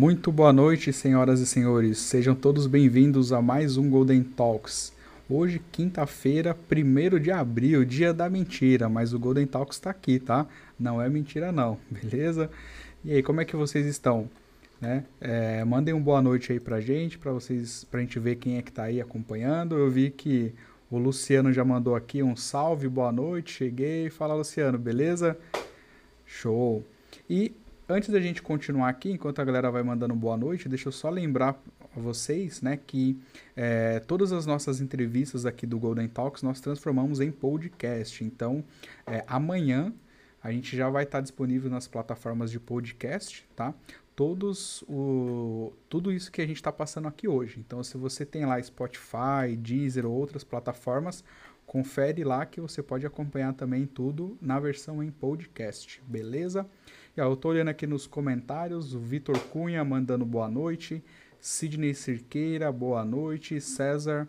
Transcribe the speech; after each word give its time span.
Muito 0.00 0.32
boa 0.32 0.50
noite, 0.50 0.94
senhoras 0.94 1.40
e 1.40 1.46
senhores. 1.46 1.98
Sejam 1.98 2.34
todos 2.34 2.66
bem-vindos 2.66 3.34
a 3.34 3.42
mais 3.42 3.76
um 3.76 3.90
Golden 3.90 4.22
Talks. 4.22 4.94
Hoje, 5.28 5.60
quinta-feira, 5.70 6.56
1 6.56 7.18
de 7.18 7.30
abril, 7.30 7.84
dia 7.84 8.14
da 8.14 8.30
mentira, 8.30 8.88
mas 8.88 9.12
o 9.12 9.18
Golden 9.18 9.46
Talks 9.46 9.76
está 9.76 9.90
aqui, 9.90 10.18
tá? 10.18 10.46
Não 10.78 11.02
é 11.02 11.10
mentira 11.10 11.52
não, 11.52 11.76
beleza? 11.92 12.50
E 13.04 13.12
aí, 13.12 13.22
como 13.22 13.42
é 13.42 13.44
que 13.44 13.54
vocês 13.54 13.84
estão? 13.84 14.30
Né? 14.80 15.04
É, 15.20 15.62
mandem 15.64 15.92
uma 15.92 16.02
boa 16.02 16.22
noite 16.22 16.50
aí 16.50 16.58
pra 16.58 16.80
gente, 16.80 17.18
pra 17.18 17.32
vocês, 17.32 17.84
pra 17.84 18.00
gente 18.00 18.18
ver 18.18 18.36
quem 18.36 18.56
é 18.56 18.62
que 18.62 18.72
tá 18.72 18.84
aí 18.84 19.02
acompanhando. 19.02 19.76
Eu 19.76 19.90
vi 19.90 20.08
que 20.08 20.54
o 20.90 20.96
Luciano 20.96 21.52
já 21.52 21.62
mandou 21.62 21.94
aqui 21.94 22.22
um 22.22 22.34
salve, 22.34 22.88
boa 22.88 23.12
noite, 23.12 23.52
cheguei. 23.52 24.08
Fala, 24.08 24.32
Luciano, 24.32 24.78
beleza? 24.78 25.36
Show. 26.24 26.82
E 27.28 27.52
Antes 27.90 28.08
da 28.08 28.20
gente 28.20 28.40
continuar 28.40 28.88
aqui, 28.88 29.10
enquanto 29.10 29.40
a 29.40 29.44
galera 29.44 29.68
vai 29.68 29.82
mandando 29.82 30.14
boa 30.14 30.36
noite, 30.36 30.68
deixa 30.68 30.86
eu 30.86 30.92
só 30.92 31.10
lembrar 31.10 31.60
a 31.96 31.98
vocês, 31.98 32.62
né, 32.62 32.76
que 32.76 33.18
é, 33.56 33.98
todas 33.98 34.30
as 34.30 34.46
nossas 34.46 34.80
entrevistas 34.80 35.44
aqui 35.44 35.66
do 35.66 35.76
Golden 35.76 36.06
Talks 36.06 36.40
nós 36.44 36.60
transformamos 36.60 37.18
em 37.18 37.32
podcast. 37.32 38.22
Então, 38.22 38.62
é, 39.04 39.24
amanhã 39.26 39.92
a 40.40 40.52
gente 40.52 40.76
já 40.76 40.88
vai 40.88 41.02
estar 41.02 41.20
disponível 41.20 41.68
nas 41.68 41.88
plataformas 41.88 42.52
de 42.52 42.60
podcast, 42.60 43.44
tá? 43.56 43.74
Todos 44.14 44.84
o 44.88 45.72
tudo 45.88 46.12
isso 46.12 46.30
que 46.30 46.40
a 46.40 46.46
gente 46.46 46.58
está 46.58 46.70
passando 46.70 47.08
aqui 47.08 47.26
hoje. 47.26 47.58
Então, 47.58 47.82
se 47.82 47.96
você 47.96 48.24
tem 48.24 48.46
lá 48.46 48.62
Spotify, 48.62 49.56
Deezer 49.58 50.06
ou 50.06 50.12
outras 50.12 50.44
plataformas, 50.44 51.24
confere 51.66 52.22
lá 52.22 52.46
que 52.46 52.60
você 52.60 52.84
pode 52.84 53.04
acompanhar 53.04 53.52
também 53.54 53.84
tudo 53.84 54.38
na 54.40 54.60
versão 54.60 55.02
em 55.02 55.10
podcast, 55.10 56.00
beleza? 56.06 56.64
Eu 57.22 57.36
tô 57.36 57.50
olhando 57.50 57.68
aqui 57.68 57.86
nos 57.86 58.06
comentários, 58.06 58.94
o 58.94 58.98
Vitor 58.98 59.38
Cunha 59.38 59.84
mandando 59.84 60.24
boa 60.24 60.48
noite, 60.48 61.04
Sidney 61.38 61.92
Cirqueira, 61.92 62.72
boa 62.72 63.04
noite, 63.04 63.60
César 63.60 64.26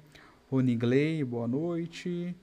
Ronigley, 0.49 1.23
boa 1.23 1.47
noite, 1.47 2.35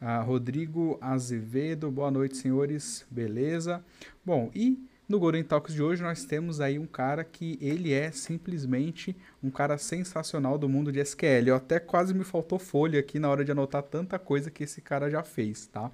ah, 0.00 0.20
Rodrigo 0.20 0.96
Azevedo, 1.00 1.90
boa 1.90 2.08
noite, 2.08 2.36
senhores, 2.36 3.04
beleza? 3.10 3.84
Bom, 4.24 4.48
e 4.54 4.78
no 5.08 5.18
Golden 5.18 5.42
Talks 5.42 5.74
de 5.74 5.82
hoje 5.82 6.04
nós 6.04 6.24
temos 6.24 6.60
aí 6.60 6.78
um 6.78 6.86
cara 6.86 7.24
que 7.24 7.58
ele 7.60 7.92
é 7.92 8.12
simplesmente 8.12 9.16
um 9.42 9.50
cara 9.50 9.76
sensacional 9.76 10.56
do 10.56 10.68
mundo 10.68 10.92
de 10.92 11.00
SQL. 11.00 11.48
Eu 11.48 11.56
até 11.56 11.80
quase 11.80 12.14
me 12.14 12.22
faltou 12.22 12.60
folha 12.60 13.00
aqui 13.00 13.18
na 13.18 13.28
hora 13.28 13.44
de 13.44 13.50
anotar 13.50 13.82
tanta 13.82 14.20
coisa 14.20 14.52
que 14.52 14.62
esse 14.62 14.80
cara 14.80 15.10
já 15.10 15.24
fez, 15.24 15.66
tá? 15.66 15.90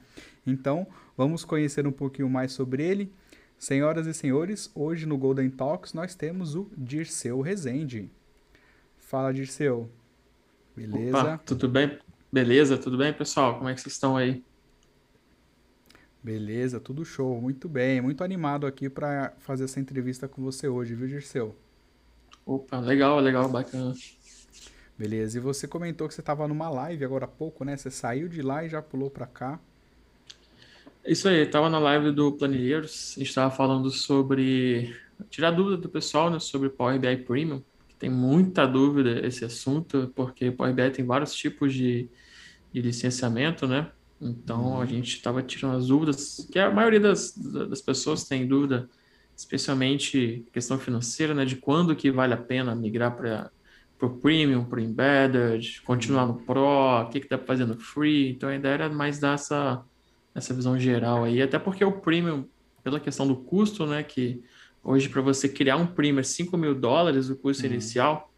Então, 0.47 0.87
vamos 1.17 1.47
conhecer 1.47 1.87
um 1.87 1.93
pouquinho 1.93 2.29
mais 2.29 2.53
sobre 2.53 2.85
ele. 2.85 3.11
Senhoras 3.63 4.09
e 4.09 4.13
senhores, 4.13 4.73
hoje 4.75 5.07
no 5.07 5.17
Golden 5.17 5.49
Talks 5.49 5.93
nós 5.93 6.17
temos 6.17 6.57
o 6.57 6.69
Dirceu 6.77 7.41
Rezende. 7.41 8.11
Fala, 8.99 9.33
Dirceu. 9.33 9.89
Beleza? 10.75 11.21
Opa, 11.21 11.39
tudo 11.47 11.69
bem? 11.69 11.97
Beleza, 12.33 12.77
tudo 12.77 12.99
bem, 12.99 13.13
pessoal? 13.13 13.59
Como 13.59 13.69
é 13.69 13.75
que 13.75 13.81
vocês 13.81 13.95
estão 13.95 14.17
aí? 14.17 14.43
Beleza, 16.21 16.81
tudo 16.81 17.05
show. 17.05 17.41
Muito 17.41 17.69
bem. 17.69 18.01
Muito 18.01 18.25
animado 18.25 18.67
aqui 18.67 18.89
para 18.89 19.33
fazer 19.39 19.63
essa 19.63 19.79
entrevista 19.79 20.27
com 20.27 20.43
você 20.43 20.67
hoje, 20.67 20.97
viu, 20.97 21.07
Dirceu? 21.07 21.55
Opa, 22.45 22.81
legal, 22.81 23.21
legal, 23.21 23.49
bacana. 23.49 23.95
Beleza. 24.99 25.39
E 25.39 25.41
você 25.41 25.69
comentou 25.69 26.09
que 26.09 26.15
você 26.15 26.21
estava 26.21 26.49
numa 26.49 26.69
live 26.69 27.05
agora 27.05 27.27
há 27.27 27.29
pouco, 27.29 27.65
né? 27.65 27.77
Você 27.77 27.93
saiu 27.93 28.29
de 28.29 28.43
lá 28.43 28.65
e 28.65 28.69
já 28.69 28.83
pulou 28.83 29.09
para 29.09 29.29
cá. 29.29 29.61
Isso 31.05 31.29
aí, 31.29 31.43
estava 31.43 31.69
na 31.69 31.81
live 31.81 32.13
do 32.13 32.31
Planilheiros, 32.31 33.15
a 33.17 33.19
gente 33.19 33.29
estava 33.29 33.51
falando 33.51 33.91
sobre 33.91 34.95
tirar 35.29 35.51
dúvida 35.51 35.77
do 35.77 35.89
pessoal, 35.89 36.31
né, 36.31 36.39
sobre 36.39 36.69
Power 36.69 36.99
BI 36.99 37.17
Premium, 37.19 37.61
que 37.89 37.97
tem 37.97 38.09
muita 38.09 38.67
dúvida 38.67 39.27
esse 39.27 39.45
assunto, 39.45 40.13
porque 40.15 40.53
Power 40.53 40.73
BI 40.73 40.91
tem 40.91 41.05
vários 41.05 41.35
tipos 41.35 41.75
de, 41.75 42.09
de 42.73 42.81
licenciamento, 42.81 43.67
né? 43.67 43.91
Então 44.21 44.81
a 44.81 44.87
gente 44.87 45.17
estava 45.17 45.43
tirando 45.43 45.77
as 45.77 45.89
dúvidas, 45.89 46.49
que 46.53 46.59
a 46.61 46.71
maioria 46.71 47.01
das, 47.01 47.37
das 47.37 47.83
pessoas 47.83 48.23
tem 48.23 48.47
dúvida, 48.47 48.89
especialmente 49.37 50.47
questão 50.53 50.79
financeira, 50.79 51.35
né, 51.35 51.45
de 51.45 51.57
quando 51.57 51.97
que 51.97 52.13
vale 52.13 52.35
a 52.35 52.37
pena 52.37 52.77
migrar 52.77 53.17
para 53.17 53.51
o 54.01 54.11
Premium, 54.21 54.65
para 54.65 54.79
o 54.79 54.83
Embedded, 54.83 55.83
continuar 55.83 56.27
no 56.27 56.35
Pro, 56.35 56.63
o 56.63 57.09
que 57.09 57.19
que 57.19 57.29
dá 57.29 57.37
para 57.37 57.49
fazer 57.49 57.65
no 57.65 57.77
Free. 57.77 58.31
Então 58.31 58.49
a 58.49 58.55
ideia 58.55 58.75
era 58.75 58.89
mais 58.89 59.19
dar 59.19 59.35
essa 59.35 59.85
essa 60.35 60.55
visão 60.55 60.79
geral 60.79 61.25
aí, 61.25 61.43
até 61.43 61.59
porque 61.59 61.85
o 61.85 61.93
premium, 61.93 62.47
pela 62.83 62.99
questão 62.99 63.27
do 63.27 63.37
custo, 63.37 63.87
né, 63.87 64.03
que 64.03 64.43
hoje 64.83 65.09
para 65.09 65.21
você 65.21 65.49
criar 65.49 65.77
um 65.77 65.87
premium 65.87 66.21
é 66.21 66.25
5 66.25 66.57
mil 66.57 66.75
dólares 66.75 67.29
o 67.29 67.37
custo 67.37 67.65
uhum. 67.65 67.73
inicial, 67.73 68.33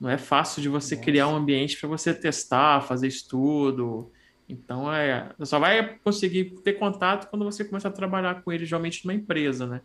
não 0.00 0.08
é 0.08 0.16
fácil 0.16 0.62
de 0.62 0.68
você 0.68 0.94
Nossa. 0.94 1.04
criar 1.04 1.28
um 1.28 1.36
ambiente 1.36 1.78
para 1.78 1.88
você 1.88 2.14
testar, 2.14 2.80
fazer 2.80 3.06
estudo. 3.06 4.10
Então, 4.48 4.92
é, 4.92 5.30
você 5.38 5.50
só 5.50 5.58
vai 5.58 5.98
conseguir 5.98 6.54
ter 6.64 6.72
contato 6.74 7.28
quando 7.28 7.44
você 7.44 7.64
começar 7.64 7.88
a 7.88 7.92
trabalhar 7.92 8.42
com 8.42 8.50
ele, 8.50 8.64
geralmente 8.64 9.04
numa 9.04 9.14
empresa, 9.14 9.66
né? 9.66 9.82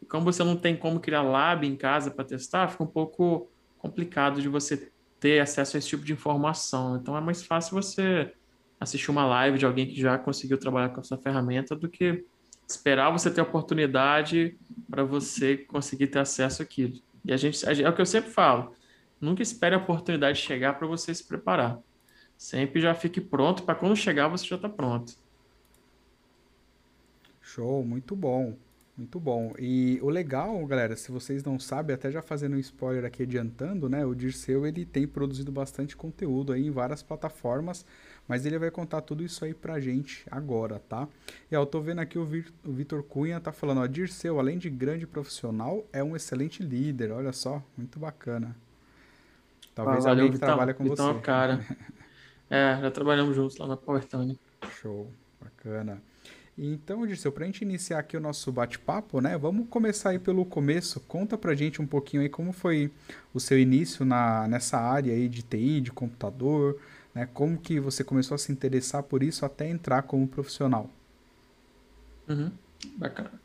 E 0.00 0.06
como 0.06 0.24
você 0.24 0.42
não 0.42 0.56
tem 0.56 0.74
como 0.74 0.98
criar 0.98 1.20
lab 1.20 1.66
em 1.66 1.76
casa 1.76 2.10
para 2.10 2.24
testar, 2.24 2.68
fica 2.68 2.82
um 2.82 2.86
pouco 2.86 3.46
complicado 3.76 4.40
de 4.40 4.48
você 4.48 4.90
ter 5.20 5.40
acesso 5.40 5.76
a 5.76 5.78
esse 5.78 5.88
tipo 5.88 6.04
de 6.04 6.14
informação. 6.14 6.96
Então, 6.96 7.14
é 7.14 7.20
mais 7.20 7.44
fácil 7.44 7.74
você 7.74 8.32
assistir 8.80 9.10
uma 9.10 9.26
live 9.26 9.58
de 9.58 9.66
alguém 9.66 9.86
que 9.86 10.00
já 10.00 10.16
conseguiu 10.18 10.58
trabalhar 10.58 10.90
com 10.90 11.00
essa 11.00 11.16
ferramenta 11.16 11.74
do 11.74 11.88
que 11.88 12.24
esperar 12.66 13.10
você 13.10 13.30
ter 13.30 13.40
oportunidade 13.40 14.56
para 14.90 15.02
você 15.02 15.56
conseguir 15.56 16.08
ter 16.08 16.18
acesso 16.18 16.62
àquilo. 16.62 16.94
E 17.24 17.32
a 17.32 17.36
gente, 17.36 17.64
é 17.64 17.88
o 17.88 17.94
que 17.94 18.00
eu 18.00 18.06
sempre 18.06 18.30
falo, 18.30 18.74
nunca 19.20 19.42
espere 19.42 19.74
a 19.74 19.78
oportunidade 19.78 20.38
chegar 20.38 20.74
para 20.78 20.86
você 20.86 21.14
se 21.14 21.24
preparar. 21.24 21.78
Sempre 22.36 22.80
já 22.80 22.94
fique 22.94 23.20
pronto 23.20 23.64
para 23.64 23.74
quando 23.74 23.96
chegar 23.96 24.28
você 24.28 24.46
já 24.46 24.56
está 24.56 24.68
pronto. 24.68 25.14
Show, 27.40 27.84
muito 27.84 28.14
bom. 28.14 28.56
Muito 28.98 29.20
bom. 29.20 29.54
E 29.60 30.00
o 30.02 30.08
legal, 30.08 30.66
galera, 30.66 30.96
se 30.96 31.12
vocês 31.12 31.44
não 31.44 31.56
sabem, 31.56 31.94
até 31.94 32.10
já 32.10 32.20
fazendo 32.20 32.56
um 32.56 32.58
spoiler 32.58 33.04
aqui 33.04 33.22
adiantando, 33.22 33.88
né? 33.88 34.04
O 34.04 34.12
Dirceu, 34.12 34.66
ele 34.66 34.84
tem 34.84 35.06
produzido 35.06 35.52
bastante 35.52 35.96
conteúdo 35.96 36.52
aí 36.52 36.66
em 36.66 36.70
várias 36.72 37.00
plataformas, 37.00 37.86
mas 38.28 38.44
ele 38.44 38.58
vai 38.58 38.70
contar 38.70 39.00
tudo 39.00 39.24
isso 39.24 39.44
aí 39.44 39.54
pra 39.54 39.80
gente 39.80 40.24
agora, 40.30 40.78
tá? 40.88 41.08
E 41.50 41.56
ó, 41.56 41.62
eu 41.62 41.66
tô 41.66 41.80
vendo 41.80 42.00
aqui 42.00 42.18
o, 42.18 42.26
Vitor 42.64 43.02
Cunha 43.02 43.40
tá 43.40 43.50
falando, 43.50 43.80
ó, 43.80 43.86
Dirceu, 43.86 44.38
além 44.38 44.58
de 44.58 44.68
grande 44.68 45.06
profissional, 45.06 45.84
é 45.92 46.04
um 46.04 46.14
excelente 46.14 46.62
líder, 46.62 47.10
olha 47.10 47.32
só, 47.32 47.62
muito 47.76 47.98
bacana. 47.98 48.54
Talvez 49.74 50.04
ah, 50.04 50.10
alguém 50.10 50.26
que 50.26 50.32
Vitão, 50.32 50.48
trabalha 50.48 50.74
com 50.74 50.84
Vitão, 50.84 51.14
você. 51.14 51.20
cara. 51.20 51.64
é, 52.50 52.78
já 52.80 52.90
trabalhamos 52.90 53.34
juntos 53.34 53.56
lá 53.56 53.66
na 53.66 53.76
PowerTone. 53.76 54.38
Show, 54.80 55.10
bacana. 55.40 56.02
Então, 56.60 57.06
Dirceu, 57.06 57.30
para 57.30 57.44
a 57.44 57.46
gente 57.46 57.62
iniciar 57.62 58.00
aqui 58.00 58.16
o 58.16 58.20
nosso 58.20 58.50
bate-papo, 58.50 59.20
né? 59.20 59.38
Vamos 59.38 59.68
começar 59.68 60.10
aí 60.10 60.18
pelo 60.18 60.44
começo. 60.44 60.98
Conta 60.98 61.38
pra 61.38 61.54
gente 61.54 61.80
um 61.80 61.86
pouquinho 61.86 62.20
aí 62.20 62.28
como 62.28 62.52
foi 62.52 62.90
o 63.32 63.38
seu 63.38 63.56
início 63.56 64.04
na, 64.04 64.48
nessa 64.48 64.76
área 64.76 65.14
aí 65.14 65.28
de 65.28 65.42
TI, 65.42 65.80
de 65.80 65.92
computador, 65.92 66.76
né? 67.14 67.26
Como 67.26 67.58
que 67.58 67.80
você 67.80 68.04
começou 68.04 68.34
a 68.34 68.38
se 68.38 68.52
interessar 68.52 69.02
por 69.02 69.22
isso 69.22 69.44
até 69.44 69.68
entrar 69.68 70.02
como 70.02 70.26
profissional? 70.28 70.90
Uhum, 72.28 72.52
bacana. 72.96 73.40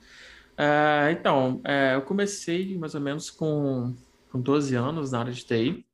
É, 0.57 1.11
então, 1.11 1.61
é, 1.63 1.95
eu 1.95 2.01
comecei 2.03 2.77
mais 2.77 2.93
ou 2.93 3.01
menos 3.01 3.31
com, 3.31 3.95
com 4.31 4.39
12 4.39 4.75
anos 4.75 5.11
na 5.11 5.19
área 5.19 5.33
de 5.33 5.45
TI. 5.45 5.85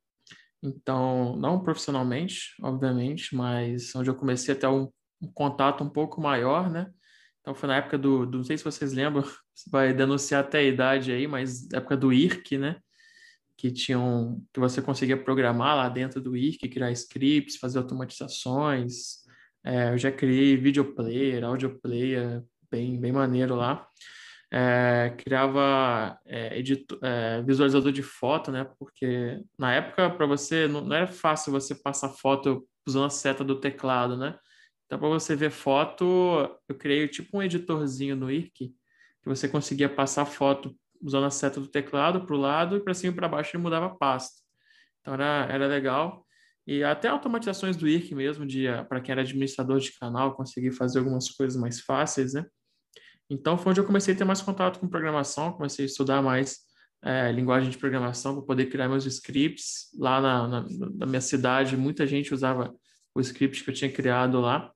Então, 0.62 1.36
não 1.36 1.60
profissionalmente, 1.60 2.54
obviamente, 2.60 3.34
mas 3.34 3.94
onde 3.94 4.10
eu 4.10 4.14
comecei 4.14 4.54
a 4.54 4.58
ter 4.58 4.66
um, 4.66 4.90
um 5.22 5.32
contato 5.32 5.82
um 5.82 5.88
pouco 5.88 6.20
maior, 6.20 6.70
né? 6.70 6.90
Então, 7.40 7.54
foi 7.54 7.68
na 7.68 7.76
época 7.76 7.96
do, 7.96 8.26
do 8.26 8.38
não 8.38 8.44
sei 8.44 8.58
se 8.58 8.64
vocês 8.64 8.92
lembram, 8.92 9.24
vai 9.70 9.94
denunciar 9.94 10.44
até 10.44 10.58
a 10.58 10.62
idade 10.62 11.12
aí, 11.12 11.26
mas 11.26 11.70
época 11.72 11.96
do 11.96 12.12
IRC, 12.12 12.58
né? 12.58 12.76
Que 13.60 13.70
tinham 13.70 14.42
que 14.54 14.58
você 14.58 14.80
conseguia 14.80 15.22
programar 15.22 15.76
lá 15.76 15.86
dentro 15.90 16.18
do 16.18 16.34
IRC, 16.34 16.66
criar 16.66 16.90
scripts, 16.92 17.58
fazer 17.58 17.76
automatizações. 17.76 19.18
É, 19.62 19.90
eu 19.92 19.98
já 19.98 20.10
criei 20.10 20.56
video 20.56 20.94
player, 20.94 21.44
audio 21.44 21.78
player, 21.78 22.42
bem, 22.70 22.98
bem 22.98 23.12
maneiro 23.12 23.54
lá. 23.54 23.86
É, 24.50 25.14
criava 25.18 26.18
é, 26.24 26.58
é, 27.02 27.42
visualizador 27.42 27.92
de 27.92 28.02
foto, 28.02 28.50
né? 28.50 28.66
Porque 28.78 29.44
na 29.58 29.74
época, 29.74 30.08
para 30.08 30.24
você, 30.24 30.66
não, 30.66 30.80
não, 30.80 30.96
era 30.96 31.06
fácil 31.06 31.52
você 31.52 31.74
passar 31.74 32.08
foto 32.08 32.66
usando 32.88 33.04
a 33.04 33.10
seta 33.10 33.44
do 33.44 33.60
teclado, 33.60 34.16
né? 34.16 34.38
Então, 34.86 34.98
para 34.98 35.08
você 35.08 35.36
ver 35.36 35.50
foto, 35.50 36.04
eu 36.66 36.74
criei 36.74 37.06
tipo 37.08 37.36
um 37.36 37.42
editorzinho 37.42 38.16
no 38.16 38.30
IRC, 38.30 38.50
que 39.22 39.28
você 39.28 39.46
conseguia 39.46 39.88
passar 39.90 40.24
foto 40.24 40.74
usando 41.02 41.24
a 41.24 41.30
seta 41.30 41.60
do 41.60 41.66
teclado 41.66 42.26
para 42.26 42.34
o 42.34 42.38
lado 42.38 42.76
e 42.76 42.80
para 42.80 42.94
cima 42.94 43.12
e 43.12 43.16
para 43.16 43.28
baixo 43.28 43.56
ele 43.56 43.62
mudava 43.62 43.86
a 43.86 43.90
pasta. 43.90 44.42
Então 45.00 45.14
era, 45.14 45.46
era 45.50 45.66
legal. 45.66 46.26
E 46.66 46.84
até 46.84 47.08
automatizações 47.08 47.76
do 47.76 47.88
IRC 47.88 48.14
mesmo, 48.14 48.46
para 48.88 49.00
quem 49.00 49.12
era 49.12 49.22
administrador 49.22 49.78
de 49.78 49.92
canal, 49.98 50.34
conseguir 50.34 50.72
fazer 50.72 50.98
algumas 50.98 51.28
coisas 51.30 51.60
mais 51.60 51.80
fáceis, 51.80 52.34
né? 52.34 52.44
Então 53.28 53.56
foi 53.56 53.70
onde 53.70 53.80
eu 53.80 53.86
comecei 53.86 54.14
a 54.14 54.16
ter 54.16 54.24
mais 54.24 54.42
contato 54.42 54.78
com 54.78 54.88
programação, 54.88 55.52
comecei 55.52 55.84
a 55.84 55.86
estudar 55.86 56.20
mais 56.20 56.58
é, 57.02 57.32
linguagem 57.32 57.70
de 57.70 57.78
programação 57.78 58.34
para 58.34 58.44
poder 58.44 58.66
criar 58.66 58.88
meus 58.88 59.06
scripts. 59.06 59.88
Lá 59.98 60.20
na, 60.20 60.48
na, 60.48 60.66
na, 60.96 61.06
minha 61.06 61.20
cidade, 61.20 61.76
muita 61.76 62.06
gente 62.06 62.34
usava 62.34 62.74
o 63.14 63.20
script 63.20 63.64
que 63.64 63.70
eu 63.70 63.74
tinha 63.74 63.90
criado 63.90 64.40
lá. 64.40 64.72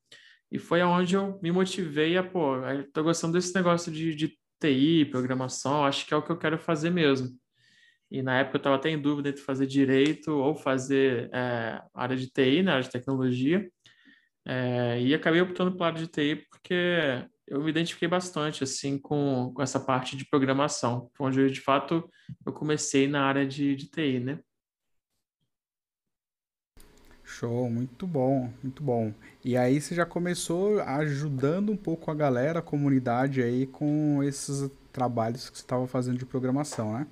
E 0.51 0.59
foi 0.59 0.81
aonde 0.81 1.17
eu 1.17 1.39
me 1.43 1.51
motivei 1.51 2.17
a, 2.17 2.23
pô, 2.23 2.57
estou 2.69 3.03
gostando 3.03 3.33
desse 3.33 3.55
negócio 3.55 3.91
de, 3.91 4.15
de 4.15 4.39
TI, 4.61 5.05
programação, 5.07 5.85
acho 5.85 6.07
que 6.07 6.15
é 6.15 6.17
o 6.17 6.23
que 6.23 6.31
eu 6.31 6.39
quero 6.39 6.59
fazer 6.59 6.91
mesmo. 6.91 7.29
E 8.11 8.23
na 8.23 8.39
época 8.39 8.57
eu 8.57 8.59
estava 8.59 8.77
até 8.77 8.91
em 8.91 9.01
dúvida 9.01 9.31
entre 9.31 9.43
fazer 9.43 9.67
direito 9.67 10.31
ou 10.31 10.55
fazer 10.55 11.31
é, 11.33 11.83
área 11.93 12.17
de 12.17 12.31
TI, 12.31 12.63
né, 12.63 12.73
área 12.73 12.85
de 12.85 12.91
tecnologia. 12.91 13.69
É, 14.47 15.01
e 15.01 15.15
acabei 15.15 15.41
optando 15.41 15.73
pela 15.73 15.87
área 15.87 16.01
de 16.01 16.09
TI 16.09 16.47
porque 16.51 17.27
eu 17.47 17.63
me 17.63 17.71
identifiquei 17.71 18.09
bastante 18.09 18.63
assim 18.65 18.99
com, 18.99 19.53
com 19.55 19.63
essa 19.63 19.81
parte 19.81 20.17
de 20.17 20.27
programação, 20.29 21.11
onde 21.19 21.41
eu, 21.41 21.49
de 21.49 21.61
fato 21.61 22.09
eu 22.47 22.53
comecei 22.53 23.07
na 23.07 23.25
área 23.25 23.47
de, 23.47 23.75
de 23.75 23.89
TI, 23.91 24.21
né? 24.21 24.41
Show, 27.35 27.69
muito 27.69 28.07
bom, 28.07 28.49
muito 28.63 28.81
bom. 28.81 29.13
E 29.45 29.57
aí 29.57 29.81
você 29.81 29.93
já 29.93 30.07
começou 30.07 30.81
ajudando 30.81 31.73
um 31.73 31.77
pouco 31.77 32.09
a 32.11 32.15
galera, 32.15 32.61
a 32.61 32.63
comunidade 32.63 33.43
aí 33.43 33.67
com 33.67 34.23
esses 34.23 34.71
trabalhos 34.93 35.51
que 35.51 35.59
você 35.59 35.65
estava 35.65 35.85
fazendo 35.89 36.17
de 36.17 36.25
programação, 36.25 36.93
né? 36.93 37.07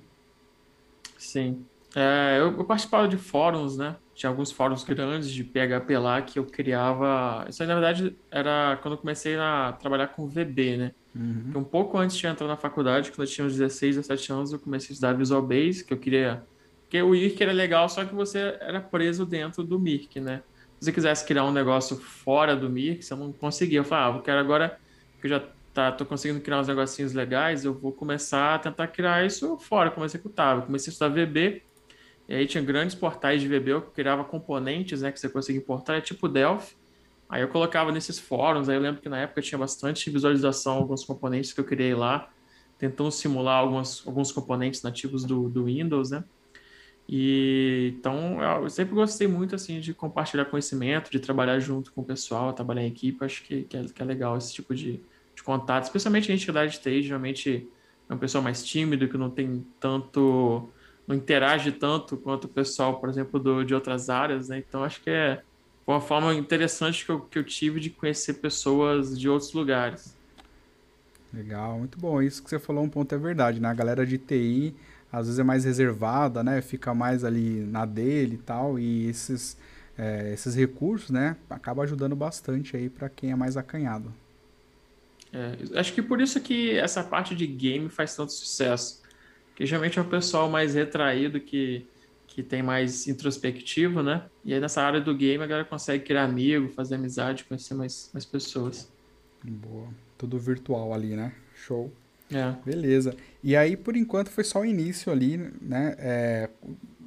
Sim. 1.17 1.65
É, 1.93 2.37
eu, 2.39 2.57
eu, 2.57 2.63
participava 2.63 3.05
de 3.07 3.17
fóruns, 3.17 3.77
né? 3.77 3.97
Tinha 4.15 4.29
alguns 4.29 4.49
fóruns 4.49 4.83
grandes 4.85 5.29
de 5.29 5.43
PHP 5.43 5.97
lá 5.97 6.21
que 6.21 6.39
eu 6.39 6.45
criava. 6.45 7.45
Isso 7.49 7.61
aí, 7.61 7.67
na 7.67 7.75
verdade, 7.75 8.15
era 8.31 8.79
quando 8.81 8.93
eu 8.93 8.97
comecei 8.99 9.35
a 9.35 9.73
trabalhar 9.73 10.07
com 10.07 10.25
VB, 10.25 10.77
né? 10.77 10.91
Uhum. 11.13 11.51
Um 11.57 11.63
pouco 11.63 11.97
antes 11.97 12.15
de 12.15 12.25
entrar 12.25 12.47
na 12.47 12.55
faculdade, 12.55 13.11
quando 13.11 13.27
eu 13.27 13.31
tinha 13.31 13.45
uns 13.45 13.57
16, 13.57 13.97
17 13.97 14.31
anos, 14.31 14.53
eu 14.53 14.59
comecei 14.59 14.91
a 14.91 14.93
estudar 14.93 15.13
Visual 15.13 15.41
Basic, 15.41 15.83
que 15.85 15.93
eu 15.93 15.99
queria 15.99 16.43
porque 16.93 17.01
o 17.01 17.15
IRC 17.15 17.41
era 17.41 17.51
legal, 17.51 17.89
só 17.89 18.05
que 18.05 18.13
você 18.13 18.55
era 18.61 18.79
preso 18.79 19.25
dentro 19.25 19.63
do 19.63 19.79
MIRC, 19.79 20.19
né? 20.19 20.43
Se 20.79 20.85
você 20.85 20.91
quisesse 20.91 21.25
criar 21.25 21.43
um 21.43 21.51
negócio 21.51 21.97
fora 21.97 22.55
do 22.55 22.69
MIRC, 22.69 23.01
você 23.01 23.15
não 23.15 23.33
conseguia. 23.33 23.79
Eu 23.79 23.83
falava, 23.83 24.17
ah, 24.17 24.19
eu 24.19 24.21
quero 24.21 24.39
agora 24.39 24.77
que 25.19 25.25
eu 25.25 25.31
já 25.31 25.43
tá, 25.73 25.91
tô 25.91 26.05
conseguindo 26.05 26.39
criar 26.39 26.59
uns 26.59 26.67
negocinhos 26.67 27.11
legais, 27.13 27.65
eu 27.65 27.73
vou 27.73 27.91
começar 27.91 28.53
a 28.53 28.59
tentar 28.59 28.85
criar 28.89 29.25
isso 29.25 29.57
fora, 29.57 29.89
como 29.89 30.05
executável. 30.05 30.61
comecei 30.61 30.91
a 30.91 30.93
estudar 30.93 31.09
VB, 31.09 31.63
e 32.29 32.35
aí 32.35 32.45
tinha 32.45 32.63
grandes 32.63 32.95
portais 32.95 33.41
de 33.41 33.47
VB, 33.47 33.71
eu 33.71 33.81
criava 33.81 34.23
componentes, 34.23 35.01
né, 35.01 35.11
que 35.11 35.19
você 35.19 35.27
conseguia 35.27 35.59
importar, 35.59 35.95
é 35.95 36.01
tipo 36.01 36.27
Delphi. 36.27 36.75
Aí 37.27 37.41
eu 37.41 37.47
colocava 37.47 37.91
nesses 37.91 38.19
fóruns, 38.19 38.69
aí 38.69 38.75
eu 38.75 38.81
lembro 38.81 39.01
que 39.01 39.09
na 39.09 39.17
época 39.17 39.41
tinha 39.41 39.57
bastante 39.57 40.11
visualização, 40.11 40.75
alguns 40.75 41.03
componentes 41.03 41.53
que 41.53 41.59
eu 41.59 41.65
criei 41.65 41.95
lá, 41.95 42.29
tentando 42.77 43.09
simular 43.09 43.61
alguns, 43.61 44.05
alguns 44.05 44.31
componentes 44.31 44.83
nativos 44.83 45.23
do, 45.23 45.49
do 45.49 45.65
Windows, 45.65 46.11
né? 46.11 46.23
E 47.07 47.93
então 47.97 48.41
eu 48.41 48.69
sempre 48.69 48.95
gostei 48.95 49.27
muito 49.27 49.55
assim 49.55 49.79
de 49.79 49.93
compartilhar 49.93 50.45
conhecimento, 50.45 51.11
de 51.11 51.19
trabalhar 51.19 51.59
junto 51.59 51.91
com 51.91 52.01
o 52.01 52.03
pessoal, 52.03 52.53
trabalhar 52.53 52.83
em 52.83 52.87
equipe. 52.87 53.23
Acho 53.23 53.43
que, 53.43 53.63
que, 53.63 53.77
é, 53.77 53.83
que 53.83 54.01
é 54.01 54.05
legal 54.05 54.37
esse 54.37 54.53
tipo 54.53 54.73
de, 54.73 55.01
de 55.35 55.43
contato, 55.43 55.83
especialmente 55.83 56.31
a 56.49 56.53
dá 56.53 56.65
de 56.65 56.79
TI, 56.79 57.03
geralmente 57.03 57.67
é 58.09 58.13
um 58.13 58.17
pessoal 58.17 58.43
mais 58.43 58.63
tímido, 58.63 59.07
que 59.07 59.17
não 59.17 59.29
tem 59.29 59.65
tanto, 59.79 60.69
não 61.07 61.15
interage 61.15 61.71
tanto 61.71 62.17
quanto 62.17 62.45
o 62.45 62.47
pessoal, 62.49 62.99
por 62.99 63.09
exemplo, 63.09 63.39
do, 63.39 63.63
de 63.63 63.73
outras 63.73 64.09
áreas, 64.09 64.49
né? 64.49 64.59
Então 64.59 64.83
acho 64.83 65.01
que 65.01 65.09
é 65.09 65.41
uma 65.85 65.99
forma 65.99 66.33
interessante 66.33 67.05
que 67.05 67.11
eu, 67.11 67.19
que 67.19 67.37
eu 67.37 67.43
tive 67.43 67.79
de 67.79 67.89
conhecer 67.89 68.35
pessoas 68.35 69.19
de 69.19 69.27
outros 69.27 69.53
lugares. 69.53 70.15
Legal, 71.33 71.79
muito 71.79 71.97
bom. 71.97 72.21
Isso 72.21 72.43
que 72.43 72.49
você 72.49 72.59
falou, 72.59 72.83
um 72.83 72.89
ponto 72.89 73.13
é 73.13 73.17
verdade, 73.17 73.59
né? 73.59 73.67
A 73.67 73.73
galera 73.73 74.05
de 74.05 74.17
TI 74.17 74.75
às 75.13 75.27
vezes 75.27 75.37
é 75.37 75.43
mais 75.43 75.63
reservada, 75.63 76.43
né? 76.43 76.59
Fica 76.59 76.91
mais 76.91 77.23
ali 77.23 77.59
na 77.67 77.85
dele 77.85 78.33
e 78.33 78.39
tal. 78.39 78.79
E 78.79 79.07
esses, 79.07 79.55
é, 79.95 80.33
esses 80.33 80.55
recursos, 80.55 81.11
né? 81.11 81.37
Acaba 81.47 81.83
ajudando 81.83 82.15
bastante 82.15 82.75
aí 82.75 82.89
para 82.89 83.07
quem 83.07 83.29
é 83.31 83.35
mais 83.35 83.55
acanhado. 83.55 84.11
É, 85.31 85.79
acho 85.79 85.93
que 85.93 86.01
por 86.01 86.19
isso 86.19 86.41
que 86.41 86.71
essa 86.71 87.03
parte 87.03 87.35
de 87.35 87.45
game 87.45 87.89
faz 87.89 88.15
tanto 88.15 88.33
sucesso. 88.33 89.03
Porque 89.49 89.67
geralmente 89.67 89.99
é 89.99 90.01
o 90.01 90.05
pessoal 90.05 90.49
mais 90.49 90.73
retraído 90.73 91.39
que, 91.39 91.85
que 92.25 92.41
tem 92.41 92.63
mais 92.63 93.07
introspectivo, 93.07 94.01
né? 94.01 94.25
E 94.43 94.51
aí 94.51 94.59
nessa 94.59 94.81
área 94.81 94.99
do 94.99 95.15
game 95.15 95.43
a 95.43 95.47
galera 95.47 95.67
consegue 95.67 96.03
criar 96.03 96.23
amigo, 96.23 96.69
fazer 96.69 96.95
amizade, 96.95 97.43
conhecer 97.43 97.75
mais, 97.75 98.09
mais 98.11 98.25
pessoas. 98.25 98.91
Boa. 99.43 99.89
Tudo 100.17 100.39
virtual 100.39 100.91
ali, 100.91 101.15
né? 101.15 101.33
Show. 101.53 101.93
É. 102.33 102.55
Beleza. 102.65 103.15
E 103.43 103.55
aí, 103.55 103.75
por 103.75 103.95
enquanto, 103.95 104.29
foi 104.29 104.43
só 104.43 104.61
o 104.61 104.65
início 104.65 105.11
ali, 105.11 105.37
né? 105.61 105.95
É, 105.97 106.49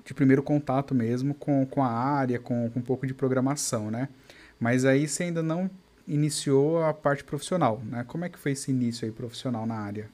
de 0.04 0.14
primeiro 0.14 0.42
contato 0.42 0.94
mesmo 0.94 1.34
com, 1.34 1.66
com 1.66 1.82
a 1.82 1.90
área, 1.90 2.38
com, 2.38 2.70
com 2.70 2.78
um 2.78 2.82
pouco 2.82 3.06
de 3.06 3.12
programação, 3.12 3.90
né? 3.90 4.08
Mas 4.58 4.84
aí 4.84 5.06
você 5.08 5.24
ainda 5.24 5.42
não 5.42 5.68
iniciou 6.06 6.82
a 6.82 6.94
parte 6.94 7.24
profissional, 7.24 7.82
né? 7.84 8.04
Como 8.06 8.24
é 8.24 8.28
que 8.28 8.38
foi 8.38 8.52
esse 8.52 8.70
início 8.70 9.04
aí 9.04 9.10
profissional 9.10 9.66
na 9.66 9.74
área? 9.74 10.08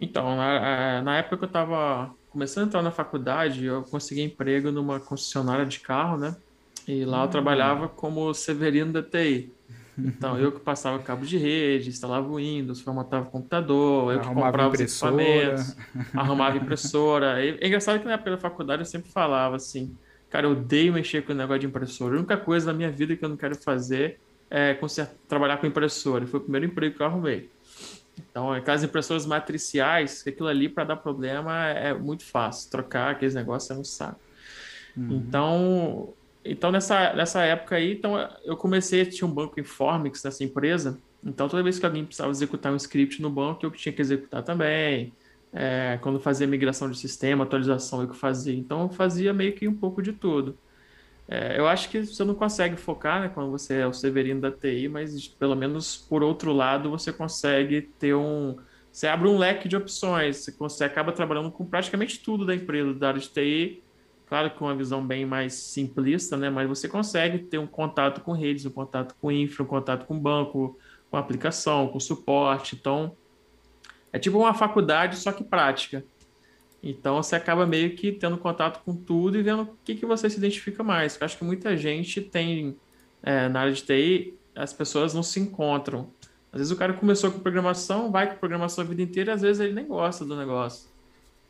Então, 0.00 0.36
na, 0.36 1.02
na 1.02 1.18
época 1.18 1.36
que 1.36 1.44
eu 1.44 1.46
estava 1.48 2.12
começando 2.30 2.64
a 2.64 2.66
entrar 2.66 2.82
na 2.82 2.90
faculdade, 2.90 3.64
eu 3.64 3.82
consegui 3.82 4.22
emprego 4.22 4.72
numa 4.72 4.98
concessionária 4.98 5.66
de 5.66 5.78
carro, 5.80 6.16
né? 6.16 6.34
E 6.88 7.04
lá 7.04 7.22
eu 7.22 7.26
hum. 7.26 7.30
trabalhava 7.30 7.88
como 7.88 8.32
Severino 8.34 8.92
da 8.92 9.02
TI. 9.02 9.52
Então, 10.04 10.38
eu 10.38 10.52
que 10.52 10.60
passava 10.60 10.98
cabo 11.00 11.24
de 11.24 11.36
rede, 11.36 11.88
instalava 11.88 12.28
o 12.28 12.36
Windows, 12.36 12.80
formatava 12.80 13.28
o 13.28 13.30
computador, 13.30 14.12
eu 14.12 14.20
que 14.20 14.28
comprava 14.28 14.68
os 14.68 14.80
equipamentos, 14.80 15.76
arrumava 16.14 16.56
impressora. 16.56 17.44
É 17.44 17.66
engraçado 17.66 17.98
que 17.98 18.04
na 18.04 18.12
época 18.12 18.30
da 18.32 18.38
faculdade 18.38 18.82
eu 18.82 18.86
sempre 18.86 19.10
falava 19.10 19.56
assim, 19.56 19.96
cara, 20.28 20.46
eu 20.46 20.52
odeio 20.52 20.92
mexer 20.92 21.22
com 21.22 21.32
o 21.32 21.34
negócio 21.34 21.60
de 21.60 21.66
impressora. 21.66 22.14
A 22.14 22.18
única 22.18 22.36
coisa 22.36 22.66
na 22.66 22.72
minha 22.72 22.90
vida 22.90 23.16
que 23.16 23.24
eu 23.24 23.28
não 23.28 23.36
quero 23.36 23.54
fazer 23.56 24.18
é 24.50 24.78
trabalhar 25.28 25.58
com 25.58 25.66
impressora. 25.66 26.26
Foi 26.26 26.40
o 26.40 26.42
primeiro 26.42 26.66
emprego 26.66 26.96
que 26.96 27.02
eu 27.02 27.06
arrumei. 27.06 27.48
Então, 28.30 28.52
aquelas 28.52 28.82
impressoras 28.82 29.24
matriciais, 29.24 30.24
aquilo 30.26 30.48
ali 30.48 30.68
para 30.68 30.84
dar 30.84 30.96
problema 30.96 31.68
é 31.68 31.94
muito 31.94 32.24
fácil. 32.24 32.70
Trocar 32.70 33.12
aqueles 33.12 33.34
negócios 33.34 33.70
é 33.70 33.80
um 33.80 33.84
saco. 33.84 34.20
Uhum. 34.96 35.16
Então, 35.16 36.12
então, 36.44 36.72
nessa, 36.72 37.12
nessa 37.14 37.42
época 37.42 37.76
aí, 37.76 37.92
então, 37.92 38.16
eu 38.44 38.56
comecei, 38.56 39.04
tinha 39.04 39.28
um 39.28 39.32
banco 39.32 39.60
Informix 39.60 40.22
nessa 40.24 40.42
empresa, 40.42 40.98
então 41.24 41.48
toda 41.48 41.62
vez 41.62 41.78
que 41.78 41.84
alguém 41.84 42.04
precisava 42.04 42.30
executar 42.30 42.72
um 42.72 42.76
script 42.76 43.20
no 43.20 43.30
banco, 43.30 43.64
eu 43.64 43.70
tinha 43.70 43.92
que 43.92 44.00
executar 44.00 44.42
também. 44.42 45.12
É, 45.52 45.98
quando 46.00 46.20
fazia 46.20 46.46
migração 46.46 46.88
de 46.90 46.96
sistema, 46.96 47.44
atualização, 47.44 48.02
eu 48.02 48.08
que 48.08 48.16
fazia. 48.16 48.54
Então, 48.54 48.82
eu 48.82 48.88
fazia 48.88 49.32
meio 49.32 49.52
que 49.52 49.66
um 49.68 49.74
pouco 49.74 50.00
de 50.00 50.12
tudo. 50.12 50.56
É, 51.28 51.58
eu 51.58 51.68
acho 51.68 51.88
que 51.90 52.04
você 52.04 52.24
não 52.24 52.34
consegue 52.34 52.76
focar, 52.76 53.20
né, 53.20 53.28
quando 53.28 53.52
você 53.52 53.74
é 53.76 53.86
o 53.86 53.92
Severino 53.92 54.40
da 54.40 54.50
TI, 54.50 54.88
mas 54.88 55.28
pelo 55.28 55.54
menos 55.54 55.96
por 55.96 56.24
outro 56.24 56.52
lado, 56.52 56.90
você 56.90 57.12
consegue 57.12 57.82
ter 57.82 58.14
um. 58.14 58.56
Você 58.90 59.06
abre 59.06 59.28
um 59.28 59.38
leque 59.38 59.68
de 59.68 59.76
opções, 59.76 60.44
você 60.58 60.82
acaba 60.82 61.12
trabalhando 61.12 61.50
com 61.52 61.64
praticamente 61.64 62.18
tudo 62.18 62.44
da 62.44 62.52
empresa, 62.52 62.92
da 62.94 63.08
área 63.08 63.20
de 63.20 63.28
TI, 63.28 63.80
Claro 64.30 64.48
que 64.48 64.62
uma 64.62 64.76
visão 64.76 65.04
bem 65.04 65.26
mais 65.26 65.54
simplista, 65.54 66.36
né? 66.36 66.48
Mas 66.48 66.68
você 66.68 66.88
consegue 66.88 67.40
ter 67.40 67.58
um 67.58 67.66
contato 67.66 68.20
com 68.20 68.30
redes, 68.30 68.64
um 68.64 68.70
contato 68.70 69.12
com 69.20 69.28
infra, 69.28 69.64
um 69.64 69.66
contato 69.66 70.06
com 70.06 70.16
banco, 70.16 70.78
com 71.10 71.16
aplicação, 71.16 71.88
com 71.88 71.98
suporte. 71.98 72.76
Então, 72.76 73.16
é 74.12 74.20
tipo 74.20 74.38
uma 74.38 74.54
faculdade, 74.54 75.16
só 75.16 75.32
que 75.32 75.42
prática. 75.42 76.04
Então, 76.80 77.20
você 77.20 77.34
acaba 77.34 77.66
meio 77.66 77.96
que 77.96 78.12
tendo 78.12 78.38
contato 78.38 78.84
com 78.84 78.94
tudo 78.94 79.36
e 79.36 79.42
vendo 79.42 79.62
o 79.62 79.76
que, 79.84 79.96
que 79.96 80.06
você 80.06 80.30
se 80.30 80.38
identifica 80.38 80.84
mais. 80.84 81.20
Eu 81.20 81.24
acho 81.24 81.36
que 81.36 81.42
muita 81.42 81.76
gente 81.76 82.20
tem, 82.20 82.76
é, 83.24 83.48
na 83.48 83.62
área 83.62 83.72
de 83.72 83.82
TI, 83.82 84.38
as 84.54 84.72
pessoas 84.72 85.12
não 85.12 85.24
se 85.24 85.40
encontram. 85.40 86.08
Às 86.52 86.60
vezes 86.60 86.70
o 86.70 86.76
cara 86.76 86.92
começou 86.92 87.32
com 87.32 87.40
programação, 87.40 88.12
vai 88.12 88.32
com 88.32 88.38
programação 88.38 88.84
a 88.84 88.86
vida 88.86 89.02
inteira, 89.02 89.34
às 89.34 89.42
vezes 89.42 89.58
ele 89.58 89.72
nem 89.72 89.86
gosta 89.86 90.24
do 90.24 90.36
negócio 90.36 90.89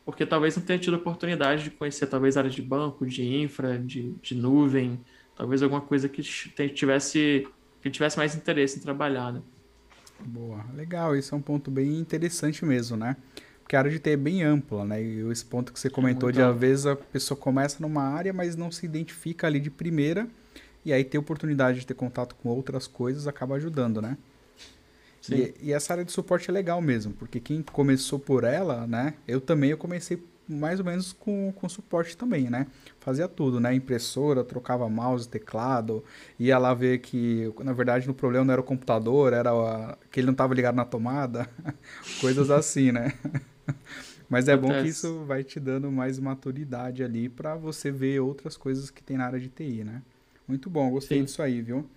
porque 0.05 0.25
talvez 0.25 0.55
não 0.57 0.63
tenha 0.63 0.79
tido 0.79 0.95
oportunidade 0.95 1.63
de 1.63 1.71
conhecer 1.71 2.07
talvez 2.07 2.37
áreas 2.37 2.53
de 2.53 2.61
banco, 2.61 3.05
de 3.05 3.23
infra, 3.23 3.77
de, 3.77 4.13
de 4.21 4.35
nuvem, 4.35 4.99
talvez 5.35 5.61
alguma 5.61 5.81
coisa 5.81 6.09
que 6.09 6.21
tivesse 6.21 7.47
que 7.81 7.89
tivesse 7.89 8.17
mais 8.17 8.35
interesse 8.35 8.77
em 8.77 8.81
trabalhar, 8.81 9.33
né? 9.33 9.41
Boa, 10.19 10.63
legal, 10.75 11.15
isso 11.15 11.33
é 11.33 11.37
um 11.37 11.41
ponto 11.41 11.71
bem 11.71 11.97
interessante 11.97 12.63
mesmo, 12.63 12.95
né? 12.95 13.17
Porque 13.63 13.75
a 13.75 13.79
área 13.79 13.89
de 13.89 13.97
TI 13.97 14.11
é 14.11 14.17
bem 14.17 14.43
ampla, 14.43 14.85
né? 14.85 15.01
E 15.01 15.31
esse 15.31 15.43
ponto 15.43 15.73
que 15.73 15.79
você 15.79 15.89
comentou 15.89 16.29
é 16.29 16.31
de 16.31 16.41
às 16.41 16.55
vezes 16.55 16.85
a 16.85 16.95
pessoa 16.95 17.35
começa 17.35 17.77
numa 17.79 18.03
área, 18.03 18.31
mas 18.31 18.55
não 18.55 18.71
se 18.71 18.85
identifica 18.85 19.47
ali 19.47 19.59
de 19.59 19.71
primeira, 19.71 20.27
e 20.85 20.93
aí 20.93 21.03
ter 21.03 21.17
oportunidade 21.17 21.79
de 21.79 21.87
ter 21.87 21.93
contato 21.95 22.35
com 22.35 22.49
outras 22.49 22.85
coisas 22.85 23.27
acaba 23.27 23.55
ajudando, 23.55 24.01
né? 24.01 24.17
E, 25.29 25.53
e, 25.61 25.73
essa 25.73 25.93
área 25.93 26.05
de 26.05 26.11
suporte 26.11 26.49
é 26.49 26.53
legal 26.53 26.81
mesmo, 26.81 27.13
porque 27.13 27.39
quem 27.39 27.61
começou 27.61 28.19
por 28.19 28.43
ela, 28.43 28.87
né? 28.87 29.13
Eu 29.27 29.39
também 29.39 29.69
eu 29.69 29.77
comecei 29.77 30.23
mais 30.47 30.79
ou 30.79 30.85
menos 30.85 31.13
com, 31.13 31.51
com 31.53 31.69
suporte 31.69 32.17
também, 32.17 32.49
né? 32.49 32.67
Fazia 32.99 33.27
tudo, 33.27 33.59
né? 33.59 33.73
Impressora, 33.73 34.43
trocava 34.43 34.89
mouse, 34.89 35.27
teclado, 35.27 36.03
ia 36.39 36.57
lá 36.57 36.73
ver 36.73 36.99
que, 36.99 37.53
na 37.63 37.73
verdade, 37.73 38.07
no 38.07 38.13
problema 38.13 38.45
não 38.45 38.51
era 38.53 38.61
o 38.61 38.63
computador, 38.63 39.33
era 39.33 39.51
a, 39.51 39.97
que 40.09 40.19
ele 40.19 40.25
não 40.25 40.33
estava 40.33 40.53
ligado 40.53 40.75
na 40.75 40.85
tomada, 40.85 41.47
coisas 42.19 42.49
assim, 42.49 42.91
né? 42.91 43.13
Mas 44.29 44.47
é 44.47 44.53
Acontece. 44.53 44.73
bom 44.73 44.81
que 44.81 44.87
isso 44.87 45.25
vai 45.25 45.43
te 45.43 45.59
dando 45.59 45.91
mais 45.91 46.17
maturidade 46.17 47.03
ali 47.03 47.27
para 47.27 47.55
você 47.55 47.91
ver 47.91 48.21
outras 48.21 48.55
coisas 48.55 48.89
que 48.89 49.03
tem 49.03 49.17
na 49.17 49.25
área 49.25 49.39
de 49.39 49.49
TI, 49.49 49.83
né? 49.83 50.01
Muito 50.47 50.69
bom, 50.69 50.89
gostei 50.89 51.19
Sim. 51.19 51.25
disso 51.25 51.41
aí, 51.41 51.61
viu? 51.61 51.87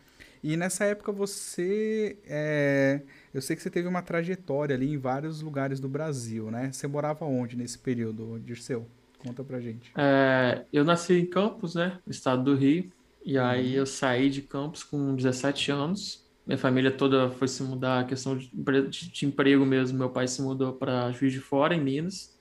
E 0.44 0.58
nessa 0.58 0.84
época 0.84 1.10
você. 1.10 2.18
É... 2.26 3.00
Eu 3.32 3.40
sei 3.40 3.56
que 3.56 3.62
você 3.62 3.70
teve 3.70 3.88
uma 3.88 4.02
trajetória 4.02 4.76
ali 4.76 4.92
em 4.92 4.98
vários 4.98 5.40
lugares 5.40 5.80
do 5.80 5.88
Brasil, 5.88 6.50
né? 6.50 6.70
Você 6.70 6.86
morava 6.86 7.24
onde 7.24 7.56
nesse 7.56 7.78
período, 7.78 8.38
Dirceu? 8.40 8.86
Conta 9.18 9.42
pra 9.42 9.58
gente. 9.58 9.90
É, 9.96 10.66
eu 10.70 10.84
nasci 10.84 11.14
em 11.14 11.24
Campos, 11.24 11.74
né? 11.74 11.98
No 12.06 12.12
estado 12.12 12.44
do 12.44 12.54
Rio. 12.54 12.92
E 13.24 13.38
uhum. 13.38 13.44
aí 13.44 13.74
eu 13.74 13.86
saí 13.86 14.28
de 14.28 14.42
Campos 14.42 14.84
com 14.84 15.16
17 15.16 15.72
anos. 15.72 16.22
Minha 16.46 16.58
família 16.58 16.90
toda 16.90 17.30
foi 17.30 17.48
se 17.48 17.62
mudar, 17.62 18.00
a 18.00 18.04
questão 18.04 18.36
de, 18.36 18.50
de 18.90 19.24
emprego 19.24 19.64
mesmo. 19.64 19.96
Meu 19.96 20.10
pai 20.10 20.28
se 20.28 20.42
mudou 20.42 20.74
para 20.74 21.10
Juiz 21.12 21.32
de 21.32 21.40
Fora, 21.40 21.74
em 21.74 21.80
Minas. 21.80 22.38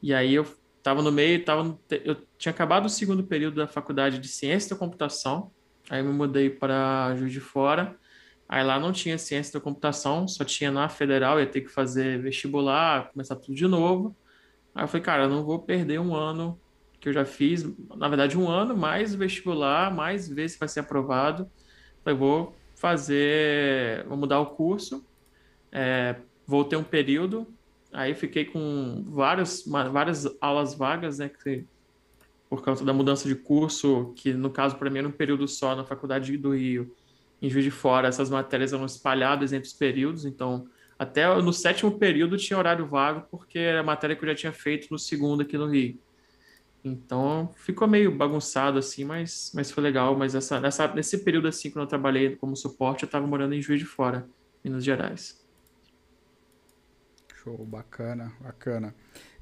E 0.00 0.14
aí 0.14 0.34
eu 0.34 0.46
estava 0.78 1.02
no 1.02 1.12
meio, 1.12 1.44
tava 1.44 1.62
no, 1.62 1.78
eu 2.02 2.16
tinha 2.38 2.50
acabado 2.50 2.86
o 2.86 2.88
segundo 2.88 3.24
período 3.24 3.56
da 3.56 3.66
faculdade 3.66 4.18
de 4.18 4.26
Ciência 4.26 4.70
da 4.70 4.76
Computação. 4.76 5.50
Aí 5.90 6.02
me 6.02 6.12
mudei 6.12 6.50
para 6.50 7.14
Juiz 7.16 7.32
de 7.32 7.40
Fora. 7.40 7.96
Aí 8.48 8.62
lá 8.62 8.78
não 8.78 8.92
tinha 8.92 9.18
Ciência 9.18 9.58
da 9.58 9.60
Computação, 9.64 10.26
só 10.28 10.44
tinha 10.44 10.70
na 10.70 10.88
Federal, 10.88 11.40
ia 11.40 11.46
ter 11.46 11.62
que 11.62 11.68
fazer 11.68 12.20
vestibular, 12.20 13.10
começar 13.12 13.36
tudo 13.36 13.54
de 13.54 13.66
novo. 13.66 14.16
Aí 14.74 14.84
eu 14.84 14.88
falei, 14.88 15.02
cara, 15.02 15.24
eu 15.24 15.28
não 15.28 15.44
vou 15.44 15.58
perder 15.58 15.98
um 15.98 16.14
ano 16.14 16.60
que 17.00 17.08
eu 17.08 17.12
já 17.12 17.24
fiz, 17.24 17.64
na 17.96 18.08
verdade, 18.08 18.38
um 18.38 18.48
ano 18.48 18.76
mais 18.76 19.14
vestibular, 19.14 19.92
mais 19.92 20.28
ver 20.28 20.48
se 20.48 20.58
vai 20.58 20.68
ser 20.68 20.80
aprovado. 20.80 21.50
Falei, 22.02 22.18
vou 22.18 22.54
fazer, 22.74 24.04
vou 24.06 24.16
mudar 24.16 24.40
o 24.40 24.46
curso, 24.46 25.04
é, 25.72 26.16
vou 26.46 26.64
ter 26.64 26.76
um 26.76 26.84
período, 26.84 27.46
aí 27.92 28.14
fiquei 28.14 28.44
com 28.44 29.04
várias, 29.08 29.64
várias 29.66 30.26
aulas 30.40 30.74
vagas, 30.74 31.18
né, 31.18 31.28
que, 31.28 31.64
por 32.48 32.62
causa 32.62 32.84
da 32.84 32.92
mudança 32.92 33.28
de 33.28 33.34
curso, 33.34 34.12
que 34.16 34.32
no 34.32 34.50
caso 34.50 34.76
para 34.76 34.88
mim 34.90 34.98
era 34.98 35.08
um 35.08 35.12
período 35.12 35.48
só 35.48 35.74
na 35.74 35.84
Faculdade 35.84 36.36
do 36.36 36.54
Rio, 36.54 36.94
em 37.42 37.50
Juiz 37.50 37.64
de 37.64 37.70
Fora, 37.70 38.08
essas 38.08 38.30
matérias 38.30 38.72
eram 38.72 38.86
espalhadas 38.86 39.52
entre 39.52 39.68
os 39.68 39.74
períodos, 39.74 40.24
então 40.24 40.66
até 40.98 41.26
no 41.42 41.52
sétimo 41.52 41.98
período 41.98 42.36
tinha 42.36 42.58
horário 42.58 42.86
vago, 42.86 43.26
porque 43.30 43.58
era 43.58 43.80
a 43.80 43.84
matéria 43.84 44.16
que 44.16 44.24
eu 44.24 44.28
já 44.28 44.34
tinha 44.34 44.52
feito 44.52 44.88
no 44.90 44.98
segundo 44.98 45.42
aqui 45.42 45.58
no 45.58 45.66
Rio. 45.66 45.98
Então 46.82 47.52
ficou 47.56 47.88
meio 47.88 48.14
bagunçado 48.14 48.78
assim, 48.78 49.04
mas, 49.04 49.50
mas 49.54 49.70
foi 49.70 49.82
legal. 49.82 50.16
Mas 50.16 50.34
essa, 50.34 50.60
nessa, 50.60 50.86
nesse 50.94 51.18
período 51.18 51.48
assim, 51.48 51.70
quando 51.70 51.82
eu 51.82 51.88
trabalhei 51.88 52.36
como 52.36 52.56
suporte, 52.56 53.02
eu 53.02 53.06
estava 53.06 53.26
morando 53.26 53.54
em 53.54 53.60
Juiz 53.60 53.80
de 53.80 53.86
Fora, 53.86 54.26
Minas 54.64 54.84
Gerais. 54.84 55.44
Show, 57.42 57.58
bacana, 57.64 58.32
bacana. 58.40 58.94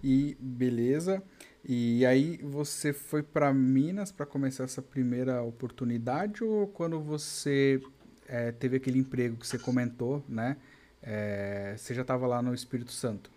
E 0.03 0.37
beleza. 0.41 1.23
E 1.67 2.05
aí 2.05 2.39
você 2.43 2.93
foi 2.93 3.23
para 3.23 3.53
Minas 3.53 4.13
para 4.13 4.27
começar 4.27 4.65
essa 4.65 4.83
primeira 4.83 5.43
oportunidade 5.43 6.45
ou 6.45 6.67
quando 6.67 7.01
você 7.01 7.81
é, 8.29 8.53
teve 8.53 8.77
aquele 8.77 8.99
emprego 8.99 9.37
que 9.37 9.47
você 9.47 9.59
comentou, 9.59 10.23
né? 10.29 10.59
É, 11.03 11.75
você 11.77 11.95
já 11.95 12.03
estava 12.03 12.27
lá 12.27 12.43
no 12.43 12.55
Espírito 12.55 12.93
Santo? 12.93 13.31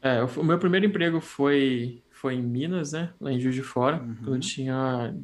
É, 0.00 0.22
o 0.22 0.44
meu 0.44 0.58
primeiro 0.58 0.86
emprego 0.86 1.20
foi, 1.20 2.02
foi 2.10 2.34
em 2.34 2.42
Minas, 2.42 2.92
né? 2.92 3.12
Lá 3.20 3.32
em 3.32 3.40
Juiz 3.40 3.54
de 3.54 3.62
Fora. 3.62 4.00
Uhum. 4.00 4.14
Quando 4.16 4.34
eu 4.34 4.40
tinha. 4.40 5.14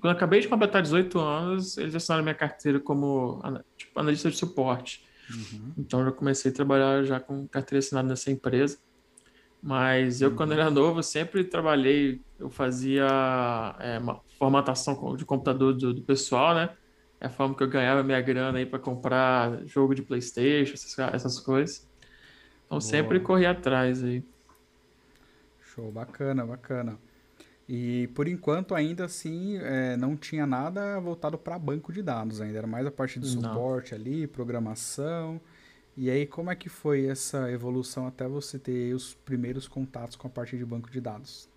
Quando 0.00 0.04
eu 0.04 0.10
acabei 0.10 0.40
de 0.40 0.48
completar 0.48 0.82
18 0.82 1.18
anos, 1.18 1.78
eles 1.78 1.94
assinaram 1.94 2.22
minha 2.22 2.34
carteira 2.34 2.80
como 2.80 3.40
tipo, 3.76 3.98
analista 3.98 4.30
de 4.30 4.36
suporte. 4.36 5.04
Uhum. 5.30 5.72
Então 5.78 6.00
eu 6.00 6.06
já 6.06 6.12
comecei 6.12 6.50
a 6.50 6.54
trabalhar 6.54 7.04
já 7.04 7.20
com 7.20 7.46
carteira 7.46 7.78
assinada 7.78 8.08
nessa 8.08 8.30
empresa. 8.30 8.78
Mas 9.62 10.22
eu, 10.22 10.30
uhum. 10.30 10.36
quando 10.36 10.52
era 10.52 10.70
novo, 10.70 11.02
sempre 11.02 11.44
trabalhei, 11.44 12.20
eu 12.38 12.48
fazia 12.48 13.06
é, 13.78 14.00
formatação 14.38 15.16
de 15.16 15.24
computador 15.24 15.74
do, 15.74 15.92
do 15.92 16.02
pessoal, 16.02 16.54
né? 16.54 16.70
é 17.20 17.26
a 17.26 17.30
forma 17.30 17.54
que 17.54 17.62
eu 17.62 17.68
ganhava 17.68 18.02
minha 18.02 18.20
grana 18.20 18.58
aí 18.58 18.64
para 18.64 18.78
comprar 18.78 19.64
jogo 19.66 19.94
de 19.94 20.02
PlayStation, 20.02 20.72
essas, 20.72 20.98
essas 21.14 21.38
coisas. 21.38 21.86
Então 22.64 22.78
Boa. 22.78 22.80
sempre 22.80 23.20
corri 23.20 23.44
atrás 23.44 24.02
aí. 24.02 24.24
Show, 25.60 25.92
bacana, 25.92 26.46
bacana. 26.46 26.98
E 27.68 28.08
por 28.14 28.26
enquanto 28.26 28.74
ainda 28.74 29.04
assim 29.04 29.58
é, 29.58 29.96
não 29.96 30.16
tinha 30.16 30.46
nada 30.46 30.98
voltado 30.98 31.36
para 31.38 31.58
banco 31.58 31.92
de 31.92 32.02
dados 32.02 32.40
ainda, 32.40 32.58
era 32.58 32.66
mais 32.66 32.86
a 32.86 32.90
parte 32.90 33.20
de 33.20 33.28
suporte 33.28 33.92
não. 33.92 34.00
ali, 34.00 34.26
programação. 34.26 35.40
E 35.96 36.10
aí 36.10 36.26
como 36.26 36.50
é 36.50 36.56
que 36.56 36.68
foi 36.68 37.06
essa 37.06 37.50
evolução 37.50 38.06
até 38.06 38.26
você 38.26 38.58
ter 38.58 38.94
os 38.94 39.14
primeiros 39.14 39.68
contatos 39.68 40.16
com 40.16 40.26
a 40.26 40.30
parte 40.30 40.56
de 40.56 40.64
banco 40.64 40.90
de 40.90 41.00
dados? 41.00 41.48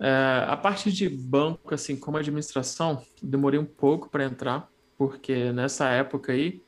É, 0.00 0.44
a 0.48 0.56
parte 0.56 0.90
de 0.90 1.08
banco, 1.08 1.72
assim, 1.72 1.94
como 1.96 2.16
administração, 2.16 3.04
demorei 3.22 3.60
um 3.60 3.64
pouco 3.64 4.10
para 4.10 4.24
entrar, 4.24 4.68
porque 4.98 5.52
nessa 5.52 5.88
época 5.90 6.32
aí, 6.32 6.60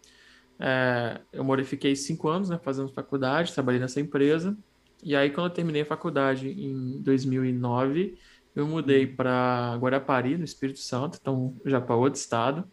é, 0.60 1.20
eu 1.32 1.42
morei, 1.42 1.64
fiquei 1.64 1.96
cinco 1.96 2.28
anos 2.28 2.48
né, 2.48 2.60
fazendo 2.62 2.88
faculdade, 2.90 3.52
trabalhei 3.52 3.80
nessa 3.80 4.00
empresa, 4.00 4.56
e 5.02 5.16
aí 5.16 5.30
quando 5.30 5.48
eu 5.48 5.52
terminei 5.52 5.82
a 5.82 5.86
faculdade 5.86 6.48
em 6.48 7.02
2009, 7.02 8.16
eu 8.54 8.66
mudei 8.66 9.04
uhum. 9.04 9.16
para 9.16 9.76
Guarapari, 9.80 10.38
no 10.38 10.44
Espírito 10.44 10.78
Santo, 10.78 11.18
então 11.20 11.56
já 11.64 11.80
para 11.80 11.96
outro 11.96 12.20
estado. 12.20 12.64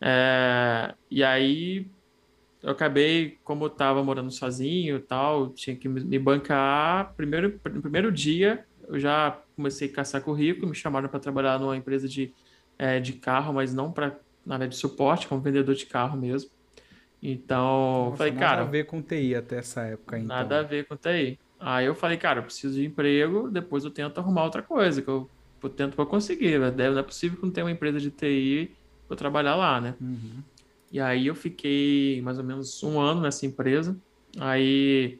É, 0.00 0.94
e 1.10 1.24
aí 1.24 1.90
eu 2.62 2.70
acabei, 2.70 3.38
como 3.42 3.64
eu 3.64 3.68
estava 3.68 4.02
morando 4.02 4.30
sozinho 4.30 4.96
e 4.96 5.00
tal, 5.00 5.48
tinha 5.50 5.74
que 5.74 5.88
me 5.88 6.18
bancar. 6.18 7.14
Primeiro, 7.16 7.58
no 7.72 7.80
primeiro 7.80 8.12
dia, 8.12 8.64
eu 8.86 8.98
já 8.98 9.38
comecei 9.56 9.88
a 9.88 9.92
caçar 9.92 10.20
currículo, 10.20 10.68
me 10.68 10.74
chamaram 10.74 11.08
para 11.08 11.20
trabalhar 11.20 11.58
numa 11.58 11.76
empresa 11.76 12.06
de, 12.06 12.32
é, 12.78 13.00
de 13.00 13.14
carro, 13.14 13.54
mas 13.54 13.72
não 13.72 13.90
para 13.90 14.18
na 14.44 14.54
área 14.56 14.68
de 14.68 14.76
suporte, 14.76 15.28
como 15.28 15.40
vendedor 15.40 15.74
de 15.74 15.86
carro 15.86 16.18
mesmo. 16.18 16.50
Então, 17.22 18.06
Nossa, 18.06 18.16
falei, 18.16 18.32
nada 18.32 18.44
cara. 18.44 18.56
Nada 18.58 18.68
a 18.68 18.70
ver 18.70 18.84
com 18.84 19.02
TI 19.02 19.34
até 19.34 19.58
essa 19.58 19.82
época, 19.82 20.18
então. 20.18 20.28
Nada 20.28 20.60
a 20.60 20.62
ver 20.62 20.86
com 20.86 20.96
TI. 20.96 21.38
Aí 21.58 21.86
eu 21.86 21.94
falei, 21.94 22.16
cara, 22.16 22.40
eu 22.40 22.44
preciso 22.44 22.74
de 22.74 22.86
emprego, 22.86 23.50
depois 23.50 23.84
eu 23.84 23.90
tento 23.90 24.18
arrumar 24.18 24.44
outra 24.44 24.62
coisa, 24.62 25.02
que 25.02 25.08
eu, 25.08 25.28
eu 25.62 25.68
tento 25.68 25.94
para 25.94 26.06
conseguir. 26.06 26.58
Né? 26.58 26.70
Não 26.90 26.98
é 26.98 27.02
possível 27.02 27.38
que 27.38 27.44
não 27.44 27.52
tenha 27.52 27.66
uma 27.66 27.70
empresa 27.70 28.00
de 28.00 28.10
TI 28.10 28.74
para 29.06 29.16
trabalhar 29.16 29.56
lá, 29.56 29.80
né? 29.80 29.94
Uhum. 30.00 30.42
E 30.90 31.00
aí 31.00 31.26
eu 31.26 31.34
fiquei 31.34 32.20
mais 32.22 32.38
ou 32.38 32.44
menos 32.44 32.82
um 32.82 32.98
ano 33.00 33.20
nessa 33.20 33.46
empresa. 33.46 33.96
Aí 34.38 35.18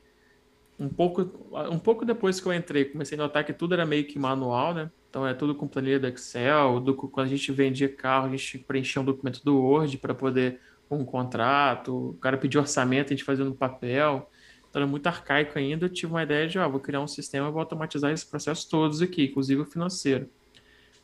um 0.79 0.89
pouco, 0.89 1.23
um 1.71 1.79
pouco 1.79 2.05
depois 2.05 2.41
que 2.41 2.47
eu 2.47 2.55
entrei, 2.55 2.87
comecei 2.87 3.19
a 3.19 3.23
notar 3.23 3.45
que 3.45 3.53
tudo 3.53 3.75
era 3.75 3.85
meio 3.85 4.05
que 4.05 4.19
manual, 4.19 4.73
né? 4.75 4.91
Então 5.11 5.27
é 5.27 5.35
tudo 5.35 5.55
com 5.55 5.69
planilha 5.69 6.01
do 6.01 6.07
Excel, 6.07 6.81
do, 6.81 6.95
quando 6.95 7.27
a 7.27 7.31
gente 7.31 7.53
vendia 7.53 7.89
carro, 7.89 8.27
a 8.27 8.31
gente 8.31 8.59
preenchia 8.59 9.03
um 9.03 9.05
documento 9.05 9.45
do 9.45 9.59
Word 9.59 9.99
para 9.99 10.15
poder 10.15 10.61
um 10.91 11.05
contrato, 11.05 12.11
o 12.11 12.15
cara 12.15 12.37
pediu 12.37 12.61
orçamento, 12.61 13.13
a 13.13 13.17
gente 13.17 13.25
fazia 13.25 13.45
no 13.45 13.55
papel. 13.55 14.29
Então 14.69 14.83
era 14.83 14.87
muito 14.91 15.07
arcaico 15.07 15.59
ainda. 15.59 15.87
Eu 15.87 15.91
tive 15.91 16.13
uma 16.13 16.23
ideia 16.23 16.49
de, 16.49 16.59
ah, 16.59 16.67
vou 16.67 16.81
criar 16.81 17.01
um 17.01 17.07
sistema, 17.07 17.51
vou 17.51 17.61
automatizar 17.61 18.11
esses 18.13 18.25
processos 18.25 18.65
todos 18.65 19.03
aqui, 19.03 19.25
inclusive 19.25 19.61
o 19.61 19.67
financeiro. 19.67 20.29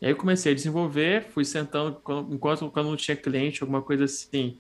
E 0.01 0.07
aí 0.07 0.13
eu 0.13 0.17
comecei 0.17 0.53
a 0.53 0.55
desenvolver, 0.55 1.25
fui 1.31 1.45
sentando, 1.45 2.01
enquanto 2.31 2.71
quando 2.71 2.89
não 2.89 2.97
tinha 2.97 3.17
cliente, 3.17 3.63
alguma 3.63 3.81
coisa 3.81 4.05
assim, 4.05 4.59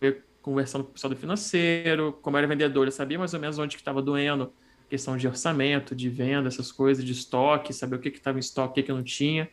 eu 0.00 0.16
conversando 0.40 0.84
com 0.84 0.90
o 0.90 0.92
pessoal 0.92 1.12
do 1.12 1.18
financeiro, 1.18 2.18
como 2.20 2.36
era 2.36 2.46
vendedor, 2.46 2.86
eu 2.86 2.92
sabia 2.92 3.18
mais 3.18 3.32
ou 3.32 3.40
menos 3.40 3.58
onde 3.58 3.76
que 3.76 3.80
estava 3.80 4.02
doendo, 4.02 4.52
questão 4.90 5.16
de 5.16 5.26
orçamento, 5.26 5.94
de 5.94 6.10
venda, 6.10 6.48
essas 6.48 6.70
coisas, 6.70 7.02
de 7.02 7.12
estoque, 7.12 7.72
saber 7.72 7.96
o 7.96 7.98
que 7.98 8.08
estava 8.08 8.36
em 8.36 8.40
estoque, 8.40 8.70
o 8.70 8.74
que, 8.74 8.82
que 8.82 8.92
não 8.92 9.02
tinha. 9.02 9.48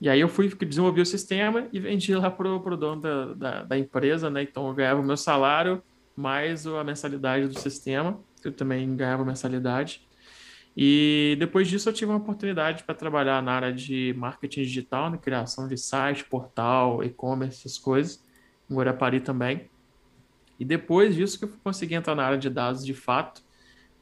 E 0.00 0.08
aí 0.08 0.20
eu 0.20 0.28
fui 0.28 0.48
desenvolver 0.48 1.00
o 1.00 1.06
sistema 1.06 1.66
e 1.72 1.80
vendi 1.80 2.14
lá 2.14 2.30
pro, 2.30 2.60
pro 2.60 2.76
dono 2.76 3.00
da, 3.00 3.34
da, 3.34 3.62
da, 3.62 3.78
empresa, 3.78 4.28
né? 4.28 4.42
Então 4.42 4.68
eu 4.68 4.74
ganhava 4.74 5.00
o 5.00 5.04
meu 5.04 5.16
salário 5.16 5.82
mais 6.14 6.66
a 6.66 6.84
mensalidade 6.84 7.48
do 7.48 7.58
sistema, 7.58 8.20
eu 8.44 8.52
também 8.52 8.94
ganhava 8.94 9.24
mensalidade. 9.24 10.06
E 10.76 11.36
depois 11.38 11.68
disso 11.68 11.88
eu 11.88 11.92
tive 11.92 12.10
uma 12.10 12.18
oportunidade 12.18 12.82
para 12.82 12.94
trabalhar 12.94 13.40
na 13.42 13.52
área 13.52 13.72
de 13.72 14.12
marketing 14.16 14.62
digital, 14.62 15.04
na 15.04 15.10
né? 15.10 15.18
criação 15.18 15.68
de 15.68 15.76
site, 15.76 16.24
portal, 16.24 17.02
e-commerce, 17.04 17.60
essas 17.60 17.78
coisas, 17.78 18.22
em 18.68 18.74
Guarapari 18.74 19.20
também. 19.20 19.70
E 20.58 20.64
depois 20.64 21.14
disso 21.14 21.38
que 21.38 21.44
eu 21.44 21.50
consegui 21.62 21.94
entrar 21.94 22.14
na 22.14 22.24
área 22.24 22.38
de 22.38 22.50
dados 22.50 22.84
de 22.84 22.94
fato, 22.94 23.42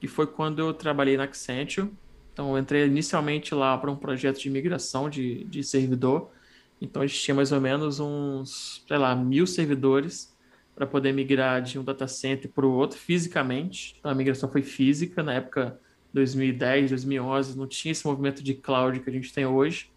que 0.01 0.07
foi 0.09 0.27
quando 0.27 0.59
eu 0.59 0.73
trabalhei 0.73 1.17
na 1.17 1.25
Accenture. 1.25 1.91
Então, 2.33 2.51
eu 2.51 2.59
entrei 2.59 2.87
inicialmente 2.87 3.55
lá 3.55 3.77
para 3.77 3.91
um 3.91 3.97
projeto 3.97 4.41
de 4.41 4.49
migração 4.49 5.09
de, 5.09 5.45
de 5.45 5.63
servidor. 5.63 6.31
Então, 6.81 7.03
a 7.03 7.07
gente 7.07 7.21
tinha 7.21 7.35
mais 7.35 7.53
ou 7.53 7.61
menos 7.61 8.01
uns, 8.01 8.83
sei 8.89 8.97
lá, 8.97 9.15
mil 9.15 9.47
servidores 9.47 10.35
para 10.75 10.87
poder 10.87 11.13
migrar 11.13 11.63
de 11.63 11.79
um 11.79 11.85
data 11.85 12.09
center 12.09 12.51
para 12.51 12.67
o 12.67 12.73
outro 12.73 12.99
fisicamente. 12.99 13.97
Então, 13.99 14.11
a 14.11 14.15
migração 14.15 14.51
foi 14.51 14.63
física. 14.63 15.23
Na 15.23 15.35
época 15.35 15.79
2010, 16.13 16.91
2011, 16.91 17.57
não 17.57 17.67
tinha 17.67 17.93
esse 17.93 18.07
movimento 18.07 18.43
de 18.43 18.55
cloud 18.55 19.01
que 19.01 19.09
a 19.09 19.13
gente 19.13 19.33
tem 19.33 19.47
hoje. 19.47 19.91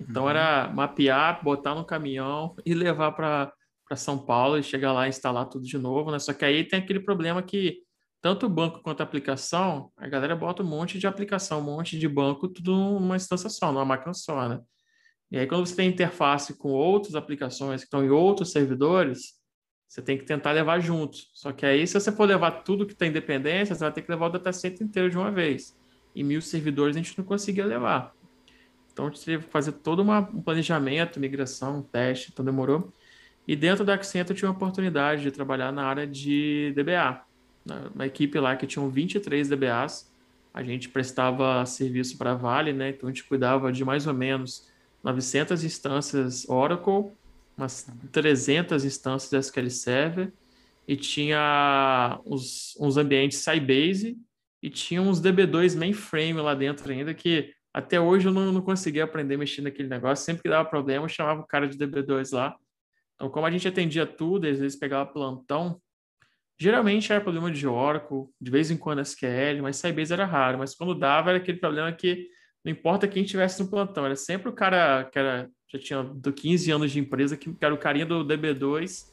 Então, 0.00 0.24
uhum. 0.24 0.30
era 0.30 0.68
mapear, 0.68 1.42
botar 1.44 1.74
no 1.74 1.84
caminhão 1.84 2.54
e 2.64 2.74
levar 2.74 3.12
para 3.12 3.52
São 3.96 4.18
Paulo 4.18 4.58
e 4.58 4.62
chegar 4.62 4.92
lá 4.92 5.06
e 5.06 5.10
instalar 5.10 5.46
tudo 5.46 5.64
de 5.64 5.78
novo, 5.78 6.10
né? 6.10 6.18
Só 6.18 6.32
que 6.32 6.44
aí 6.44 6.64
tem 6.64 6.78
aquele 6.78 7.00
problema 7.00 7.42
que 7.42 7.82
tanto 8.22 8.46
o 8.46 8.50
banco 8.50 8.82
quanto 8.82 9.00
a 9.00 9.04
aplicação, 9.04 9.90
a 9.96 10.06
galera 10.06 10.36
bota 10.36 10.62
um 10.62 10.66
monte 10.66 10.98
de 10.98 11.06
aplicação, 11.06 11.60
um 11.60 11.64
monte 11.64 11.98
de 11.98 12.08
banco, 12.08 12.48
tudo 12.48 12.74
numa 12.74 13.16
instância 13.16 13.48
só, 13.48 13.72
numa 13.72 13.84
máquina 13.84 14.12
só, 14.12 14.48
né? 14.48 14.60
E 15.30 15.38
aí, 15.38 15.46
quando 15.46 15.64
você 15.64 15.76
tem 15.76 15.88
interface 15.88 16.56
com 16.58 16.70
outras 16.70 17.14
aplicações 17.14 17.82
que 17.82 17.86
estão 17.86 18.04
em 18.04 18.10
outros 18.10 18.50
servidores, 18.50 19.39
você 19.90 20.00
tem 20.00 20.16
que 20.16 20.24
tentar 20.24 20.52
levar 20.52 20.78
junto. 20.78 21.18
Só 21.34 21.50
que 21.50 21.66
aí, 21.66 21.84
se 21.84 21.94
você 21.94 22.12
for 22.12 22.24
levar 22.24 22.62
tudo 22.62 22.86
que 22.86 22.94
tem 22.94 23.08
independência, 23.10 23.74
você 23.74 23.80
vai 23.80 23.92
ter 23.92 24.02
que 24.02 24.10
levar 24.10 24.26
o 24.26 24.30
datacenter 24.30 24.86
inteiro 24.86 25.10
de 25.10 25.18
uma 25.18 25.32
vez. 25.32 25.76
E 26.14 26.22
mil 26.22 26.40
servidores 26.40 26.94
a 26.94 27.00
gente 27.00 27.18
não 27.18 27.24
conseguia 27.24 27.66
levar. 27.66 28.14
Então, 28.92 29.06
a 29.06 29.10
gente 29.10 29.24
teve 29.24 29.46
que 29.46 29.50
fazer 29.50 29.72
todo 29.72 29.98
uma, 29.98 30.20
um 30.20 30.40
planejamento, 30.40 31.18
migração, 31.18 31.82
teste, 31.82 32.30
então 32.32 32.44
demorou. 32.44 32.92
E 33.48 33.56
dentro 33.56 33.84
da 33.84 33.94
Accenture 33.94 34.30
eu 34.30 34.36
tive 34.36 34.46
a 34.46 34.52
oportunidade 34.52 35.22
de 35.22 35.32
trabalhar 35.32 35.72
na 35.72 35.82
área 35.82 36.06
de 36.06 36.72
DBA. 36.76 37.22
Uma 37.92 38.06
equipe 38.06 38.38
lá 38.38 38.54
que 38.54 38.68
tinham 38.68 38.88
23 38.88 39.48
DBAs. 39.48 40.08
A 40.54 40.62
gente 40.62 40.88
prestava 40.88 41.66
serviço 41.66 42.16
para 42.16 42.30
a 42.30 42.34
Vale, 42.36 42.72
né? 42.72 42.90
Então, 42.90 43.08
a 43.08 43.12
gente 43.12 43.24
cuidava 43.24 43.72
de 43.72 43.84
mais 43.84 44.06
ou 44.06 44.14
menos 44.14 44.70
900 45.02 45.64
instâncias 45.64 46.48
Oracle, 46.48 47.10
umas 47.62 47.86
300 48.12 48.84
instâncias 48.84 49.46
SQL 49.46 49.70
Server, 49.70 50.32
e 50.86 50.96
tinha 50.96 52.20
uns, 52.26 52.76
uns 52.80 52.96
ambientes 52.96 53.38
Sybase, 53.38 54.18
e 54.62 54.68
tinha 54.68 55.00
uns 55.00 55.20
DB2 55.20 55.76
mainframe 55.76 56.40
lá 56.40 56.54
dentro 56.54 56.90
ainda, 56.90 57.14
que 57.14 57.54
até 57.72 58.00
hoje 58.00 58.26
eu 58.28 58.32
não, 58.32 58.52
não 58.52 58.60
conseguia 58.60 59.04
aprender 59.04 59.36
a 59.36 59.38
mexer 59.38 59.62
naquele 59.62 59.88
negócio. 59.88 60.24
Sempre 60.24 60.42
que 60.42 60.48
dava 60.48 60.68
problema, 60.68 61.04
eu 61.04 61.08
chamava 61.08 61.40
o 61.40 61.46
cara 61.46 61.68
de 61.68 61.78
DB2 61.78 62.34
lá. 62.34 62.56
Então, 63.14 63.30
como 63.30 63.46
a 63.46 63.50
gente 63.50 63.68
atendia 63.68 64.06
tudo, 64.06 64.46
às 64.46 64.58
vezes 64.58 64.78
pegava 64.78 65.10
plantão, 65.10 65.80
geralmente 66.58 67.12
era 67.12 67.20
problema 67.20 67.50
de 67.50 67.66
Oracle, 67.66 68.26
de 68.40 68.50
vez 68.50 68.70
em 68.70 68.76
quando 68.76 69.00
SQL, 69.00 69.62
mas 69.62 69.76
Sybase 69.76 70.12
era 70.12 70.26
raro. 70.26 70.58
Mas 70.58 70.74
quando 70.74 70.94
dava, 70.94 71.30
era 71.30 71.38
aquele 71.38 71.58
problema 71.58 71.92
que 71.92 72.28
não 72.64 72.72
importa 72.72 73.08
quem 73.08 73.22
estivesse 73.22 73.62
no 73.62 73.70
plantão, 73.70 74.04
era 74.04 74.16
sempre 74.16 74.48
o 74.48 74.52
cara 74.52 75.04
que 75.04 75.18
era, 75.18 75.48
já 75.72 75.78
tinha 75.78 76.02
do 76.02 76.32
15 76.32 76.70
anos 76.70 76.90
de 76.90 76.98
empresa, 76.98 77.36
que, 77.36 77.54
era 77.60 77.72
o 77.72 77.78
carinha 77.78 78.04
do 78.04 78.24
DB2, 78.24 79.08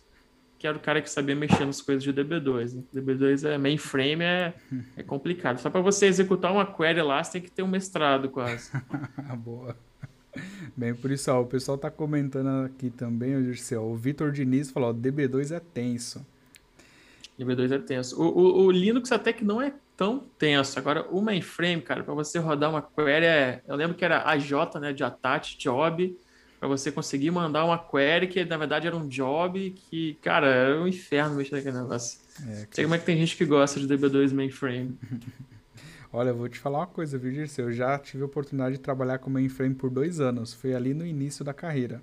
que 0.58 0.66
era 0.66 0.76
o 0.76 0.80
cara 0.80 1.02
que 1.02 1.10
sabia 1.10 1.36
mexer 1.36 1.66
nas 1.66 1.82
coisas 1.82 2.04
de 2.04 2.12
DB2. 2.12 2.74
Né? 2.74 2.84
DB2 2.96 3.48
é 3.48 3.58
mainframe, 3.58 4.24
é, 4.24 4.54
é 4.96 5.04
complicado. 5.04 5.60
Só 5.60 5.70
para 5.70 5.82
você 5.82 6.08
executar 6.08 6.52
uma 6.52 6.66
query 6.66 7.02
lá, 7.02 7.24
você 7.24 7.34
tem 7.34 7.42
que 7.42 7.52
ter 7.52 7.62
um 7.62 7.68
mestrado 7.68 8.30
quase. 8.30 8.72
Boa. 9.38 9.78
Bem, 10.76 10.96
por 10.96 11.12
isso, 11.12 11.32
ó, 11.32 11.42
o 11.42 11.46
pessoal 11.46 11.78
tá 11.78 11.92
comentando 11.92 12.66
aqui 12.66 12.90
também, 12.90 13.36
o 13.36 13.96
Vitor 13.96 14.32
Diniz 14.32 14.70
falou, 14.70 14.90
ó, 14.90 14.94
DB2 14.94 15.56
é 15.56 15.60
tenso. 15.60 16.26
DB2 17.40 17.72
é 17.72 17.80
tenso. 17.80 18.20
O, 18.20 18.26
o, 18.26 18.66
o 18.66 18.72
Linux 18.72 19.12
até 19.12 19.32
que 19.32 19.46
não 19.46 19.62
é 19.62 19.74
tão 19.96 20.20
tenso. 20.40 20.78
Agora, 20.78 21.08
o 21.10 21.22
mainframe, 21.22 21.82
cara, 21.82 22.04
para 22.04 22.14
você 22.14 22.40
rodar 22.40 22.70
uma 22.70 22.82
query, 22.82 23.26
é... 23.26 23.62
eu 23.68 23.76
lembro 23.76 23.96
que 23.96 24.06
era 24.06 24.28
AJ, 24.28 24.80
né, 24.80 24.94
de 24.94 25.04
attach 25.04 25.58
job, 25.58 26.16
para 26.60 26.68
você 26.68 26.92
conseguir 26.92 27.32
mandar 27.32 27.66
uma 27.66 27.78
query 27.78 28.28
que 28.28 28.44
na 28.46 28.58
verdade 28.58 28.88
era 28.88 28.96
um 28.96 29.08
job 29.08 29.72
que, 29.72 30.16
cara, 30.22 30.48
era 30.48 30.82
um 30.82 30.88
inferno 30.88 31.36
mexer 31.36 31.56
naquele 31.56 31.78
negócio. 31.78 32.20
É, 32.48 32.68
Sei 32.72 32.84
como 32.84 32.96
é 32.96 33.00
que 33.00 33.06
tem 33.06 33.18
gente 33.18 33.36
que 33.36 33.46
gosta 33.46 33.80
de 33.80 33.88
DB2 33.88 34.34
mainframe. 34.34 34.98
Olha, 36.12 36.30
eu 36.30 36.36
vou 36.36 36.48
te 36.48 36.58
falar 36.58 36.80
uma 36.80 36.88
coisa, 36.88 37.18
viu, 37.18 37.32
Dirceu? 37.32 37.66
Eu 37.66 37.74
já 37.74 38.00
tive 38.00 38.24
a 38.24 38.26
oportunidade 38.26 38.78
de 38.78 38.82
trabalhar 38.82 39.20
com 39.20 39.30
mainframe 39.30 39.76
por 39.76 39.90
dois 39.90 40.20
anos. 40.20 40.54
Foi 40.54 40.74
ali 40.74 40.94
no 40.94 41.06
início 41.06 41.44
da 41.44 41.54
carreira. 41.54 42.02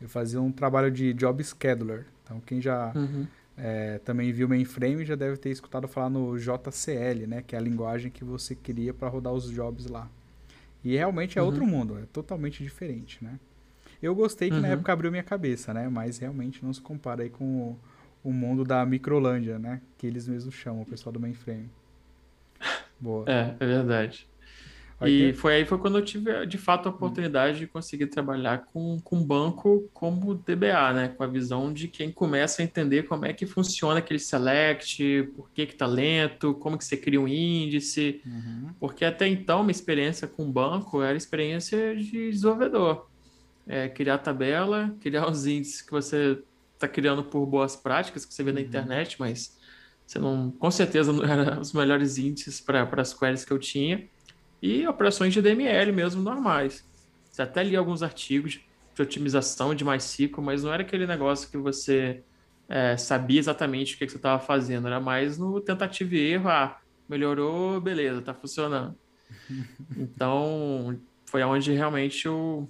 Eu 0.00 0.08
fazia 0.08 0.40
um 0.40 0.50
trabalho 0.50 0.90
de 0.90 1.14
job 1.14 1.42
scheduler. 1.42 2.04
Então, 2.24 2.40
quem 2.40 2.60
já 2.60 2.92
uhum 2.94 3.26
é, 3.60 3.98
também 3.98 4.32
viu 4.32 4.48
mainframe 4.48 5.04
já 5.04 5.16
deve 5.16 5.36
ter 5.36 5.50
escutado 5.50 5.88
falar 5.88 6.08
no 6.08 6.38
JCL, 6.38 7.26
né? 7.26 7.42
Que 7.44 7.56
é 7.56 7.58
a 7.58 7.60
linguagem 7.60 8.10
que 8.10 8.22
você 8.22 8.54
queria 8.54 8.94
para 8.94 9.08
rodar 9.08 9.32
os 9.32 9.50
jobs 9.50 9.86
lá. 9.86 10.08
E 10.84 10.96
realmente 10.96 11.38
é 11.38 11.42
uhum. 11.42 11.48
outro 11.48 11.66
mundo, 11.66 11.98
é 11.98 12.06
totalmente 12.12 12.62
diferente, 12.62 13.22
né? 13.22 13.38
Eu 14.02 14.14
gostei 14.14 14.48
que 14.48 14.56
uhum. 14.56 14.62
na 14.62 14.68
época 14.68 14.92
abriu 14.92 15.10
minha 15.10 15.22
cabeça, 15.22 15.74
né? 15.74 15.88
Mas 15.88 16.18
realmente 16.18 16.64
não 16.64 16.72
se 16.72 16.80
compara 16.80 17.22
aí 17.22 17.30
com 17.30 17.44
o, 17.44 17.78
o 18.22 18.32
mundo 18.32 18.64
da 18.64 18.84
Microlândia, 18.86 19.58
né? 19.58 19.80
Que 19.96 20.06
eles 20.06 20.28
mesmos 20.28 20.54
chamam, 20.54 20.82
o 20.82 20.86
pessoal 20.86 21.12
do 21.12 21.20
mainframe. 21.20 21.68
Boa. 23.00 23.24
É, 23.26 23.54
é 23.58 23.66
verdade. 23.66 24.28
E 25.06 25.32
foi 25.34 25.54
aí 25.54 25.64
foi 25.64 25.78
quando 25.78 25.98
eu 25.98 26.04
tive, 26.04 26.44
de 26.44 26.58
fato, 26.58 26.88
a 26.88 26.90
oportunidade 26.90 27.60
de 27.60 27.66
conseguir 27.68 28.08
trabalhar 28.08 28.64
com, 28.72 28.98
com 29.04 29.22
banco 29.22 29.88
como 29.94 30.34
DBA, 30.34 30.92
né? 30.92 31.08
Com 31.08 31.22
a 31.22 31.26
visão 31.26 31.72
de 31.72 31.86
quem 31.86 32.10
começa 32.10 32.62
a 32.62 32.64
entender 32.64 33.04
como 33.04 33.24
é 33.24 33.32
que 33.32 33.46
funciona 33.46 34.00
aquele 34.00 34.18
select, 34.18 35.22
por 35.36 35.50
que 35.50 35.66
que 35.66 35.76
tá 35.76 35.86
lento, 35.86 36.54
como 36.54 36.76
que 36.76 36.84
você 36.84 36.96
cria 36.96 37.20
um 37.20 37.28
índice. 37.28 38.20
Uhum. 38.26 38.70
Porque 38.80 39.04
até 39.04 39.28
então, 39.28 39.62
minha 39.62 39.70
experiência 39.70 40.26
com 40.26 40.50
banco 40.50 41.00
era 41.00 41.16
experiência 41.16 41.94
de 41.94 42.30
desenvolvedor. 42.32 43.07
É, 43.68 43.88
criar 43.88 44.18
tabela, 44.18 44.96
criar 45.00 45.28
os 45.28 45.46
índices 45.46 45.82
que 45.82 45.90
você 45.90 46.38
está 46.74 46.88
criando 46.88 47.22
por 47.22 47.44
boas 47.44 47.76
práticas 47.76 48.24
que 48.24 48.32
você 48.32 48.42
vê 48.42 48.50
na 48.50 48.60
uhum. 48.60 48.66
internet, 48.66 49.16
mas 49.18 49.58
você 50.06 50.18
não, 50.18 50.50
com 50.52 50.70
certeza 50.70 51.12
não 51.12 51.22
eram 51.30 51.60
os 51.60 51.72
melhores 51.72 52.16
índices 52.16 52.60
para 52.60 52.88
as 52.96 53.12
queries 53.12 53.44
que 53.44 53.52
eu 53.52 53.58
tinha 53.58 54.08
e 54.62 54.86
operações 54.86 55.34
de 55.34 55.42
DML 55.42 55.92
mesmo 55.92 56.22
normais. 56.22 56.84
Você 57.30 57.42
até 57.42 57.62
li 57.62 57.76
alguns 57.76 58.02
artigos 58.02 58.60
de 58.94 59.02
otimização 59.02 59.74
de 59.74 59.84
MySQL, 59.84 60.42
mas 60.42 60.64
não 60.64 60.72
era 60.72 60.82
aquele 60.82 61.06
negócio 61.06 61.48
que 61.50 61.56
você 61.56 62.22
é, 62.68 62.96
sabia 62.96 63.38
exatamente 63.38 63.94
o 63.94 63.98
que, 63.98 64.06
que 64.06 64.12
você 64.12 64.18
estava 64.18 64.42
fazendo, 64.42 64.86
era 64.86 64.98
mais 64.98 65.38
no 65.38 65.60
tentativa 65.60 66.14
e 66.14 66.32
erro, 66.32 66.48
ah, 66.48 66.80
melhorou, 67.08 67.80
beleza, 67.80 68.20
está 68.20 68.34
funcionando. 68.34 68.96
Então, 69.96 70.98
foi 71.26 71.42
onde 71.42 71.72
realmente 71.72 72.26
eu 72.26 72.68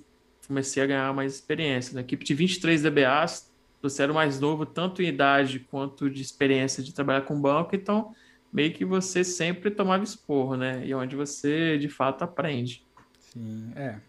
comecei 0.49 0.83
a 0.83 0.87
ganhar 0.87 1.15
mais 1.15 1.35
experiência. 1.35 1.95
Na 1.95 2.01
equipe 2.01 2.25
de 2.25 2.35
23 2.35 2.83
DBAs, 2.83 3.53
você 3.81 4.03
era 4.03 4.11
o 4.11 4.15
mais 4.15 4.41
novo, 4.41 4.67
tanto 4.67 5.03
em 5.03 5.07
idade 5.07 5.61
quanto 5.61 6.11
de 6.11 6.21
experiência 6.21 6.83
de 6.83 6.93
trabalhar 6.93 7.21
com 7.21 7.41
banco, 7.41 7.77
então 7.77 8.13
meio 8.53 8.73
que 8.73 8.85
você 8.85 9.23
sempre 9.23 9.71
tomava 9.71 10.03
esporro, 10.03 10.57
né? 10.57 10.85
E 10.85 10.91
é 10.91 10.97
onde 10.97 11.15
você 11.15 11.79
de 11.79 11.89
fato 11.89 12.25
aprende. 12.25 12.85
Sim, 13.21 13.71
é. 13.77 14.01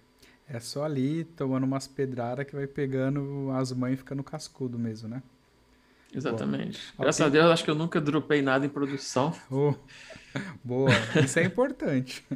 É 0.48 0.60
só 0.60 0.84
ali 0.84 1.26
tomando 1.26 1.66
umas 1.66 1.88
pedradas 1.88 2.46
que 2.46 2.56
vai 2.56 2.66
pegando 2.66 3.52
as 3.52 3.72
mães 3.72 4.00
ficando 4.00 4.24
cascudo 4.24 4.80
mesmo, 4.80 5.08
né? 5.08 5.22
Exatamente. 6.14 6.80
Bom, 6.98 7.04
Graças 7.04 7.22
okay. 7.22 7.40
a 7.40 7.42
Deus, 7.42 7.54
acho 7.54 7.64
que 7.64 7.70
eu 7.70 7.76
nunca 7.76 8.02
dropei 8.02 8.42
nada 8.42 8.66
em 8.66 8.70
produção. 8.70 9.34
Oh, 9.50 9.76
boa, 10.64 10.90
isso 11.24 11.40
é 11.40 11.44
importante. 11.44 12.26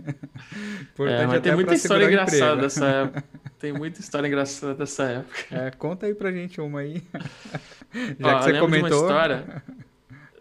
importante 0.93 1.35
é, 1.35 1.39
tem 1.39 1.55
muita 1.55 1.73
história 1.73 2.05
engraçada 2.05 2.61
dessa 2.61 2.85
época. 2.87 3.23
Tem 3.59 3.73
muita 3.73 3.99
história 3.99 4.27
engraçada 4.27 4.75
dessa 4.75 5.03
época. 5.03 5.39
É, 5.49 5.71
conta 5.71 6.05
aí 6.05 6.13
pra 6.13 6.31
gente 6.31 6.61
uma 6.61 6.81
aí. 6.81 7.01
Já 8.19 8.35
Ó, 8.35 8.39
que 8.39 8.43
você 8.43 8.59
comentou. 8.59 9.01
História, 9.01 9.63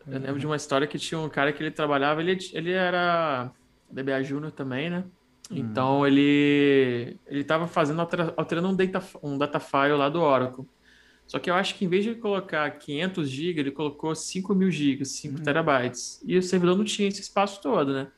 eu 0.07 0.19
lembro 0.19 0.39
de 0.39 0.47
uma 0.47 0.57
história 0.57 0.87
que 0.87 0.99
tinha 0.99 1.19
um 1.19 1.29
cara 1.29 1.53
que 1.53 1.63
ele 1.63 1.71
trabalhava, 1.71 2.21
ele, 2.21 2.37
ele 2.53 2.73
era 2.73 3.51
DBA 3.91 4.23
Júnior 4.23 4.53
também, 4.53 4.91
né? 4.91 5.05
Hum. 5.51 5.57
Então 5.57 6.07
ele 6.07 7.17
ele 7.27 7.41
estava 7.41 7.67
fazendo 7.67 8.01
alterando 8.37 8.69
um 8.69 8.75
data 8.75 9.03
um 9.23 9.39
data 9.39 9.59
file 9.61 9.95
lá 9.95 10.09
do 10.09 10.21
Oracle. 10.21 10.67
Só 11.27 11.39
que 11.39 11.51
eu 11.51 11.55
acho 11.55 11.77
que 11.77 11.85
em 11.85 11.89
vez 11.89 12.05
de 12.05 12.15
colocar 12.15 12.71
500 12.71 13.29
GB, 13.29 13.61
ele 13.61 13.71
colocou 13.71 14.15
5 14.15 14.55
mil 14.55 14.71
GB, 14.71 15.05
5 15.05 15.39
uhum. 15.39 15.43
terabytes. 15.43 16.21
E 16.25 16.37
o 16.37 16.43
servidor 16.43 16.77
não 16.77 16.85
tinha 16.85 17.09
esse 17.09 17.21
espaço 17.21 17.61
todo, 17.63 17.93
né? 17.93 18.09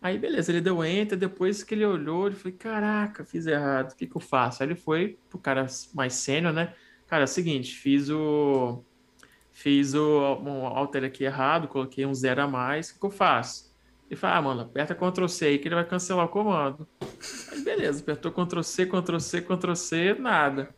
Aí 0.00 0.18
beleza, 0.18 0.50
ele 0.50 0.60
deu 0.60 0.84
enter, 0.84 1.16
depois 1.16 1.62
que 1.62 1.74
ele 1.74 1.86
olhou, 1.86 2.26
ele 2.26 2.34
falou, 2.34 2.58
caraca, 2.58 3.24
fiz 3.24 3.46
errado, 3.46 3.92
o 3.92 3.96
que 3.96 4.06
que 4.08 4.16
eu 4.16 4.20
faço? 4.20 4.60
Aí 4.62 4.68
ele 4.68 4.74
foi 4.74 5.16
pro 5.30 5.38
cara 5.38 5.64
mais 5.94 6.14
sênior, 6.14 6.52
né? 6.52 6.74
Cara, 7.06 7.22
é 7.22 7.24
o 7.24 7.28
seguinte, 7.28 7.76
fiz 7.76 8.10
o 8.10 8.82
fiz 9.52 9.94
o 9.94 10.40
um 10.42 10.66
alter 10.66 11.04
aqui 11.04 11.24
errado, 11.24 11.68
coloquei 11.68 12.04
um 12.04 12.14
zero 12.14 12.42
a 12.42 12.48
mais, 12.48 12.90
o 12.90 12.98
que 12.98 13.06
eu 13.06 13.10
faço? 13.10 13.72
Ele 14.10 14.18
fala, 14.18 14.36
ah, 14.36 14.42
mano, 14.42 14.60
aperta 14.62 14.94
Ctrl 14.94 15.26
C 15.28 15.46
aí 15.46 15.58
que 15.58 15.68
ele 15.68 15.74
vai 15.74 15.86
cancelar 15.86 16.26
o 16.26 16.28
comando. 16.28 16.86
Aí 17.52 17.62
beleza, 17.62 18.00
apertou 18.02 18.32
Ctrl 18.32 18.62
C, 18.62 18.86
Ctrl 18.86 19.18
C, 19.18 19.40
Ctrl 19.40 19.74
C, 19.74 20.14
nada. 20.14 20.74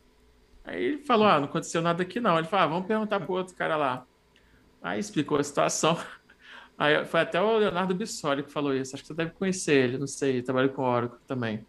Aí 0.65 0.83
ele 0.83 0.97
falou, 0.99 1.27
ah, 1.27 1.39
não 1.39 1.45
aconteceu 1.45 1.81
nada 1.81 2.01
aqui 2.01 2.19
não. 2.19 2.37
Ele 2.37 2.47
falou, 2.47 2.65
ah, 2.65 2.67
vamos 2.69 2.87
perguntar 2.87 3.19
pro 3.19 3.33
outro 3.33 3.55
cara 3.55 3.75
lá. 3.75 4.05
Aí 4.81 4.99
explicou 4.99 5.37
a 5.37 5.43
situação. 5.43 5.97
Aí 6.77 7.05
foi 7.05 7.21
até 7.21 7.39
o 7.41 7.57
Leonardo 7.57 7.95
Bissoli 7.95 8.43
que 8.43 8.51
falou 8.51 8.73
isso. 8.73 8.95
Acho 8.95 9.03
que 9.03 9.07
você 9.07 9.13
deve 9.13 9.31
conhecer 9.31 9.73
ele, 9.75 9.97
não 9.97 10.07
sei, 10.07 10.41
trabalha 10.41 10.69
com 10.69 10.83
Oracle 10.83 11.19
também. 11.27 11.65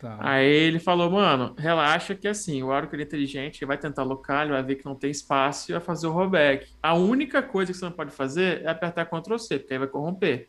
Tá. 0.00 0.18
Aí 0.20 0.46
ele 0.46 0.78
falou, 0.78 1.10
mano, 1.10 1.54
relaxa 1.58 2.14
que 2.14 2.28
assim, 2.28 2.62
o 2.62 2.66
Oracle 2.68 3.00
é 3.00 3.04
inteligente, 3.04 3.58
ele 3.62 3.66
vai 3.66 3.78
tentar 3.78 4.02
local, 4.02 4.42
ele 4.42 4.52
vai 4.52 4.62
ver 4.62 4.76
que 4.76 4.84
não 4.84 4.94
tem 4.94 5.10
espaço 5.10 5.70
e 5.70 5.72
vai 5.72 5.80
fazer 5.80 6.06
o 6.06 6.12
rollback. 6.12 6.70
A 6.82 6.94
única 6.94 7.42
coisa 7.42 7.72
que 7.72 7.78
você 7.78 7.84
não 7.84 7.92
pode 7.92 8.10
fazer 8.10 8.62
é 8.62 8.68
apertar 8.68 9.06
Ctrl 9.06 9.38
C, 9.38 9.58
porque 9.58 9.72
aí 9.72 9.78
vai 9.78 9.88
corromper. 9.88 10.48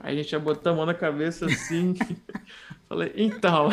Aí 0.00 0.14
a 0.14 0.22
gente 0.22 0.30
já 0.30 0.38
botou 0.38 0.72
a 0.72 0.76
mão 0.76 0.86
na 0.86 0.94
cabeça 0.94 1.46
assim. 1.46 1.94
falei, 2.88 3.12
então. 3.16 3.68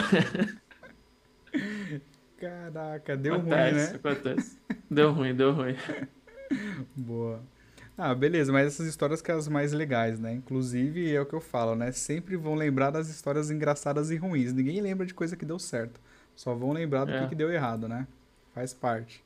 Caraca, 2.44 3.16
deu 3.18 3.36
acontece, 3.36 3.72
ruim, 3.72 3.92
né? 3.92 3.96
Acontece. 3.96 4.58
Deu 4.90 5.12
ruim, 5.12 5.36
deu 5.36 5.54
ruim. 5.54 5.76
Boa. 6.96 7.42
Ah, 7.98 8.14
beleza, 8.14 8.52
mas 8.52 8.68
essas 8.68 8.88
histórias 8.88 9.22
que 9.22 9.28
são 9.28 9.38
as 9.38 9.48
mais 9.48 9.72
legais, 9.72 10.20
né? 10.20 10.34
Inclusive, 10.34 11.14
é 11.14 11.22
o 11.22 11.26
que 11.26 11.34
eu 11.34 11.42
falo, 11.42 11.76
né? 11.76 11.92
Sempre 11.92 12.36
vão 12.36 12.56
lembrar 12.56 12.90
das 12.90 13.08
histórias 13.08 13.52
engraçadas 13.52 14.10
e 14.10 14.18
ruins. 14.18 14.52
Ninguém 14.52 14.82
lembra 14.82 15.06
de 15.06 15.14
coisa 15.14 15.38
que 15.38 15.46
deu 15.46 15.60
certo. 15.60 16.02
Só 16.36 16.56
vão 16.56 16.72
lembrar 16.74 17.06
do 17.06 17.12
É. 17.12 17.22
que, 17.22 17.30
que 17.30 17.36
deu 17.36 17.52
errado, 17.52 17.88
né? 17.88 18.08
Faz 18.54 18.74
parte. 18.74 19.24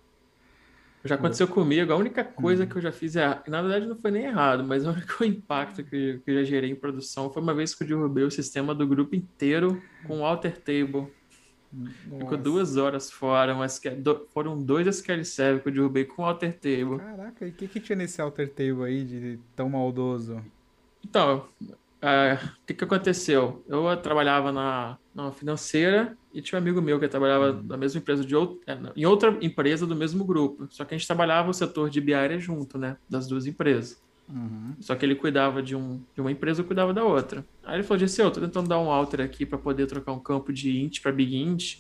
Já 1.06 1.16
aconteceu 1.16 1.48
comigo, 1.48 1.94
a 1.94 1.96
única 1.96 2.24
coisa 2.24 2.66
que 2.66 2.76
eu 2.76 2.82
já 2.82 2.92
fiz 2.92 3.16
errado, 3.16 3.48
na 3.48 3.62
verdade 3.62 3.86
não 3.86 3.96
foi 3.96 4.12
nem 4.12 4.26
errado, 4.26 4.66
mas 4.66 4.86
o 4.86 4.90
único 4.92 5.24
impacto 5.24 5.84
que, 5.84 6.20
que 6.26 6.32
eu 6.32 6.36
já 6.40 6.44
gerei 6.44 6.70
em 6.70 6.76
produção 6.76 7.32
foi 7.32 7.42
uma 7.42 7.54
vez 7.54 7.74
que 7.74 7.84
eu 7.84 7.88
derrubei 7.88 8.26
o 8.26 8.32
sistema 8.32 8.76
do 8.76 8.86
grupo 8.86 9.16
inteiro 9.16 9.82
com 10.06 10.20
o 10.20 10.26
alter 10.26 10.58
table. 10.58 11.08
Ficou 12.04 12.20
Nossa. 12.20 12.38
duas 12.38 12.78
horas 12.78 13.12
fora, 13.12 13.54
mas 13.54 13.80
do- 14.00 14.26
foram 14.34 14.62
dois 14.62 14.88
SQL 14.88 15.24
Server 15.24 15.62
que 15.62 15.70
eu 15.70 15.74
derrubei 15.74 16.06
com 16.06 16.24
alter 16.26 16.54
table. 16.58 16.98
Caraca, 16.98 17.46
e 17.46 17.50
o 17.50 17.54
que, 17.54 17.68
que 17.68 17.80
tinha 17.80 17.96
nesse 17.96 18.22
alter 18.22 18.50
table 18.54 18.84
aí 18.84 19.04
de 19.04 19.40
tão 19.56 19.70
maldoso? 19.70 20.42
Então, 21.04 21.46
é, 22.02 22.36
o 22.62 22.66
que 22.66 22.74
que 22.74 22.84
aconteceu? 22.84 23.64
Eu 23.68 23.96
trabalhava 23.98 24.52
na, 24.52 24.98
na 25.14 25.32
financeira 25.32 26.18
e 26.34 26.42
tinha 26.42 26.58
um 26.60 26.62
amigo 26.62 26.82
meu 26.82 27.00
que 27.00 27.08
trabalhava 27.08 27.62
na 27.64 27.76
mesma 27.78 28.00
empresa 28.00 28.24
de 28.26 28.34
out- 28.36 28.60
é, 28.66 28.78
em 28.96 29.06
outra 29.06 29.38
empresa 29.42 29.86
do 29.86 29.96
mesmo 29.96 30.24
grupo. 30.26 30.68
Só 30.70 30.86
que 30.86 30.96
a 30.96 30.98
gente 30.98 31.08
trabalhava 31.08 31.50
o 31.50 31.54
setor 31.54 31.90
de 31.90 32.00
BI 32.00 32.14
era 32.14 32.40
junto, 32.40 32.78
né? 32.78 32.98
Das 33.10 33.28
duas 33.28 33.46
empresas. 33.46 34.02
Uhum. 34.30 34.76
Só 34.80 34.96
que 34.96 35.06
ele 35.06 35.16
cuidava 35.16 35.64
de, 35.64 35.76
um, 35.76 36.02
de 36.14 36.20
uma 36.20 36.32
empresa, 36.32 36.62
eu 36.62 36.66
cuidava 36.66 36.94
da 36.94 37.04
outra. 37.04 37.46
Aí 37.64 37.78
ele 37.78 37.84
falou, 37.84 37.98
Dirceu, 37.98 38.26
eu 38.26 38.32
tô 38.32 38.42
tentando 38.42 38.68
dar 38.68 38.80
um 38.80 38.92
alter 38.92 39.22
aqui 39.22 39.46
para 39.46 39.58
poder 39.58 39.88
trocar 39.88 40.12
um 40.12 40.20
campo 40.20 40.52
de 40.52 40.82
int 40.82 41.02
para 41.02 41.12
big 41.12 41.36
int, 41.36 41.78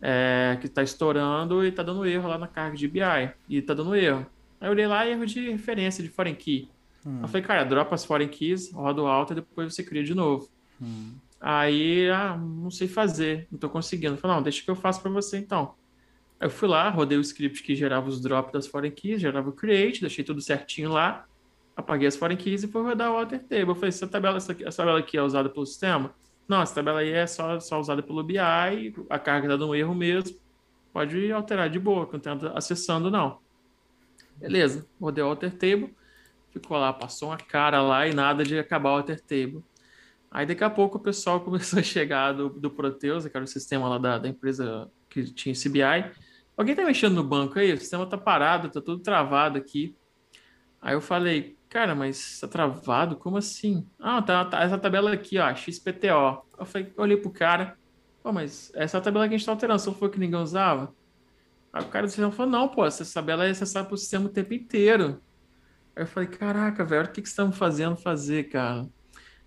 é, 0.00 0.56
que 0.60 0.68
tá 0.68 0.82
estourando 0.82 1.64
e 1.64 1.72
tá 1.72 1.82
dando 1.82 2.06
erro 2.06 2.28
lá 2.28 2.38
na 2.38 2.46
carga 2.46 2.76
de 2.76 2.86
BI. 2.86 3.00
E 3.48 3.60
tá 3.60 3.74
dando 3.74 3.94
erro. 3.94 4.26
Aí 4.60 4.68
eu 4.68 4.72
olhei 4.72 4.86
lá, 4.86 5.06
erro 5.06 5.26
de 5.26 5.50
referência, 5.50 6.02
de 6.02 6.08
foreign 6.08 6.38
key. 6.38 6.68
Hum. 7.04 7.20
Eu 7.22 7.28
falei, 7.28 7.42
cara, 7.42 7.64
dropa 7.64 7.94
as 7.94 8.04
foreign 8.04 8.32
keys, 8.32 8.72
roda 8.72 9.02
o 9.02 9.06
alter, 9.06 9.36
depois 9.36 9.74
você 9.74 9.82
cria 9.82 10.04
de 10.04 10.14
novo. 10.14 10.48
Hum. 10.80 11.12
Aí, 11.40 12.08
ah, 12.10 12.36
não 12.36 12.70
sei 12.70 12.88
fazer, 12.88 13.46
não 13.50 13.58
tô 13.58 13.68
conseguindo. 13.68 14.14
Eu 14.14 14.18
falei, 14.18 14.36
não, 14.36 14.42
deixa 14.42 14.62
que 14.62 14.70
eu 14.70 14.76
faço 14.76 15.02
para 15.02 15.10
você 15.10 15.36
então. 15.36 15.74
Aí 16.40 16.46
eu 16.46 16.50
fui 16.50 16.68
lá, 16.68 16.88
rodei 16.88 17.18
o 17.18 17.20
script 17.20 17.62
que 17.62 17.74
gerava 17.74 18.08
os 18.08 18.20
drops 18.20 18.52
das 18.52 18.66
foreign 18.66 18.94
keys, 18.94 19.20
gerava 19.20 19.50
o 19.50 19.52
create, 19.52 20.00
deixei 20.00 20.24
tudo 20.24 20.40
certinho 20.40 20.90
lá, 20.90 21.26
apaguei 21.76 22.06
as 22.06 22.16
foreign 22.16 22.42
keys 22.42 22.62
e 22.62 22.68
fui 22.68 22.82
rodar 22.82 23.12
o 23.12 23.16
alter 23.16 23.40
table. 23.40 23.68
Eu 23.68 23.74
falei, 23.74 23.88
essa 23.88 24.06
tabela, 24.06 24.36
essa, 24.36 24.52
essa 24.52 24.76
tabela 24.76 24.98
aqui 24.98 25.16
é 25.16 25.22
usada 25.22 25.48
pelo 25.48 25.66
sistema? 25.66 26.14
Não, 26.46 26.60
essa 26.60 26.74
tabela 26.74 27.00
aí 27.00 27.10
é 27.10 27.26
só, 27.26 27.58
só 27.60 27.80
usada 27.80 28.02
pelo 28.02 28.22
BI, 28.22 28.38
a 28.38 29.18
carga 29.18 29.48
tá 29.48 29.56
dando 29.56 29.68
um 29.68 29.74
erro 29.74 29.94
mesmo, 29.94 30.36
pode 30.92 31.32
alterar 31.32 31.70
de 31.70 31.78
boa, 31.78 32.06
que 32.06 32.16
eu 32.16 32.20
não 32.24 32.38
tô 32.38 32.46
acessando 32.48 33.10
não. 33.10 33.38
Beleza, 34.36 34.86
rodei 35.00 35.24
o 35.24 35.28
alter 35.28 35.52
table, 35.52 35.94
ficou 36.50 36.76
lá, 36.76 36.92
passou 36.92 37.30
uma 37.30 37.38
cara 37.38 37.80
lá 37.80 38.06
e 38.06 38.12
nada 38.12 38.44
de 38.44 38.58
acabar 38.58 38.90
o 38.90 38.96
alter 38.96 39.20
table. 39.20 39.64
Aí 40.30 40.44
daqui 40.44 40.64
a 40.64 40.70
pouco 40.70 40.98
o 40.98 41.00
pessoal 41.00 41.40
começou 41.42 41.78
a 41.78 41.82
chegar 41.82 42.32
do, 42.32 42.48
do 42.48 42.70
Proteus, 42.70 43.26
que 43.26 43.36
era 43.36 43.44
o 43.44 43.48
sistema 43.48 43.88
lá 43.88 43.98
da, 43.98 44.18
da 44.18 44.28
empresa 44.28 44.90
que 45.08 45.24
tinha 45.32 45.52
esse 45.52 45.68
BI. 45.68 45.80
Alguém 46.56 46.74
tá 46.74 46.84
mexendo 46.84 47.14
no 47.14 47.24
banco 47.24 47.58
aí? 47.58 47.72
O 47.72 47.78
sistema 47.78 48.04
tá 48.04 48.18
parado, 48.18 48.68
tá 48.68 48.80
tudo 48.80 49.02
travado 49.02 49.56
aqui. 49.56 49.96
Aí 50.82 50.94
eu 50.94 51.00
falei, 51.00 51.56
cara, 51.74 51.94
mas 51.94 52.38
tá 52.40 52.48
travado? 52.48 53.18
Como 53.18 53.36
assim? 53.36 53.88
Ah, 54.00 54.22
tá, 54.22 54.44
tá 54.44 54.62
essa 54.62 54.78
tabela 54.78 55.12
aqui, 55.12 55.38
ó, 55.38 55.54
XPTO. 55.54 56.42
Eu 56.58 56.66
falei, 56.66 56.92
olhei 56.96 57.16
pro 57.16 57.32
cara, 57.32 57.76
pô, 58.22 58.32
mas 58.32 58.70
essa 58.74 58.98
é 58.98 59.00
tabela 59.00 59.28
que 59.28 59.34
a 59.34 59.38
gente 59.38 59.46
tá 59.46 59.52
alterando, 59.52 59.80
só 59.80 59.92
foi 59.94 60.10
que 60.10 60.18
ninguém 60.18 60.40
usava? 60.40 60.94
Aí 61.72 61.84
o 61.84 61.88
cara 61.90 62.06
do 62.06 62.10
sistema 62.10 62.32
falou, 62.32 62.52
não, 62.52 62.68
pô, 62.70 62.86
essa 62.86 63.04
tabela 63.12 63.46
é 63.46 63.50
acessada 63.50 63.88
pro 63.88 63.96
sistema 63.98 64.26
o 64.26 64.32
tempo 64.32 64.54
inteiro. 64.54 65.22
Aí 65.96 66.04
eu 66.04 66.06
falei, 66.08 66.28
caraca, 66.28 66.84
velho, 66.84 67.06
o 67.08 67.12
que 67.12 67.22
que 67.22 67.28
estamos 67.28 67.56
fazendo 67.58 67.96
fazer, 67.96 68.44
cara? 68.50 68.86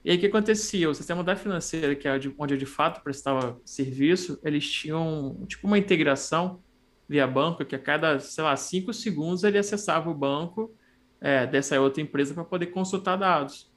E 0.05 0.11
aí 0.11 0.17
o 0.17 0.19
que 0.19 0.27
acontecia? 0.27 0.89
O 0.89 0.95
sistema 0.95 1.23
da 1.23 1.35
financeira, 1.35 1.95
que 1.95 2.07
é 2.07 2.17
de- 2.19 2.33
onde 2.39 2.53
eu 2.55 2.57
de 2.57 2.65
fato 2.65 3.03
prestava 3.03 3.59
serviço, 3.65 4.39
eles 4.43 4.69
tinham 4.71 5.45
tipo 5.47 5.67
uma 5.67 5.77
integração 5.77 6.63
via 7.09 7.27
banco, 7.27 7.65
que 7.65 7.75
a 7.75 7.79
cada, 7.79 8.19
sei 8.19 8.43
lá, 8.43 8.55
cinco 8.55 8.93
segundos 8.93 9.43
ele 9.43 9.57
acessava 9.57 10.09
o 10.09 10.13
banco 10.15 10.73
é, 11.21 11.45
dessa 11.45 11.79
outra 11.79 12.01
empresa 12.01 12.33
para 12.33 12.43
poder 12.43 12.67
consultar 12.67 13.17
dados. 13.17 13.71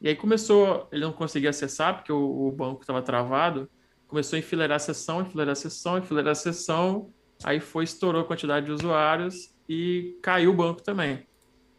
E 0.00 0.08
aí 0.08 0.16
começou, 0.16 0.88
ele 0.90 1.02
não 1.02 1.12
conseguia 1.12 1.50
acessar 1.50 1.94
porque 1.94 2.12
o, 2.12 2.48
o 2.48 2.52
banco 2.52 2.80
estava 2.80 3.02
travado, 3.02 3.68
começou 4.08 4.36
a 4.36 4.40
enfileirar 4.40 4.76
a 4.76 4.80
sessão, 4.80 5.20
enfileirar 5.22 5.52
a 5.52 5.56
sessão, 5.56 5.98
enfileirar 5.98 6.32
a 6.32 6.34
sessão, 6.34 7.12
aí 7.44 7.60
foi, 7.60 7.84
estourou 7.84 8.22
a 8.22 8.24
quantidade 8.24 8.66
de 8.66 8.72
usuários 8.72 9.54
e 9.68 10.18
caiu 10.22 10.50
o 10.50 10.54
banco 10.54 10.82
também. 10.82 11.26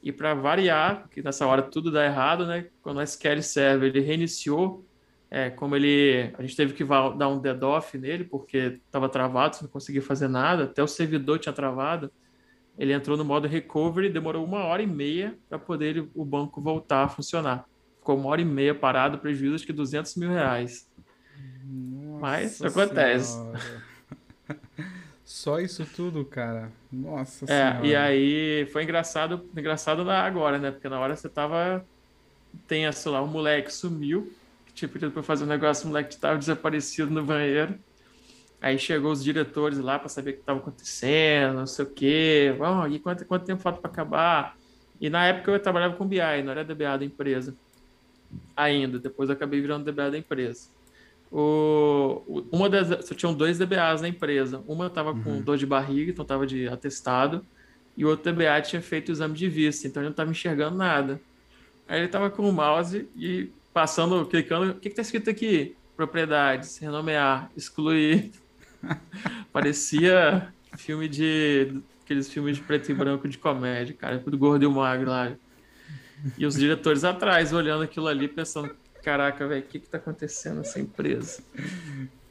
E 0.03 0.11
para 0.11 0.33
variar, 0.33 1.07
que 1.09 1.21
nessa 1.21 1.45
hora 1.45 1.61
tudo 1.61 1.91
dá 1.91 2.05
errado, 2.05 2.45
né? 2.45 2.67
Quando 2.81 2.97
o 2.97 3.01
SQL 3.01 3.41
Server 3.41 3.89
ele 3.89 3.99
reiniciou, 3.99 4.85
é, 5.29 5.49
como 5.49 5.75
ele, 5.75 6.33
a 6.37 6.41
gente 6.41 6.55
teve 6.55 6.73
que 6.73 6.83
dar 6.83 7.27
um 7.27 7.39
DDoS 7.39 7.93
nele 7.93 8.23
porque 8.23 8.79
estava 8.85 9.07
travado, 9.07 9.55
você 9.55 9.63
não 9.63 9.71
conseguia 9.71 10.01
fazer 10.01 10.27
nada, 10.27 10.63
até 10.63 10.81
o 10.83 10.87
servidor 10.87 11.39
tinha 11.39 11.53
travado. 11.53 12.11
Ele 12.77 12.93
entrou 12.93 13.17
no 13.17 13.25
modo 13.25 13.47
recovery, 13.47 14.09
demorou 14.09 14.43
uma 14.45 14.63
hora 14.63 14.81
e 14.81 14.87
meia 14.87 15.37
para 15.49 15.59
poder 15.59 16.07
o 16.15 16.25
banco 16.25 16.61
voltar 16.61 17.03
a 17.03 17.09
funcionar. 17.09 17.65
Ficou 17.99 18.17
uma 18.17 18.29
hora 18.29 18.41
e 18.41 18.45
meia 18.45 18.73
parado, 18.73 19.19
prejuízo 19.19 19.57
de 19.57 19.65
que 19.65 19.73
200 19.73 20.15
mil 20.15 20.29
reais. 20.29 20.87
Mas 22.19 22.59
Nossa 22.59 22.67
acontece. 22.81 23.33
Senhora. 23.33 23.59
Só 25.23 25.59
isso 25.59 25.85
tudo, 25.85 26.25
cara. 26.25 26.71
Nossa 26.91 27.45
É, 27.45 27.47
senhora. 27.71 27.87
e 27.87 27.95
aí 27.95 28.65
foi 28.71 28.83
engraçado, 28.83 29.49
engraçado 29.55 30.03
na- 30.03 30.23
agora, 30.23 30.57
né? 30.57 30.71
Porque 30.71 30.89
na 30.89 30.99
hora 30.99 31.15
você 31.15 31.29
tava. 31.29 31.85
Tem, 32.67 32.91
sei 32.91 33.11
lá, 33.11 33.21
um 33.23 33.27
moleque 33.27 33.71
sumiu, 33.73 34.29
que 34.65 34.73
tinha 34.73 34.89
pedido 34.89 35.11
pra 35.11 35.23
fazer 35.23 35.45
um 35.45 35.47
negócio, 35.47 35.85
o 35.85 35.87
moleque 35.87 36.17
tava 36.17 36.37
desaparecido 36.37 37.09
no 37.09 37.23
banheiro. 37.23 37.79
Aí 38.61 38.77
chegou 38.77 39.11
os 39.11 39.23
diretores 39.23 39.79
lá 39.79 39.97
pra 39.97 40.07
saber 40.07 40.31
o 40.31 40.33
que 40.35 40.43
tava 40.43 40.59
acontecendo, 40.59 41.55
não 41.55 41.65
sei 41.65 41.83
o 41.83 41.89
quê. 41.89 42.55
Bom, 42.55 42.87
e 42.87 42.99
quanto, 42.99 43.25
quanto 43.25 43.43
tempo 43.43 43.61
falta 43.61 43.81
pra 43.81 43.89
acabar? 43.89 44.55
E 44.99 45.09
na 45.09 45.25
época 45.25 45.51
eu 45.51 45.59
trabalhava 45.59 45.95
com 45.95 46.05
BI, 46.05 46.19
não 46.43 46.51
era 46.51 46.63
DBA 46.63 46.99
da 46.99 47.05
empresa. 47.05 47.55
Ainda, 48.55 48.99
depois 48.99 49.29
eu 49.29 49.35
acabei 49.35 49.59
virando 49.59 49.91
DBA 49.91 50.11
da 50.11 50.17
empresa. 50.17 50.69
O, 51.31 52.43
uma 52.51 52.69
das, 52.69 53.05
só 53.05 53.15
tinham 53.15 53.33
dois 53.33 53.57
DBAs 53.57 54.01
na 54.01 54.07
empresa. 54.07 54.63
Uma 54.67 54.87
estava 54.87 55.13
com 55.15 55.41
dor 55.41 55.57
de 55.57 55.65
barriga, 55.65 56.11
então 56.11 56.23
estava 56.23 56.45
de 56.45 56.67
atestado, 56.67 57.43
e 57.97 58.05
o 58.05 58.09
outro 58.09 58.31
DBA 58.31 58.61
tinha 58.61 58.81
feito 58.81 59.09
o 59.09 59.11
exame 59.11 59.33
de 59.33 59.49
vista, 59.49 59.87
então 59.87 60.01
ele 60.01 60.09
não 60.09 60.11
estava 60.11 60.29
enxergando 60.29 60.77
nada. 60.77 61.19
Aí 61.87 61.99
ele 61.99 62.05
estava 62.05 62.29
com 62.29 62.47
o 62.47 62.53
mouse 62.53 63.09
e 63.15 63.49
passando, 63.73 64.25
clicando. 64.25 64.71
O 64.71 64.75
que 64.75 64.89
está 64.89 65.01
escrito 65.01 65.29
aqui? 65.29 65.75
Propriedades, 65.95 66.77
renomear, 66.77 67.49
excluir. 67.55 68.31
Parecia 69.51 70.53
filme 70.77 71.07
de. 71.07 71.81
aqueles 72.03 72.31
filmes 72.31 72.57
de 72.57 72.63
preto 72.63 72.91
e 72.91 72.93
branco 72.93 73.27
de 73.27 73.37
comédia, 73.37 73.95
cara, 73.95 74.17
do 74.19 74.37
gordo 74.37 74.63
e 74.63 74.67
o 74.67 74.71
magro 74.71 75.09
lá. 75.09 75.31
E 76.37 76.45
os 76.45 76.55
diretores 76.55 77.03
atrás, 77.03 77.51
olhando 77.51 77.83
aquilo 77.83 78.07
ali, 78.07 78.27
pensando: 78.27 78.75
caraca, 79.03 79.47
velho, 79.47 79.61
o 79.61 79.65
que, 79.65 79.79
que 79.79 79.89
tá 79.89 79.97
acontecendo 79.97 80.57
nessa 80.57 80.79
empresa? 80.79 81.41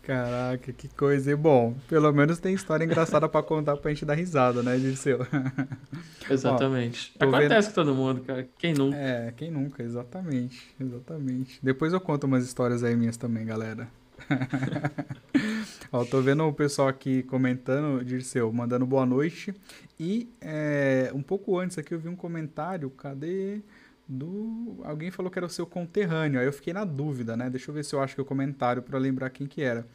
Caraca, 0.03 0.73
que 0.73 0.89
coisa. 0.89 1.31
E 1.31 1.37
bom, 1.37 1.77
pelo 1.89 2.11
menos 2.13 2.39
tem 2.39 2.55
história 2.55 2.85
engraçada 2.85 3.29
pra 3.29 3.43
contar 3.43 3.77
pra 3.77 3.91
gente 3.91 4.05
dar 4.05 4.15
risada, 4.15 4.63
né, 4.63 4.77
Dirceu? 4.77 5.27
Exatamente. 6.29 7.13
tô 7.19 7.27
Acontece 7.27 7.69
com 7.69 7.75
todo 7.75 7.95
mundo, 7.95 8.23
cara. 8.23 8.49
Quem 8.59 8.73
nunca? 8.75 8.97
É, 8.97 9.33
quem 9.37 9.51
nunca, 9.51 9.83
exatamente, 9.83 10.75
exatamente. 10.81 11.59
Depois 11.63 11.93
eu 11.93 12.01
conto 12.01 12.25
umas 12.25 12.45
histórias 12.45 12.83
aí 12.83 12.97
minhas 12.97 13.17
também, 13.17 13.45
galera. 13.45 13.89
Ó, 15.93 16.05
tô 16.05 16.21
vendo 16.21 16.45
o 16.47 16.53
pessoal 16.53 16.87
aqui 16.89 17.23
comentando, 17.25 18.05
Dirceu, 18.05 18.53
mandando 18.53 18.87
boa 18.87 19.05
noite. 19.05 19.53
E 19.99 20.29
é, 20.41 21.11
um 21.13 21.23
pouco 21.23 21.59
antes 21.59 21.79
aqui 21.79 21.93
eu 21.93 21.99
vi 21.99 22.09
um 22.09 22.15
comentário, 22.17 22.89
cadê? 22.91 23.61
Do. 24.07 24.79
Alguém 24.85 25.11
falou 25.11 25.31
que 25.31 25.39
era 25.39 25.47
o 25.47 25.51
seu 25.51 25.67
conterrâneo. 25.67 26.39
Aí 26.41 26.47
eu 26.47 26.53
fiquei 26.53 26.73
na 26.73 26.85
dúvida, 26.85 27.37
né? 27.37 27.51
Deixa 27.51 27.71
eu 27.71 27.75
ver 27.75 27.85
se 27.85 27.95
eu 27.95 28.01
acho 28.01 28.15
que 28.15 28.21
é 28.21 28.23
o 28.23 28.27
comentário 28.27 28.83
pra 28.83 28.99
lembrar 28.99 29.31
quem 29.31 29.47
que 29.47 29.63
era. 29.63 29.87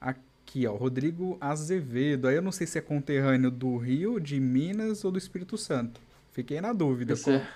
Aqui, 0.00 0.66
ó, 0.66 0.74
Rodrigo 0.74 1.36
Azevedo. 1.40 2.26
Aí 2.28 2.34
eu 2.36 2.42
não 2.42 2.52
sei 2.52 2.66
se 2.66 2.78
é 2.78 2.80
conterrâneo 2.80 3.50
do 3.50 3.76
Rio, 3.76 4.18
de 4.20 4.38
Minas 4.40 5.04
ou 5.04 5.10
do 5.12 5.18
Espírito 5.18 5.56
Santo. 5.56 6.00
Fiquei 6.32 6.60
na 6.60 6.72
dúvida. 6.72 7.12
Esse 7.14 7.30
é- 7.30 7.46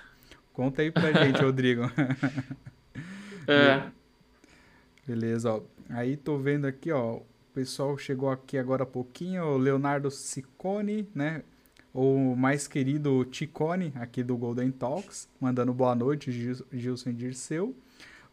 Conta 0.53 0.81
aí 0.83 0.91
pra 0.91 1.11
gente, 1.11 1.39
Rodrigo. 1.43 1.83
é, 3.47 3.89
Beleza, 5.07 5.51
ó. 5.53 5.61
Aí 5.89 6.15
tô 6.15 6.37
vendo 6.37 6.65
aqui, 6.65 6.91
ó. 6.91 7.19
O 7.53 7.61
pessoal 7.63 7.95
chegou 7.99 8.31
aqui 8.31 8.57
agora 8.57 8.81
há 8.81 8.85
pouquinho, 8.85 9.43
o 9.45 9.57
Leonardo 9.57 10.09
Ciccone, 10.09 11.07
né? 11.13 11.43
O 11.93 12.35
mais 12.35 12.67
querido 12.67 13.23
Ticone, 13.25 13.93
aqui 13.95 14.23
do 14.23 14.35
Golden 14.35 14.71
Talks, 14.71 15.29
mandando 15.39 15.71
boa 15.71 15.93
noite, 15.93 16.31
Gil- 16.31 16.65
Gilson 16.73 17.13
Dirceu. 17.13 17.75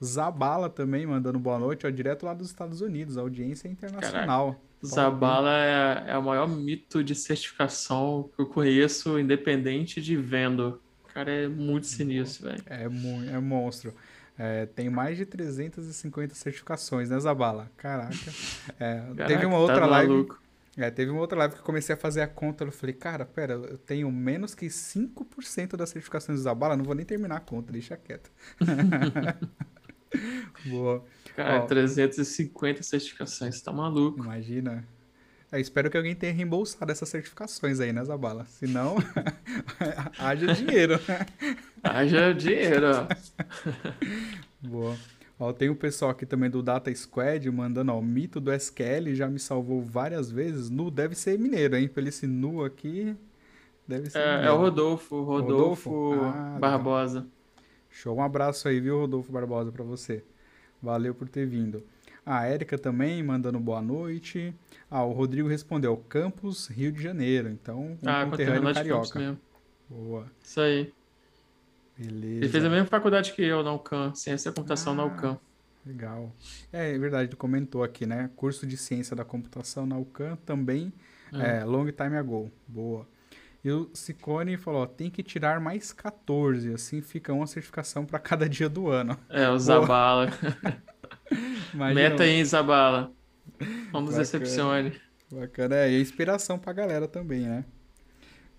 Zabala 0.02 0.70
também 0.70 1.04
mandando 1.04 1.38
boa 1.38 1.58
noite, 1.58 1.86
ó, 1.86 1.90
direto 1.90 2.24
lá 2.24 2.32
dos 2.32 2.46
Estados 2.46 2.80
Unidos, 2.80 3.18
audiência 3.18 3.68
internacional. 3.68 4.58
Zabala 4.82 5.50
é, 5.52 6.12
é 6.12 6.16
o 6.16 6.22
maior 6.22 6.48
mito 6.48 7.04
de 7.04 7.14
certificação 7.14 8.30
que 8.34 8.40
eu 8.40 8.46
conheço, 8.46 9.18
independente 9.18 10.00
de 10.00 10.16
vendor. 10.16 10.80
cara 11.12 11.30
é 11.30 11.46
muito 11.46 11.86
sinistro, 11.86 12.48
velho. 12.48 12.62
É, 12.66 12.84
é 12.84 13.38
monstro. 13.38 13.92
É, 14.42 14.64
tem 14.64 14.88
mais 14.88 15.18
de 15.18 15.26
350 15.26 16.34
certificações, 16.34 17.10
né, 17.10 17.20
Zabala? 17.20 17.70
Caraca. 17.76 18.14
É, 18.78 19.00
Caraca 19.00 19.26
teve 19.26 19.44
uma 19.44 19.58
outra 19.58 19.80
tá 19.80 19.86
live. 19.86 20.28
É, 20.78 20.90
teve 20.90 21.10
uma 21.10 21.20
outra 21.20 21.36
live 21.40 21.56
que 21.56 21.60
eu 21.60 21.64
comecei 21.64 21.94
a 21.94 21.98
fazer 21.98 22.22
a 22.22 22.26
conta. 22.26 22.64
Eu 22.64 22.72
falei, 22.72 22.94
cara, 22.94 23.26
pera, 23.26 23.52
eu 23.52 23.76
tenho 23.76 24.10
menos 24.10 24.54
que 24.54 24.64
5% 24.64 25.76
das 25.76 25.90
certificações 25.90 26.38
do 26.38 26.42
Zabala, 26.42 26.74
não 26.74 26.86
vou 26.86 26.94
nem 26.94 27.04
terminar 27.04 27.36
a 27.36 27.40
conta, 27.40 27.70
deixa 27.70 27.98
quieto. 27.98 28.30
Boa. 30.64 31.04
Cara, 31.36 31.62
Ó, 31.62 31.66
350 31.66 32.82
certificações, 32.82 33.60
tá 33.60 33.70
maluco. 33.70 34.20
Imagina. 34.20 34.88
Eu 35.52 35.58
é, 35.58 35.60
espero 35.60 35.90
que 35.90 35.96
alguém 35.96 36.14
tenha 36.14 36.32
reembolsado 36.32 36.92
essas 36.92 37.08
certificações 37.08 37.80
aí, 37.80 37.92
né, 37.92 38.04
Zabala? 38.04 38.44
Senão, 38.46 38.96
haja 40.16 40.54
dinheiro. 40.54 41.00
haja 41.82 42.32
dinheiro. 42.32 42.86
Boa. 44.62 44.96
Ó, 45.40 45.52
tem 45.52 45.68
o 45.68 45.74
pessoal 45.74 46.12
aqui 46.12 46.24
também 46.24 46.48
do 46.48 46.62
Data 46.62 46.94
Squad 46.94 47.50
mandando, 47.50 47.90
ó, 47.90 47.98
o 47.98 48.02
mito 48.02 48.38
do 48.38 48.52
SQL 48.52 49.12
já 49.12 49.26
me 49.26 49.40
salvou 49.40 49.82
várias 49.82 50.30
vezes. 50.30 50.70
Nu 50.70 50.88
deve 50.88 51.16
ser 51.16 51.36
mineiro, 51.36 51.76
hein? 51.76 51.88
Pelo 51.88 52.08
esse 52.08 52.28
nu 52.28 52.62
aqui, 52.64 53.16
deve 53.88 54.08
ser 54.08 54.18
É, 54.18 54.46
é 54.46 54.52
o 54.52 54.56
Rodolfo, 54.56 55.20
Rodolfo, 55.22 55.90
Rodolfo? 55.90 56.24
Ah, 56.26 56.58
Barbosa. 56.60 57.26
Show, 57.90 58.16
um 58.16 58.22
abraço 58.22 58.68
aí, 58.68 58.78
viu, 58.78 59.00
Rodolfo 59.00 59.32
Barbosa, 59.32 59.72
para 59.72 59.82
você. 59.82 60.22
Valeu 60.80 61.12
por 61.12 61.28
ter 61.28 61.44
vindo. 61.44 61.82
A 62.30 62.46
Érica 62.46 62.78
também 62.78 63.20
mandando 63.24 63.58
boa 63.58 63.82
noite. 63.82 64.54
Ah, 64.88 65.02
o 65.02 65.10
Rodrigo 65.10 65.48
respondeu, 65.48 65.96
Campos, 65.96 66.68
Rio 66.68 66.92
de 66.92 67.02
Janeiro. 67.02 67.48
Então, 67.48 67.98
um 68.00 68.08
ah, 68.08 68.24
conterrâneo 68.24 68.72
carioca. 68.72 69.18
Mesmo. 69.18 69.40
Boa. 69.88 70.26
Isso 70.40 70.60
aí. 70.60 70.94
Beleza. 71.98 72.44
Ele 72.44 72.48
fez 72.48 72.64
a 72.64 72.70
mesma 72.70 72.86
faculdade 72.86 73.32
que 73.32 73.42
eu 73.42 73.64
na 73.64 73.72
UCAM, 73.72 74.14
Ciência 74.14 74.52
da 74.52 74.54
Computação 74.54 74.92
ah, 74.92 74.96
na 74.96 75.04
UCAM. 75.06 75.40
Legal. 75.84 76.32
É, 76.72 76.94
é 76.94 76.98
verdade, 77.00 77.30
tu 77.30 77.36
comentou 77.36 77.82
aqui, 77.82 78.06
né? 78.06 78.30
Curso 78.36 78.64
de 78.64 78.76
Ciência 78.76 79.16
da 79.16 79.24
Computação 79.24 79.84
na 79.84 79.98
UCAM 79.98 80.36
também, 80.46 80.92
é. 81.32 81.58
é 81.58 81.64
long 81.64 81.90
time 81.90 82.16
ago. 82.16 82.48
Boa. 82.68 83.08
E 83.64 83.72
o 83.72 83.90
Sicone 83.92 84.56
falou, 84.56 84.82
ó, 84.82 84.86
tem 84.86 85.10
que 85.10 85.24
tirar 85.24 85.58
mais 85.58 85.92
14, 85.92 86.74
assim 86.74 87.02
fica 87.02 87.32
uma 87.32 87.48
certificação 87.48 88.06
para 88.06 88.20
cada 88.20 88.46
dia 88.48 88.68
do 88.68 88.88
ano. 88.88 89.18
É, 89.28 89.50
o 89.50 89.58
Zabala. 91.72 91.94
Meta 91.94 92.22
aí, 92.22 92.44
Zabala. 92.44 93.12
Não 93.92 94.00
nos 94.00 94.14
decepcione. 94.14 94.92
Bacana, 95.30 95.76
é, 95.76 95.90
e 95.90 96.00
inspiração 96.00 96.58
pra 96.58 96.72
galera 96.72 97.06
também, 97.06 97.42
né? 97.42 97.64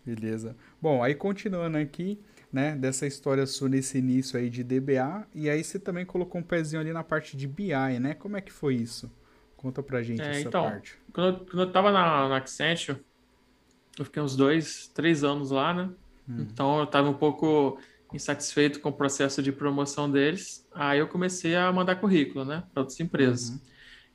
Beleza. 0.05 0.55
Bom, 0.81 1.03
aí 1.03 1.13
continuando 1.13 1.77
aqui, 1.77 2.19
né, 2.51 2.75
dessa 2.75 3.05
história 3.05 3.45
sua 3.45 3.69
nesse 3.69 3.97
início 3.97 4.39
aí 4.39 4.49
de 4.49 4.63
DBA, 4.63 5.27
e 5.33 5.49
aí 5.49 5.63
você 5.63 5.77
também 5.77 6.05
colocou 6.05 6.39
um 6.39 6.43
pezinho 6.43 6.81
ali 6.81 6.93
na 6.93 7.03
parte 7.03 7.35
de 7.35 7.47
BI, 7.47 7.99
né? 7.99 8.13
Como 8.13 8.37
é 8.37 8.41
que 8.41 8.51
foi 8.51 8.75
isso? 8.75 9.11
Conta 9.57 9.83
pra 9.83 10.01
gente 10.01 10.21
é, 10.21 10.31
essa 10.31 10.47
então, 10.47 10.63
parte. 10.63 10.97
Quando 11.13 11.27
eu, 11.27 11.45
quando 11.45 11.59
eu 11.61 11.71
tava 11.71 11.91
na, 11.91 12.29
na 12.29 12.37
Accenture, 12.37 12.99
eu 13.99 14.05
fiquei 14.05 14.21
uns 14.21 14.35
dois, 14.35 14.87
três 14.87 15.23
anos 15.23 15.51
lá, 15.51 15.73
né? 15.73 15.89
Uhum. 16.27 16.41
Então 16.41 16.79
eu 16.79 16.87
tava 16.87 17.09
um 17.09 17.13
pouco 17.13 17.79
insatisfeito 18.13 18.79
com 18.79 18.89
o 18.89 18.93
processo 18.93 19.41
de 19.41 19.51
promoção 19.51 20.09
deles. 20.09 20.67
Aí 20.73 20.99
eu 20.99 21.07
comecei 21.07 21.55
a 21.55 21.71
mandar 21.71 21.95
currículo, 21.95 22.45
né, 22.45 22.63
para 22.73 22.81
outras 22.81 22.99
empresas. 22.99 23.49
Uhum. 23.49 23.59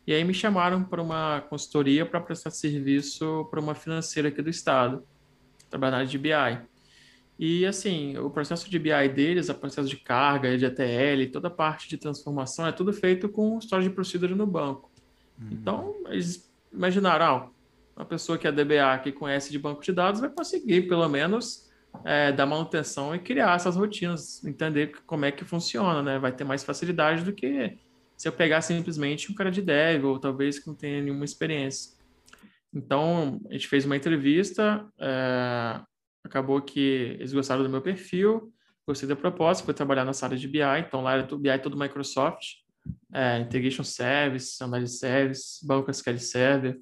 E 0.06 0.14
aí 0.14 0.22
me 0.22 0.32
chamaram 0.32 0.84
para 0.84 1.02
uma 1.02 1.40
consultoria 1.48 2.06
para 2.06 2.20
prestar 2.20 2.50
serviço 2.50 3.46
para 3.50 3.60
uma 3.60 3.74
financeira 3.74 4.28
aqui 4.28 4.40
do 4.40 4.50
estado, 4.50 5.02
trabalhar 5.68 5.96
área 5.96 6.06
de 6.06 6.18
BI. 6.18 6.30
E 7.38 7.66
assim, 7.66 8.16
o 8.16 8.30
processo 8.30 8.70
de 8.70 8.78
BI 8.78 9.08
deles, 9.14 9.48
o 9.48 9.54
processo 9.54 9.88
de 9.88 9.96
carga, 9.96 10.56
de 10.56 10.64
ATL, 10.64 11.30
toda 11.32 11.48
a 11.48 11.50
parte 11.50 11.88
de 11.88 11.96
transformação 11.96 12.66
é 12.66 12.72
tudo 12.72 12.92
feito 12.92 13.28
com 13.28 13.58
história 13.58 13.86
de 13.86 13.90
procedure 13.90 14.34
no 14.34 14.46
banco. 14.46 14.90
Uhum. 15.38 15.48
Então, 15.50 15.96
eles 16.08 16.50
imaginaram, 16.72 17.24
ah, 17.24 17.48
uma 17.96 18.04
pessoa 18.04 18.38
que 18.38 18.46
é 18.46 18.52
DBA, 18.52 18.98
que 19.02 19.10
conhece 19.10 19.50
de 19.50 19.58
banco 19.58 19.82
de 19.82 19.92
dados, 19.92 20.20
vai 20.20 20.30
conseguir 20.30 20.82
pelo 20.82 21.08
menos 21.08 21.65
é, 22.04 22.32
dar 22.32 22.46
manutenção 22.46 23.14
e 23.14 23.18
criar 23.18 23.56
essas 23.56 23.76
rotinas, 23.76 24.44
entender 24.44 24.92
como 25.06 25.24
é 25.24 25.32
que 25.32 25.44
funciona, 25.44 26.02
né? 26.02 26.18
Vai 26.18 26.32
ter 26.32 26.44
mais 26.44 26.64
facilidade 26.64 27.24
do 27.24 27.32
que 27.32 27.78
se 28.16 28.28
eu 28.28 28.32
pegar 28.32 28.62
simplesmente 28.62 29.30
um 29.30 29.34
cara 29.34 29.50
de 29.50 29.60
dev 29.60 30.04
ou 30.04 30.18
talvez 30.18 30.58
que 30.58 30.66
não 30.66 30.74
tenha 30.74 31.02
nenhuma 31.02 31.24
experiência. 31.24 31.94
Então, 32.72 33.40
a 33.48 33.52
gente 33.52 33.68
fez 33.68 33.84
uma 33.84 33.96
entrevista, 33.96 34.86
é, 34.98 35.80
acabou 36.24 36.60
que 36.60 37.16
eles 37.18 37.32
gostaram 37.32 37.62
do 37.62 37.68
meu 37.68 37.80
perfil, 37.80 38.52
gostei 38.86 39.08
da 39.08 39.16
proposta, 39.16 39.64
foi 39.64 39.74
trabalhar 39.74 40.04
nessa 40.04 40.26
área 40.26 40.38
de 40.38 40.46
BI, 40.46 40.60
então 40.86 41.02
lá 41.02 41.14
era 41.14 41.36
BI 41.36 41.58
todo 41.58 41.78
Microsoft, 41.78 42.56
é, 43.12 43.38
Integration 43.38 43.84
Service, 43.84 44.62
Analysis 44.62 44.98
Service, 44.98 45.66
Banco 45.66 45.90
SQL 45.90 46.18
Server. 46.18 46.78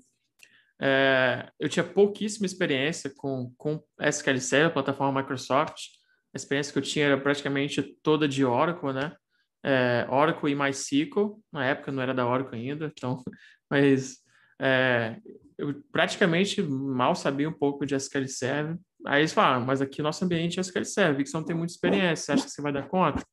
É, 0.85 1.49
eu 1.59 1.69
tinha 1.69 1.85
pouquíssima 1.85 2.45
experiência 2.45 3.11
com, 3.17 3.53
com 3.57 3.83
SQL 3.99 4.39
Server, 4.39 4.73
plataforma 4.73 5.23
Microsoft. 5.23 5.87
A 6.35 6.37
experiência 6.37 6.73
que 6.73 6.79
eu 6.79 6.83
tinha 6.83 7.07
era 7.07 7.21
praticamente 7.21 7.83
toda 8.03 8.29
de 8.29 8.45
Oracle, 8.45 8.93
né? 8.93 9.17
é, 9.65 10.07
Oracle 10.11 10.53
e 10.53 10.55
MySQL, 10.55 11.41
na 11.51 11.65
época 11.65 11.91
não 11.91 12.03
era 12.03 12.13
da 12.13 12.27
Oracle 12.27 12.59
ainda, 12.59 12.93
então, 12.95 13.23
mas 13.71 14.19
é, 14.61 15.17
eu 15.57 15.83
praticamente 15.91 16.63
mal 16.63 17.15
sabia 17.15 17.49
um 17.49 17.53
pouco 17.53 17.87
de 17.87 17.95
SQL 17.95 18.29
Server. 18.29 18.79
Aí 19.07 19.23
eles 19.23 19.33
falaram, 19.33 19.63
ah, 19.63 19.65
mas 19.65 19.81
aqui 19.81 20.03
nosso 20.03 20.25
ambiente 20.25 20.59
é 20.59 20.61
SQL 20.61 20.85
Server, 20.85 21.25
que 21.25 21.31
você 21.31 21.37
não 21.37 21.45
tem 21.45 21.57
muita 21.57 21.73
experiência, 21.73 22.17
você 22.17 22.33
acha 22.33 22.45
que 22.45 22.51
você 22.51 22.63
vai 22.63 22.73
dar 22.73 22.87
conta? 22.89 23.25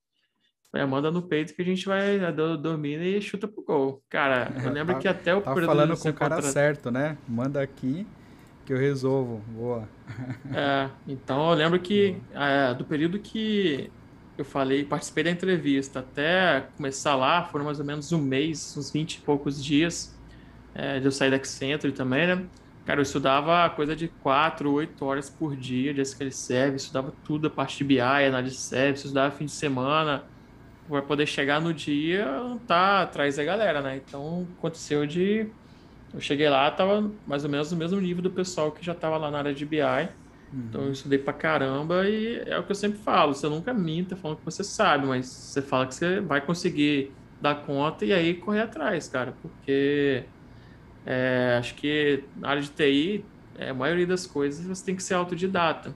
É, 0.74 0.86
manda 0.86 1.12
no 1.12 1.22
peito 1.22 1.54
que 1.54 1.62
a 1.62 1.66
gente 1.66 1.86
vai 1.86 2.18
né, 2.18 2.32
dormir 2.32 3.02
e 3.02 3.22
chuta 3.22 3.48
pro 3.48 3.62
gol. 3.62 4.04
Cara, 4.10 4.52
eu 4.64 4.72
lembro 4.72 4.94
tá, 4.94 5.00
que 5.00 5.08
até 5.08 5.36
o 5.36 5.42
tá 5.42 5.54
falando 5.54 5.98
com 5.98 6.10
o 6.10 6.14
cara 6.14 6.36
contra... 6.36 6.50
certo, 6.50 6.90
né? 6.90 7.18
Manda 7.28 7.62
aqui 7.62 8.08
que 8.66 8.74
eu 8.74 8.78
resolvo. 8.78 9.42
Boa. 9.48 9.88
É, 10.54 10.90
então 11.08 11.50
eu 11.50 11.56
lembro 11.56 11.80
que 11.80 12.18
é, 12.34 12.74
do 12.74 12.84
período 12.84 13.18
que 13.18 13.90
eu 14.38 14.44
falei, 14.44 14.84
participei 14.84 15.24
da 15.24 15.32
entrevista 15.32 16.00
até 16.00 16.68
começar 16.76 17.16
lá, 17.16 17.44
foram 17.46 17.64
mais 17.64 17.80
ou 17.80 17.86
menos 17.86 18.12
um 18.12 18.20
mês, 18.20 18.76
uns 18.78 18.92
20 18.92 19.16
e 19.16 19.22
poucos 19.22 19.64
dias 19.64 20.18
é, 20.74 21.00
de 21.00 21.06
eu 21.06 21.12
sair 21.12 21.30
da 21.30 21.38
Accenture 21.38 21.94
também, 21.94 22.28
né? 22.28 22.46
Cara, 22.86 23.00
eu 23.00 23.04
estudava 23.04 23.70
coisa 23.70 23.96
de 23.96 24.08
4, 24.08 24.70
8 24.72 25.06
horas 25.06 25.30
por 25.30 25.56
dia 25.56 25.94
de 25.94 26.02
SQL 26.02 26.32
Server, 26.32 26.76
estudava 26.76 27.14
tudo, 27.24 27.48
a 27.48 27.50
parte 27.50 27.78
de 27.78 27.84
BI, 27.84 28.02
análise 28.02 28.56
de 28.56 28.62
service, 28.62 29.06
estudava 29.06 29.34
fim 29.34 29.46
de 29.46 29.52
semana, 29.52 30.24
para 30.92 31.02
poder 31.02 31.26
chegar 31.26 31.62
no 31.62 31.74
dia 31.74 32.26
tá 32.68 33.02
atrás 33.04 33.38
da 33.38 33.44
galera, 33.44 33.82
né? 33.82 33.98
Então, 34.06 34.48
aconteceu 34.58 35.06
de... 35.08 35.48
Eu 36.14 36.20
cheguei 36.20 36.50
lá, 36.50 36.70
tava 36.70 37.10
mais 37.26 37.44
ou 37.46 37.50
menos 37.50 37.72
no 37.72 37.78
mesmo 37.78 38.00
nível 38.02 38.22
do 38.22 38.30
pessoal 38.32 38.72
que 38.72 38.84
já 38.86 38.94
tava 38.94 39.18
lá 39.18 39.32
na 39.32 39.38
área 39.40 39.54
de 39.54 39.66
BI, 39.66 39.80
então 40.54 40.84
eu 40.84 40.92
estudei 40.92 41.18
pra 41.18 41.32
caramba 41.34 42.08
e 42.10 42.44
é 42.46 42.60
o 42.60 42.64
que 42.64 42.72
eu 42.72 42.76
sempre 42.76 43.00
falo, 43.00 43.34
você 43.34 43.48
nunca 43.48 43.74
minta 43.74 44.18
falando 44.18 44.40
que 44.40 44.46
você 44.46 44.64
sabe, 44.64 45.06
mas 45.08 45.26
você 45.28 45.62
fala 45.62 45.88
que 45.88 45.96
você 45.96 46.20
vai 46.20 46.42
conseguir 46.42 47.18
dar 47.40 47.56
conta 47.66 48.06
e 48.06 48.12
aí 48.14 48.36
correr 48.36 48.62
atrás, 48.62 49.08
cara, 49.08 49.32
porque 49.42 50.30
é, 51.06 51.58
acho 51.60 51.76
que 51.76 52.30
na 52.36 52.50
área 52.50 52.62
de 52.62 52.70
TI, 52.72 53.26
é, 53.56 53.70
a 53.70 53.74
maioria 53.74 54.06
das 54.08 54.28
coisas 54.28 54.66
você 54.66 54.86
tem 54.86 54.96
que 54.96 55.04
ser 55.04 55.14
autodidata. 55.16 55.96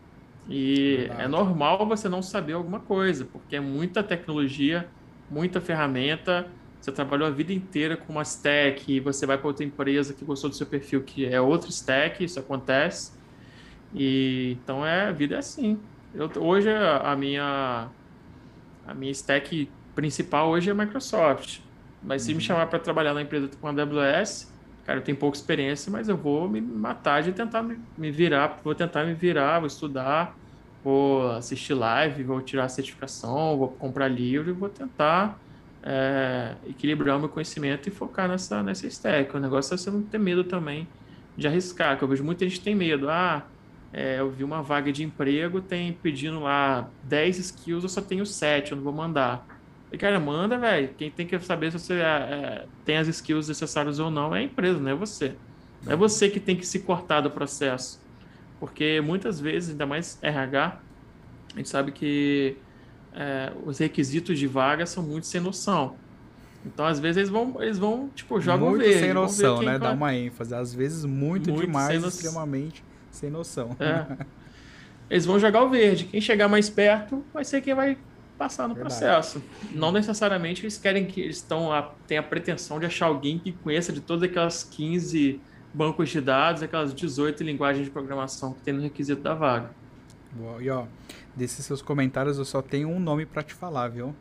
E 0.50 0.98
Verdade. 0.98 1.22
é 1.22 1.28
normal 1.28 1.88
você 1.88 2.08
não 2.08 2.22
saber 2.22 2.54
alguma 2.54 2.80
coisa, 2.80 3.26
porque 3.26 3.56
é 3.56 3.60
muita 3.60 4.04
tecnologia, 4.04 4.88
muita 5.30 5.60
ferramenta. 5.60 6.48
Você 6.80 6.92
trabalhou 6.92 7.28
a 7.28 7.32
vida 7.32 7.52
inteira 7.52 7.98
com 7.98 8.14
uma 8.14 8.22
stack 8.22 8.92
e 8.92 9.00
você 9.00 9.26
vai 9.26 9.38
para 9.38 9.48
outra 9.48 9.66
empresa 9.66 10.14
que 10.14 10.24
gostou 10.24 10.50
do 10.50 10.56
seu 10.56 10.68
perfil, 10.68 11.02
que 11.02 11.26
é 11.26 11.42
outro 11.42 11.70
stack, 11.70 12.24
isso 12.24 12.40
acontece. 12.40 13.14
E 13.94 14.58
então 14.62 14.86
é 14.86 15.08
a 15.08 15.12
vida 15.12 15.36
é 15.36 15.40
assim. 15.40 15.80
Eu, 16.14 16.30
hoje 16.38 16.70
a 16.70 17.16
minha 17.16 17.90
a 18.86 18.94
minha 18.94 19.12
stack 19.12 19.70
principal 19.96 20.50
hoje 20.50 20.70
é 20.70 20.74
Microsoft. 20.74 21.60
Mas 22.04 22.22
se 22.22 22.30
me 22.30 22.36
uhum. 22.36 22.42
chamar 22.42 22.68
para 22.68 22.78
trabalhar 22.78 23.16
na 23.16 23.22
empresa 23.24 23.50
com 23.60 23.68
a 23.68 23.72
AWS, 23.72 24.54
cara, 24.86 25.00
eu 25.00 25.04
tenho 25.04 25.18
pouca 25.18 25.38
experiência, 25.38 25.92
mas 25.92 26.08
eu 26.08 26.16
vou 26.16 26.48
me 26.48 26.62
matar 26.62 27.24
de 27.24 27.32
tentar 27.32 27.64
me, 27.64 27.80
me 27.98 28.12
virar, 28.12 28.60
vou 28.64 28.76
tentar 28.76 29.04
me 29.06 29.14
virar, 29.14 29.60
vou 29.60 29.68
estudar, 29.68 30.36
vou 30.84 31.32
assistir 31.32 31.74
live, 31.74 32.24
vou 32.24 32.42
tirar 32.42 32.70
certificação, 32.70 33.58
vou 33.58 33.70
comprar 33.70 34.08
livro 34.08 34.50
e 34.52 34.54
vou 34.54 34.70
tentar 34.70 35.40
é, 35.84 36.56
equilibrar 36.68 37.18
o 37.18 37.20
meu 37.20 37.30
conhecimento 37.30 37.88
e 37.88 37.92
focar 37.92 38.28
nessa, 38.28 38.64
nessa 38.64 38.88
stack. 38.88 39.36
O 39.36 39.40
negócio 39.40 39.74
é 39.74 39.78
você 39.78 39.92
não 39.92 40.04
ter 40.04 40.18
medo 40.18 40.44
também 40.44 40.88
de 41.36 41.48
arriscar, 41.48 41.98
que 41.98 42.04
eu 42.04 42.08
vejo 42.08 42.24
muita 42.24 42.46
gente 42.46 42.62
tem 42.62 42.76
medo. 42.76 43.10
Ah, 43.10 43.48
é, 43.94 44.20
eu 44.20 44.30
vi 44.30 44.44
uma 44.44 44.62
vaga 44.62 44.92
de 44.92 45.04
emprego, 45.04 45.62
tem 45.62 45.94
pedindo 45.94 46.40
lá 46.40 46.92
10 47.04 47.40
skills, 47.40 47.84
eu 47.84 47.90
só 47.90 48.02
tenho 48.02 48.26
7, 48.26 48.72
eu 48.72 48.78
não 48.78 48.84
vou 48.84 48.94
mandar. 48.94 49.55
E, 49.92 49.98
cara, 49.98 50.20
manda, 50.20 50.58
velho. 50.58 50.90
Quem 50.98 51.10
tem 51.10 51.26
que 51.26 51.38
saber 51.40 51.72
se 51.72 51.80
você 51.80 51.94
é, 51.94 51.98
é, 51.98 52.66
tem 52.84 52.98
as 52.98 53.08
skills 53.08 53.48
necessárias 53.48 54.00
ou 54.00 54.10
não 54.10 54.36
é 54.36 54.40
a 54.40 54.44
empresa, 54.44 54.80
não 54.80 54.92
é 54.92 54.96
você. 54.96 55.36
Não 55.84 55.94
é 55.94 55.96
você 55.96 56.30
que 56.30 56.40
tem 56.40 56.56
que 56.56 56.66
se 56.66 56.80
cortar 56.80 57.22
do 57.22 57.32
processo. 57.32 58.02
Porque 58.60 59.02
muitas 59.02 59.40
vezes, 59.40 59.72
ainda 59.72 59.86
mais 59.86 60.18
RH, 60.22 60.80
a 61.54 61.58
gente 61.58 61.70
sabe 61.70 61.92
que 61.92 62.58
é, 63.14 63.52
os 63.66 63.78
requisitos 63.78 64.38
de 64.38 64.48
vaga 64.48 64.86
são 64.86 65.04
muito 65.04 65.28
sem 65.28 65.40
noção. 65.40 65.96
Então, 66.66 66.86
às 66.86 67.00
vezes, 67.00 67.18
eles 67.18 67.30
vão, 67.30 67.62
eles 67.62 67.78
vão 67.78 68.10
tipo, 68.16 68.42
jogam 68.42 68.70
muito 68.70 68.82
verde. 68.82 69.00
sem 69.00 69.14
noção, 69.14 69.60
né? 69.60 69.78
Vai... 69.78 69.80
Dá 69.80 69.92
uma 69.92 70.16
ênfase. 70.16 70.56
Às 70.56 70.74
vezes, 70.74 71.06
muito, 71.06 71.52
muito 71.52 71.66
demais, 71.66 72.02
sem 72.02 72.10
extremamente 72.10 72.84
sem 73.16 73.30
noção. 73.30 73.76
É. 73.80 74.26
Eles 75.10 75.26
vão 75.26 75.40
jogar 75.40 75.64
o 75.64 75.70
verde. 75.70 76.06
Quem 76.06 76.20
chegar 76.20 76.48
mais 76.48 76.70
perto 76.70 77.24
vai 77.34 77.46
ser 77.46 77.62
quem 77.62 77.74
vai 77.74 77.98
passar 78.38 78.68
no 78.68 78.76
Verdade. 78.76 78.96
processo. 78.96 79.42
Não 79.72 79.92
necessariamente 79.92 80.64
eles 80.64 80.78
querem 80.78 81.06
que 81.06 81.22
eles 81.22 81.38
estão 81.38 81.72
a, 81.72 81.82
têm 82.08 82.18
a 82.18 82.24
pretensão 82.24 82.80
de 82.80 82.86
achar 82.86 83.08
alguém 83.08 83.40
que 83.40 83.52
conheça 83.52 83.92
de 83.92 84.02
todas 84.02 84.24
aquelas 84.24 84.64
15 84.64 85.40
bancos 85.74 86.10
de 86.10 86.22
dados, 86.22 86.64
aquelas 86.64 86.94
18 86.94 87.44
linguagens 87.44 87.86
de 87.86 87.92
programação 87.92 88.54
que 88.54 88.62
tem 88.62 88.74
no 88.74 88.82
requisito 88.82 89.22
da 89.22 89.34
vaga. 89.34 89.72
Boa. 90.32 90.62
E 90.62 90.70
ó, 90.70 90.86
desses 91.36 91.66
seus 91.66 91.82
comentários 91.82 92.38
eu 92.38 92.46
só 92.46 92.62
tenho 92.62 92.90
um 92.90 93.00
nome 93.00 93.26
para 93.26 93.44
te 93.44 93.54
falar, 93.54 93.90
viu? 93.90 94.16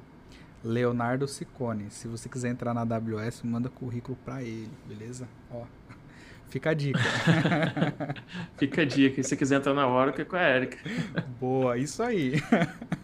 Leonardo 0.64 1.29
Ciccone. 1.29 1.90
Se 1.90 2.09
você 2.09 2.29
quiser 2.29 2.48
entrar 2.48 2.72
na 2.72 2.81
AWS, 2.81 3.42
manda 3.42 3.68
currículo 3.68 4.16
para 4.24 4.42
ele, 4.42 4.70
beleza? 4.87 5.29
Ó, 5.50 5.62
fica 6.48 6.70
a 6.70 6.74
dica. 6.74 6.98
fica 8.57 8.83
a 8.83 8.85
dica. 8.85 9.20
E 9.20 9.24
se 9.24 9.37
quiser 9.37 9.57
entrar 9.57 9.74
na 9.74 9.87
hora, 9.87 10.12
que 10.12 10.22
é 10.22 10.24
com 10.24 10.37
a 10.37 10.42
Erika. 10.42 10.79
Boa, 11.38 11.77
isso 11.77 12.03
aí. 12.03 12.35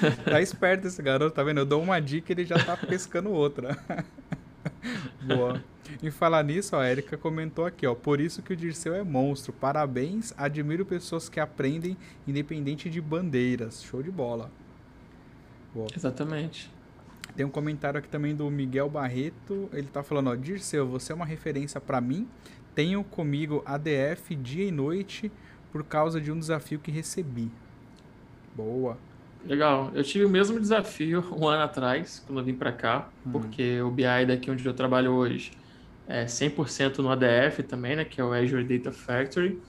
tá 0.24 0.40
esperto 0.40 0.86
esse 0.86 1.02
garoto, 1.02 1.34
tá 1.34 1.42
vendo? 1.42 1.58
Eu 1.58 1.66
dou 1.66 1.82
uma 1.82 2.00
dica 2.00 2.32
e 2.32 2.34
ele 2.34 2.44
já 2.44 2.56
tá 2.56 2.76
pescando 2.76 3.30
outra. 3.30 3.76
Boa. 5.22 5.62
Em 6.02 6.10
falar 6.10 6.42
nisso, 6.42 6.76
a 6.76 6.88
Erika 6.88 7.16
comentou 7.16 7.64
aqui, 7.64 7.86
ó. 7.86 7.94
Por 7.94 8.20
isso 8.20 8.42
que 8.42 8.52
o 8.52 8.56
Dirceu 8.56 8.94
é 8.94 9.02
monstro. 9.02 9.52
Parabéns. 9.52 10.34
Admiro 10.36 10.84
pessoas 10.84 11.28
que 11.28 11.40
aprendem 11.40 11.96
independente 12.26 12.90
de 12.90 13.00
bandeiras. 13.00 13.82
Show 13.82 14.02
de 14.02 14.10
bola. 14.10 14.50
Boa. 15.74 15.88
Exatamente. 15.94 16.70
Tem 17.34 17.46
um 17.46 17.50
comentário 17.50 17.98
aqui 17.98 18.08
também 18.08 18.34
do 18.34 18.50
Miguel 18.50 18.88
Barreto. 18.90 19.68
Ele 19.72 19.86
tá 19.86 20.02
falando, 20.02 20.28
ó, 20.30 20.34
Dirceu, 20.34 20.86
você 20.86 21.12
é 21.12 21.14
uma 21.14 21.26
referência 21.26 21.80
para 21.80 22.00
mim. 22.00 22.28
Tenho 22.74 23.02
comigo 23.02 23.62
ADF 23.64 24.34
dia 24.36 24.64
e 24.64 24.70
noite 24.70 25.32
por 25.72 25.84
causa 25.84 26.20
de 26.20 26.30
um 26.30 26.38
desafio 26.38 26.78
que 26.78 26.90
recebi. 26.90 27.50
Boa. 28.54 28.98
Legal. 29.46 29.90
Eu 29.94 30.02
tive 30.02 30.24
o 30.24 30.28
mesmo 30.28 30.60
desafio 30.60 31.24
um 31.36 31.46
ano 31.46 31.62
atrás, 31.62 32.22
quando 32.26 32.38
eu 32.38 32.44
vim 32.44 32.54
para 32.54 32.72
cá, 32.72 33.08
uhum. 33.24 33.32
porque 33.32 33.80
o 33.80 33.90
BI 33.90 34.26
daqui 34.26 34.50
onde 34.50 34.64
eu 34.64 34.74
trabalho 34.74 35.12
hoje 35.12 35.52
é 36.06 36.24
100% 36.24 36.98
no 36.98 37.10
ADF 37.10 37.62
também, 37.62 37.96
né, 37.96 38.04
que 38.04 38.20
é 38.20 38.24
o 38.24 38.32
Azure 38.32 38.64
Data 38.64 38.90
Factory. 38.90 39.60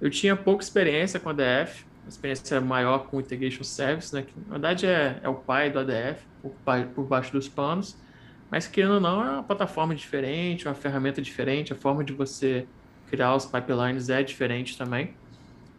Eu 0.00 0.08
tinha 0.10 0.36
pouca 0.36 0.62
experiência 0.62 1.18
com 1.18 1.28
ADF, 1.28 1.84
experiência 2.08 2.60
maior 2.60 3.06
com 3.06 3.20
Integration 3.20 3.64
Service, 3.64 4.14
né, 4.14 4.22
que 4.22 4.32
na 4.46 4.52
verdade 4.52 4.86
é, 4.86 5.18
é 5.22 5.28
o 5.28 5.34
pai 5.34 5.70
do 5.70 5.80
ADF, 5.80 6.22
por, 6.40 6.52
por 6.94 7.04
baixo 7.04 7.32
dos 7.32 7.48
panos, 7.48 7.96
mas 8.50 8.66
querendo 8.66 8.94
ou 8.94 9.00
não, 9.00 9.22
é 9.24 9.30
uma 9.30 9.42
plataforma 9.42 9.94
diferente, 9.94 10.66
uma 10.66 10.74
ferramenta 10.74 11.20
diferente, 11.20 11.72
a 11.72 11.76
forma 11.76 12.02
de 12.04 12.12
você 12.12 12.66
criar 13.10 13.34
os 13.34 13.44
pipelines 13.44 14.08
é 14.08 14.22
diferente 14.22 14.78
também. 14.78 15.14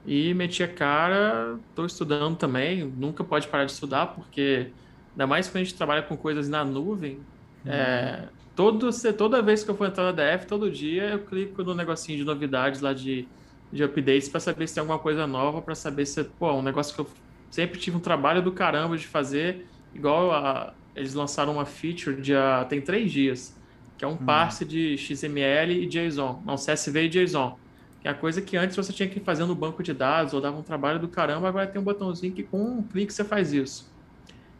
E 0.09 0.33
meti 0.33 0.63
a 0.63 0.67
cara, 0.67 1.59
estou 1.69 1.85
estudando 1.85 2.35
também, 2.35 2.83
nunca 2.83 3.23
pode 3.23 3.47
parar 3.47 3.65
de 3.65 3.73
estudar, 3.73 4.07
porque 4.07 4.71
ainda 5.11 5.27
mais 5.27 5.47
quando 5.47 5.57
a 5.57 5.63
gente 5.63 5.75
trabalha 5.75 6.01
com 6.01 6.17
coisas 6.17 6.49
na 6.49 6.65
nuvem, 6.65 7.19
uhum. 7.63 7.71
é, 7.71 8.27
todo, 8.55 8.89
toda 9.15 9.39
vez 9.39 9.63
que 9.63 9.69
eu 9.69 9.75
for 9.75 9.87
entrar 9.87 10.05
na 10.05 10.11
DF, 10.11 10.47
todo 10.47 10.71
dia 10.71 11.11
eu 11.11 11.19
clico 11.19 11.63
no 11.63 11.75
negocinho 11.75 12.17
de 12.17 12.23
novidades 12.23 12.81
lá 12.81 12.91
de, 12.91 13.27
de 13.71 13.83
updates 13.83 14.27
para 14.27 14.39
saber 14.39 14.67
se 14.67 14.73
tem 14.73 14.81
alguma 14.81 14.97
coisa 14.97 15.27
nova, 15.27 15.61
para 15.61 15.75
saber 15.75 16.07
se, 16.07 16.23
pô, 16.23 16.53
um 16.53 16.63
negócio 16.63 16.95
que 16.95 17.01
eu 17.01 17.07
sempre 17.51 17.79
tive 17.79 17.95
um 17.95 17.99
trabalho 17.99 18.41
do 18.41 18.51
caramba 18.51 18.97
de 18.97 19.05
fazer, 19.05 19.67
igual 19.93 20.31
a, 20.31 20.73
eles 20.95 21.13
lançaram 21.13 21.53
uma 21.53 21.65
feature 21.65 22.19
de, 22.19 22.33
tem 22.67 22.81
três 22.81 23.11
dias, 23.11 23.55
que 23.95 24.03
é 24.03 24.07
um 24.07 24.13
uhum. 24.13 24.25
parse 24.25 24.65
de 24.65 24.97
XML 24.97 25.71
e 25.71 25.85
JSON, 25.85 26.41
não 26.43 26.55
CSV 26.55 27.03
e 27.03 27.09
JSON 27.09 27.68
que 28.01 28.07
é 28.07 28.11
a 28.11 28.13
coisa 28.13 28.41
que 28.41 28.55
antes 28.55 28.75
você 28.75 28.93
tinha 28.93 29.09
que 29.09 29.19
fazer 29.19 29.45
no 29.45 29.55
banco 29.55 29.83
de 29.83 29.93
dados 29.93 30.33
ou 30.33 30.41
dava 30.41 30.57
um 30.57 30.63
trabalho 30.63 30.99
do 30.99 31.07
caramba, 31.07 31.49
agora 31.49 31.67
tem 31.67 31.81
um 31.81 31.83
botãozinho 31.83 32.33
que 32.33 32.43
com 32.43 32.61
um 32.61 32.83
clique 32.83 33.13
você 33.13 33.23
faz 33.23 33.51
isso. 33.53 33.93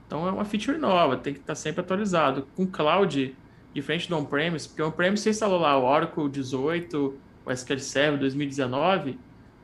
Então 0.06 0.28
é 0.28 0.32
uma 0.32 0.44
feature 0.44 0.78
nova, 0.78 1.18
tem 1.18 1.34
que 1.34 1.40
estar 1.40 1.56
sempre 1.56 1.82
atualizado. 1.82 2.48
Com 2.56 2.68
cloud, 2.68 3.36
diferente 3.74 4.10
do 4.10 4.18
on-premise, 4.18 4.68
porque 4.68 4.82
on-premise 4.82 5.24
você 5.24 5.30
instalou 5.30 5.60
lá 5.60 5.78
o 5.78 5.86
Oracle 5.86 6.30
18, 6.30 7.20
o 7.46 7.52
SQL 7.52 7.80
Server 7.80 8.20
2019, 8.20 9.18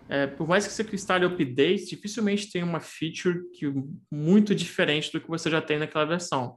é, 0.08 0.28
por 0.28 0.48
mais 0.48 0.68
que 0.68 0.74
você 0.74 0.84
instale 0.94 1.26
updates, 1.26 1.90
dificilmente 1.90 2.52
tem 2.52 2.64
uma 2.64 2.80
feature 2.80 3.42
que, 3.54 3.74
muito 4.12 4.54
diferente 4.54 5.12
do 5.12 5.20
que 5.20 5.28
você 5.28 5.50
já 5.50 5.62
tem 5.62 5.80
naquela 5.80 6.06
versão. 6.06 6.56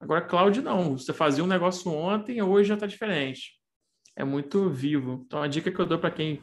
Agora, 0.00 0.22
cloud 0.22 0.60
não. 0.62 0.96
Você 0.96 1.12
fazia 1.12 1.44
um 1.44 1.46
negócio 1.46 1.90
ontem, 1.90 2.40
hoje 2.42 2.68
já 2.68 2.74
está 2.74 2.86
diferente. 2.86 3.52
É 4.14 4.24
muito 4.24 4.70
vivo. 4.70 5.24
Então, 5.26 5.42
a 5.42 5.46
dica 5.46 5.70
que 5.70 5.78
eu 5.78 5.86
dou 5.86 5.98
para 5.98 6.10
quem 6.10 6.40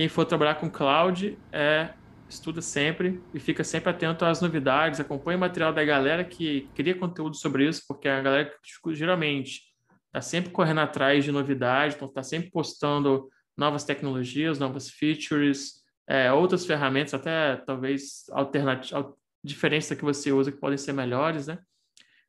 quem 0.00 0.08
for 0.08 0.24
trabalhar 0.24 0.54
com 0.54 0.70
cloud, 0.70 1.38
é 1.52 1.90
estuda 2.26 2.62
sempre 2.62 3.22
e 3.34 3.38
fica 3.38 3.62
sempre 3.62 3.90
atento 3.90 4.24
às 4.24 4.40
novidades, 4.40 4.98
acompanha 4.98 5.36
o 5.36 5.40
material 5.40 5.74
da 5.74 5.84
galera 5.84 6.24
que 6.24 6.70
cria 6.74 6.94
conteúdo 6.94 7.36
sobre 7.36 7.68
isso, 7.68 7.84
porque 7.86 8.08
a 8.08 8.22
galera 8.22 8.50
geralmente 8.92 9.60
está 10.06 10.22
sempre 10.22 10.52
correndo 10.52 10.80
atrás 10.80 11.22
de 11.22 11.30
novidades, 11.30 11.96
então 11.96 12.08
está 12.08 12.22
sempre 12.22 12.50
postando 12.50 13.28
novas 13.54 13.84
tecnologias, 13.84 14.58
novas 14.58 14.88
features, 14.88 15.82
é, 16.08 16.32
outras 16.32 16.64
ferramentas, 16.64 17.12
até 17.12 17.56
talvez 17.56 18.24
alternativas, 18.30 19.04
diferentes 19.44 19.90
que 19.90 20.02
você 20.02 20.32
usa 20.32 20.50
que 20.50 20.58
podem 20.58 20.78
ser 20.78 20.94
melhores, 20.94 21.46
né? 21.46 21.58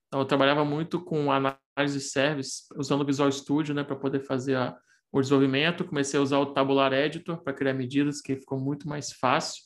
Então, 0.08 0.20
eu 0.20 0.26
trabalhava 0.26 0.66
muito 0.66 1.00
com 1.00 1.32
análise 1.32 2.00
de 2.00 2.02
service, 2.02 2.64
usando 2.76 3.00
o 3.00 3.06
Visual 3.06 3.32
Studio, 3.32 3.74
né, 3.74 3.82
para 3.82 3.96
poder 3.96 4.20
fazer 4.20 4.58
a, 4.58 4.78
o 5.12 5.21
desenvolvimento, 5.21 5.84
comecei 5.84 6.19
a 6.19 6.24
usar 6.24 6.39
o 6.39 6.54
Tabular 6.54 6.93
Editor 6.93 7.43
para 7.43 7.54
criar 7.54 7.74
medidas, 7.74 8.21
que 8.21 8.36
ficou 8.36 8.60
muito 8.60 8.88
mais 8.88 9.12
fácil. 9.12 9.63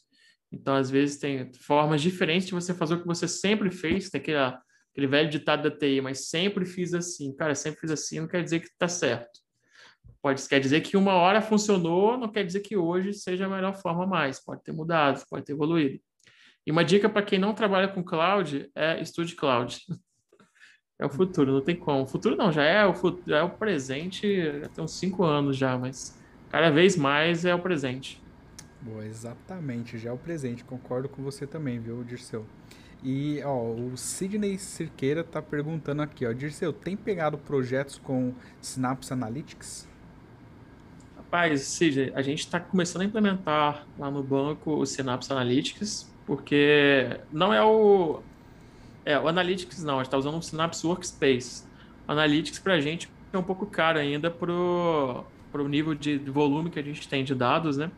Então, 0.52 0.76
às 0.76 0.90
vezes, 0.90 1.18
tem 1.18 1.52
formas 1.54 2.02
diferentes 2.02 2.48
de 2.48 2.54
você 2.54 2.74
fazer 2.74 2.96
o 2.96 3.02
que 3.02 3.08
você 3.08 3.28
sempre 3.28 3.70
fez, 3.70 4.10
tem 4.10 4.20
aquele, 4.20 4.38
aquele 4.38 5.08
velho 5.08 5.30
ditado 5.30 5.70
da 5.70 5.76
TI, 5.76 6.02
mas 6.02 6.30
sempre 6.30 6.66
fiz 6.66 6.94
assim. 6.94 7.36
Cara, 7.36 7.54
sempre 7.54 7.80
fiz 7.82 7.92
assim, 7.92 8.22
não 8.22 8.28
quer 8.28 8.44
dizer 8.44 8.60
que 8.60 8.68
está 8.68 8.88
certo. 8.88 9.46
Pode, 10.22 10.48
quer 10.48 10.60
dizer 10.60 10.82
que 10.82 10.98
uma 10.98 11.14
hora 11.14 11.42
funcionou, 11.42 12.18
não 12.18 12.32
quer 12.32 12.44
dizer 12.44 12.62
que 12.62 12.76
hoje 12.76 13.14
seja 13.14 13.46
a 13.46 13.50
melhor 13.50 13.76
forma 13.76 14.08
mais. 14.08 14.44
Pode 14.44 14.64
ter 14.64 14.72
mudado, 14.72 15.24
pode 15.30 15.46
ter 15.46 15.52
evoluído. 15.52 16.00
E 16.66 16.72
uma 16.72 16.84
dica 16.84 17.08
para 17.08 17.22
quem 17.22 17.38
não 17.38 17.54
trabalha 17.54 17.88
com 17.88 18.04
cloud 18.04 18.68
é 18.74 19.00
estude 19.00 19.36
cloud. 19.36 19.80
É 20.98 21.06
o 21.06 21.10
futuro, 21.10 21.52
não 21.52 21.62
tem 21.62 21.76
como. 21.76 22.04
O 22.04 22.08
futuro 22.08 22.38
não, 22.38 22.52
já 22.52 22.64
é 22.64 22.86
o, 22.86 22.94
futuro, 22.94 23.24
já 23.28 23.40
é 23.40 23.44
o 23.44 23.50
presente, 23.50 24.62
já 24.62 24.70
tem 24.70 24.84
uns 24.84 24.94
cinco 24.94 25.26
anos 25.26 25.58
já, 25.58 25.78
mas 25.78 26.18
cada 26.50 26.70
vez 26.70 26.96
mais 26.96 27.44
é 27.44 27.54
o 27.54 27.60
presente. 27.60 28.22
Boa, 28.82 29.06
exatamente, 29.06 29.98
já 29.98 30.10
é 30.10 30.14
o 30.14 30.18
presente. 30.18 30.64
Concordo 30.64 31.10
com 31.10 31.22
você 31.22 31.46
também, 31.46 31.80
viu, 31.80 32.02
Dirceu? 32.04 32.46
E, 33.04 33.42
ó, 33.44 33.74
o 33.74 33.98
Sidney 33.98 34.58
Cirqueira 34.58 35.24
tá 35.24 35.42
perguntando 35.42 36.02
aqui, 36.02 36.26
ó, 36.26 36.32
Dirceu, 36.32 36.72
tem 36.72 36.96
pegado 36.96 37.38
projetos 37.38 37.98
com 37.98 38.34
Synapse 38.62 39.12
Analytics? 39.12 39.88
Rapaz, 41.18 41.62
Sidney, 41.62 42.14
a 42.16 42.22
gente 42.22 42.40
está 42.40 42.60
começando 42.60 43.02
a 43.02 43.06
implementar 43.06 43.86
lá 44.00 44.10
no 44.10 44.24
banco 44.24 44.72
o 44.72 44.86
Synapse 44.86 45.32
Analytics, 45.32 46.10
porque 46.26 47.20
não 47.34 47.54
é 47.54 47.62
o, 47.62 48.24
é, 49.06 49.20
o 49.20 49.28
Analytics 49.28 49.84
não, 49.84 49.96
a 49.96 49.98
gente 49.98 50.08
está 50.08 50.18
usando 50.18 50.36
um 50.36 50.42
Synapse 50.42 50.86
Workspace. 50.86 51.64
O 52.08 52.12
Analytics 52.12 52.60
para 52.60 52.74
a 52.74 52.82
gente 52.82 53.10
é 53.32 53.38
um 53.38 53.44
pouco 53.44 53.66
caro 53.68 54.00
ainda 54.00 54.32
pro, 54.32 55.24
pro 55.52 55.68
nível 55.68 55.94
de, 55.94 56.18
volume 56.18 56.70
que 56.72 56.80
a 56.80 56.82
gente 56.82 57.08
tem 57.08 57.24
de 57.24 57.36
dados, 57.36 57.78
né? 57.78 57.92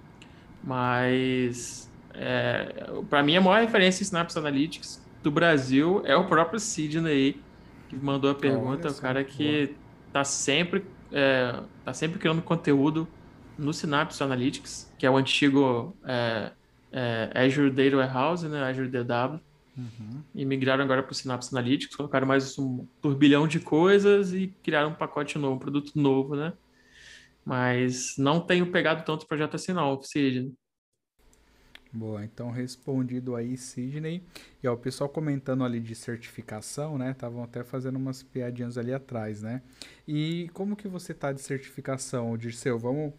Mas 0.64 1.89
é, 2.14 2.91
para 3.10 3.24
mim 3.24 3.38
a 3.38 3.41
maior 3.41 3.62
referência 3.62 4.03
em 4.03 4.05
Synapse 4.05 4.38
Analytics 4.38 5.01
do 5.24 5.32
Brasil 5.32 6.01
é 6.05 6.16
o 6.16 6.26
próprio 6.26 6.60
Sidney 6.60 7.41
que 7.88 7.95
mandou 7.95 8.30
a 8.32 8.36
pergunta, 8.36 8.89
o 8.89 8.95
cara 8.95 9.24
que 9.24 9.74
está 10.08 10.26
sempre 10.26 10.84
é, 11.12 11.62
tá 11.86 11.93
sempre 11.93 12.20
criando 12.20 12.41
conteúdo 12.41 13.08
no 13.58 13.74
Synapse 13.74 14.22
Analytics, 14.22 14.93
que 14.97 15.05
é 15.05 15.10
o 15.10 15.16
antigo 15.16 15.95
é, 16.05 16.51
é, 16.91 17.32
Azure 17.34 17.72
Data 17.72 17.95
Warehouse, 17.95 18.47
né, 18.47 18.62
Azure 18.64 18.89
DW. 18.89 19.39
Uhum. 19.78 20.23
E 20.34 20.43
migraram 20.43 20.84
agora 20.84 21.03
para 21.03 21.11
o 21.11 21.15
Synapse 21.15 21.53
Analytics, 21.53 21.95
colocaram 21.95 22.25
mais 22.25 22.57
um 22.57 22.88
turbilhão 22.99 23.47
de 23.47 23.59
coisas 23.59 24.34
e 24.34 24.47
criaram 24.63 24.89
um 24.89 24.95
pacote 24.95 25.38
novo, 25.38 25.55
um 25.55 25.59
produto 25.59 25.91
novo, 25.95 26.36
né? 26.36 26.53
Mas 27.45 28.15
não 28.17 28.41
tenho 28.41 28.71
pegado 28.71 29.05
tanto 29.05 29.28
projeto 29.28 29.55
assim 29.55 29.71
não, 29.71 30.01
Sidney. 30.01 30.53
Boa, 31.93 32.23
então 32.23 32.51
respondido 32.51 33.36
aí, 33.36 33.55
Sidney. 33.55 34.21
E 34.61 34.67
ó, 34.67 34.73
o 34.73 34.78
pessoal 34.78 35.09
comentando 35.09 35.63
ali 35.63 35.80
de 35.80 35.95
certificação, 35.95 36.97
né? 36.97 37.11
Estavam 37.11 37.43
até 37.43 37.63
fazendo 37.63 37.95
umas 37.95 38.21
piadinhas 38.21 38.78
ali 38.78 38.93
atrás, 38.93 39.41
né? 39.41 39.61
E 40.07 40.49
como 40.53 40.75
que 40.75 40.88
você 40.88 41.13
tá 41.13 41.32
de 41.32 41.41
certificação, 41.41 42.38
Dirceu? 42.38 42.78
Vamos 42.78 43.13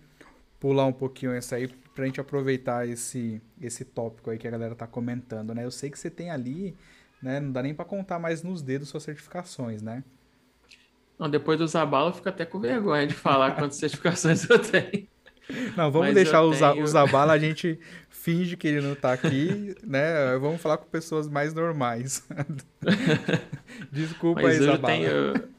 pular 0.60 0.86
um 0.86 0.92
pouquinho 0.92 1.32
essa 1.32 1.56
aí 1.56 1.68
pra 1.98 2.06
gente 2.06 2.20
aproveitar 2.20 2.88
esse, 2.88 3.42
esse 3.60 3.84
tópico 3.84 4.30
aí 4.30 4.38
que 4.38 4.46
a 4.46 4.50
galera 4.52 4.72
tá 4.72 4.86
comentando, 4.86 5.52
né? 5.52 5.64
Eu 5.64 5.70
sei 5.72 5.90
que 5.90 5.98
você 5.98 6.08
tem 6.08 6.30
ali, 6.30 6.76
né? 7.20 7.40
Não 7.40 7.50
dá 7.50 7.60
nem 7.60 7.74
para 7.74 7.84
contar 7.84 8.20
mais 8.20 8.40
nos 8.40 8.62
dedos 8.62 8.88
suas 8.88 9.02
certificações, 9.02 9.82
né? 9.82 10.04
Não, 11.18 11.28
depois 11.28 11.58
do 11.58 11.66
Zabala 11.66 12.10
eu 12.10 12.14
fico 12.14 12.28
até 12.28 12.44
com 12.44 12.60
vergonha 12.60 13.04
de 13.04 13.14
falar 13.14 13.56
quantas 13.56 13.78
certificações 13.82 14.48
eu 14.48 14.60
tenho. 14.60 15.08
Não, 15.76 15.90
vamos 15.90 16.08
Mas 16.08 16.14
deixar 16.14 16.40
o, 16.40 16.52
tenho... 16.52 16.84
o 16.84 16.86
Zabala, 16.86 17.32
a 17.32 17.38
gente 17.38 17.80
finge 18.08 18.56
que 18.56 18.68
ele 18.68 18.80
não 18.80 18.94
tá 18.94 19.12
aqui, 19.12 19.74
né? 19.82 20.38
Vamos 20.38 20.62
falar 20.62 20.76
com 20.76 20.88
pessoas 20.88 21.26
mais 21.26 21.52
normais. 21.52 22.24
Desculpa 23.90 24.42
Mas 24.42 24.60
aí, 24.60 24.66
eu 24.66 24.72
Zabala. 24.72 24.94
Tenho, 24.94 25.50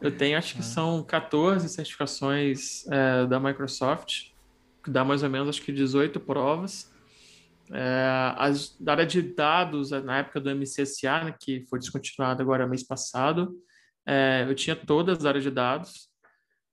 eu 0.00 0.10
tenho, 0.10 0.36
acho 0.36 0.54
que 0.54 0.60
ah. 0.60 0.64
são 0.64 1.04
14 1.04 1.68
certificações 1.68 2.84
é, 2.88 3.26
da 3.28 3.38
Microsoft, 3.38 4.34
que 4.86 4.90
dá 4.92 5.04
mais 5.04 5.24
ou 5.24 5.28
menos, 5.28 5.48
acho 5.48 5.62
que 5.62 5.72
18 5.72 6.20
provas. 6.20 6.92
É, 7.72 8.32
as, 8.36 8.76
da 8.78 8.92
área 8.92 9.04
de 9.04 9.20
dados, 9.20 9.90
na 9.90 10.18
época 10.18 10.40
do 10.40 10.48
MCSA, 10.48 11.24
né, 11.24 11.34
que 11.40 11.64
foi 11.68 11.80
descontinuado 11.80 12.40
agora 12.40 12.68
mês 12.68 12.84
passado, 12.84 13.52
é, 14.06 14.46
eu 14.48 14.54
tinha 14.54 14.76
todas 14.76 15.18
as 15.18 15.26
áreas 15.26 15.42
de 15.42 15.50
dados. 15.50 16.08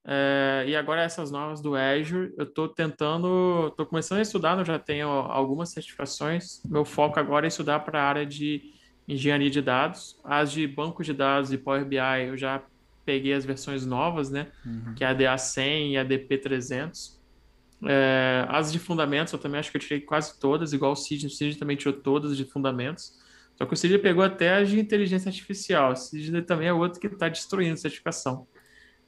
É, 0.06 0.66
e 0.68 0.76
agora 0.76 1.02
essas 1.02 1.32
novas 1.32 1.60
do 1.60 1.76
Azure, 1.76 2.32
eu 2.38 2.44
estou 2.44 2.68
tentando, 2.68 3.70
estou 3.70 3.86
começando 3.88 4.20
a 4.20 4.22
estudar, 4.22 4.60
eu 4.60 4.66
já 4.66 4.78
tenho 4.78 5.08
algumas 5.08 5.72
certificações. 5.72 6.62
Meu 6.66 6.86
foco 6.86 7.20
agora 7.20 7.48
é 7.48 7.50
estudar 7.50 7.80
para 7.80 8.00
a 8.00 8.08
área 8.08 8.28
de 8.28 8.62
engenharia 9.08 9.50
de 9.50 9.62
dados. 9.62 10.20
As 10.24 10.52
de 10.52 10.68
banco 10.68 11.04
de 11.04 11.14
dados 11.14 11.52
e 11.52 11.58
Power 11.58 11.84
BI 11.84 11.98
eu 12.28 12.38
já 12.38 12.62
peguei 13.04 13.34
as 13.34 13.44
versões 13.44 13.88
novas, 13.88 14.30
né? 14.30 14.52
Uhum. 14.64 14.94
Que 14.94 15.04
é 15.04 15.08
a 15.08 15.16
DA100 15.16 15.92
e 15.94 15.98
a 15.98 16.06
DP300. 16.06 17.23
É, 17.86 18.46
as 18.50 18.72
de 18.72 18.80
fundamentos 18.80 19.34
eu 19.34 19.40
também 19.40 19.60
acho 19.60 19.72
que 19.72 19.78
eu 19.78 19.82
tirei 19.82 20.02
quase 20.02 20.40
todas, 20.40 20.74
igual 20.74 20.92
o 20.92 20.96
Cid. 20.96 21.28
O 21.28 21.30
Cid 21.30 21.58
também 21.58 21.76
tirou 21.76 21.94
todas 21.94 22.38
de 22.38 22.46
fundamentos. 22.46 23.20
Só 23.56 23.66
que 23.66 23.74
o 23.74 23.78
Cid 23.78 23.98
pegou 24.00 24.24
até 24.24 24.56
as 24.56 24.70
de 24.70 24.80
inteligência 24.80 25.30
artificial. 25.30 25.92
O 25.92 25.96
Cid 25.96 26.42
também 26.44 26.68
é 26.68 26.74
outro 26.74 27.00
que 27.00 27.08
está 27.08 27.30
destruindo 27.30 27.74
a 27.74 27.78
certificação. 27.78 28.48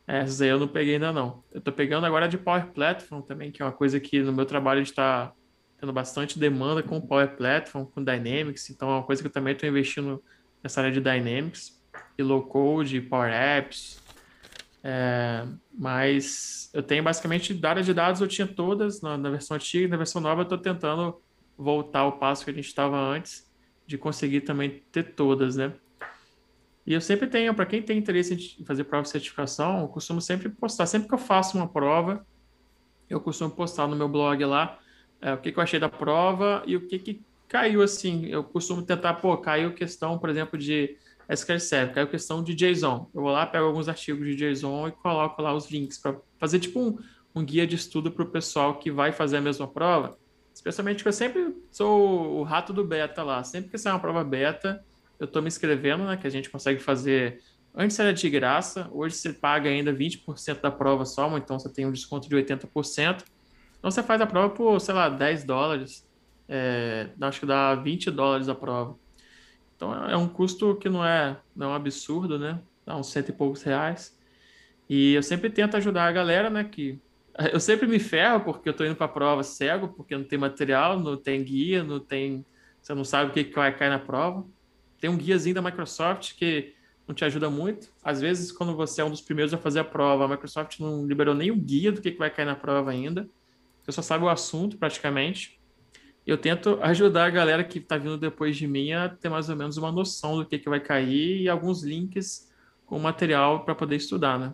Essas 0.07 0.41
aí 0.41 0.49
eu 0.49 0.59
não 0.59 0.67
peguei 0.67 0.95
ainda 0.95 1.11
não. 1.11 1.43
Eu 1.51 1.61
tô 1.61 1.71
pegando 1.71 2.05
agora 2.05 2.27
de 2.27 2.37
Power 2.37 2.67
Platform 2.67 3.21
também, 3.21 3.51
que 3.51 3.61
é 3.61 3.65
uma 3.65 3.71
coisa 3.71 3.99
que 3.99 4.21
no 4.21 4.31
meu 4.31 4.45
trabalho 4.45 4.81
está 4.81 5.33
tendo 5.79 5.91
bastante 5.91 6.37
demanda 6.37 6.83
com 6.83 7.01
Power 7.01 7.35
Platform, 7.35 7.85
com 7.85 8.03
Dynamics, 8.03 8.69
então 8.69 8.89
é 8.89 8.93
uma 8.93 9.03
coisa 9.03 9.21
que 9.21 9.27
eu 9.27 9.31
também 9.31 9.53
estou 9.53 9.67
investindo 9.67 10.23
nessa 10.63 10.81
área 10.81 10.91
de 10.91 11.01
Dynamics, 11.01 11.81
e 12.17 12.23
Low 12.23 12.43
Code, 12.43 13.01
Power 13.01 13.31
Apps. 13.31 14.01
É, 14.87 15.47
mas 15.73 16.69
eu 16.71 16.83
tenho 16.83 17.03
basicamente 17.03 17.55
da 17.55 17.71
área 17.71 17.81
de 17.81 17.91
dados, 17.91 18.21
eu 18.21 18.27
tinha 18.27 18.45
todas 18.45 19.01
na, 19.01 19.17
na 19.17 19.31
versão 19.31 19.55
antiga, 19.55 19.87
na 19.87 19.97
versão 19.97 20.21
nova 20.21 20.41
eu 20.41 20.43
estou 20.43 20.59
tentando 20.59 21.19
voltar 21.57 22.01
ao 22.01 22.19
passo 22.19 22.45
que 22.45 22.51
a 22.51 22.53
gente 22.53 22.67
estava 22.67 22.95
antes, 22.95 23.51
de 23.87 23.97
conseguir 23.97 24.41
também 24.41 24.83
ter 24.91 25.15
todas, 25.15 25.55
né? 25.55 25.73
E 26.85 26.93
eu 26.93 27.01
sempre 27.01 27.25
tenho, 27.25 27.51
para 27.55 27.65
quem 27.65 27.81
tem 27.81 27.97
interesse 27.97 28.55
em 28.59 28.63
fazer 28.63 28.83
prova 28.83 29.01
de 29.01 29.09
certificação, 29.09 29.81
eu 29.81 29.87
costumo 29.87 30.21
sempre 30.21 30.49
postar. 30.49 30.85
Sempre 30.85 31.07
que 31.07 31.15
eu 31.15 31.19
faço 31.19 31.57
uma 31.57 31.67
prova, 31.67 32.23
eu 33.09 33.19
costumo 33.19 33.49
postar 33.49 33.87
no 33.87 33.95
meu 33.95 34.07
blog 34.07 34.45
lá 34.45 34.77
é, 35.19 35.33
o 35.33 35.37
que, 35.39 35.51
que 35.51 35.57
eu 35.57 35.63
achei 35.63 35.79
da 35.79 35.89
prova 35.89 36.61
e 36.67 36.75
o 36.75 36.87
que, 36.87 36.99
que 36.99 37.21
caiu 37.47 37.81
assim. 37.81 38.27
Eu 38.27 38.43
costumo 38.43 38.83
tentar, 38.83 39.15
pô, 39.15 39.35
caiu 39.35 39.73
questão, 39.73 40.19
por 40.19 40.29
exemplo, 40.29 40.59
de 40.59 40.95
SQL 41.29 41.59
Server, 41.59 41.95
caiu 41.95 42.07
questão 42.07 42.43
de 42.43 42.53
JSON. 42.53 43.09
Eu 43.13 43.21
vou 43.21 43.31
lá, 43.31 43.45
pego 43.45 43.65
alguns 43.65 43.89
artigos 43.89 44.25
de 44.25 44.35
JSON 44.35 44.87
e 44.87 44.91
coloco 44.91 45.41
lá 45.41 45.53
os 45.53 45.69
links 45.71 45.97
para 45.97 46.15
fazer 46.39 46.59
tipo 46.59 46.79
um, 46.79 46.97
um 47.33 47.43
guia 47.43 47.65
de 47.65 47.75
estudo 47.75 48.11
para 48.11 48.23
o 48.23 48.29
pessoal 48.29 48.77
que 48.77 48.91
vai 48.91 49.11
fazer 49.11 49.37
a 49.37 49.41
mesma 49.41 49.67
prova. 49.67 50.17
Especialmente 50.53 51.03
que 51.03 51.09
eu 51.09 51.13
sempre 51.13 51.55
sou 51.69 52.39
o 52.39 52.43
rato 52.43 52.71
do 52.71 52.83
beta 52.83 53.23
lá. 53.23 53.43
Sempre 53.43 53.71
que 53.71 53.77
sai 53.77 53.91
uma 53.91 53.99
prova 53.99 54.23
beta, 54.23 54.83
eu 55.19 55.25
estou 55.25 55.41
me 55.41 55.47
inscrevendo, 55.47 56.05
né? 56.05 56.15
Que 56.15 56.27
a 56.27 56.29
gente 56.29 56.49
consegue 56.49 56.79
fazer. 56.79 57.41
Antes 57.73 57.99
era 57.99 58.13
de 58.13 58.29
graça, 58.29 58.89
hoje 58.93 59.15
você 59.15 59.33
paga 59.33 59.69
ainda 59.69 59.93
20% 59.93 60.61
da 60.61 60.71
prova 60.71 61.03
só, 61.03 61.37
então 61.37 61.59
você 61.59 61.71
tem 61.71 61.85
um 61.85 61.91
desconto 61.91 62.29
de 62.29 62.35
80%. 62.35 63.23
Então 63.77 63.91
você 63.91 64.01
faz 64.01 64.21
a 64.21 64.25
prova 64.25 64.53
por, 64.53 64.79
sei 64.79 64.95
lá, 64.95 65.09
10 65.09 65.43
dólares. 65.43 66.07
É, 66.47 67.09
acho 67.19 67.41
que 67.41 67.45
dá 67.45 67.75
20 67.75 68.11
dólares 68.11 68.47
a 68.47 68.55
prova. 68.55 68.97
Então 69.75 69.93
é 70.09 70.15
um 70.15 70.27
custo 70.27 70.75
que 70.75 70.89
não 70.89 71.05
é, 71.05 71.37
não 71.55 71.67
é 71.67 71.69
um 71.71 71.75
absurdo, 71.75 72.39
né? 72.39 72.61
Dá 72.85 72.95
uns 72.95 73.11
cento 73.11 73.29
e 73.29 73.33
poucos 73.33 73.63
reais. 73.63 74.17
E 74.89 75.13
eu 75.13 75.23
sempre 75.23 75.49
tento 75.49 75.75
ajudar 75.77 76.07
a 76.07 76.11
galera, 76.11 76.49
né? 76.49 76.63
Que 76.63 76.99
eu 77.51 77.59
sempre 77.59 77.87
me 77.87 77.99
ferro 77.99 78.41
porque 78.41 78.69
eu 78.69 78.73
tô 78.73 78.85
indo 78.85 78.95
para 78.95 79.05
a 79.05 79.09
prova 79.09 79.43
cego, 79.43 79.89
porque 79.89 80.15
não 80.15 80.23
tem 80.23 80.39
material, 80.39 80.99
não 80.99 81.17
tem 81.17 81.43
guia, 81.43 81.83
não 81.83 81.99
tem. 81.99 82.45
Você 82.81 82.93
não 82.93 83.03
sabe 83.03 83.31
o 83.31 83.33
que, 83.33 83.43
que 83.43 83.55
vai 83.55 83.75
cair 83.75 83.89
na 83.89 83.99
prova. 83.99 84.45
Tem 84.99 85.09
um 85.09 85.17
guiazinho 85.17 85.55
da 85.55 85.61
Microsoft 85.61 86.35
que 86.35 86.73
não 87.07 87.13
te 87.13 87.25
ajuda 87.25 87.49
muito. 87.49 87.91
Às 88.03 88.21
vezes, 88.21 88.51
quando 88.51 88.75
você 88.75 89.01
é 89.01 89.05
um 89.05 89.09
dos 89.09 89.21
primeiros 89.21 89.53
a 89.53 89.57
fazer 89.57 89.79
a 89.79 89.83
prova, 89.83 90.25
a 90.25 90.27
Microsoft 90.27 90.79
não 90.79 91.05
liberou 91.05 91.35
nem 91.35 91.51
o 91.51 91.55
guia 91.55 91.91
do 91.91 92.01
que, 92.01 92.11
que 92.11 92.17
vai 92.17 92.29
cair 92.29 92.45
na 92.45 92.55
prova 92.55 92.91
ainda. 92.91 93.27
Você 93.81 93.91
só 93.91 94.01
sabe 94.01 94.23
o 94.23 94.29
assunto, 94.29 94.77
praticamente. 94.77 95.54
Eu 96.25 96.37
tento 96.37 96.79
ajudar 96.81 97.25
a 97.25 97.29
galera 97.29 97.63
que 97.63 97.77
está 97.77 97.97
vindo 97.97 98.17
depois 98.17 98.57
de 98.57 98.67
mim 98.67 98.93
a 98.93 99.07
ter 99.09 99.29
mais 99.29 99.47
ou 99.47 99.55
menos 99.55 99.77
uma 99.77 99.91
noção 99.91 100.37
do 100.37 100.45
que, 100.45 100.57
que 100.57 100.69
vai 100.69 100.79
cair 100.79 101.41
e 101.41 101.49
alguns 101.49 101.83
links 101.83 102.51
com 102.85 102.97
material 102.97 103.63
para 103.63 103.75
poder 103.75 103.95
estudar, 103.95 104.39
né? 104.39 104.53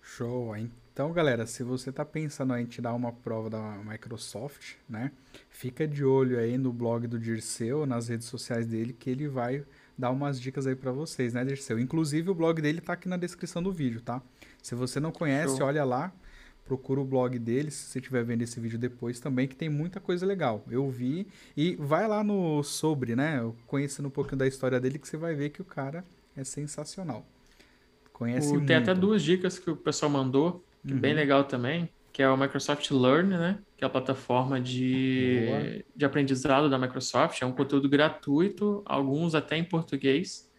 Show, 0.00 0.56
hein? 0.56 0.70
Então, 0.98 1.12
galera, 1.12 1.46
se 1.46 1.62
você 1.62 1.90
está 1.90 2.04
pensando 2.04 2.56
em 2.56 2.64
tirar 2.64 2.92
uma 2.92 3.12
prova 3.12 3.48
da 3.48 3.78
Microsoft, 3.84 4.74
né, 4.88 5.12
fica 5.48 5.86
de 5.86 6.04
olho 6.04 6.40
aí 6.40 6.58
no 6.58 6.72
blog 6.72 7.06
do 7.06 7.20
Dirceu, 7.20 7.86
nas 7.86 8.08
redes 8.08 8.26
sociais 8.26 8.66
dele, 8.66 8.92
que 8.92 9.08
ele 9.08 9.28
vai 9.28 9.64
dar 9.96 10.10
umas 10.10 10.40
dicas 10.40 10.66
aí 10.66 10.74
para 10.74 10.90
vocês, 10.90 11.34
né, 11.34 11.44
Dirceu? 11.44 11.78
Inclusive, 11.78 12.30
o 12.30 12.34
blog 12.34 12.60
dele 12.60 12.78
está 12.78 12.94
aqui 12.94 13.08
na 13.08 13.16
descrição 13.16 13.62
do 13.62 13.70
vídeo, 13.70 14.00
tá? 14.00 14.20
Se 14.60 14.74
você 14.74 14.98
não 14.98 15.12
conhece, 15.12 15.58
Show. 15.58 15.66
olha 15.66 15.84
lá, 15.84 16.12
procura 16.68 17.00
o 17.00 17.04
blog 17.04 17.38
dele, 17.38 17.70
se 17.70 17.86
você 17.90 17.98
estiver 17.98 18.22
vendo 18.22 18.42
esse 18.42 18.60
vídeo 18.60 18.78
depois 18.78 19.18
também, 19.18 19.48
que 19.48 19.56
tem 19.56 19.70
muita 19.70 19.98
coisa 19.98 20.26
legal. 20.26 20.62
Eu 20.70 20.90
vi 20.90 21.26
e 21.56 21.74
vai 21.76 22.06
lá 22.06 22.22
no 22.22 22.62
sobre, 22.62 23.16
né, 23.16 23.40
conhecendo 23.66 24.08
um 24.08 24.10
pouquinho 24.10 24.36
da 24.36 24.46
história 24.46 24.78
dele, 24.78 24.98
que 24.98 25.08
você 25.08 25.16
vai 25.16 25.34
ver 25.34 25.48
que 25.48 25.62
o 25.62 25.64
cara 25.64 26.04
é 26.36 26.44
sensacional. 26.44 27.26
Conhece 28.12 28.48
o, 28.48 28.54
muito. 28.54 28.66
Tem 28.66 28.76
até 28.76 28.94
duas 28.94 29.22
dicas 29.22 29.58
que 29.58 29.70
o 29.70 29.76
pessoal 29.76 30.12
mandou 30.12 30.62
que 30.86 30.92
uhum. 30.92 31.00
bem 31.00 31.14
legal 31.14 31.44
também, 31.44 31.88
que 32.12 32.22
é 32.22 32.28
o 32.28 32.36
Microsoft 32.36 32.90
Learn, 32.90 33.30
né? 33.30 33.58
Que 33.76 33.84
é 33.84 33.86
a 33.86 33.90
plataforma 33.90 34.60
de, 34.60 35.84
de 35.94 36.04
aprendizado 36.04 36.68
da 36.68 36.78
Microsoft. 36.78 37.40
É 37.40 37.46
um 37.46 37.52
conteúdo 37.52 37.88
gratuito, 37.88 38.82
alguns 38.84 39.34
até 39.34 39.56
em 39.56 39.64
português. 39.64 40.50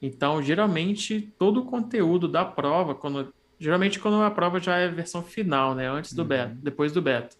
Então, 0.00 0.42
geralmente, 0.42 1.32
todo 1.38 1.60
o 1.60 1.64
conteúdo 1.64 2.28
da 2.28 2.44
prova, 2.44 2.94
quando, 2.94 3.32
geralmente 3.58 3.98
quando 3.98 4.22
a 4.22 4.30
prova 4.30 4.60
já 4.60 4.76
é 4.76 4.88
versão 4.88 5.22
final, 5.22 5.74
né? 5.74 5.88
Antes 5.90 6.12
do 6.12 6.22
uhum. 6.22 6.28
beta, 6.28 6.58
depois 6.62 6.92
do 6.92 7.02
beta. 7.02 7.36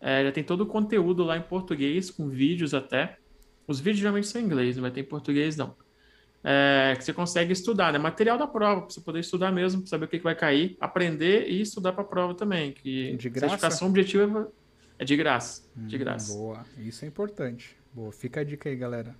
É, 0.00 0.24
já 0.24 0.32
tem 0.32 0.42
todo 0.42 0.62
o 0.62 0.66
conteúdo 0.66 1.22
lá 1.22 1.36
em 1.36 1.42
português, 1.42 2.10
com 2.10 2.28
vídeos 2.28 2.74
até. 2.74 3.18
Os 3.66 3.78
vídeos 3.78 3.98
geralmente 3.98 4.26
são 4.26 4.40
em 4.40 4.44
inglês, 4.44 4.76
não 4.76 4.82
vai 4.82 4.90
ter 4.90 5.00
em 5.00 5.04
português, 5.04 5.56
não 5.56 5.76
é, 6.44 6.94
que 6.96 7.04
você 7.04 7.12
consegue 7.12 7.52
estudar, 7.52 7.92
né? 7.92 7.98
Material 7.98 8.36
da 8.36 8.46
prova, 8.46 8.82
para 8.82 8.90
você 8.90 9.00
poder 9.00 9.20
estudar 9.20 9.52
mesmo, 9.52 9.86
saber 9.86 10.06
o 10.06 10.08
que, 10.08 10.18
que 10.18 10.24
vai 10.24 10.34
cair, 10.34 10.76
aprender 10.80 11.48
e 11.48 11.60
estudar 11.60 11.92
para 11.92 12.02
a 12.02 12.06
prova 12.06 12.34
também. 12.34 12.72
Que 12.72 13.16
de 13.16 13.30
graça? 13.30 13.48
certificação 13.48 13.88
objetiva 13.88 14.52
é 14.98 15.04
de 15.04 15.16
graça. 15.16 15.62
De 15.76 15.96
hum, 15.96 15.98
graça. 15.98 16.34
Boa, 16.34 16.64
isso 16.78 17.04
é 17.04 17.08
importante. 17.08 17.76
Boa, 17.92 18.10
fica 18.10 18.40
a 18.40 18.44
dica 18.44 18.68
aí, 18.68 18.76
galera. 18.76 19.14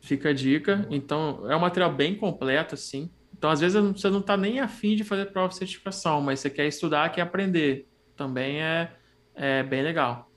Fica 0.00 0.30
a 0.30 0.32
dica. 0.32 0.76
Boa. 0.76 0.88
Então, 0.90 1.50
é 1.50 1.54
um 1.54 1.60
material 1.60 1.92
bem 1.92 2.14
completo, 2.16 2.74
assim. 2.74 3.10
Então, 3.42 3.50
às 3.50 3.58
vezes, 3.58 3.76
você 3.76 4.08
não 4.08 4.20
está 4.20 4.36
nem 4.36 4.60
afim 4.60 4.94
de 4.94 5.02
fazer 5.02 5.26
prova 5.32 5.48
de 5.48 5.56
certificação, 5.56 6.20
mas 6.20 6.38
você 6.38 6.48
quer 6.48 6.64
estudar, 6.68 7.10
quer 7.10 7.22
aprender. 7.22 7.88
Também 8.14 8.62
é, 8.62 8.92
é 9.34 9.64
bem 9.64 9.82
legal. 9.82 10.30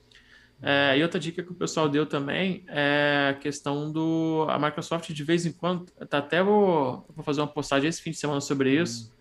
É, 0.60 0.98
e 0.98 1.04
outra 1.04 1.20
dica 1.20 1.44
que 1.44 1.52
o 1.52 1.54
pessoal 1.54 1.88
deu 1.88 2.08
também 2.08 2.66
é 2.68 3.30
a 3.30 3.34
questão 3.36 3.92
do. 3.92 4.48
A 4.50 4.58
Microsoft, 4.58 5.12
de 5.12 5.24
vez 5.24 5.46
em 5.46 5.52
quando, 5.52 5.86
tá 6.10 6.18
até 6.18 6.42
vou, 6.42 7.06
vou 7.16 7.24
fazer 7.24 7.42
uma 7.42 7.48
postagem 7.48 7.88
esse 7.88 8.02
fim 8.02 8.10
de 8.10 8.18
semana 8.18 8.42
sobre 8.42 8.72
isso. 8.72 9.12
Hum. 9.12 9.16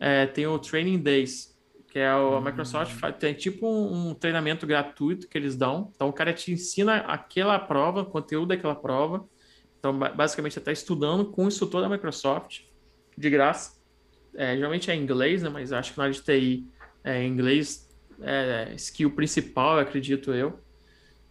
É, 0.00 0.26
tem 0.26 0.46
o 0.46 0.58
Training 0.58 0.98
Days, 0.98 1.58
que 1.90 1.98
é 1.98 2.14
o, 2.14 2.34
a 2.34 2.38
hum. 2.40 2.42
Microsoft 2.42 2.92
faz, 2.92 3.16
tem 3.16 3.32
tipo 3.32 3.66
um, 3.66 4.10
um, 4.10 4.14
treinamento 4.14 4.66
gratuito 4.66 5.26
que 5.26 5.38
eles 5.38 5.56
dão. 5.56 5.90
Então 5.96 6.10
o 6.10 6.12
cara 6.12 6.34
te 6.34 6.52
ensina 6.52 6.96
aquela 6.96 7.58
prova, 7.58 8.02
o 8.02 8.04
conteúdo 8.04 8.48
daquela 8.48 8.74
prova. 8.74 9.26
Então, 9.78 9.98
basicamente, 9.98 10.52
você 10.52 10.58
está 10.58 10.72
estudando 10.72 11.30
com 11.30 11.46
o 11.46 11.48
instrutor 11.48 11.80
da 11.80 11.88
Microsoft, 11.88 12.68
de 13.20 13.30
graça. 13.30 13.78
É, 14.34 14.56
geralmente 14.56 14.90
é 14.90 14.94
em 14.94 15.02
inglês, 15.02 15.42
né? 15.42 15.48
Mas 15.48 15.72
acho 15.72 15.92
que 15.92 15.98
na 15.98 16.04
área 16.04 16.14
de 16.14 16.22
TI 16.22 16.66
é 17.04 17.24
inglês 17.24 17.88
é 18.22 18.74
skill 18.76 19.10
principal, 19.12 19.78
acredito 19.78 20.32
eu. 20.32 20.58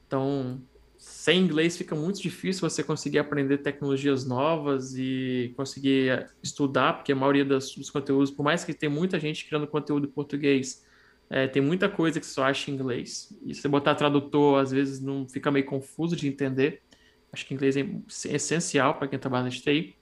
Então, 0.08 0.62
sem 0.98 1.40
inglês 1.40 1.78
fica 1.78 1.96
muito 1.96 2.22
difícil 2.22 2.68
você 2.68 2.84
conseguir 2.84 3.20
aprender 3.20 3.60
tecnologias 3.60 4.26
novas 4.26 4.96
e 4.96 5.54
conseguir 5.56 6.28
estudar, 6.42 6.94
porque 6.94 7.12
a 7.12 7.16
maioria 7.16 7.46
dos, 7.46 7.76
dos 7.76 7.90
conteúdos, 7.90 8.32
por 8.32 8.44
mais 8.44 8.64
que 8.64 8.74
tenha 8.74 8.90
muita 8.90 9.20
gente 9.20 9.46
criando 9.46 9.68
conteúdo 9.68 10.08
em 10.08 10.12
português, 10.12 10.84
É, 11.32 11.48
tem 11.48 11.62
muita 11.62 11.88
coisa 11.88 12.20
que 12.20 12.26
só 12.26 12.44
acha 12.44 12.72
em 12.72 12.74
inglês. 12.74 13.32
E 13.46 13.54
se 13.54 13.62
você 13.62 13.68
botar 13.68 13.94
tradutor, 13.94 14.60
às 14.60 14.72
vezes 14.72 15.00
não 15.00 15.28
fica 15.30 15.52
meio 15.52 15.64
confuso 15.66 16.16
de 16.16 16.28
entender. 16.28 16.82
Acho 17.32 17.46
que 17.46 17.54
inglês 17.54 17.78
é 17.78 17.86
essencial 18.34 18.96
para 18.98 19.08
quem 19.08 19.20
trabalha 19.20 19.44
na 19.44 19.52
TI. 19.52 19.96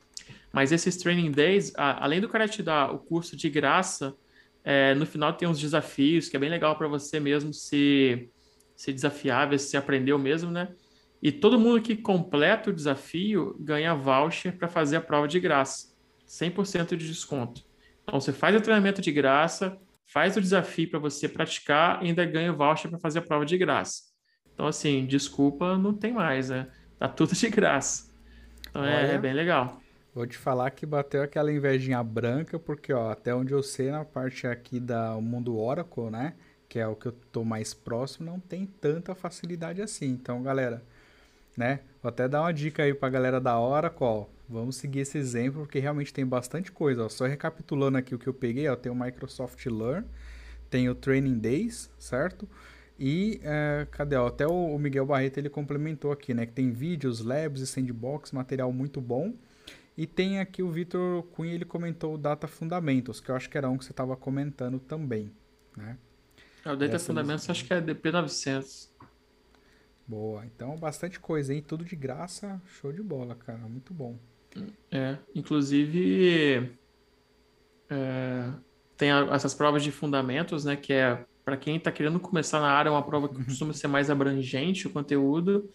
Mas 0.51 0.71
esses 0.71 0.97
training 0.97 1.31
days, 1.31 1.73
a, 1.75 2.03
além 2.03 2.21
do 2.21 2.29
cara 2.29 2.47
te 2.47 2.63
dar 2.63 2.91
o 2.93 2.99
curso 2.99 3.35
de 3.35 3.49
graça, 3.49 4.15
é, 4.63 4.93
no 4.95 5.05
final 5.05 5.33
tem 5.33 5.47
uns 5.47 5.59
desafios 5.59 6.27
que 6.27 6.35
é 6.35 6.39
bem 6.39 6.49
legal 6.49 6.75
para 6.75 6.87
você 6.87 7.19
mesmo 7.19 7.53
se, 7.53 8.29
se 8.75 8.91
desafiar, 8.91 9.49
ver 9.49 9.59
se 9.59 9.69
você 9.69 9.77
aprendeu 9.77 10.17
mesmo, 10.19 10.51
né? 10.51 10.69
E 11.21 11.31
todo 11.31 11.59
mundo 11.59 11.81
que 11.81 11.95
completa 11.95 12.69
o 12.69 12.73
desafio 12.73 13.55
ganha 13.59 13.95
voucher 13.95 14.55
para 14.57 14.67
fazer 14.67 14.97
a 14.97 15.01
prova 15.01 15.27
de 15.27 15.39
graça. 15.39 15.95
100% 16.27 16.95
de 16.95 17.07
desconto. 17.07 17.63
Então, 18.03 18.19
você 18.19 18.31
faz 18.31 18.55
o 18.55 18.61
treinamento 18.61 19.01
de 19.01 19.11
graça, 19.11 19.77
faz 20.05 20.37
o 20.37 20.41
desafio 20.41 20.89
para 20.89 20.99
você 20.99 21.27
praticar 21.27 22.03
e 22.03 22.07
ainda 22.07 22.25
ganha 22.25 22.51
o 22.51 22.55
voucher 22.55 22.89
para 22.89 22.99
fazer 22.99 23.19
a 23.19 23.21
prova 23.21 23.45
de 23.45 23.57
graça. 23.57 24.03
Então, 24.53 24.67
assim, 24.67 25.05
desculpa, 25.05 25.77
não 25.77 25.93
tem 25.93 26.13
mais, 26.13 26.49
né? 26.49 26.67
Tá 26.99 27.07
tudo 27.07 27.33
de 27.33 27.49
graça. 27.49 28.11
Então, 28.69 28.83
é, 28.83 29.15
é 29.15 29.17
bem 29.17 29.33
legal. 29.33 29.81
Vou 30.17 30.25
te 30.25 30.35
falar 30.35 30.71
que 30.71 30.83
bateu 30.83 31.21
aquela 31.21 31.51
invejinha 31.51 32.03
branca, 32.03 32.57
porque, 32.57 32.91
ó, 32.91 33.11
até 33.11 33.35
onde 33.35 33.53
eu 33.53 33.61
sei, 33.61 33.91
na 33.91 34.03
parte 34.03 34.47
aqui 34.47 34.79
do 34.79 35.21
mundo 35.21 35.55
Oracle, 35.55 36.09
né? 36.09 36.33
Que 36.67 36.79
é 36.79 36.87
o 36.87 36.95
que 36.95 37.05
eu 37.05 37.11
tô 37.31 37.43
mais 37.43 37.71
próximo, 37.75 38.25
não 38.25 38.39
tem 38.39 38.65
tanta 38.65 39.13
facilidade 39.13 39.79
assim. 39.79 40.07
Então, 40.07 40.41
galera, 40.41 40.81
né? 41.55 41.81
Vou 42.01 42.09
até 42.09 42.27
dar 42.27 42.41
uma 42.41 42.51
dica 42.51 42.81
aí 42.81 42.95
pra 42.95 43.09
galera 43.09 43.39
da 43.39 43.59
Oracle. 43.59 44.25
Vamos 44.49 44.77
seguir 44.77 45.01
esse 45.01 45.19
exemplo, 45.19 45.61
porque 45.61 45.77
realmente 45.77 46.11
tem 46.11 46.25
bastante 46.25 46.71
coisa. 46.71 47.05
Ó. 47.05 47.09
Só 47.09 47.27
recapitulando 47.27 47.99
aqui 47.99 48.15
o 48.15 48.19
que 48.19 48.25
eu 48.25 48.33
peguei, 48.33 48.67
ó, 48.67 48.75
tem 48.75 48.91
o 48.91 48.95
Microsoft 48.95 49.63
Learn, 49.67 50.03
tem 50.67 50.89
o 50.89 50.95
Training 50.95 51.37
Days, 51.37 51.91
certo? 51.99 52.49
E 52.97 53.39
é, 53.43 53.85
cadê? 53.91 54.15
Ó, 54.15 54.25
até 54.25 54.47
o, 54.47 54.79
Miguel 54.79 55.05
Barreto 55.05 55.37
ele 55.37 55.47
complementou 55.47 56.11
aqui, 56.11 56.33
né? 56.33 56.47
Que 56.47 56.53
tem 56.53 56.71
vídeos, 56.71 57.23
labs 57.23 57.61
e 57.61 57.67
sandbox, 57.67 58.31
material 58.31 58.73
muito 58.73 58.99
bom. 58.99 59.31
E 59.97 60.05
tem 60.05 60.39
aqui 60.39 60.61
o 60.61 60.69
Vitor 60.69 61.23
Cunha, 61.23 61.53
ele 61.53 61.65
comentou 61.65 62.13
o 62.13 62.17
Data 62.17 62.47
Fundamentals, 62.47 63.19
que 63.19 63.31
eu 63.31 63.35
acho 63.35 63.49
que 63.49 63.57
era 63.57 63.67
um 63.67 63.77
que 63.77 63.85
você 63.85 63.91
estava 63.91 64.15
comentando 64.15 64.79
também, 64.79 65.31
né? 65.75 65.97
É, 66.63 66.71
o 66.71 66.75
Data 66.75 66.95
Essa 66.95 67.07
Fundamentals 67.07 67.49
acho 67.49 67.65
que 67.65 67.73
é 67.73 67.81
DP900. 67.81 68.89
Boa, 70.07 70.45
então 70.45 70.75
bastante 70.77 71.19
coisa, 71.19 71.53
hein? 71.53 71.63
Tudo 71.65 71.83
de 71.83 71.95
graça, 71.95 72.61
show 72.65 72.93
de 72.93 73.01
bola, 73.01 73.35
cara, 73.35 73.57
muito 73.67 73.91
bom. 73.93 74.19
É, 74.91 75.17
inclusive 75.33 76.71
é, 77.89 78.51
tem 78.95 79.09
essas 79.31 79.53
provas 79.53 79.83
de 79.83 79.91
fundamentos, 79.91 80.63
né? 80.63 80.75
Que 80.75 80.93
é 80.93 81.25
para 81.43 81.57
quem 81.57 81.77
está 81.77 81.91
querendo 81.91 82.19
começar 82.19 82.59
na 82.59 82.69
área, 82.69 82.89
é 82.89 82.91
uma 82.91 83.03
prova 83.03 83.29
que 83.29 83.41
costuma 83.45 83.73
ser 83.73 83.87
mais 83.87 84.09
abrangente 84.09 84.85
o 84.85 84.91
conteúdo, 84.91 85.69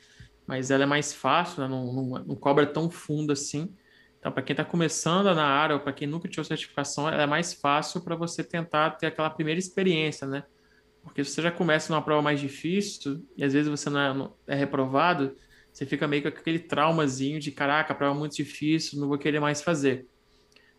mas 0.46 0.70
ela 0.70 0.84
é 0.84 0.86
mais 0.86 1.12
fácil, 1.12 1.62
né, 1.62 1.68
não, 1.68 1.92
não, 1.92 2.24
não 2.24 2.36
cobra 2.36 2.66
tão 2.66 2.88
fundo 2.88 3.32
assim. 3.32 3.74
Então, 4.22 4.30
para 4.30 4.40
quem 4.44 4.54
está 4.54 4.64
começando 4.64 5.34
na 5.34 5.44
área 5.44 5.74
ou 5.74 5.80
para 5.80 5.92
quem 5.92 6.06
nunca 6.06 6.28
tirou 6.28 6.44
certificação, 6.44 7.08
é 7.08 7.26
mais 7.26 7.52
fácil 7.52 8.00
para 8.02 8.14
você 8.14 8.44
tentar 8.44 8.92
ter 8.92 9.06
aquela 9.06 9.28
primeira 9.28 9.58
experiência, 9.58 10.28
né? 10.28 10.44
Porque 11.02 11.24
se 11.24 11.32
você 11.32 11.42
já 11.42 11.50
começa 11.50 11.92
numa 11.92 12.00
prova 12.00 12.22
mais 12.22 12.38
difícil 12.38 13.26
e 13.36 13.42
às 13.42 13.52
vezes 13.52 13.68
você 13.68 13.90
não 13.90 13.98
é, 14.00 14.14
não 14.14 14.36
é 14.46 14.54
reprovado, 14.54 15.34
você 15.72 15.84
fica 15.84 16.06
meio 16.06 16.22
com 16.22 16.28
aquele 16.28 16.60
traumazinho 16.60 17.40
de 17.40 17.50
caraca, 17.50 17.92
a 17.92 17.96
prova 17.96 18.14
é 18.14 18.18
muito 18.20 18.36
difícil, 18.36 19.00
não 19.00 19.08
vou 19.08 19.18
querer 19.18 19.40
mais 19.40 19.60
fazer. 19.60 20.06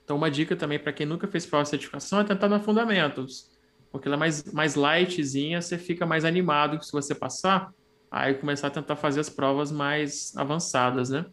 Então, 0.06 0.16
uma 0.16 0.32
dica 0.32 0.56
também 0.56 0.80
para 0.80 0.94
quem 0.94 1.06
nunca 1.06 1.28
fez 1.28 1.46
prova 1.46 1.64
de 1.64 1.70
certificação 1.70 2.22
é 2.22 2.24
tentar 2.24 2.48
na 2.48 2.62
Fundamentos, 2.62 3.52
porque 3.92 4.08
ela 4.08 4.16
é 4.16 4.20
mais, 4.20 4.54
mais 4.54 4.76
lightzinha, 4.76 5.62
você 5.62 5.78
fica 5.78 6.06
mais 6.06 6.24
animado 6.24 6.82
se 6.82 6.94
você 6.94 7.14
passar, 7.14 7.74
aí 8.10 8.36
começar 8.36 8.68
a 8.68 8.72
tentar 8.72 8.96
fazer 8.96 9.20
as 9.20 9.30
provas 9.30 9.70
mais 9.70 10.34
avançadas, 10.38 11.10
né? 11.10 11.26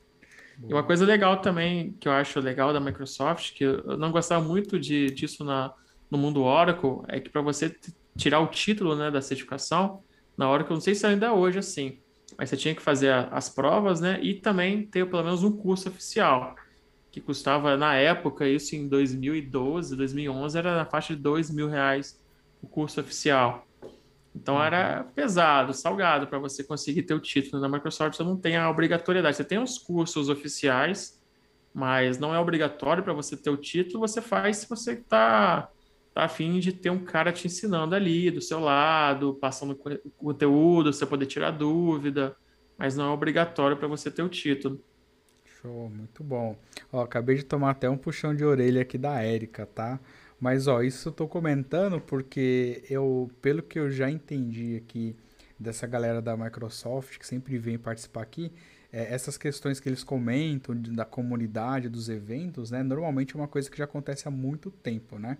Boa. 0.60 0.70
E 0.70 0.74
uma 0.74 0.82
coisa 0.82 1.06
legal 1.06 1.40
também, 1.40 1.92
que 1.98 2.06
eu 2.06 2.12
acho 2.12 2.38
legal 2.38 2.72
da 2.72 2.80
Microsoft, 2.80 3.54
que 3.54 3.64
eu 3.64 3.96
não 3.96 4.12
gostava 4.12 4.44
muito 4.44 4.78
de, 4.78 5.06
disso 5.06 5.42
na, 5.42 5.72
no 6.10 6.18
mundo 6.18 6.42
Oracle, 6.42 7.00
é 7.08 7.18
que 7.18 7.30
para 7.30 7.40
você 7.40 7.74
tirar 8.16 8.40
o 8.40 8.46
título 8.46 8.94
né, 8.94 9.10
da 9.10 9.22
certificação, 9.22 10.02
na 10.36 10.44
eu 10.46 10.66
não 10.68 10.80
sei 10.80 10.94
se 10.94 11.06
ainda 11.06 11.26
é 11.26 11.30
hoje 11.30 11.58
assim, 11.58 11.98
mas 12.36 12.50
você 12.50 12.56
tinha 12.56 12.74
que 12.74 12.82
fazer 12.82 13.12
as 13.30 13.48
provas, 13.48 14.00
né? 14.00 14.18
E 14.22 14.34
também 14.34 14.86
ter 14.86 15.08
pelo 15.08 15.22
menos 15.22 15.42
um 15.42 15.52
curso 15.52 15.88
oficial, 15.88 16.54
que 17.10 17.20
custava, 17.20 17.76
na 17.76 17.94
época, 17.94 18.46
isso 18.46 18.76
em 18.76 18.86
2012, 18.86 19.96
2011, 19.96 20.58
era 20.58 20.76
na 20.76 20.84
faixa 20.84 21.14
de 21.14 21.20
dois 21.20 21.50
mil 21.50 21.68
reais 21.68 22.20
o 22.62 22.68
curso 22.68 23.00
oficial. 23.00 23.66
Então 24.34 24.56
uhum. 24.56 24.62
era 24.62 25.04
pesado, 25.14 25.74
salgado 25.74 26.26
para 26.26 26.38
você 26.38 26.62
conseguir 26.62 27.02
ter 27.02 27.14
o 27.14 27.20
título. 27.20 27.60
Na 27.60 27.68
Microsoft 27.68 28.16
você 28.16 28.22
não 28.22 28.36
tem 28.36 28.56
a 28.56 28.70
obrigatoriedade. 28.70 29.36
Você 29.36 29.44
tem 29.44 29.58
os 29.58 29.78
cursos 29.78 30.28
oficiais, 30.28 31.20
mas 31.74 32.18
não 32.18 32.34
é 32.34 32.38
obrigatório 32.38 33.02
para 33.02 33.12
você 33.12 33.36
ter 33.36 33.50
o 33.50 33.56
título. 33.56 34.00
Você 34.00 34.20
faz 34.20 34.58
se 34.58 34.68
você 34.68 34.92
está 34.92 35.68
tá 36.14 36.24
a 36.24 36.28
fim 36.28 36.58
de 36.58 36.72
ter 36.72 36.90
um 36.90 37.04
cara 37.04 37.32
te 37.32 37.46
ensinando 37.46 37.94
ali 37.94 38.30
do 38.30 38.40
seu 38.40 38.60
lado, 38.60 39.34
passando 39.40 39.78
conteúdo, 40.16 40.92
você 40.92 41.06
poder 41.06 41.26
tirar 41.26 41.50
dúvida, 41.50 42.36
mas 42.78 42.96
não 42.96 43.10
é 43.10 43.12
obrigatório 43.12 43.76
para 43.76 43.88
você 43.88 44.10
ter 44.10 44.22
o 44.22 44.28
título. 44.28 44.80
Show, 45.60 45.90
muito 45.90 46.24
bom. 46.24 46.56
Ó, 46.90 47.02
acabei 47.02 47.36
de 47.36 47.44
tomar 47.44 47.70
até 47.70 47.88
um 47.90 47.96
puxão 47.96 48.34
de 48.34 48.44
orelha 48.44 48.82
aqui 48.82 48.96
da 48.96 49.20
Érica, 49.20 49.66
tá? 49.66 50.00
Mas 50.40 50.66
ó, 50.66 50.82
isso 50.82 51.08
eu 51.10 51.12
tô 51.12 51.28
comentando 51.28 52.00
porque 52.00 52.82
eu, 52.88 53.30
pelo 53.42 53.62
que 53.62 53.78
eu 53.78 53.90
já 53.90 54.10
entendi 54.10 54.76
aqui 54.76 55.14
dessa 55.58 55.86
galera 55.86 56.22
da 56.22 56.36
Microsoft 56.36 57.18
que 57.18 57.26
sempre 57.26 57.58
vem 57.58 57.78
participar 57.78 58.22
aqui, 58.22 58.50
é, 58.90 59.12
essas 59.12 59.36
questões 59.36 59.78
que 59.78 59.88
eles 59.88 60.02
comentam 60.02 60.74
da 60.74 61.04
comunidade, 61.04 61.88
dos 61.88 62.08
eventos, 62.08 62.70
né? 62.70 62.82
Normalmente 62.82 63.36
é 63.36 63.38
uma 63.38 63.46
coisa 63.46 63.70
que 63.70 63.76
já 63.76 63.84
acontece 63.84 64.26
há 64.26 64.30
muito 64.30 64.70
tempo, 64.70 65.18
né? 65.18 65.36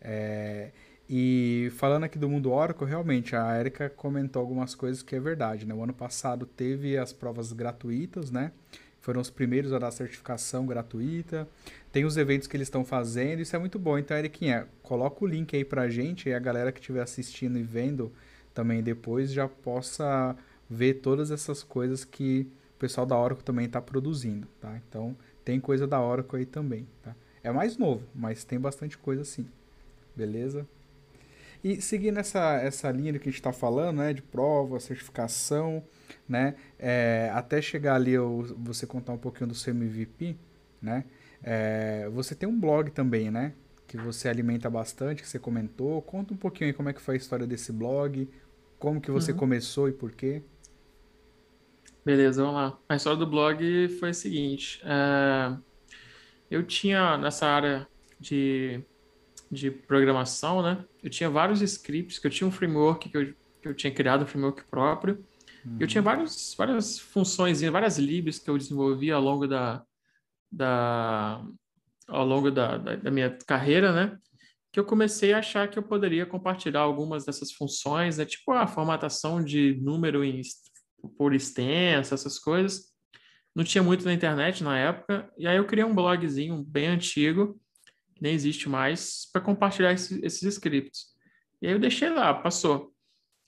É, 0.00 0.70
e 1.08 1.70
falando 1.76 2.04
aqui 2.04 2.18
do 2.18 2.28
mundo 2.28 2.52
Oracle, 2.52 2.86
realmente, 2.86 3.34
a 3.34 3.58
Erika 3.58 3.88
comentou 3.88 4.40
algumas 4.40 4.74
coisas 4.74 5.02
que 5.02 5.16
é 5.16 5.20
verdade, 5.20 5.64
né? 5.64 5.72
O 5.72 5.82
ano 5.82 5.94
passado 5.94 6.44
teve 6.44 6.98
as 6.98 7.12
provas 7.12 7.52
gratuitas, 7.52 8.30
né? 8.30 8.52
Foram 9.00 9.20
os 9.20 9.30
primeiros 9.30 9.72
a 9.72 9.78
dar 9.78 9.92
certificação 9.92 10.66
gratuita. 10.66 11.48
Tem 11.96 12.04
os 12.04 12.18
eventos 12.18 12.46
que 12.46 12.54
eles 12.54 12.66
estão 12.66 12.84
fazendo, 12.84 13.40
isso 13.40 13.56
é 13.56 13.58
muito 13.58 13.78
bom. 13.78 13.96
Então, 13.96 14.14
Eriquinha, 14.14 14.68
coloca 14.82 15.24
o 15.24 15.26
link 15.26 15.56
aí 15.56 15.64
pra 15.64 15.88
gente 15.88 16.28
e 16.28 16.34
a 16.34 16.38
galera 16.38 16.70
que 16.70 16.78
estiver 16.78 17.00
assistindo 17.00 17.58
e 17.58 17.62
vendo 17.62 18.12
também 18.52 18.82
depois 18.82 19.32
já 19.32 19.48
possa 19.48 20.36
ver 20.68 21.00
todas 21.00 21.30
essas 21.30 21.62
coisas 21.62 22.04
que 22.04 22.46
o 22.74 22.78
pessoal 22.78 23.06
da 23.06 23.18
Oracle 23.18 23.42
também 23.42 23.64
está 23.64 23.80
produzindo, 23.80 24.46
tá? 24.60 24.78
Então, 24.86 25.16
tem 25.42 25.58
coisa 25.58 25.86
da 25.86 25.98
Oracle 25.98 26.40
aí 26.40 26.44
também, 26.44 26.86
tá? 27.02 27.16
É 27.42 27.50
mais 27.50 27.78
novo, 27.78 28.02
mas 28.14 28.44
tem 28.44 28.60
bastante 28.60 28.98
coisa 28.98 29.24
sim 29.24 29.48
beleza? 30.14 30.66
E 31.62 31.80
seguindo 31.80 32.18
essa, 32.18 32.56
essa 32.56 32.90
linha 32.90 33.12
que 33.14 33.28
a 33.28 33.32
gente 33.32 33.40
está 33.40 33.54
falando, 33.54 33.98
né, 33.98 34.12
de 34.12 34.20
prova, 34.20 34.78
certificação, 34.80 35.82
né, 36.28 36.56
é, 36.78 37.30
até 37.34 37.62
chegar 37.62 37.94
ali 37.94 38.12
eu, 38.12 38.54
você 38.58 38.86
contar 38.86 39.12
um 39.12 39.18
pouquinho 39.18 39.48
do 39.48 39.54
seu 39.54 39.72
MVP, 39.72 40.36
né, 40.80 41.04
é, 41.42 42.08
você 42.12 42.34
tem 42.34 42.48
um 42.48 42.58
blog 42.58 42.90
também, 42.90 43.30
né, 43.30 43.52
que 43.86 43.96
você 43.96 44.28
alimenta 44.28 44.68
bastante, 44.68 45.22
que 45.22 45.28
você 45.28 45.38
comentou. 45.38 46.02
Conta 46.02 46.34
um 46.34 46.36
pouquinho 46.36 46.70
aí 46.70 46.74
como 46.74 46.88
é 46.88 46.92
que 46.92 47.00
foi 47.00 47.14
a 47.14 47.18
história 47.18 47.46
desse 47.46 47.72
blog, 47.72 48.28
como 48.78 49.00
que 49.00 49.10
você 49.10 49.32
uhum. 49.32 49.38
começou 49.38 49.88
e 49.88 49.92
por 49.92 50.12
quê. 50.12 50.42
Beleza, 52.04 52.42
vamos 52.42 52.56
lá. 52.56 52.78
A 52.88 52.96
história 52.96 53.18
do 53.18 53.26
blog 53.26 53.88
foi 53.98 54.10
a 54.10 54.14
seguinte, 54.14 54.80
é, 54.84 55.56
eu 56.50 56.62
tinha 56.62 57.16
nessa 57.18 57.46
área 57.46 57.86
de 58.20 58.84
de 59.50 59.70
programação, 59.70 60.62
né? 60.62 60.84
Eu 61.02 61.10
tinha 61.10 61.30
vários 61.30 61.60
scripts, 61.62 62.18
que 62.18 62.26
eu 62.26 62.30
tinha 62.30 62.46
um 62.46 62.50
framework 62.50 63.08
que 63.08 63.16
eu, 63.16 63.34
que 63.62 63.68
eu 63.68 63.74
tinha 63.74 63.92
criado, 63.92 64.24
um 64.24 64.26
framework 64.26 64.64
próprio. 64.64 65.24
Uhum. 65.64 65.76
Eu 65.80 65.86
tinha 65.86 66.00
uhum. 66.00 66.04
vários, 66.04 66.54
várias 66.56 66.98
funções, 66.98 67.60
várias 67.62 67.98
libs 67.98 68.38
que 68.38 68.50
eu 68.50 68.58
desenvolvi 68.58 69.10
ao 69.10 69.22
longo 69.22 69.46
da, 69.46 69.84
da 70.56 71.44
ao 72.08 72.24
longo 72.24 72.50
da, 72.50 72.78
da, 72.78 72.96
da, 72.96 73.10
minha 73.10 73.36
carreira, 73.46 73.92
né? 73.92 74.16
Que 74.72 74.78
eu 74.78 74.84
comecei 74.84 75.32
a 75.32 75.38
achar 75.38 75.68
que 75.68 75.78
eu 75.78 75.82
poderia 75.82 76.24
compartilhar 76.24 76.80
algumas 76.80 77.24
dessas 77.24 77.52
funções, 77.52 78.18
né? 78.18 78.24
Tipo 78.24 78.52
a 78.52 78.66
formatação 78.66 79.42
de 79.42 79.78
número 79.82 80.24
em, 80.24 80.40
por 81.18 81.34
extenso, 81.34 82.14
essas 82.14 82.38
coisas. 82.38 82.92
Não 83.54 83.64
tinha 83.64 83.82
muito 83.82 84.04
na 84.04 84.12
internet 84.12 84.62
na 84.62 84.78
época. 84.78 85.30
E 85.36 85.46
aí 85.48 85.56
eu 85.56 85.66
criei 85.66 85.84
um 85.84 85.94
blogzinho 85.94 86.62
bem 86.62 86.86
antigo, 86.86 87.58
que 88.14 88.22
nem 88.22 88.34
existe 88.34 88.68
mais, 88.68 89.28
para 89.32 89.42
compartilhar 89.42 89.92
esse, 89.92 90.24
esses 90.24 90.42
scripts. 90.42 91.06
E 91.60 91.66
aí 91.66 91.72
eu 91.72 91.78
deixei 91.78 92.10
lá, 92.10 92.32
passou. 92.34 92.92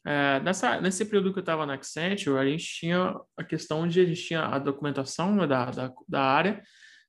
É, 0.04 0.40
nessa, 0.40 0.80
nesse 0.80 1.04
período 1.04 1.32
que 1.32 1.38
eu 1.38 1.42
estava 1.42 1.66
na 1.66 1.74
Accenture, 1.74 2.38
a 2.38 2.44
gente 2.46 2.64
tinha 2.64 3.14
a 3.36 3.44
questão 3.44 3.86
de 3.86 4.00
a 4.00 4.04
gente 4.06 4.24
tinha 4.24 4.46
a 4.46 4.58
documentação 4.58 5.34
né, 5.36 5.46
da, 5.46 5.66
da, 5.66 5.92
da 6.08 6.22
área, 6.22 6.62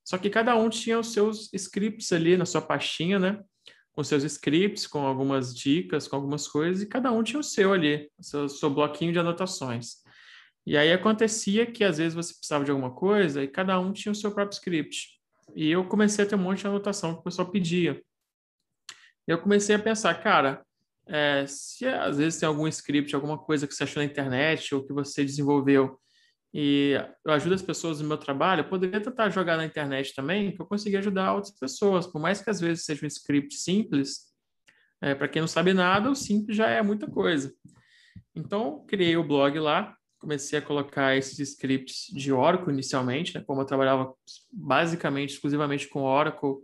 só 0.09 0.17
que 0.17 0.27
cada 0.27 0.55
um 0.55 0.71
tinha 0.71 0.97
os 0.97 1.13
seus 1.13 1.53
scripts 1.53 2.11
ali 2.11 2.35
na 2.35 2.43
sua 2.43 2.63
pastinha, 2.63 3.19
né? 3.19 3.39
com 3.91 4.03
seus 4.03 4.23
scripts, 4.23 4.87
com 4.87 5.05
algumas 5.05 5.53
dicas, 5.53 6.07
com 6.07 6.15
algumas 6.15 6.47
coisas, 6.47 6.81
e 6.81 6.87
cada 6.87 7.11
um 7.11 7.21
tinha 7.21 7.39
o 7.39 7.43
seu 7.43 7.71
ali, 7.71 8.09
o 8.17 8.23
seu, 8.23 8.49
seu 8.49 8.71
bloquinho 8.71 9.13
de 9.13 9.19
anotações. 9.19 9.97
E 10.65 10.75
aí 10.75 10.91
acontecia 10.91 11.63
que 11.67 11.83
às 11.83 11.99
vezes 11.99 12.15
você 12.15 12.33
precisava 12.33 12.65
de 12.65 12.71
alguma 12.71 12.89
coisa 12.89 13.43
e 13.43 13.47
cada 13.47 13.79
um 13.79 13.93
tinha 13.93 14.11
o 14.11 14.15
seu 14.15 14.31
próprio 14.31 14.55
script. 14.55 15.09
E 15.55 15.69
eu 15.69 15.87
comecei 15.87 16.25
a 16.25 16.27
ter 16.27 16.33
um 16.33 16.39
monte 16.39 16.61
de 16.61 16.67
anotação 16.67 17.13
que 17.13 17.19
o 17.19 17.23
pessoal 17.23 17.51
pedia. 17.51 18.01
Eu 19.27 19.37
comecei 19.37 19.75
a 19.75 19.79
pensar, 19.79 20.15
cara, 20.23 20.65
é, 21.05 21.45
se 21.45 21.85
às 21.85 22.17
vezes 22.17 22.39
tem 22.39 22.49
algum 22.49 22.67
script, 22.67 23.13
alguma 23.13 23.37
coisa 23.37 23.67
que 23.67 23.75
você 23.75 23.83
achou 23.83 24.01
na 24.01 24.09
internet 24.09 24.73
ou 24.73 24.83
que 24.83 24.91
você 24.91 25.23
desenvolveu 25.23 25.99
e 26.53 26.95
eu 27.25 27.31
ajudo 27.33 27.55
as 27.55 27.61
pessoas 27.61 28.01
no 28.01 28.07
meu 28.07 28.17
trabalho, 28.17 28.61
eu 28.61 28.69
poderia 28.69 28.99
tentar 28.99 29.29
jogar 29.29 29.55
na 29.57 29.65
internet 29.65 30.15
também, 30.15 30.51
que 30.51 30.61
eu 30.61 30.65
consegui 30.65 30.97
ajudar 30.97 31.33
outras 31.33 31.57
pessoas, 31.57 32.07
por 32.07 32.19
mais 32.19 32.41
que 32.41 32.49
às 32.49 32.59
vezes 32.59 32.85
seja 32.85 33.05
um 33.05 33.07
script 33.07 33.55
simples, 33.55 34.29
é, 35.01 35.13
para 35.13 35.27
quem 35.27 35.41
não 35.41 35.47
sabe 35.47 35.73
nada, 35.73 36.09
o 36.09 36.15
simples 36.15 36.57
já 36.57 36.67
é 36.67 36.81
muita 36.81 37.07
coisa. 37.07 37.53
Então, 38.35 38.83
criei 38.87 39.15
o 39.15 39.23
blog 39.23 39.59
lá, 39.59 39.95
comecei 40.19 40.59
a 40.59 40.61
colocar 40.61 41.15
esses 41.15 41.39
scripts 41.39 42.07
de 42.13 42.33
Oracle 42.33 42.73
inicialmente, 42.73 43.35
né? 43.35 43.43
como 43.45 43.61
eu 43.61 43.65
trabalhava 43.65 44.13
basicamente, 44.51 45.33
exclusivamente 45.33 45.87
com 45.87 46.01
Oracle, 46.01 46.55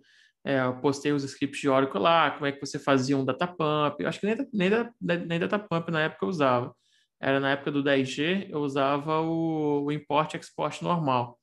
é, 0.44 0.60
eu 0.62 0.76
postei 0.80 1.12
os 1.12 1.24
scripts 1.24 1.62
de 1.62 1.70
Oracle 1.70 2.00
lá, 2.00 2.32
como 2.32 2.46
é 2.46 2.52
que 2.52 2.60
você 2.60 2.78
fazia 2.78 3.18
um 3.18 3.26
datapump, 3.26 4.00
eu 4.00 4.10
acho 4.10 4.20
que 4.20 4.28
nem, 4.28 4.38
nem, 4.52 5.26
nem 5.26 5.40
datapump 5.40 5.90
na 5.90 6.02
época 6.02 6.26
eu 6.26 6.30
usava, 6.30 6.76
era 7.20 7.40
na 7.40 7.52
época 7.52 7.72
do 7.72 7.84
10G, 7.84 8.48
eu 8.50 8.60
usava 8.60 9.22
o, 9.22 9.86
o 9.86 9.92
import 9.92 10.34
export 10.36 10.82
normal. 10.82 11.40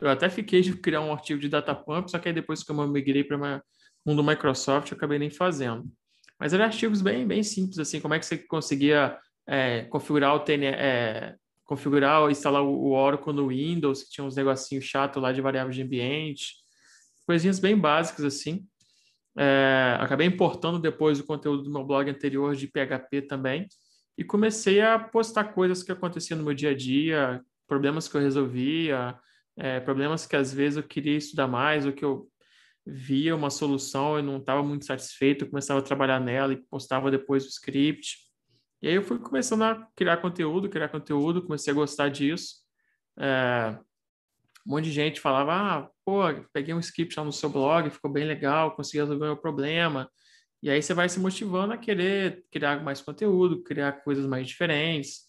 Eu 0.00 0.08
até 0.08 0.28
fiquei 0.28 0.60
de 0.60 0.76
criar 0.76 1.00
um 1.00 1.12
artigo 1.12 1.40
de 1.40 1.48
datapump, 1.48 2.08
só 2.08 2.18
que 2.18 2.28
aí 2.28 2.34
depois 2.34 2.62
que 2.62 2.70
eu 2.70 2.88
migrei 2.88 3.24
para 3.24 3.36
o 3.36 3.60
mundo 4.06 4.22
Microsoft, 4.22 4.90
eu 4.90 4.96
acabei 4.96 5.18
nem 5.18 5.30
fazendo. 5.30 5.90
Mas 6.38 6.52
eram 6.52 6.64
artigos 6.64 7.02
bem, 7.02 7.26
bem 7.26 7.42
simples, 7.42 7.78
assim, 7.78 8.00
como 8.00 8.14
é 8.14 8.18
que 8.18 8.26
você 8.26 8.38
conseguia 8.38 9.18
é, 9.46 9.82
configurar 9.84 10.34
o 10.34 10.40
TN, 10.40 10.66
é, 10.66 11.36
configurar 11.64 12.22
ou 12.22 12.30
instalar 12.30 12.62
o 12.62 12.92
Oracle 12.92 13.32
no 13.32 13.48
Windows, 13.48 14.04
que 14.04 14.10
tinha 14.10 14.24
uns 14.24 14.36
negocinhos 14.36 14.84
chatos 14.84 15.22
lá 15.22 15.32
de 15.32 15.40
variáveis 15.40 15.74
de 15.74 15.82
ambiente, 15.82 16.54
coisinhas 17.26 17.58
bem 17.58 17.76
básicas 17.76 18.24
assim. 18.24 18.66
É, 19.36 19.96
acabei 19.98 20.26
importando 20.26 20.78
depois 20.78 21.18
o 21.18 21.24
conteúdo 21.24 21.62
do 21.62 21.72
meu 21.72 21.84
blog 21.84 22.08
anterior 22.10 22.54
de 22.54 22.66
PHP 22.66 23.22
também 23.22 23.66
e 24.16 24.24
comecei 24.24 24.80
a 24.80 24.98
postar 24.98 25.44
coisas 25.52 25.82
que 25.82 25.92
aconteciam 25.92 26.38
no 26.38 26.44
meu 26.44 26.54
dia 26.54 26.70
a 26.70 26.76
dia, 26.76 27.42
problemas 27.66 28.08
que 28.08 28.16
eu 28.16 28.20
resolvia, 28.20 29.18
é, 29.56 29.80
problemas 29.80 30.26
que 30.26 30.36
às 30.36 30.52
vezes 30.52 30.76
eu 30.76 30.82
queria 30.82 31.16
estudar 31.16 31.46
mais 31.46 31.86
ou 31.86 31.92
que 31.92 32.04
eu 32.04 32.28
via 32.84 33.34
uma 33.34 33.50
solução 33.50 34.18
e 34.18 34.22
não 34.22 34.38
estava 34.38 34.62
muito 34.62 34.84
satisfeito, 34.84 35.48
começava 35.48 35.80
a 35.80 35.84
trabalhar 35.84 36.20
nela 36.20 36.52
e 36.52 36.56
postava 36.56 37.10
depois 37.10 37.44
o 37.44 37.48
script. 37.48 38.18
E 38.80 38.88
aí 38.88 38.94
eu 38.94 39.02
fui 39.02 39.18
começando 39.18 39.62
a 39.62 39.86
criar 39.94 40.16
conteúdo, 40.16 40.68
criar 40.68 40.88
conteúdo, 40.88 41.42
comecei 41.42 41.72
a 41.72 41.76
gostar 41.76 42.08
disso. 42.08 42.56
É, 43.18 43.78
um 44.66 44.72
monte 44.72 44.84
de 44.84 44.92
gente 44.92 45.20
falava, 45.20 45.54
ah, 45.54 45.90
pô, 46.04 46.22
peguei 46.52 46.74
um 46.74 46.80
script 46.80 47.16
lá 47.16 47.24
no 47.24 47.32
seu 47.32 47.48
blog, 47.48 47.90
ficou 47.90 48.10
bem 48.10 48.24
legal, 48.24 48.74
consegui 48.74 48.98
resolver 48.98 49.24
o 49.24 49.28
meu 49.28 49.36
problema. 49.36 50.10
E 50.62 50.70
aí 50.70 50.80
você 50.80 50.94
vai 50.94 51.08
se 51.08 51.18
motivando 51.18 51.72
a 51.72 51.76
querer 51.76 52.44
criar 52.50 52.82
mais 52.84 53.00
conteúdo, 53.02 53.62
criar 53.62 53.92
coisas 54.04 54.26
mais 54.26 54.46
diferentes. 54.46 55.22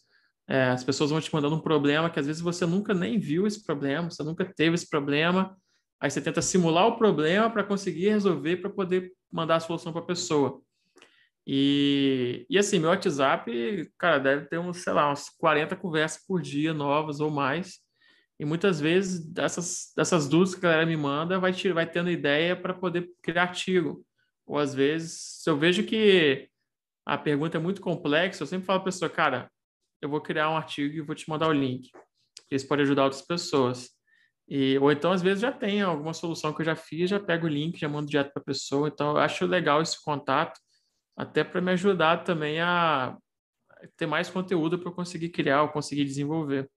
É, 0.48 0.66
as 0.66 0.84
pessoas 0.84 1.10
vão 1.10 1.20
te 1.20 1.34
mandando 1.34 1.56
um 1.56 1.62
problema 1.62 2.10
que 2.10 2.20
às 2.20 2.28
vezes 2.28 2.42
você 2.42 2.66
nunca 2.66 2.94
nem 2.94 3.18
viu 3.18 3.48
esse 3.48 3.64
problema, 3.66 4.12
você 4.12 4.22
nunca 4.24 4.46
teve 4.46 4.76
esse 4.76 4.88
problema. 4.88 5.58
Aí 6.00 6.12
você 6.12 6.22
tenta 6.22 6.42
simular 6.42 6.86
o 6.86 6.98
problema 6.98 7.50
para 7.50 7.64
conseguir 7.64 8.10
resolver, 8.10 8.58
para 8.58 8.70
poder 8.70 9.12
mandar 9.32 9.56
a 9.56 9.60
solução 9.60 9.92
para 9.92 10.02
a 10.02 10.06
pessoa. 10.06 10.62
E, 11.48 12.46
e 12.50 12.58
assim, 12.58 12.80
meu 12.80 12.90
WhatsApp, 12.90 13.92
cara, 13.98 14.20
deve 14.20 14.46
ter 14.48 14.60
uns, 14.60 14.84
sei 14.84 14.94
lá, 14.94 15.12
uns 15.12 15.30
40 15.30 15.76
conversas 15.76 16.24
por 16.26 16.42
dia 16.42 16.74
novas 16.74 17.20
ou 17.20 17.32
mais. 17.32 17.80
E 18.40 18.46
muitas 18.46 18.80
vezes 18.80 19.26
dessas, 19.26 19.92
dessas 19.96 20.28
dúvidas 20.28 20.56
que 20.56 20.66
a 20.66 20.70
galera 20.70 20.86
me 20.86 20.98
manda, 20.98 21.40
vai, 21.40 21.54
vai 21.74 21.90
tendo 21.90 22.10
ideia 22.10 22.56
para 22.56 22.74
poder 22.74 23.10
criar 23.22 23.44
artigo. 23.44 24.06
Ou 24.46 24.58
às 24.58 24.74
vezes, 24.74 25.42
se 25.42 25.50
eu 25.50 25.58
vejo 25.58 25.84
que 25.86 26.50
a 27.06 27.18
pergunta 27.18 27.58
é 27.58 27.62
muito 27.62 27.82
complexa, 27.82 28.44
eu 28.44 28.48
sempre 28.48 28.66
falo 28.66 28.80
para 28.80 28.90
a 28.90 28.92
pessoa, 28.92 29.10
cara, 29.10 29.52
eu 30.02 30.10
vou 30.10 30.22
criar 30.22 30.50
um 30.50 30.58
artigo 30.58 30.96
e 30.96 31.02
vou 31.02 31.16
te 31.16 31.30
mandar 31.30 31.48
o 31.48 31.54
link. 31.54 31.90
Isso 32.52 32.68
pode 32.68 32.82
ajudar 32.82 33.06
outras 33.06 33.22
pessoas. 33.22 33.90
E, 34.48 34.78
ou 34.80 34.92
então, 34.92 35.12
às 35.12 35.22
vezes, 35.22 35.42
já 35.42 35.52
tem 35.52 35.82
alguma 35.82 36.14
solução 36.14 36.54
que 36.54 36.62
eu 36.62 36.66
já 36.66 36.76
fiz, 36.76 37.10
já 37.10 37.20
pego 37.20 37.46
o 37.46 37.50
link, 37.50 37.80
já 37.80 37.88
mando 37.88 38.10
direto 38.10 38.32
para 38.34 38.42
a 38.42 38.46
pessoa. 38.46 38.88
Então, 38.88 39.12
eu 39.12 39.18
acho 39.18 39.46
legal 39.46 39.82
esse 39.82 40.02
contato 40.04 40.60
até 41.16 41.44
para 41.44 41.62
me 41.62 41.72
ajudar 41.72 42.24
também 42.24 42.60
a 42.60 43.18
ter 43.98 44.06
mais 44.06 44.30
conteúdo 44.30 44.80
para 44.80 44.90
eu 44.90 44.94
conseguir 44.96 45.30
criar 45.30 45.64
ou 45.64 45.70
conseguir 45.70 46.06
desenvolver. 46.06 46.70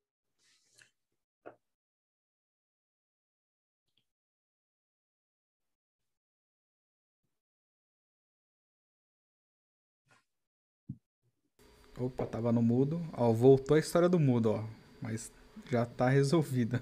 Opa, 11.98 12.26
tava 12.26 12.52
no 12.52 12.62
mudo. 12.62 13.02
Ó, 13.12 13.32
voltou 13.32 13.76
a 13.76 13.80
história 13.80 14.08
do 14.08 14.18
mudo, 14.18 14.50
ó. 14.50 14.64
Mas 15.00 15.32
já 15.70 15.86
tá 15.86 16.08
resolvida. 16.08 16.80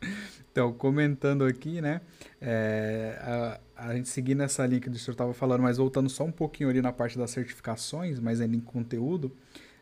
então, 0.50 0.72
comentando 0.72 1.44
aqui, 1.44 1.80
né? 1.80 2.00
É, 2.40 3.18
a, 3.20 3.60
a 3.88 3.94
gente 3.94 4.08
seguindo 4.08 4.42
essa 4.42 4.64
linha 4.66 4.80
que 4.80 4.88
o 4.88 4.94
senhor 4.94 5.12
estava 5.12 5.34
falando, 5.34 5.62
mas 5.62 5.76
voltando 5.76 6.08
só 6.08 6.24
um 6.24 6.32
pouquinho 6.32 6.70
ali 6.70 6.80
na 6.80 6.92
parte 6.92 7.18
das 7.18 7.30
certificações, 7.30 8.18
mas 8.18 8.40
ainda 8.40 8.56
em 8.56 8.60
conteúdo, 8.60 9.30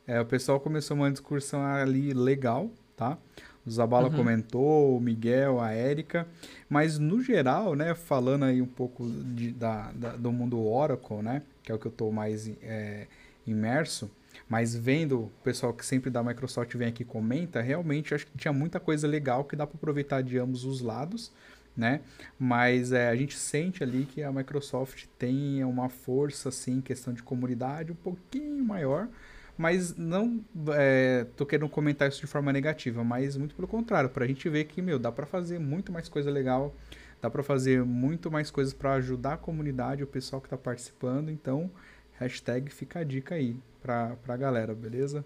é, 0.06 0.20
o 0.20 0.26
pessoal 0.26 0.58
começou 0.58 0.96
uma 0.96 1.10
discussão 1.10 1.64
ali 1.64 2.12
legal, 2.12 2.70
tá? 2.96 3.18
O 3.64 3.70
Zabala 3.70 4.08
uhum. 4.08 4.16
comentou, 4.16 4.96
o 4.96 5.00
Miguel, 5.00 5.60
a 5.60 5.70
Érica, 5.70 6.26
mas 6.68 6.98
no 6.98 7.22
geral, 7.22 7.76
né, 7.76 7.94
falando 7.94 8.44
aí 8.44 8.60
um 8.60 8.66
pouco 8.66 9.08
de, 9.08 9.52
da, 9.52 9.92
da, 9.92 10.16
do 10.16 10.32
mundo 10.32 10.60
Oracle, 10.60 11.22
né, 11.22 11.42
que 11.62 11.70
é 11.70 11.74
o 11.74 11.78
que 11.78 11.86
eu 11.86 11.92
estou 11.92 12.10
mais 12.10 12.50
é, 12.60 13.06
imerso, 13.46 14.10
mas 14.48 14.74
vendo 14.74 15.24
o 15.24 15.32
pessoal 15.42 15.72
que 15.72 15.84
sempre 15.84 16.10
da 16.10 16.22
Microsoft 16.22 16.74
vem 16.76 16.88
aqui 16.88 17.02
e 17.02 17.06
comenta, 17.06 17.60
realmente 17.60 18.14
acho 18.14 18.26
que 18.26 18.36
tinha 18.36 18.52
muita 18.52 18.78
coisa 18.78 19.06
legal 19.06 19.44
que 19.44 19.56
dá 19.56 19.66
para 19.66 19.76
aproveitar 19.76 20.22
de 20.22 20.38
ambos 20.38 20.64
os 20.64 20.80
lados 20.80 21.32
né? 21.76 22.00
Mas 22.38 22.92
é, 22.92 23.08
a 23.08 23.16
gente 23.16 23.36
sente 23.36 23.82
ali 23.82 24.04
que 24.04 24.22
a 24.22 24.32
Microsoft 24.32 25.06
tem 25.18 25.64
uma 25.64 25.88
força, 25.88 26.48
assim, 26.48 26.78
em 26.78 26.80
questão 26.80 27.12
de 27.12 27.22
comunidade 27.22 27.92
um 27.92 27.96
pouquinho 27.96 28.64
maior, 28.64 29.08
mas 29.56 29.96
não 29.96 30.44
é, 30.74 31.26
tô 31.36 31.46
querendo 31.46 31.68
comentar 31.68 32.08
isso 32.08 32.20
de 32.20 32.26
forma 32.26 32.52
negativa, 32.52 33.02
mas 33.04 33.36
muito 33.36 33.54
pelo 33.54 33.68
contrário, 33.68 34.10
para 34.10 34.24
a 34.24 34.28
gente 34.28 34.48
ver 34.48 34.64
que, 34.64 34.82
meu, 34.82 34.98
dá 34.98 35.10
para 35.10 35.26
fazer 35.26 35.58
muito 35.58 35.92
mais 35.92 36.08
coisa 36.08 36.30
legal, 36.30 36.74
dá 37.20 37.30
para 37.30 37.42
fazer 37.42 37.84
muito 37.84 38.30
mais 38.30 38.50
coisas 38.50 38.72
para 38.74 38.94
ajudar 38.94 39.34
a 39.34 39.36
comunidade, 39.36 40.02
o 40.02 40.06
pessoal 40.06 40.40
que 40.40 40.46
está 40.46 40.56
participando, 40.56 41.30
então, 41.30 41.70
hashtag 42.18 42.70
fica 42.70 43.00
a 43.00 43.04
dica 43.04 43.34
aí 43.34 43.56
para 43.82 44.16
a 44.28 44.36
galera, 44.36 44.74
beleza? 44.74 45.24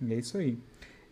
E 0.00 0.14
é 0.14 0.16
isso 0.16 0.38
aí. 0.38 0.58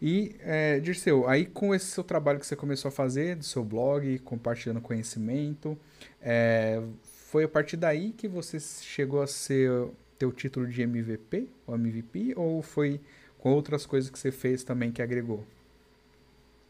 E, 0.00 0.36
é, 0.40 0.78
Dirceu, 0.78 1.28
aí 1.28 1.44
com 1.44 1.74
esse 1.74 1.86
seu 1.86 2.04
trabalho 2.04 2.38
que 2.38 2.46
você 2.46 2.54
começou 2.54 2.88
a 2.88 2.92
fazer, 2.92 3.36
do 3.36 3.44
seu 3.44 3.64
blog, 3.64 4.18
compartilhando 4.20 4.80
conhecimento, 4.80 5.76
é, 6.22 6.80
foi 7.02 7.44
a 7.44 7.48
partir 7.48 7.76
daí 7.76 8.12
que 8.12 8.28
você 8.28 8.58
chegou 8.60 9.20
a 9.20 9.26
ser 9.26 9.70
ter 10.18 10.26
o 10.26 10.32
título 10.32 10.66
de 10.66 10.82
MVP, 10.82 11.48
ou 11.66 11.74
MVP, 11.76 12.34
ou 12.36 12.60
foi 12.60 13.00
com 13.38 13.52
outras 13.52 13.86
coisas 13.86 14.10
que 14.10 14.18
você 14.18 14.32
fez 14.32 14.64
também 14.64 14.90
que 14.90 15.00
agregou? 15.00 15.44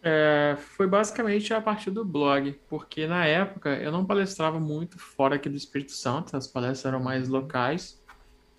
É, 0.02 0.56
foi 0.58 0.86
basicamente 0.86 1.52
a 1.52 1.60
partir 1.60 1.90
do 1.90 2.04
blog, 2.04 2.52
porque 2.68 3.06
na 3.06 3.26
época 3.26 3.70
eu 3.76 3.90
não 3.90 4.04
palestrava 4.04 4.60
muito 4.60 4.98
fora 4.98 5.36
aqui 5.36 5.48
do 5.48 5.56
Espírito 5.56 5.92
Santo, 5.92 6.36
as 6.36 6.46
palestras 6.46 6.92
eram 6.92 7.02
mais 7.02 7.28
locais. 7.28 8.00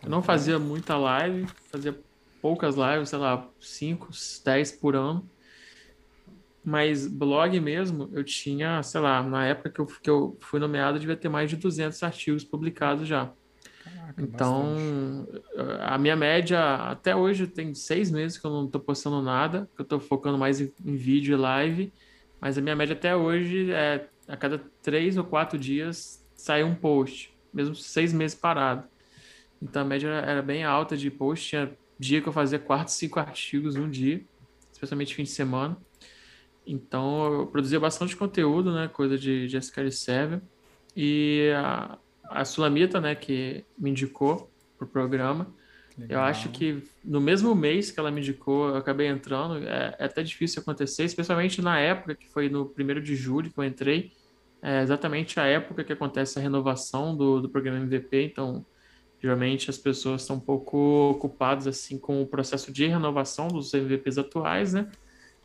Eu 0.04 0.10
não 0.10 0.22
fazia 0.22 0.58
muita 0.58 0.98
live, 0.98 1.48
fazia 1.72 1.98
poucas 2.42 2.76
lives, 2.76 3.10
sei 3.10 3.20
lá, 3.20 3.48
5, 3.60 4.10
10 4.44 4.72
por 4.74 4.96
ano. 4.96 5.28
Mas 6.64 7.08
blog 7.08 7.60
mesmo, 7.60 8.10
eu 8.14 8.24
tinha, 8.24 8.84
sei 8.84 9.02
lá, 9.02 9.24
na 9.24 9.46
época 9.46 9.70
que 9.70 9.80
eu, 9.80 9.86
que 9.86 10.10
eu 10.10 10.38
fui 10.42 10.60
nomeado, 10.60 11.00
devia 11.00 11.16
ter 11.16 11.30
mais 11.30 11.50
de 11.50 11.56
200 11.56 12.02
artigos 12.04 12.44
publicados 12.44 13.08
já. 13.08 13.32
Caraca, 13.84 14.22
então, 14.22 15.26
bastante. 15.26 15.82
a 15.82 15.98
minha 15.98 16.16
média, 16.16 16.76
até 16.76 17.16
hoje, 17.16 17.48
tem 17.48 17.74
seis 17.74 18.12
meses 18.12 18.38
que 18.38 18.46
eu 18.46 18.52
não 18.52 18.66
estou 18.66 18.82
postando 18.82 19.22
nada, 19.22 19.70
que 19.74 19.82
eu 19.82 19.84
estou 19.84 20.00
focando 20.00 20.38
mais 20.38 20.60
em, 20.60 20.72
em, 20.86 20.96
vídeo 20.96 21.34
e 21.34 21.38
live, 21.38 21.94
mas 22.40 22.58
a 22.58 22.62
minha 22.62 22.76
média 22.76 22.94
até 22.94 23.16
hoje 23.16 23.72
é 23.72 24.08
a 24.28 24.38
cada 24.38 24.62
três 24.82 25.18
ou 25.18 25.24
quatro 25.24 25.58
dias 25.58 26.24
sai 26.36 26.64
um 26.64 26.76
post, 26.76 27.34
mesmo 27.54 27.74
seis 27.74 28.14
meses 28.14 28.38
parado. 28.38 28.84
Então 29.62 29.82
a 29.82 29.86
média 29.86 30.08
era 30.08 30.42
bem 30.42 30.64
alta 30.64 30.96
de 30.96 31.12
post, 31.12 31.50
tinha 31.50 31.72
dia 32.00 32.22
que 32.22 32.30
eu 32.30 32.34
fazia 32.34 32.58
quatro, 32.58 32.94
cinco 32.94 33.20
artigos 33.20 33.76
um 33.76 33.90
dia, 33.90 34.22
especialmente 34.72 35.14
fim 35.14 35.24
de 35.24 35.30
semana. 35.30 35.78
Então 36.66 37.34
eu 37.34 37.48
produzia 37.48 37.80
bastante 37.80 38.16
conteúdo, 38.16 38.74
né, 38.74 38.88
coisa 38.88 39.18
de, 39.18 39.48
de 39.48 39.58
SQL 39.58 39.92
Server. 39.92 40.42
E 40.96 41.52
a, 41.56 41.98
a 42.30 42.46
Sulamita, 42.46 43.02
né, 43.02 43.16
que 43.16 43.66
me 43.78 43.90
indicou 43.90 44.50
pro 44.78 44.88
programa. 44.88 45.48
Legal. 45.98 46.22
Eu 46.22 46.26
acho 46.26 46.50
que 46.50 46.82
no 47.04 47.20
mesmo 47.20 47.54
mês 47.54 47.92
que 47.92 48.00
ela 48.00 48.10
me 48.10 48.22
indicou, 48.22 48.70
eu 48.70 48.78
acabei 48.78 49.08
entrando. 49.08 49.58
É, 49.68 49.96
é, 50.00 50.06
até 50.06 50.24
difícil 50.24 50.62
acontecer, 50.62 51.04
especialmente 51.04 51.62
na 51.62 51.78
época 51.80 52.16
que 52.16 52.30
foi 52.30 52.48
no 52.50 52.66
primeiro 52.66 53.02
de 53.02 53.16
julho 53.16 53.52
que 53.52 53.60
eu 53.60 53.64
entrei. 53.64 54.12
É 54.62 54.82
exatamente 54.82 55.40
a 55.40 55.46
época 55.46 55.84
que 55.84 55.94
acontece 55.94 56.38
a 56.38 56.42
renovação 56.42 57.16
do, 57.16 57.42
do 57.42 57.50
programa 57.50 57.80
MVP. 57.80 58.24
Então, 58.24 58.66
geralmente 59.22 59.70
as 59.70 59.78
pessoas 59.78 60.22
estão 60.22 60.38
um 60.38 60.40
pouco 60.40 60.78
ocupadas 61.12 61.68
assim 61.68 61.98
com 62.00 62.22
o 62.22 62.28
processo 62.28 62.72
de 62.72 62.88
renovação 62.88 63.48
dos 63.48 63.74
MVPs 63.74 64.18
atuais, 64.18 64.74
né? 64.74 64.90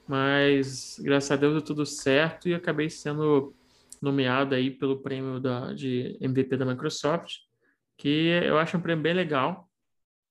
Mas 0.06 0.98
graças 1.02 1.30
a 1.30 1.36
Deus 1.36 1.54
deu 1.54 1.62
tudo 1.62 1.86
certo 1.86 2.48
e 2.48 2.54
acabei 2.54 2.90
sendo 2.90 3.54
nomeado 4.00 4.54
aí 4.54 4.70
pelo 4.70 5.00
prêmio 5.00 5.40
da, 5.40 5.72
de 5.72 6.16
MVP 6.20 6.56
da 6.56 6.64
Microsoft, 6.66 7.38
que 7.96 8.28
eu 8.44 8.58
acho 8.58 8.76
um 8.76 8.80
prêmio 8.80 9.02
bem 9.02 9.14
legal. 9.14 9.68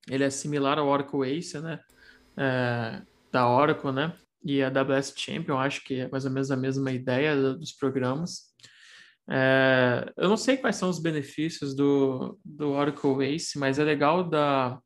Ele 0.08 0.24
é 0.24 0.30
similar 0.30 0.78
ao 0.78 0.86
Oracle 0.86 1.28
Ace, 1.28 1.60
né? 1.60 1.80
É, 2.36 3.02
da 3.32 3.48
Oracle, 3.48 3.92
né? 3.92 4.16
E 4.44 4.62
a 4.62 4.68
AWS 4.68 5.14
Champion, 5.16 5.58
acho 5.58 5.82
que 5.82 6.00
é 6.00 6.08
mais 6.08 6.24
ou 6.24 6.30
menos 6.30 6.50
a 6.50 6.56
mesma 6.56 6.92
ideia 6.92 7.54
dos 7.54 7.72
programas. 7.72 8.54
É, 9.30 10.12
eu 10.16 10.28
não 10.28 10.36
sei 10.36 10.56
quais 10.56 10.76
são 10.76 10.88
os 10.88 10.98
benefícios 10.98 11.74
do, 11.74 12.38
do 12.44 12.70
Oracle 12.70 13.24
Ace, 13.24 13.58
mas 13.58 13.78
é 13.78 13.84
legal 13.84 14.22
da, 14.22 14.78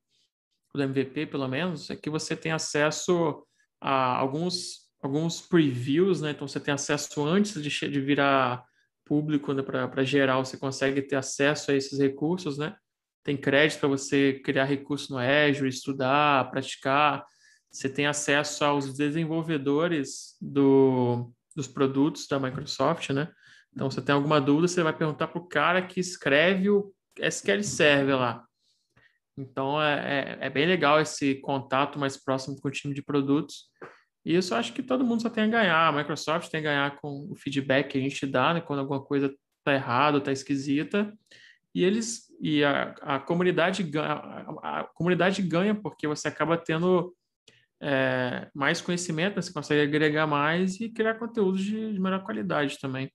do 0.75 0.83
MVP, 0.83 1.27
pelo 1.27 1.49
menos, 1.49 1.91
é 1.91 1.97
que 1.97 2.11
você 2.11 2.37
tem 2.37 2.53
acesso 2.53 3.45
a 3.81 4.17
alguns, 4.17 4.89
alguns 5.03 5.41
previews, 5.41 6.21
né? 6.21 6.31
Então 6.31 6.47
você 6.47 6.61
tem 6.61 6.73
acesso 6.73 7.25
antes 7.27 7.61
de, 7.63 7.69
de 7.69 8.01
virar 8.01 8.65
público 9.05 9.55
né? 9.55 9.63
para 9.63 10.05
geral, 10.05 10.45
você 10.45 10.59
consegue 10.59 11.01
ter 11.01 11.17
acesso 11.17 11.71
a 11.71 11.75
esses 11.75 11.99
recursos, 11.99 12.59
né? 12.59 12.77
Tem 13.25 13.37
crédito 13.37 13.81
para 13.81 13.89
você 13.89 14.41
criar 14.45 14.65
recurso 14.65 15.13
no 15.13 15.19
Azure, 15.19 15.69
estudar, 15.69 16.51
praticar. 16.51 17.25
Você 17.71 17.89
tem 17.89 18.07
acesso 18.07 18.65
aos 18.65 18.95
desenvolvedores 18.95 20.37
do, 20.41 21.31
dos 21.55 21.67
produtos 21.67 22.27
da 22.27 22.39
Microsoft, 22.39 23.11
né? 23.11 23.31
Então, 23.73 23.91
você 23.91 24.01
tem 24.01 24.15
alguma 24.15 24.41
dúvida, 24.41 24.69
você 24.69 24.83
vai 24.83 24.97
perguntar 24.97 25.29
para 25.29 25.41
o 25.41 25.47
cara 25.47 25.83
que 25.83 26.01
escreve 26.01 26.71
o 26.71 26.93
SQL 27.19 27.63
Server 27.63 28.17
lá. 28.17 28.45
Então, 29.37 29.81
é, 29.81 30.39
é, 30.41 30.47
é, 30.47 30.51
bem 30.51 30.67
legal 30.67 31.01
esse 31.01 31.37
contato 31.37 31.99
mais 31.99 32.17
próximo 32.17 32.61
com 32.61 32.69
o 32.69 32.73
time 32.73 32.93
de 32.93 33.03
produtos. 33.03 33.67
E 34.25 34.37
isso 34.37 34.53
eu 34.53 34.59
acho 34.59 34.73
que 34.73 34.83
todo 34.83 35.05
mundo 35.05 35.23
só 35.23 35.31
tem 35.31 35.45
a 35.45 35.49
ganhar. 35.49 35.87
A 35.87 35.93
Microsoft 35.93 36.51
tem 36.51 36.61
a 36.61 36.65
ganhar 36.65 36.97
com 36.97 37.29
o 37.31 37.37
feedback 37.37 37.89
que 37.89 37.99
a 37.99 38.01
gente 38.01 38.27
dá, 38.27 38.55
né, 38.55 38.61
quando 38.61 38.81
alguma 38.81 39.03
coisa 39.03 39.33
está 39.59 39.75
errada, 39.75 40.19
está 40.19 40.33
esquisita. 40.33 41.13
E 41.75 41.85
eles 41.85 42.29
e 42.41 42.65
a, 42.65 42.95
a 43.03 43.19
comunidade 43.19 43.83
ganha, 43.83 44.13
a, 44.13 44.81
a, 44.81 44.85
comunidade 44.95 45.43
ganha 45.43 45.75
porque 45.75 46.07
você 46.07 46.29
acaba 46.29 46.57
tendo 46.57 47.15
é, 47.81 48.49
mais 48.55 48.81
conhecimento, 48.81 49.37
né? 49.37 49.43
você 49.43 49.53
consegue 49.53 49.83
agregar 49.83 50.27
mais 50.27 50.81
e 50.81 50.89
criar 50.89 51.15
conteúdos 51.15 51.63
de, 51.63 51.93
de 51.93 52.01
melhor 52.01 52.23
qualidade 52.23 52.79
também. 52.79 53.11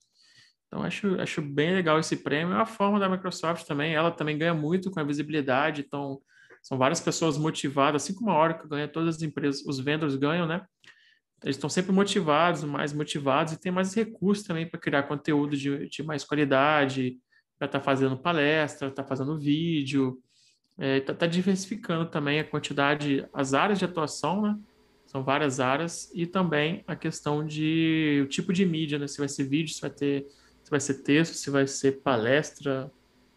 Então, 0.73 0.83
acho, 0.83 1.21
acho 1.21 1.39
bem 1.39 1.71
legal 1.71 1.99
esse 1.99 2.17
prêmio. 2.17 2.55
É 2.55 2.61
a 2.61 2.65
forma 2.65 2.99
da 2.99 3.07
Microsoft 3.07 3.63
também, 3.67 3.93
ela 3.93 4.09
também 4.09 4.35
ganha 4.39 4.55
muito 4.55 4.89
com 4.89 4.99
a 4.99 5.03
visibilidade. 5.03 5.83
Então, 5.85 6.19
são 6.63 6.79
várias 6.79 6.99
pessoas 6.99 7.37
motivadas, 7.37 8.01
assim 8.01 8.15
como 8.15 8.31
a 8.31 8.41
Oracle 8.41 8.67
ganha, 8.67 8.87
todas 8.87 9.17
as 9.17 9.21
empresas, 9.21 9.63
os 9.67 9.79
vendors 9.79 10.15
ganham, 10.15 10.47
né? 10.47 10.65
Eles 11.43 11.57
estão 11.57 11.69
sempre 11.69 11.91
motivados, 11.91 12.63
mais 12.63 12.91
motivados, 12.91 13.53
e 13.53 13.59
tem 13.59 13.71
mais 13.71 13.93
recursos 13.93 14.47
também 14.47 14.67
para 14.67 14.79
criar 14.79 15.03
conteúdo 15.03 15.55
de, 15.55 15.87
de 15.89 16.01
mais 16.01 16.23
qualidade, 16.23 17.19
para 17.59 17.67
estar 17.67 17.77
tá 17.79 17.85
fazendo 17.85 18.17
palestra, 18.17 18.87
estar 18.87 19.03
tá 19.03 19.07
fazendo 19.07 19.37
vídeo, 19.37 20.19
está 20.71 20.85
é, 20.85 20.99
tá, 21.01 21.13
tá 21.13 21.27
diversificando 21.27 22.09
também 22.09 22.39
a 22.39 22.43
quantidade, 22.43 23.27
as 23.31 23.53
áreas 23.53 23.77
de 23.77 23.85
atuação, 23.85 24.41
né? 24.41 24.57
São 25.05 25.23
várias 25.23 25.59
áreas, 25.59 26.09
e 26.15 26.25
também 26.25 26.83
a 26.87 26.95
questão 26.95 27.45
de 27.45 28.21
o 28.25 28.27
tipo 28.27 28.51
de 28.51 28.65
mídia, 28.65 28.97
né? 28.97 29.05
Se 29.05 29.19
vai 29.19 29.29
ser 29.29 29.43
vídeo, 29.43 29.71
se 29.71 29.79
vai 29.79 29.91
ter 29.91 30.25
se 30.63 30.71
vai 30.71 30.79
ser 30.79 30.95
texto, 30.95 31.33
se 31.33 31.49
vai 31.49 31.67
ser 31.67 31.99
palestra, 32.01 32.91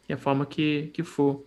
e 0.08 0.12
a 0.12 0.16
forma 0.16 0.46
que, 0.46 0.90
que 0.94 1.02
for. 1.02 1.44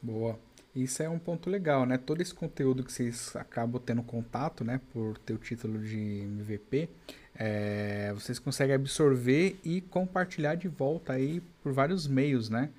Boa. 0.00 0.38
Isso 0.74 1.02
é 1.02 1.08
um 1.08 1.18
ponto 1.18 1.50
legal, 1.50 1.84
né? 1.84 1.98
Todo 1.98 2.20
esse 2.20 2.32
conteúdo 2.32 2.84
que 2.84 2.92
vocês 2.92 3.34
acabam 3.34 3.82
tendo 3.84 4.02
contato, 4.02 4.64
né? 4.64 4.80
Por 4.92 5.18
ter 5.18 5.32
o 5.34 5.38
título 5.38 5.78
de 5.80 5.96
MVP, 5.96 6.88
é, 7.34 8.12
vocês 8.14 8.38
conseguem 8.38 8.74
absorver 8.74 9.58
e 9.64 9.80
compartilhar 9.80 10.54
de 10.54 10.68
volta 10.68 11.14
aí 11.14 11.42
por 11.62 11.72
vários 11.72 12.06
meios, 12.06 12.48
né? 12.48 12.70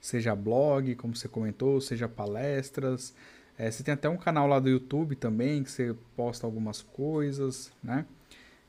Seja 0.00 0.34
blog, 0.36 0.94
como 0.94 1.16
você 1.16 1.26
comentou, 1.26 1.80
seja 1.80 2.08
palestras. 2.08 3.14
É, 3.58 3.70
você 3.70 3.82
tem 3.82 3.92
até 3.92 4.08
um 4.08 4.16
canal 4.16 4.46
lá 4.46 4.60
do 4.60 4.68
YouTube 4.68 5.16
também 5.16 5.64
que 5.64 5.70
você 5.70 5.94
posta 6.16 6.46
algumas 6.46 6.80
coisas, 6.80 7.72
né? 7.82 8.06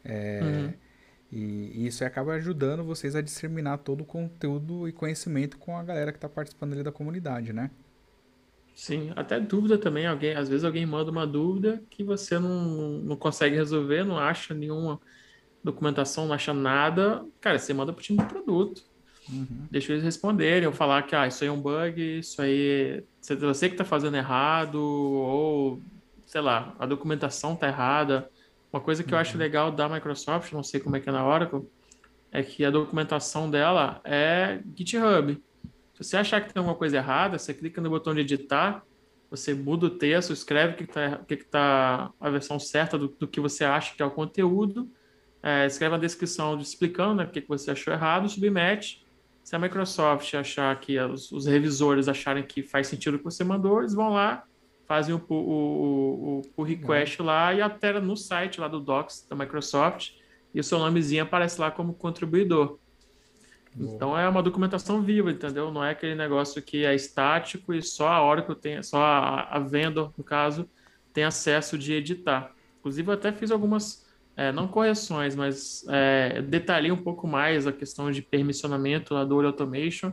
É, 0.04 0.40
uhum. 0.42 0.74
E, 1.32 1.86
isso 1.88 2.04
acaba 2.04 2.34
ajudando 2.34 2.84
vocês 2.84 3.16
a 3.16 3.22
disseminar 3.22 3.78
todo 3.80 4.02
o 4.02 4.06
conteúdo 4.06 4.88
e 4.88 4.92
conhecimento 4.92 5.58
com 5.58 5.78
a 5.78 5.84
galera 5.84 6.12
que 6.12 6.18
está 6.18 6.30
participando 6.30 6.74
ali 6.74 6.84
da 6.84 6.92
comunidade, 6.92 7.54
né? 7.54 7.70
Sim, 8.74 9.12
até 9.16 9.40
dúvida 9.40 9.78
também. 9.78 10.08
Alguém, 10.08 10.36
às 10.36 10.48
vezes 10.48 10.64
alguém 10.64 10.86
manda 10.86 11.12
uma 11.12 11.28
dúvida 11.28 11.84
que 11.90 12.04
você 12.04 12.40
não, 12.40 13.00
não 13.00 13.16
consegue 13.16 13.56
resolver, 13.56 14.06
não 14.06 14.18
acha 14.18 14.54
nenhuma 14.54 15.00
documentação, 15.64 16.28
não 16.28 16.34
acha 16.34 16.54
nada. 16.54 17.26
Cara, 17.42 17.60
você 17.60 17.74
manda 17.74 17.92
para 17.92 18.00
o 18.00 18.04
time 18.04 18.20
de 18.20 18.26
produto. 18.26 18.84
Uhum. 19.30 19.68
Deixa 19.70 19.92
eles 19.92 20.04
responderem, 20.04 20.66
ou 20.66 20.74
falar 20.74 21.04
que 21.04 21.16
ah, 21.16 21.28
isso 21.28 21.44
aí 21.44 21.50
é 21.50 21.52
um 21.52 21.62
bug, 21.62 22.20
isso 22.20 22.42
aí 22.42 23.04
é 23.30 23.36
você 23.36 23.68
que 23.68 23.76
está 23.76 23.86
fazendo 23.86 24.18
errado, 24.18 24.82
ou 24.82 25.82
sei 26.26 26.42
lá, 26.42 26.76
a 26.80 26.86
documentação 26.86 27.54
está 27.54 27.68
errada. 27.68 28.30
Uma 28.72 28.82
coisa 28.82 29.04
que 29.04 29.14
eu 29.14 29.18
acho 29.18 29.34
uhum. 29.34 29.40
legal 29.40 29.72
da 29.72 29.90
Microsoft, 29.90 30.52
não 30.52 30.64
sei 30.64 30.80
como 30.80 30.96
é 30.96 31.00
que 31.00 31.10
é 31.10 31.12
na 31.12 31.26
Oracle, 31.26 31.68
é 32.32 32.44
que 32.44 32.64
a 32.64 32.70
documentação 32.70 33.50
dela 33.50 34.00
é 34.04 34.60
GitHub. 34.76 35.42
Se 35.96 36.04
você 36.04 36.18
achar 36.18 36.42
que 36.42 36.54
tem 36.54 36.60
alguma 36.60 36.78
coisa 36.78 36.98
errada, 36.98 37.38
você 37.38 37.54
clica 37.54 37.82
no 37.82 37.90
botão 37.90 38.14
de 38.14 38.22
editar, 38.22 38.84
você 39.30 39.54
muda 39.54 39.88
o 39.88 39.90
texto, 39.90 40.32
escreve 40.32 40.74
o 40.74 40.78
que 40.78 40.84
está 40.84 41.18
que 41.18 41.36
tá 41.38 42.12
a 42.20 42.30
versão 42.30 42.60
certa 42.60 42.98
do, 42.98 43.08
do, 43.08 43.28
que 43.28 43.40
você 43.40 43.64
acha 43.64 43.96
que 43.96 44.02
é 44.02 44.06
o 44.06 44.12
conteúdo, 44.12 44.90
é, 45.42 45.66
escreve 45.66 45.96
a 45.96 45.98
descrição 45.98 46.60
explicando 46.60 47.16
né, 47.16 47.24
o 47.24 47.30
que, 47.30 47.42
que 47.42 47.48
você 47.48 47.72
achou 47.72 47.94
errado, 47.94 48.30
submete. 48.30 49.06
Se 49.44 49.56
a 49.56 49.60
Microsoft 49.60 50.34
achar 50.36 50.80
que 50.80 51.00
os, 51.00 51.32
os 51.32 51.46
revisores 51.48 52.08
acharem 52.08 52.44
que 52.44 52.62
faz 52.62 52.88
sentido 52.88 53.16
o 53.16 53.18
que 53.18 53.24
você 53.24 53.44
mandou, 53.44 53.80
eles 53.80 53.94
vão 53.94 54.10
lá 54.10 54.44
fazem 54.90 55.14
o, 55.14 55.24
o, 55.30 55.36
o, 55.36 56.42
o 56.58 56.64
request 56.64 57.22
lá 57.22 57.54
e 57.54 57.62
altera 57.62 58.02
no 58.02 58.18
site 58.18 58.60
lá 58.60 58.68
do 58.68 58.80
Docs 58.80 59.28
da 59.30 59.36
Microsoft 59.36 60.14
e 60.52 60.60
o 60.60 60.64
seu 60.64 60.80
nomezinho 60.80 61.22
aparece 61.22 61.62
lá 61.62 61.70
como 61.70 61.94
contribuidor. 61.94 62.80
Boa. 63.76 63.96
Então 63.96 64.18
é 64.18 64.28
uma 64.28 64.42
documentação 64.42 65.04
viva, 65.04 65.30
entendeu? 65.30 65.72
Não 65.72 65.86
é 65.86 65.92
aquele 65.92 66.16
negócio 66.16 66.60
que 66.60 66.86
é 66.86 66.96
estático 66.96 67.72
e 67.72 67.84
só 67.84 68.08
a 68.08 68.26
Oracle 68.26 68.56
tem, 68.56 68.82
só 68.82 68.98
a, 69.00 69.58
a 69.58 69.60
vendor, 69.60 70.12
no 70.18 70.24
caso, 70.24 70.68
tem 71.14 71.24
acesso 71.24 71.78
de 71.78 71.94
editar. 71.94 72.52
Inclusive, 72.80 73.10
eu 73.10 73.14
até 73.14 73.32
fiz 73.32 73.52
algumas, 73.52 74.08
é, 74.36 74.52
não 74.52 74.68
correções, 74.68 75.36
mas 75.36 75.86
é, 75.88 76.42
detalhei 76.42 76.92
um 76.92 76.98
pouco 76.98 77.28
mais 77.28 77.68
a 77.68 77.72
questão 77.72 78.10
de 78.10 78.24
permissionamento 78.24 79.14
lá 79.14 79.24
do 79.24 79.40
Automation 79.40 80.12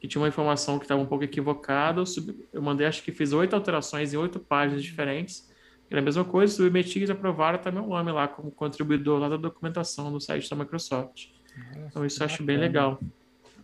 que 0.00 0.06
tinha 0.06 0.20
uma 0.20 0.28
informação 0.28 0.78
que 0.78 0.84
estava 0.84 1.00
um 1.00 1.06
pouco 1.06 1.24
equivocada. 1.24 2.00
Eu, 2.00 2.06
sub... 2.06 2.34
eu, 2.52 2.62
mandei, 2.62 2.86
acho 2.86 3.02
que 3.02 3.12
fiz 3.12 3.32
oito 3.32 3.54
alterações 3.54 4.14
em 4.14 4.16
oito 4.16 4.38
páginas 4.38 4.82
diferentes. 4.82 5.48
Era 5.90 6.00
a 6.00 6.04
mesma 6.04 6.24
coisa, 6.24 6.52
submeti 6.52 7.02
e 7.02 7.10
aprovaram 7.10 7.58
até 7.58 7.70
meu 7.70 7.86
nome 7.86 8.12
lá 8.12 8.28
como 8.28 8.50
contribuidor 8.50 9.18
lá 9.18 9.28
da 9.28 9.36
documentação 9.36 10.10
no 10.10 10.20
site 10.20 10.48
da 10.48 10.56
Microsoft. 10.56 11.28
Nossa, 11.56 11.86
então 11.86 12.06
isso 12.06 12.22
eu 12.22 12.26
acho 12.26 12.42
bem 12.42 12.58
legal. 12.58 13.00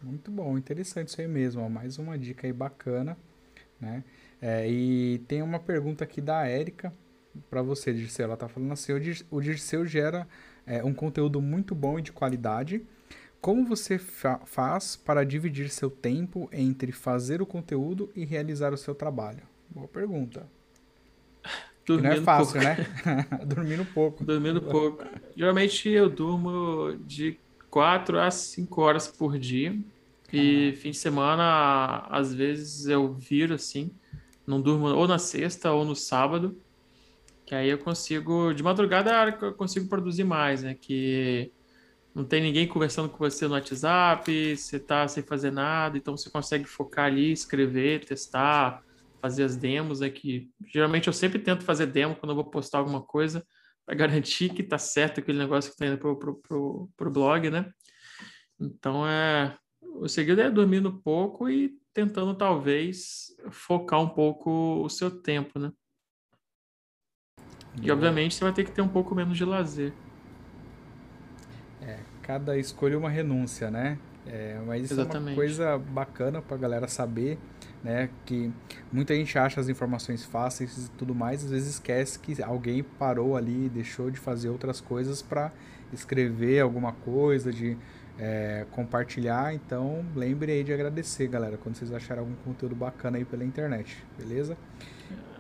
Muito 0.03 0.31
bom, 0.31 0.57
interessante 0.57 1.09
isso 1.09 1.21
aí 1.21 1.29
mesmo. 1.29 1.63
Ó. 1.63 1.69
Mais 1.69 1.99
uma 1.99 2.19
dica 2.19 2.47
aí 2.47 2.53
bacana, 2.53 3.17
né? 3.81 4.03
É, 4.41 4.69
e 4.69 5.19
tem 5.29 5.43
uma 5.43 5.59
pergunta 5.59 6.05
aqui 6.05 6.21
da 6.21 6.47
Érica 6.47 6.93
para 7.49 7.63
você, 7.63 7.93
Dirceu. 7.93 8.25
Ela 8.25 8.35
está 8.35 8.49
falando 8.49 8.73
assim: 8.73 8.93
o 9.31 9.41
Dirceu 9.41 9.87
gera 9.87 10.27
é, 10.67 10.83
um 10.83 10.93
conteúdo 10.93 11.41
muito 11.41 11.75
bom 11.75 11.99
e 11.99 12.03
de 12.03 12.13
qualidade 12.13 12.87
como 13.45 13.67
você 13.67 13.99
fa 13.99 14.41
faz 14.47 14.97
para 14.97 15.23
dividir 15.23 15.69
seu 15.69 15.91
tempo 15.91 16.49
entre 16.51 16.91
fazer 16.93 17.43
o 17.43 17.47
conteúdo 17.47 18.11
e 18.17 18.25
realizar 18.25 18.73
o 18.73 18.77
seu 18.79 18.95
trabalho? 18.95 19.43
Boa 19.69 19.87
pergunta. 19.87 20.49
Dormindo 21.85 22.09
não 22.09 22.23
é 22.23 22.23
fácil, 22.23 22.59
pouco. 22.59 22.67
né? 22.67 22.87
Dormindo 23.45 23.85
pouco. 23.85 24.25
Dormindo 24.25 24.63
pouco. 24.63 25.05
Geralmente 25.37 25.91
eu 25.91 26.09
durmo 26.09 26.97
de 27.07 27.39
4 27.69 28.19
a 28.19 28.31
5 28.31 28.81
horas 28.81 29.09
por 29.09 29.39
dia. 29.39 29.79
E 30.33 30.73
fim 30.79 30.93
de 30.93 30.97
semana, 30.97 32.07
às 32.09 32.33
vezes 32.33 32.87
eu 32.87 33.13
viro 33.13 33.53
assim. 33.53 33.91
Não 34.47 34.59
durmo 34.59 34.87
ou 34.87 35.07
na 35.07 35.19
sexta 35.19 35.71
ou 35.71 35.85
no 35.85 35.95
sábado. 35.95 36.57
Que 37.45 37.55
aí 37.55 37.69
eu 37.69 37.77
consigo. 37.77 38.55
De 38.55 38.63
madrugada 38.63 39.11
é 39.11 39.15
a 39.15 39.21
hora 39.21 39.33
que 39.33 39.45
eu 39.45 39.53
consigo 39.53 39.87
produzir 39.87 40.25
mais, 40.25 40.63
né? 40.63 40.75
Que 40.81 41.53
não 42.15 42.25
tem 42.25 42.41
ninguém 42.41 42.69
conversando 42.69 43.09
com 43.09 43.19
você 43.19 43.49
no 43.49 43.55
WhatsApp, 43.55 44.57
você 44.57 44.77
está 44.77 45.09
sem 45.09 45.23
fazer 45.23 45.51
nada, 45.51 45.99
então 45.99 46.17
você 46.17 46.31
consegue 46.31 46.65
focar 46.65 47.07
ali, 47.07 47.33
escrever, 47.33 48.05
testar, 48.05 48.83
fazer 49.21 49.43
as 49.43 49.57
demos 49.57 50.01
aqui. 50.01 50.49
Geralmente 50.73 51.09
eu 51.09 51.13
sempre 51.13 51.41
tento 51.41 51.65
fazer 51.65 51.87
demo 51.87 52.15
quando 52.15 52.31
eu 52.31 52.37
vou 52.37 52.45
postar 52.45 52.79
alguma 52.79 53.03
coisa 53.03 53.45
para 53.85 53.97
garantir 53.97 54.51
que 54.51 54.63
está 54.63 54.79
certo 54.79 55.19
aquele 55.19 55.39
negócio 55.39 55.71
que 55.71 55.75
está 55.75 55.87
indo 55.87 55.99
pro, 55.99 56.17
pro, 56.17 56.37
pro, 56.37 56.91
pro 56.97 57.11
blog, 57.11 57.51
né? 57.51 57.71
Então 58.61 59.07
é 59.07 59.57
o 59.97 60.09
segredo 60.09 60.41
é 60.41 60.51
dormindo 60.51 61.01
pouco 61.01 61.49
e 61.49 61.77
tentando 61.93 62.35
talvez 62.35 63.27
focar 63.51 64.01
um 64.01 64.09
pouco 64.09 64.83
o 64.85 64.89
seu 64.89 65.11
tempo, 65.23 65.59
né? 65.59 65.73
E 67.83 67.91
obviamente 67.91 68.35
você 68.35 68.45
vai 68.45 68.53
ter 68.53 68.65
que 68.65 68.73
ter 68.73 68.83
um 68.83 68.89
pouco 68.89 69.15
menos 69.15 69.37
de 69.37 69.45
lazer. 69.45 69.93
É, 71.87 71.99
cada 72.23 72.57
escolha 72.57 72.95
é 72.95 72.97
uma 72.97 73.11
renúncia, 73.11 73.71
né? 73.71 73.99
É, 74.27 74.59
mas 74.67 74.85
isso 74.85 74.95
Exatamente. 74.95 75.29
é 75.29 75.31
uma 75.31 75.35
coisa 75.35 75.79
bacana 75.79 76.41
para 76.41 76.57
a 76.57 76.59
galera 76.59 76.89
saber, 76.89 77.39
né? 77.83 78.09
Que 78.25 78.51
muita 78.91 79.15
gente 79.15 79.39
acha 79.39 79.61
as 79.61 79.69
informações 79.69 80.25
fáceis 80.25 80.87
e 80.87 80.91
tudo 80.93 81.15
mais, 81.15 81.45
às 81.45 81.51
vezes 81.51 81.75
esquece 81.75 82.19
que 82.19 82.43
alguém 82.43 82.83
parou 82.83 83.37
ali, 83.37 83.69
deixou 83.69 84.11
de 84.11 84.19
fazer 84.19 84.49
outras 84.49 84.81
coisas 84.81 85.21
para 85.21 85.53
escrever 85.93 86.61
alguma 86.61 86.93
coisa, 86.93 87.53
de 87.53 87.77
é, 88.19 88.67
compartilhar. 88.71 89.55
Então, 89.55 90.05
lembre 90.15 90.53
aí 90.53 90.65
de 90.65 90.73
agradecer, 90.73 91.27
galera, 91.27 91.57
quando 91.57 91.77
vocês 91.77 91.93
acharem 91.93 92.21
algum 92.21 92.35
conteúdo 92.45 92.75
bacana 92.75 93.19
aí 93.19 93.25
pela 93.25 93.45
internet, 93.45 93.97
beleza? 94.19 94.57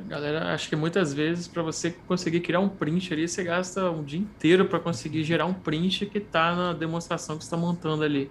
Galera, 0.08 0.52
acho 0.52 0.68
que 0.68 0.76
muitas 0.76 1.14
vezes 1.14 1.46
para 1.48 1.62
você 1.62 1.90
conseguir 2.06 2.40
criar 2.40 2.60
um 2.60 2.68
print 2.68 3.12
ali, 3.12 3.28
você 3.28 3.44
gasta 3.44 3.90
um 3.90 4.02
dia 4.02 4.18
inteiro 4.18 4.66
para 4.66 4.80
conseguir 4.80 5.24
gerar 5.24 5.46
um 5.46 5.54
print 5.54 6.06
que 6.06 6.18
está 6.18 6.54
na 6.54 6.72
demonstração 6.72 7.38
que 7.38 7.44
está 7.44 7.56
montando 7.56 8.02
ali. 8.02 8.30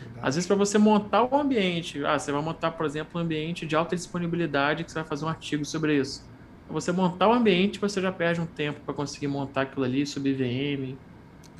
Verdade. 0.00 0.20
Às 0.22 0.36
vezes 0.36 0.46
para 0.46 0.56
você 0.56 0.78
montar 0.78 1.24
o 1.24 1.36
ambiente, 1.36 2.04
ah, 2.04 2.18
você 2.18 2.32
vai 2.32 2.40
montar, 2.40 2.70
por 2.70 2.86
exemplo, 2.86 3.20
um 3.20 3.24
ambiente 3.24 3.66
de 3.66 3.76
alta 3.76 3.96
disponibilidade 3.96 4.84
que 4.84 4.90
você 4.90 5.00
vai 5.00 5.08
fazer 5.08 5.24
um 5.24 5.28
artigo 5.28 5.64
sobre 5.64 5.96
isso. 5.96 6.24
Para 6.66 6.74
você 6.74 6.92
montar 6.92 7.28
o 7.28 7.32
ambiente, 7.32 7.80
você 7.80 8.00
já 8.00 8.12
perde 8.12 8.40
um 8.40 8.46
tempo 8.46 8.80
para 8.80 8.94
conseguir 8.94 9.26
montar 9.26 9.62
aquilo 9.62 9.84
ali 9.84 10.06
sob 10.06 10.32
VM. 10.32 10.96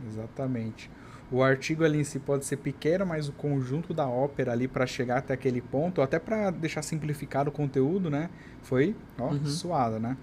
Exatamente. 0.07 0.89
O 1.33 1.43
artigo 1.43 1.85
ali 1.85 2.01
em 2.01 2.05
si 2.05 2.19
pode 2.19 2.45
ser 2.45 2.57
pequeno, 2.57 3.07
mas 3.07 3.29
o 3.29 3.33
conjunto 3.33 3.95
da 3.95 4.07
ópera 4.07 4.53
ali 4.53 4.67
para 4.67 4.85
chegar 4.87 5.19
até 5.19 5.33
aquele 5.33 5.61
ponto, 5.61 6.03
até 6.03 6.19
para 6.19 6.51
deixar 6.51 6.83
simplificado 6.83 7.51
o 7.51 7.53
conteúdo, 7.53 8.11
né? 8.11 8.29
Foi, 8.63 8.97
ó, 9.19 9.29
uhum. 9.29 9.47
suado, 9.47 10.01
né? 10.01 10.17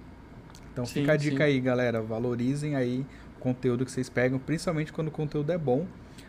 Então 0.73 0.85
sim, 0.85 0.99
fica 0.99 1.13
a 1.13 1.17
dica 1.17 1.37
sim. 1.37 1.43
aí, 1.43 1.59
galera. 1.61 2.01
Valorizem 2.01 2.75
aí 2.75 3.05
o 3.37 3.39
conteúdo 3.39 3.85
que 3.85 3.91
vocês 3.91 4.09
pegam, 4.09 4.37
principalmente 4.37 4.91
quando 4.91 5.07
o 5.07 5.11
conteúdo 5.11 5.51
é 5.51 5.57
bom. 5.57 5.87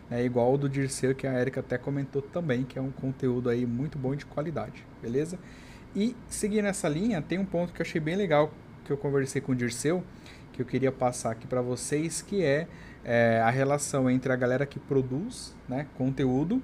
É 0.09 0.23
igual 0.23 0.53
o 0.53 0.57
do 0.57 0.67
Dirceu, 0.67 1.13
que 1.13 1.27
a 1.27 1.39
Erika 1.39 1.59
até 1.59 1.77
comentou 1.77 2.21
também, 2.21 2.63
que 2.63 2.79
é 2.79 2.81
um 2.81 2.89
conteúdo 2.89 3.49
aí 3.49 3.65
muito 3.65 3.97
bom 3.97 4.15
de 4.15 4.25
qualidade, 4.25 4.83
beleza? 5.01 5.37
E 5.95 6.15
seguindo 6.27 6.65
essa 6.65 6.87
linha, 6.87 7.21
tem 7.21 7.37
um 7.37 7.45
ponto 7.45 7.73
que 7.73 7.81
eu 7.81 7.85
achei 7.85 8.01
bem 8.01 8.15
legal 8.15 8.51
que 8.85 8.91
eu 8.91 8.97
conversei 8.97 9.39
com 9.39 9.51
o 9.51 9.55
Dirceu, 9.55 10.03
que 10.51 10.61
eu 10.61 10.65
queria 10.65 10.91
passar 10.91 11.31
aqui 11.31 11.45
para 11.45 11.61
vocês, 11.61 12.23
que 12.23 12.43
é 12.43 12.67
é, 13.03 13.41
a 13.43 13.49
relação 13.49 14.09
entre 14.09 14.31
a 14.31 14.35
galera 14.35 14.65
que 14.65 14.79
produz 14.79 15.55
né, 15.67 15.87
conteúdo 15.97 16.61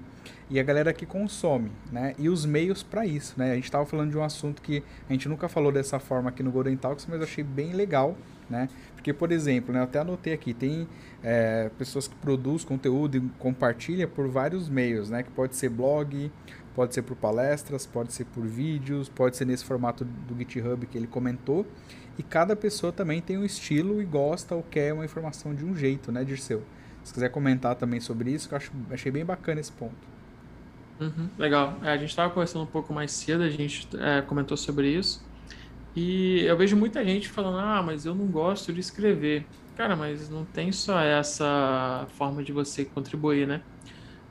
e 0.50 0.60
a 0.60 0.64
galera 0.64 0.94
que 0.94 1.06
consome, 1.06 1.72
né? 1.92 2.14
E 2.20 2.30
os 2.30 2.46
meios 2.46 2.84
para 2.84 3.06
isso, 3.06 3.34
né? 3.38 3.52
A 3.52 3.56
gente 3.56 3.64
estava 3.64 3.86
falando 3.86 4.12
de 4.12 4.18
um 4.18 4.24
assunto 4.24 4.62
que 4.62 4.84
a 5.10 5.14
gente 5.14 5.28
nunca 5.28 5.50
falou 5.50 5.72
dessa 5.72 6.00
forma 6.00 6.30
aqui 6.30 6.44
no 6.44 6.52
Golden 6.52 6.78
Talks, 6.78 7.08
mas 7.10 7.18
eu 7.18 7.24
achei 7.24 7.44
bem 7.44 7.74
legal, 7.74 8.16
né? 8.50 8.70
Porque, 8.94 9.12
por 9.12 9.32
exemplo, 9.32 9.74
né, 9.74 9.80
eu 9.80 9.84
até 9.84 10.00
anotei 10.00 10.34
aqui, 10.34 10.54
tem 10.54 10.88
é, 11.24 11.70
pessoas 11.78 12.08
que 12.08 12.16
produzem 12.16 12.68
conteúdo 12.68 13.18
e 13.18 13.22
compartilham 13.40 14.08
por 14.08 14.28
vários 14.28 14.70
meios, 14.70 15.10
né? 15.10 15.24
Que 15.24 15.32
pode 15.32 15.56
ser 15.56 15.70
blog, 15.70 16.32
pode 16.76 16.94
ser 16.94 17.02
por 17.02 17.16
palestras, 17.16 17.88
pode 17.88 18.14
ser 18.14 18.26
por 18.26 18.46
vídeos, 18.46 19.10
pode 19.10 19.36
ser 19.36 19.46
nesse 19.46 19.66
formato 19.66 20.06
do 20.06 20.38
GitHub 20.38 20.86
que 20.86 20.98
ele 20.98 21.08
comentou. 21.08 21.66
E 22.18 22.24
cada 22.24 22.56
pessoa 22.56 22.94
também 22.94 23.22
tem 23.22 23.38
um 23.38 23.44
estilo 23.44 24.02
e 24.02 24.06
gosta 24.06 24.56
ou 24.56 24.64
quer 24.64 24.94
uma 24.94 25.04
informação 25.04 25.54
de 25.54 25.66
um 25.66 25.76
jeito, 25.76 26.12
né, 26.12 26.24
Dirceu? 26.24 26.64
Se 27.04 27.14
quiser 27.14 27.30
comentar 27.30 27.76
também 27.76 28.00
sobre 28.00 28.32
isso, 28.32 28.48
que 28.48 28.54
eu 28.54 28.58
acho, 28.58 28.72
achei 28.90 29.12
bem 29.12 29.26
bacana 29.26 29.60
esse 29.60 29.72
ponto. 29.72 30.16
Uhum, 31.00 31.30
legal. 31.38 31.78
É, 31.84 31.90
a 31.90 31.98
gente 31.98 32.10
estava 32.10 32.34
conversando 32.34 32.64
um 32.64 32.68
pouco 32.68 32.94
mais 32.94 33.12
cedo, 33.12 33.44
a 33.44 33.50
gente 33.50 33.88
é, 33.98 34.22
comentou 34.22 34.56
sobre 34.56 34.88
isso. 34.88 35.24
E 35.96 36.42
eu 36.46 36.58
vejo 36.58 36.76
muita 36.76 37.04
gente 37.04 37.30
falando, 37.30 37.60
ah, 37.60 37.84
mas 37.84 38.06
eu 38.06 38.16
não 38.16 38.28
gosto 38.28 38.74
de 38.74 38.80
escrever. 38.80 39.46
Cara, 39.76 39.96
mas 39.96 40.30
não 40.30 40.46
tem 40.46 40.72
só 40.72 41.00
essa 41.00 42.08
forma 42.18 42.42
de 42.44 42.54
você 42.54 42.86
contribuir, 42.86 43.46
né? 43.46 43.62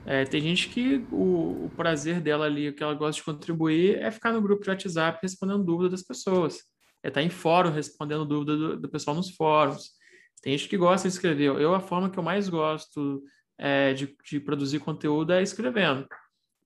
É, 0.07 0.25
tem 0.25 0.41
gente 0.41 0.69
que 0.69 1.07
o, 1.11 1.67
o, 1.67 1.71
prazer 1.77 2.21
dela 2.21 2.45
ali, 2.47 2.69
o 2.69 2.75
que 2.75 2.83
ela 2.83 2.95
gosta 2.95 3.21
de 3.21 3.25
contribuir, 3.25 3.97
é 3.97 4.11
ficar 4.11 4.33
no 4.33 4.43
grupo 4.43 4.63
de 4.63 4.71
WhatsApp 4.71 5.19
respondendo 5.23 5.65
dúvidas 5.65 5.93
das 5.93 6.03
pessoas 6.03 6.63
é 7.05 7.09
estar 7.09 7.21
tá 7.21 7.23
em 7.23 7.29
fórum 7.29 7.71
respondendo 7.71 8.25
dúvidas 8.25 8.59
do, 8.59 8.81
do, 8.81 8.89
pessoal 8.89 9.15
nos 9.15 9.31
fóruns. 9.37 9.91
Tem 10.43 10.57
gente 10.57 10.71
que 10.71 10.77
gosta 10.79 11.07
de 11.07 11.15
escrever. 11.15 11.51
Eu, 11.61 11.75
a 11.75 11.81
forma 11.81 12.11
que 12.11 12.19
eu 12.19 12.23
mais 12.23 12.49
gosto 12.49 13.23
é, 13.59 13.93
de, 13.93 14.17
de 14.25 14.41
produzir 14.41 14.79
conteúdo 14.79 15.35
é 15.35 15.43
escrevendo, 15.43 16.09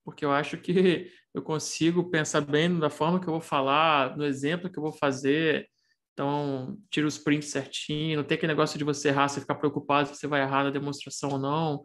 porque 0.05 0.24
eu 0.24 0.30
acho 0.30 0.57
que 0.57 1.11
eu 1.34 1.43
consigo 1.43 2.09
pensar 2.09 2.41
bem 2.41 2.78
da 2.78 2.89
forma 2.89 3.20
que 3.20 3.26
eu 3.26 3.32
vou 3.32 3.41
falar, 3.41 4.16
no 4.16 4.24
exemplo 4.24 4.70
que 4.70 4.78
eu 4.78 4.82
vou 4.82 4.93
fazer. 4.93 5.68
Então, 6.12 6.78
tira 6.91 7.07
os 7.07 7.18
prints 7.18 7.51
certinho, 7.51 8.18
não 8.18 8.24
tem 8.24 8.36
aquele 8.36 8.53
negócio 8.53 8.78
de 8.78 8.84
você 8.84 9.09
errar, 9.09 9.28
você 9.28 9.41
ficar 9.41 9.57
preocupado 9.57 10.09
se 10.09 10.16
você 10.16 10.26
vai 10.26 10.43
errar 10.43 10.64
na 10.64 10.70
demonstração 10.70 11.30
ou 11.30 11.39
não. 11.39 11.84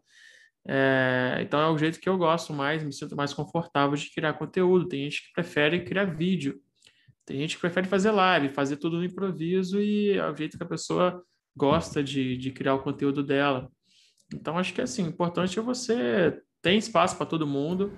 É, 0.68 1.40
então, 1.42 1.60
é 1.60 1.70
o 1.70 1.78
jeito 1.78 2.00
que 2.00 2.10
eu 2.10 2.18
gosto 2.18 2.54
mais, 2.54 2.84
me 2.84 2.94
sinto 2.94 3.16
mais 3.16 3.34
confortável 3.34 3.96
de 3.96 4.12
criar 4.12 4.34
conteúdo. 4.34 4.88
Tem 4.88 5.04
gente 5.04 5.24
que 5.24 5.34
prefere 5.34 5.84
criar 5.84 6.06
vídeo. 6.06 6.62
Tem 7.26 7.40
gente 7.40 7.56
que 7.56 7.62
prefere 7.62 7.88
fazer 7.88 8.12
live, 8.12 8.50
fazer 8.50 8.78
tudo 8.78 8.98
no 8.98 9.06
improviso 9.06 9.80
e 9.80 10.12
é 10.12 10.30
o 10.30 10.36
jeito 10.36 10.58
que 10.58 10.64
a 10.64 10.68
pessoa 10.68 11.24
gosta 11.56 12.04
de, 12.04 12.38
de 12.38 12.52
criar 12.52 12.76
o 12.76 12.84
conteúdo 12.84 13.24
dela. 13.24 13.70
Então, 14.34 14.58
acho 14.58 14.74
que 14.74 14.82
assim, 14.82 15.04
o 15.04 15.08
importante 15.08 15.58
é 15.58 15.62
você 15.62 16.42
ter 16.62 16.74
espaço 16.74 17.16
para 17.16 17.26
todo 17.26 17.48
mundo. 17.48 17.94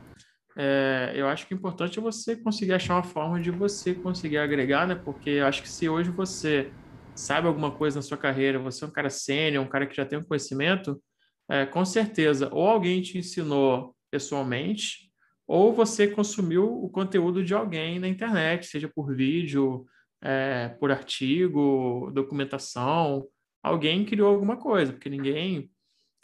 É, 0.57 1.11
eu 1.15 1.27
acho 1.27 1.47
que 1.47 1.53
o 1.53 1.57
importante 1.57 1.99
é 1.99 2.01
você 2.01 2.35
conseguir 2.35 2.73
achar 2.73 2.95
uma 2.95 3.03
forma 3.03 3.39
de 3.41 3.51
você 3.51 3.93
conseguir 3.93 4.37
agregar, 4.37 4.87
né? 4.87 4.95
Porque 4.95 5.29
eu 5.29 5.45
acho 5.45 5.61
que 5.61 5.69
se 5.69 5.89
hoje 5.89 6.09
você 6.09 6.71
sabe 7.15 7.47
alguma 7.47 7.71
coisa 7.71 7.97
na 7.97 8.01
sua 8.01 8.17
carreira, 8.17 8.59
você 8.59 8.83
é 8.83 8.87
um 8.87 8.91
cara 8.91 9.09
sênior, 9.09 9.63
um 9.63 9.69
cara 9.69 9.85
que 9.85 9.95
já 9.95 10.05
tem 10.05 10.19
um 10.19 10.23
conhecimento, 10.23 11.01
é, 11.49 11.65
com 11.65 11.83
certeza, 11.85 12.49
ou 12.51 12.67
alguém 12.67 13.01
te 13.01 13.17
ensinou 13.17 13.95
pessoalmente, 14.11 15.04
ou 15.47 15.73
você 15.73 16.07
consumiu 16.07 16.83
o 16.83 16.89
conteúdo 16.89 17.43
de 17.43 17.53
alguém 17.53 17.99
na 17.99 18.07
internet, 18.07 18.65
seja 18.65 18.89
por 18.89 19.15
vídeo, 19.15 19.85
é, 20.21 20.69
por 20.79 20.91
artigo, 20.91 22.11
documentação. 22.13 23.27
Alguém 23.61 24.05
criou 24.05 24.33
alguma 24.33 24.57
coisa, 24.57 24.91
porque 24.91 25.09
ninguém 25.09 25.69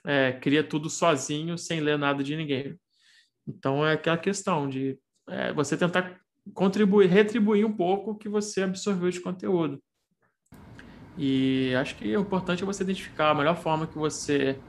é, 0.05 0.33
cria 0.33 0.63
tudo 0.63 0.89
sozinho 0.89 1.57
sem 1.57 1.79
ler 1.79 1.97
nada 1.97 2.23
de 2.23 2.35
ninguém. 2.35 2.79
Então 3.47 3.85
é 3.85 3.93
aquela 3.93 4.17
questão 4.17 4.67
de 4.67 4.97
é, 5.29 5.53
você 5.53 5.77
tentar 5.77 6.19
contribuir, 6.53 7.07
retribuir 7.07 7.65
um 7.65 7.73
pouco 7.73 8.11
o 8.11 8.17
que 8.17 8.27
você 8.27 8.63
absorveu 8.63 9.09
de 9.09 9.19
conteúdo. 9.19 9.81
E 11.17 11.73
acho 11.75 11.95
que 11.95 12.15
o 12.15 12.21
importante 12.21 12.63
é 12.63 12.65
você 12.65 12.83
identificar 12.83 13.31
a 13.31 13.35
melhor 13.35 13.55
forma 13.55 13.85
que 13.85 13.97
você 13.97 14.59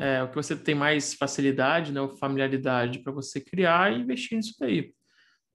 é, 0.00 0.22
o 0.22 0.28
que 0.28 0.34
você 0.34 0.56
tem 0.56 0.74
mais 0.74 1.12
facilidade, 1.12 1.92
né, 1.92 2.00
ou 2.00 2.16
familiaridade 2.16 3.00
para 3.00 3.12
você 3.12 3.38
criar 3.38 3.92
e 3.92 4.00
investir 4.00 4.38
nisso 4.38 4.54
daí. 4.58 4.94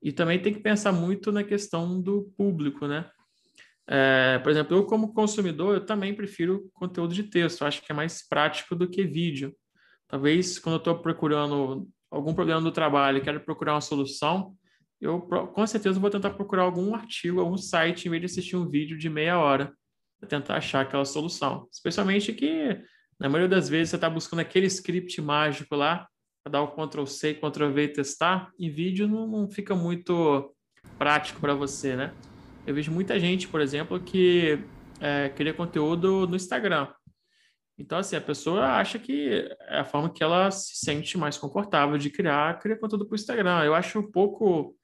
E 0.03 0.11
também 0.11 0.39
tem 0.39 0.53
que 0.53 0.59
pensar 0.59 0.91
muito 0.91 1.31
na 1.31 1.43
questão 1.43 1.99
do 1.99 2.31
público, 2.37 2.85
né? 2.85 3.09
É, 3.87 4.37
por 4.39 4.51
exemplo, 4.51 4.77
eu 4.77 4.85
como 4.85 5.13
consumidor, 5.13 5.75
eu 5.75 5.85
também 5.85 6.13
prefiro 6.13 6.69
conteúdo 6.73 7.13
de 7.13 7.23
texto. 7.23 7.61
Eu 7.61 7.67
acho 7.67 7.81
que 7.81 7.91
é 7.91 7.95
mais 7.95 8.27
prático 8.27 8.75
do 8.75 8.87
que 8.87 9.03
vídeo. 9.03 9.51
Talvez 10.07 10.59
quando 10.59 10.75
eu 10.75 10.79
estou 10.79 10.99
procurando 10.99 11.87
algum 12.11 12.33
problema 12.35 12.61
do 12.61 12.71
trabalho, 12.71 13.23
quero 13.23 13.39
procurar 13.39 13.73
uma 13.73 13.81
solução, 13.81 14.55
eu 15.01 15.21
com 15.21 15.67
certeza 15.67 15.99
vou 15.99 16.09
tentar 16.09 16.31
procurar 16.31 16.63
algum 16.63 16.93
artigo, 16.93 17.39
algum 17.39 17.57
site, 17.57 18.07
em 18.07 18.11
vez 18.11 18.21
de 18.21 18.25
assistir 18.25 18.55
um 18.55 18.69
vídeo 18.69 18.97
de 18.97 19.09
meia 19.09 19.39
hora, 19.39 19.73
para 20.19 20.29
tentar 20.29 20.57
achar 20.57 20.81
aquela 20.81 21.05
solução. 21.05 21.67
Especialmente 21.71 22.31
que 22.31 22.79
na 23.19 23.29
maioria 23.29 23.49
das 23.49 23.69
vezes 23.69 23.89
você 23.89 23.95
está 23.95 24.09
buscando 24.09 24.39
aquele 24.39 24.67
script 24.67 25.21
mágico 25.21 25.75
lá, 25.75 26.07
para 26.43 26.51
dar 26.51 26.61
o 26.61 26.67
Ctrl 26.67 27.05
C, 27.05 27.33
Ctrl 27.33 27.71
V 27.71 27.83
e 27.83 27.87
testar, 27.87 28.51
e 28.59 28.69
vídeo 28.69 29.07
não, 29.07 29.25
não 29.25 29.49
fica 29.49 29.75
muito 29.75 30.53
prático 30.97 31.39
para 31.39 31.55
você, 31.55 31.95
né? 31.95 32.13
Eu 32.67 32.73
vejo 32.73 32.91
muita 32.91 33.19
gente, 33.19 33.47
por 33.47 33.61
exemplo, 33.61 33.99
que 33.99 34.59
é, 34.99 35.29
cria 35.29 35.53
conteúdo 35.53 36.27
no 36.27 36.35
Instagram. 36.35 36.87
Então, 37.77 37.97
assim, 37.97 38.15
a 38.15 38.21
pessoa 38.21 38.77
acha 38.77 38.97
que 38.97 39.47
é 39.61 39.79
a 39.79 39.85
forma 39.85 40.09
que 40.09 40.23
ela 40.23 40.49
se 40.49 40.77
sente 40.77 41.17
mais 41.17 41.37
confortável 41.37 41.97
de 41.97 42.09
criar, 42.09 42.59
criar 42.59 42.77
conteúdo 42.77 43.05
para 43.05 43.13
o 43.13 43.15
Instagram. 43.15 43.63
Eu 43.63 43.75
acho 43.75 43.99
um 43.99 44.11
pouco 44.11 44.75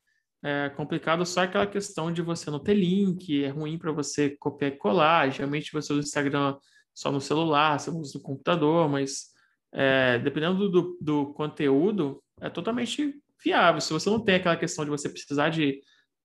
é, 0.44 0.70
complicado 0.76 1.26
só 1.26 1.42
aquela 1.42 1.66
questão 1.66 2.12
de 2.12 2.22
você 2.22 2.50
não 2.50 2.60
ter 2.60 2.74
link, 2.74 3.44
é 3.44 3.50
ruim 3.50 3.78
para 3.78 3.92
você 3.92 4.36
copiar 4.38 4.72
e 4.72 4.78
colar. 4.78 5.32
Geralmente 5.32 5.72
você 5.72 5.94
usa 5.94 6.02
o 6.02 6.06
Instagram 6.06 6.58
só 6.94 7.12
no 7.12 7.22
celular, 7.22 7.80
você 7.80 7.90
usa 7.90 8.18
no 8.18 8.24
computador, 8.24 8.90
mas 8.90 9.32
é, 9.74 10.20
dependendo 10.20 10.70
do, 10.70 10.98
do 11.02 11.34
conteúdo, 11.34 12.22
é 12.40 12.50
totalmente 12.50 13.16
viável. 13.44 13.82
Se 13.82 13.94
você 13.94 14.10
não 14.10 14.20
tem 14.20 14.36
aquela 14.36 14.58
questão 14.58 14.84
de 14.84 14.92
você 14.92 15.10
precisar 15.10 15.50
de 15.50 15.82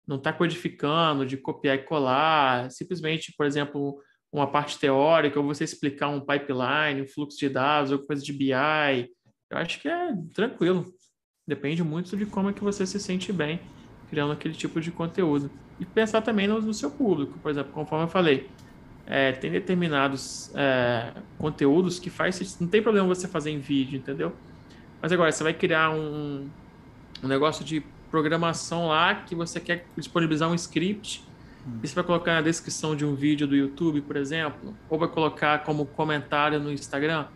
não 0.07 0.17
estar 0.17 0.33
tá 0.33 0.39
codificando, 0.39 1.27
de 1.27 1.37
copiar 1.37 1.77
e 1.77 1.83
colar, 1.85 2.71
simplesmente, 2.71 3.33
por 3.37 3.47
exemplo, 3.47 4.01
uma 4.33 4.47
parte 4.47 4.79
teórica, 4.79 5.39
ou 5.39 5.47
você 5.47 5.65
explicar 5.65 6.09
um 6.09 6.21
pipeline, 6.21 7.03
um 7.03 7.07
fluxo 7.07 7.39
de 7.39 7.49
dados, 7.49 7.91
ou 7.91 7.99
coisa 7.99 8.23
de 8.23 8.33
BI, 8.33 8.53
eu 9.51 9.59
acho 9.59 9.81
que 9.81 9.89
é 9.89 10.13
tranquilo. 10.35 10.93
Depende 11.47 11.83
muito 11.83 12.17
de 12.17 12.27
como 12.27 12.51
é 12.51 12.53
que 12.53 12.63
você 12.63 12.87
se 12.87 12.99
sente 12.99 13.33
bem 13.33 13.61
criando 14.09 14.33
aquele 14.33 14.55
tipo 14.55 14.81
de 14.81 14.91
conteúdo. 14.91 15.51
E 15.79 15.85
pensar 15.85 16.23
também 16.23 16.47
no, 16.47 16.61
no 16.61 16.75
seu 16.75 16.91
público, 16.91 17.39
por 17.39 17.51
exemplo, 17.51 17.73
conforme 17.73 18.05
eu 18.05 18.09
falei, 18.09 18.49
é, 19.07 19.33
tem 19.33 19.51
determinados 19.51 20.51
é, 20.55 21.13
conteúdos 21.39 21.99
que 21.99 22.11
faz 22.11 22.59
não 22.61 22.67
tem 22.67 22.83
problema 22.83 23.07
você 23.07 23.29
fazer 23.29 23.51
em 23.51 23.59
vídeo, 23.59 23.97
entendeu? 23.97 24.33
Mas 25.01 25.13
agora 25.13 25.31
você 25.31 25.45
vai 25.45 25.55
criar 25.55 25.91
um, 25.91 26.49
um 27.23 27.29
negócio 27.29 27.65
de 27.65 27.85
programação 28.11 28.89
lá 28.89 29.15
que 29.15 29.35
você 29.35 29.61
quer 29.61 29.87
disponibilizar 29.97 30.51
um 30.51 30.55
script 30.55 31.25
hum. 31.67 31.79
e 31.83 31.87
você 31.87 31.95
vai 31.95 32.03
colocar 32.03 32.35
na 32.35 32.43
descrição 32.43 32.97
de 32.97 33.05
um 33.05 33.15
vídeo 33.15 33.47
do 33.47 33.55
YouTube, 33.55 34.01
por 34.01 34.17
exemplo, 34.17 34.75
ou 34.89 34.99
vai 34.99 35.09
colocar 35.09 35.63
como 35.63 35.87
comentário 35.87 36.59
no 36.59 36.73
Instagram, 36.73 37.27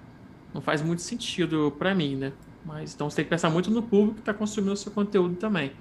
não 0.53 0.61
faz 0.61 0.83
muito 0.83 1.03
sentido 1.03 1.75
para 1.79 1.95
mim, 1.95 2.17
né? 2.17 2.33
Mas 2.65 2.95
então 2.95 3.09
você 3.09 3.17
tem 3.17 3.25
que 3.25 3.31
pensar 3.31 3.49
muito 3.49 3.71
no 3.71 3.83
público 3.83 4.15
que 4.15 4.21
está 4.21 4.35
consumindo 4.35 4.73
o 4.73 4.77
seu 4.77 4.93
conteúdo 4.93 5.37
também. 5.37 5.73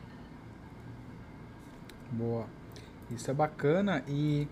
Boa. 2.12 2.46
Isso 3.12 3.30
é 3.30 3.34
bacana 3.34 4.04
e 4.08 4.48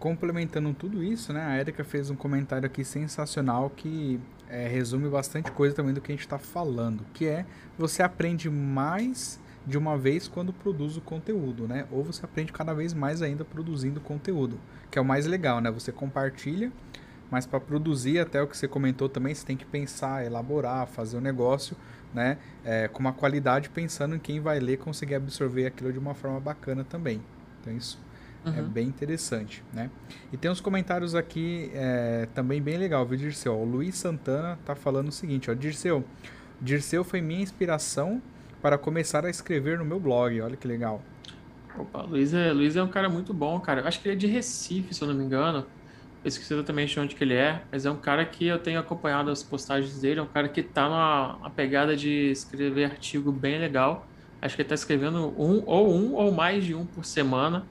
complementando 0.00 0.72
tudo 0.72 1.04
isso, 1.04 1.30
né? 1.30 1.42
A 1.42 1.58
Erika 1.58 1.84
fez 1.84 2.08
um 2.08 2.16
comentário 2.16 2.66
aqui 2.66 2.82
sensacional 2.82 3.68
que 3.68 4.18
é, 4.48 4.66
resume 4.66 5.08
bastante 5.10 5.52
coisa 5.52 5.76
também 5.76 5.92
do 5.92 6.00
que 6.00 6.10
a 6.10 6.14
gente 6.14 6.24
está 6.24 6.38
falando, 6.38 7.04
que 7.12 7.26
é 7.26 7.44
você 7.78 8.02
aprende 8.02 8.48
mais 8.50 9.38
de 9.66 9.76
uma 9.76 9.98
vez 9.98 10.26
quando 10.26 10.54
produz 10.54 10.96
o 10.96 11.02
conteúdo, 11.02 11.68
né? 11.68 11.86
Ou 11.92 12.02
você 12.02 12.24
aprende 12.24 12.50
cada 12.50 12.72
vez 12.72 12.94
mais 12.94 13.20
ainda 13.20 13.44
produzindo 13.44 14.00
conteúdo, 14.00 14.58
que 14.90 14.98
é 14.98 15.02
o 15.02 15.04
mais 15.04 15.26
legal, 15.26 15.60
né? 15.60 15.70
Você 15.70 15.92
compartilha, 15.92 16.72
mas 17.30 17.46
para 17.46 17.60
produzir 17.60 18.18
até 18.18 18.42
o 18.42 18.46
que 18.46 18.56
você 18.56 18.66
comentou 18.66 19.06
também, 19.06 19.34
você 19.34 19.44
tem 19.44 19.56
que 19.56 19.66
pensar, 19.66 20.24
elaborar, 20.24 20.86
fazer 20.86 21.16
o 21.16 21.20
um 21.20 21.22
negócio, 21.22 21.76
né? 22.14 22.38
É, 22.64 22.88
com 22.88 23.00
uma 23.00 23.12
qualidade 23.12 23.68
pensando 23.68 24.16
em 24.16 24.18
quem 24.18 24.40
vai 24.40 24.58
ler 24.58 24.78
conseguir 24.78 25.16
absorver 25.16 25.66
aquilo 25.66 25.92
de 25.92 25.98
uma 25.98 26.14
forma 26.14 26.40
bacana 26.40 26.84
também. 26.84 27.20
Então 27.60 27.76
isso 27.76 28.00
é 28.06 28.09
uhum. 28.44 28.54
é 28.54 28.62
bem 28.62 28.86
interessante, 28.86 29.62
né? 29.72 29.90
E 30.32 30.36
tem 30.36 30.50
uns 30.50 30.60
comentários 30.60 31.14
aqui 31.14 31.70
é, 31.74 32.28
também 32.34 32.60
bem 32.60 32.76
legal, 32.76 33.04
viu, 33.06 33.18
Dirceu? 33.18 33.54
O 33.54 33.64
Luiz 33.64 33.96
Santana 33.96 34.58
tá 34.64 34.74
falando 34.74 35.08
o 35.08 35.12
seguinte, 35.12 35.50
ó, 35.50 35.54
Dirceu, 35.54 36.04
Dirceu 36.60 37.02
foi 37.04 37.20
minha 37.20 37.42
inspiração 37.42 38.20
para 38.60 38.76
começar 38.76 39.24
a 39.24 39.30
escrever 39.30 39.78
no 39.78 39.84
meu 39.84 39.98
blog, 39.98 40.40
olha 40.40 40.56
que 40.56 40.68
legal. 40.68 41.02
Opa, 41.78 42.02
Luiz 42.02 42.34
é, 42.34 42.52
Luiz 42.52 42.76
é 42.76 42.82
um 42.82 42.88
cara 42.88 43.08
muito 43.08 43.32
bom, 43.32 43.58
cara. 43.60 43.80
Eu 43.80 43.86
acho 43.86 44.00
que 44.00 44.08
ele 44.08 44.14
é 44.14 44.18
de 44.18 44.26
Recife, 44.26 44.92
se 44.92 45.02
eu 45.02 45.08
não 45.08 45.14
me 45.14 45.24
engano. 45.24 45.66
Eu 46.22 46.28
esqueci 46.28 46.52
exatamente 46.52 47.00
onde 47.00 47.14
que 47.14 47.24
ele 47.24 47.32
é, 47.32 47.62
mas 47.72 47.86
é 47.86 47.90
um 47.90 47.96
cara 47.96 48.26
que 48.26 48.46
eu 48.46 48.58
tenho 48.58 48.78
acompanhado 48.78 49.30
as 49.30 49.42
postagens 49.42 50.00
dele, 50.00 50.20
é 50.20 50.22
um 50.22 50.26
cara 50.26 50.48
que 50.50 50.62
tá 50.62 50.86
numa 50.86 51.48
pegada 51.50 51.96
de 51.96 52.30
escrever 52.30 52.84
artigo 52.84 53.32
bem 53.32 53.58
legal. 53.58 54.06
Acho 54.42 54.54
que 54.54 54.62
ele 54.62 54.68
tá 54.68 54.74
escrevendo 54.74 55.34
um 55.38 55.62
ou 55.64 55.94
um 55.94 56.12
ou 56.14 56.30
mais 56.32 56.64
de 56.64 56.74
um 56.74 56.84
por 56.84 57.06
semana. 57.06 57.64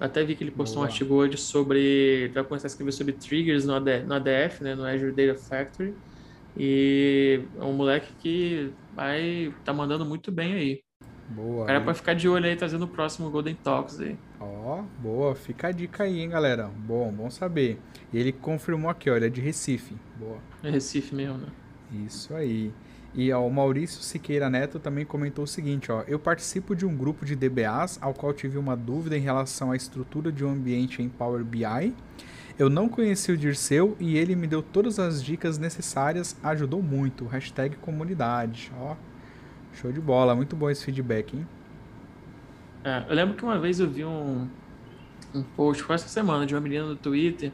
Até 0.00 0.24
vi 0.24 0.34
que 0.34 0.42
ele 0.42 0.50
postou 0.50 0.76
Boa. 0.76 0.86
um 0.86 0.90
artigo 0.90 1.14
hoje 1.14 1.36
sobre. 1.36 1.78
Ele 1.80 2.32
vai 2.32 2.44
começar 2.44 2.66
a 2.66 2.68
escrever 2.68 2.92
sobre 2.92 3.12
triggers 3.12 3.64
no, 3.64 3.74
AD, 3.74 4.02
no 4.02 4.14
ADF, 4.14 4.62
né, 4.62 4.74
no 4.74 4.84
Azure 4.84 5.12
Data 5.12 5.38
Factory. 5.38 5.94
E 6.56 7.40
é 7.58 7.64
um 7.64 7.72
moleque 7.72 8.12
que 8.18 8.72
vai 8.94 9.52
tá 9.64 9.72
mandando 9.72 10.04
muito 10.04 10.30
bem 10.30 10.54
aí. 10.54 10.84
Boa. 11.28 11.64
O 11.64 11.66
cara 11.66 11.80
pode 11.80 11.98
ficar 11.98 12.14
de 12.14 12.28
olho 12.28 12.46
aí, 12.46 12.54
trazendo 12.54 12.84
o 12.84 12.88
próximo 12.88 13.30
Golden 13.30 13.54
Talks 13.54 13.98
aí. 14.00 14.16
Ó, 14.38 14.82
boa. 14.98 15.34
Fica 15.34 15.68
a 15.68 15.72
dica 15.72 16.04
aí, 16.04 16.20
hein, 16.20 16.28
galera. 16.28 16.68
Bom, 16.68 17.10
bom 17.10 17.30
saber. 17.30 17.78
E 18.12 18.18
ele 18.18 18.30
confirmou 18.30 18.90
aqui, 18.90 19.08
ó, 19.10 19.16
ele 19.16 19.26
é 19.26 19.30
de 19.30 19.40
Recife. 19.40 19.96
Boa. 20.16 20.38
É 20.62 20.70
Recife 20.70 21.14
mesmo, 21.14 21.38
né? 21.38 21.48
Isso 22.06 22.34
aí. 22.34 22.72
E 23.14 23.32
ó, 23.32 23.46
o 23.46 23.50
Maurício 23.50 24.02
Siqueira 24.02 24.50
Neto 24.50 24.80
também 24.80 25.04
comentou 25.04 25.44
o 25.44 25.46
seguinte, 25.46 25.92
ó, 25.92 26.02
eu 26.08 26.18
participo 26.18 26.74
de 26.74 26.84
um 26.84 26.96
grupo 26.96 27.24
de 27.24 27.36
DBAs 27.36 27.96
ao 28.00 28.12
qual 28.12 28.32
tive 28.32 28.58
uma 28.58 28.76
dúvida 28.76 29.16
em 29.16 29.20
relação 29.20 29.70
à 29.70 29.76
estrutura 29.76 30.32
de 30.32 30.44
um 30.44 30.50
ambiente 30.50 31.00
em 31.00 31.08
Power 31.08 31.44
BI. 31.44 31.94
Eu 32.58 32.68
não 32.68 32.88
conheci 32.88 33.30
o 33.30 33.36
Dirceu 33.36 33.96
e 34.00 34.16
ele 34.16 34.34
me 34.34 34.48
deu 34.48 34.62
todas 34.62 34.98
as 34.98 35.22
dicas 35.22 35.58
necessárias, 35.58 36.36
ajudou 36.42 36.82
muito. 36.82 37.24
Hashtag 37.24 37.76
comunidade, 37.76 38.72
ó. 38.80 38.96
Show 39.74 39.92
de 39.92 40.00
bola, 40.00 40.34
muito 40.34 40.56
bom 40.56 40.68
esse 40.68 40.84
feedback, 40.84 41.36
hein? 41.36 41.46
É, 42.84 43.04
eu 43.08 43.14
lembro 43.14 43.34
que 43.34 43.44
uma 43.44 43.58
vez 43.58 43.80
eu 43.80 43.88
vi 43.88 44.04
um, 44.04 44.48
um 45.34 45.42
post, 45.42 45.82
foi 45.82 45.94
essa 45.94 46.08
semana, 46.08 46.46
de 46.46 46.54
uma 46.54 46.60
menina 46.60 46.84
no 46.84 46.96
Twitter, 46.96 47.50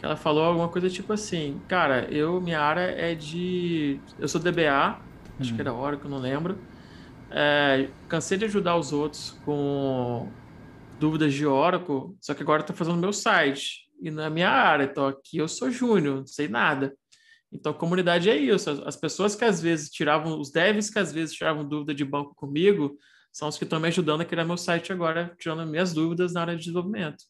que 0.00 0.06
ela 0.06 0.16
falou 0.16 0.42
alguma 0.44 0.68
coisa 0.68 0.88
tipo 0.88 1.12
assim, 1.12 1.60
cara, 1.68 2.08
eu, 2.10 2.40
minha 2.40 2.58
área 2.58 2.80
é 2.80 3.14
de. 3.14 4.00
Eu 4.18 4.26
sou 4.26 4.40
DBA, 4.40 4.98
acho 5.38 5.52
hum. 5.52 5.54
que 5.54 5.60
era 5.60 5.74
hora 5.74 5.98
que 5.98 6.06
eu 6.06 6.10
não 6.10 6.18
lembro. 6.18 6.58
É, 7.30 7.86
cansei 8.08 8.38
de 8.38 8.46
ajudar 8.46 8.76
os 8.76 8.94
outros 8.94 9.38
com 9.44 10.26
dúvidas 10.98 11.34
de 11.34 11.46
Oracle, 11.46 12.16
só 12.18 12.32
que 12.32 12.42
agora 12.42 12.62
estou 12.62 12.74
fazendo 12.74 12.96
meu 12.96 13.12
site 13.12 13.90
e 14.00 14.10
na 14.10 14.30
minha 14.30 14.48
área, 14.48 14.84
então 14.84 15.06
aqui 15.06 15.36
eu 15.36 15.46
sou 15.46 15.70
júnior, 15.70 16.16
não 16.16 16.26
sei 16.26 16.48
nada. 16.48 16.94
Então, 17.52 17.74
comunidade 17.74 18.30
é 18.30 18.36
isso. 18.36 18.70
As 18.86 18.96
pessoas 18.96 19.34
que 19.34 19.44
às 19.44 19.60
vezes 19.60 19.90
tiravam, 19.90 20.40
os 20.40 20.50
devs 20.50 20.88
que 20.88 20.98
às 20.98 21.12
vezes 21.12 21.34
tiravam 21.34 21.68
dúvida 21.68 21.94
de 21.94 22.04
banco 22.04 22.34
comigo, 22.34 22.96
são 23.30 23.48
os 23.48 23.58
que 23.58 23.64
estão 23.64 23.78
me 23.78 23.88
ajudando 23.88 24.22
a 24.22 24.24
criar 24.24 24.44
meu 24.44 24.56
site 24.56 24.92
agora, 24.92 25.34
tirando 25.38 25.66
minhas 25.66 25.92
dúvidas 25.92 26.32
na 26.32 26.40
área 26.40 26.54
de 26.54 26.60
desenvolvimento. 26.60 27.22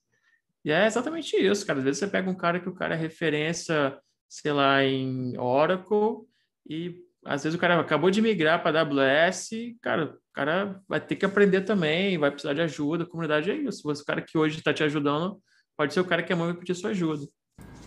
E 0.64 0.70
é 0.70 0.86
exatamente 0.86 1.36
isso, 1.36 1.66
cara. 1.66 1.78
Às 1.78 1.84
vezes 1.84 1.98
você 1.98 2.06
pega 2.06 2.30
um 2.30 2.34
cara 2.34 2.60
que 2.60 2.68
o 2.68 2.74
cara 2.74 2.94
é 2.94 2.98
referência, 2.98 3.98
sei 4.28 4.52
lá, 4.52 4.84
em 4.84 5.36
Oracle, 5.38 6.26
e 6.68 6.96
às 7.24 7.42
vezes 7.42 7.56
o 7.56 7.60
cara 7.60 7.78
acabou 7.80 8.10
de 8.10 8.22
migrar 8.22 8.62
para 8.62 8.80
AWS, 8.80 9.50
cara, 9.82 10.14
o 10.14 10.32
cara 10.32 10.80
vai 10.88 11.00
ter 11.00 11.16
que 11.16 11.24
aprender 11.24 11.62
também, 11.62 12.18
vai 12.18 12.30
precisar 12.30 12.54
de 12.54 12.62
ajuda. 12.62 13.04
A 13.04 13.06
comunidade 13.06 13.50
é 13.50 13.54
isso. 13.54 13.90
O 13.90 14.04
cara 14.04 14.22
que 14.22 14.38
hoje 14.38 14.58
está 14.58 14.72
te 14.72 14.82
ajudando 14.82 15.40
pode 15.76 15.92
ser 15.94 16.00
o 16.00 16.04
cara 16.04 16.22
que 16.22 16.32
amanhã 16.32 16.52
vai 16.52 16.60
pedir 16.60 16.74
sua 16.74 16.90
ajuda. 16.90 17.26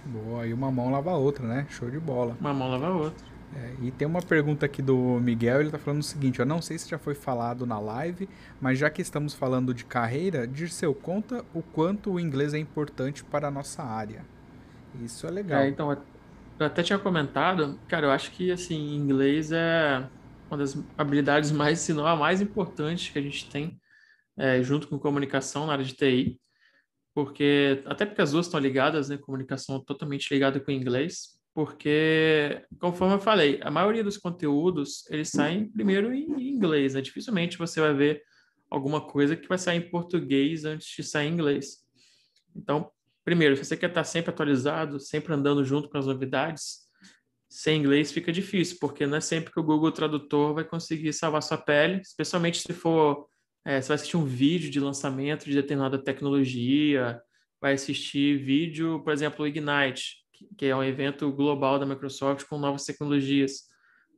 Boa, 0.05 0.45
e 0.45 0.53
uma 0.53 0.71
mão 0.71 0.91
lava 0.91 1.11
a 1.11 1.17
outra, 1.17 1.47
né? 1.47 1.65
Show 1.69 1.89
de 1.89 1.99
bola. 1.99 2.35
Uma 2.39 2.53
mão 2.53 2.69
lava 2.69 2.87
a 2.87 2.95
outra. 2.95 3.32
É, 3.55 3.85
e 3.85 3.91
tem 3.91 4.07
uma 4.07 4.21
pergunta 4.21 4.65
aqui 4.65 4.81
do 4.81 5.19
Miguel, 5.19 5.59
ele 5.59 5.67
está 5.67 5.77
falando 5.77 6.01
o 6.01 6.03
seguinte, 6.03 6.39
eu 6.39 6.45
não 6.45 6.61
sei 6.61 6.77
se 6.77 6.89
já 6.89 6.97
foi 6.97 7.13
falado 7.13 7.65
na 7.65 7.79
live, 7.79 8.27
mas 8.59 8.79
já 8.79 8.89
que 8.89 9.01
estamos 9.01 9.33
falando 9.33 9.73
de 9.73 9.85
carreira, 9.85 10.47
Dirceu, 10.47 10.93
conta 10.93 11.45
o 11.53 11.61
quanto 11.61 12.11
o 12.11 12.19
inglês 12.19 12.53
é 12.53 12.57
importante 12.57 13.23
para 13.23 13.47
a 13.47 13.51
nossa 13.51 13.83
área. 13.83 14.25
Isso 15.03 15.27
é 15.27 15.31
legal. 15.31 15.61
É, 15.61 15.67
então, 15.67 15.91
eu 16.59 16.65
até 16.65 16.81
tinha 16.81 16.97
comentado, 16.97 17.79
cara, 17.87 18.07
eu 18.07 18.11
acho 18.11 18.31
que, 18.31 18.51
assim, 18.51 18.95
inglês 18.95 19.51
é 19.51 20.07
uma 20.49 20.57
das 20.57 20.77
habilidades 20.97 21.51
mais, 21.51 21.79
se 21.79 21.93
não 21.93 22.07
a 22.07 22.15
mais 22.15 22.41
importante 22.41 23.11
que 23.11 23.19
a 23.19 23.21
gente 23.21 23.49
tem, 23.49 23.79
é, 24.37 24.63
junto 24.63 24.87
com 24.87 24.97
comunicação 24.97 25.67
na 25.67 25.73
área 25.73 25.85
de 25.85 25.93
TI 25.93 26.39
porque 27.13 27.83
até 27.85 28.05
porque 28.05 28.21
as 28.21 28.31
duas 28.31 28.47
estão 28.47 28.59
ligadas, 28.59 29.09
né? 29.09 29.17
Comunicação 29.17 29.79
totalmente 29.79 30.33
ligada 30.33 30.59
com 30.59 30.71
inglês, 30.71 31.32
porque 31.53 32.65
conforme 32.79 33.15
eu 33.15 33.19
falei, 33.19 33.59
a 33.61 33.69
maioria 33.69 34.03
dos 34.03 34.17
conteúdos 34.17 35.09
eles 35.09 35.29
saem 35.29 35.67
primeiro 35.69 36.13
em 36.13 36.49
inglês, 36.49 36.95
né? 36.95 37.01
Dificilmente 37.01 37.57
você 37.57 37.79
vai 37.79 37.93
ver 37.93 38.23
alguma 38.69 38.99
coisa 38.99 39.35
que 39.35 39.47
vai 39.47 39.57
sair 39.57 39.77
em 39.77 39.89
português 39.89 40.65
antes 40.65 40.87
de 40.87 41.03
sair 41.03 41.27
em 41.27 41.33
inglês. 41.33 41.83
Então, 42.55 42.89
primeiro, 43.23 43.55
se 43.55 43.65
você 43.65 43.77
quer 43.77 43.89
estar 43.89 44.03
sempre 44.03 44.31
atualizado, 44.31 44.99
sempre 44.99 45.33
andando 45.33 45.63
junto 45.63 45.89
com 45.89 45.97
as 45.97 46.07
novidades, 46.07 46.83
sem 47.47 47.79
inglês 47.79 48.11
fica 48.11 48.31
difícil, 48.31 48.77
porque 48.81 49.05
não 49.05 49.17
é 49.17 49.21
sempre 49.21 49.53
que 49.53 49.59
o 49.59 49.63
Google 49.63 49.91
Tradutor 49.91 50.55
vai 50.55 50.63
conseguir 50.63 51.13
salvar 51.13 51.43
sua 51.43 51.57
pele, 51.57 52.01
especialmente 52.01 52.59
se 52.59 52.73
for 52.73 53.27
é, 53.63 53.79
você 53.79 53.89
vai 53.89 53.95
assistir 53.95 54.17
um 54.17 54.25
vídeo 54.25 54.71
de 54.71 54.79
lançamento 54.79 55.45
de 55.45 55.53
determinada 55.53 55.97
tecnologia, 55.97 57.21
vai 57.61 57.73
assistir 57.73 58.43
vídeo, 58.43 59.01
por 59.03 59.13
exemplo, 59.13 59.45
o 59.45 59.47
Ignite, 59.47 60.22
que 60.57 60.65
é 60.65 60.75
um 60.75 60.83
evento 60.83 61.31
global 61.31 61.79
da 61.79 61.85
Microsoft 61.85 62.45
com 62.45 62.57
novas 62.57 62.85
tecnologias. 62.85 63.69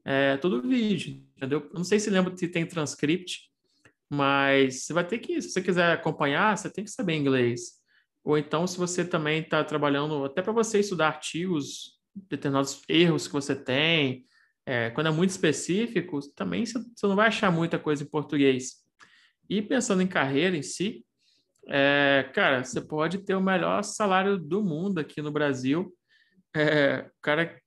É 0.03 0.37
tudo 0.37 0.61
vídeo, 0.61 1.23
entendeu? 1.35 1.61
Eu 1.61 1.73
não 1.73 1.83
sei 1.83 1.99
se 1.99 2.09
lembra 2.09 2.35
se 2.35 2.47
tem 2.47 2.65
transcript, 2.65 3.49
mas 4.09 4.83
você 4.83 4.93
vai 4.93 5.05
ter 5.05 5.17
que, 5.19 5.41
se 5.41 5.49
você 5.49 5.61
quiser 5.61 5.91
acompanhar, 5.91 6.57
você 6.57 6.69
tem 6.69 6.83
que 6.83 6.91
saber 6.91 7.15
inglês. 7.15 7.81
Ou 8.23 8.37
então, 8.37 8.65
se 8.65 8.77
você 8.77 9.03
também 9.05 9.41
está 9.41 9.63
trabalhando, 9.63 10.25
até 10.25 10.41
para 10.41 10.53
você 10.53 10.79
estudar 10.79 11.07
artigos, 11.07 11.99
determinados 12.15 12.81
erros 12.87 13.27
que 13.27 13.33
você 13.33 13.55
tem, 13.55 14.25
é, 14.65 14.89
quando 14.91 15.07
é 15.07 15.11
muito 15.11 15.29
específico, 15.29 16.19
também 16.35 16.65
você 16.65 16.79
não 17.03 17.15
vai 17.15 17.27
achar 17.27 17.51
muita 17.51 17.77
coisa 17.77 18.03
em 18.03 18.07
português. 18.07 18.83
E 19.49 19.61
pensando 19.61 20.01
em 20.01 20.07
carreira 20.07 20.57
em 20.57 20.63
si, 20.63 21.05
é, 21.67 22.29
cara, 22.33 22.63
você 22.63 22.81
pode 22.81 23.19
ter 23.19 23.35
o 23.35 23.41
melhor 23.41 23.83
salário 23.83 24.37
do 24.37 24.63
mundo 24.63 24.99
aqui 24.99 25.21
no 25.21 25.31
Brasil. 25.31 25.93
É, 26.55 27.09
cara 27.21 27.61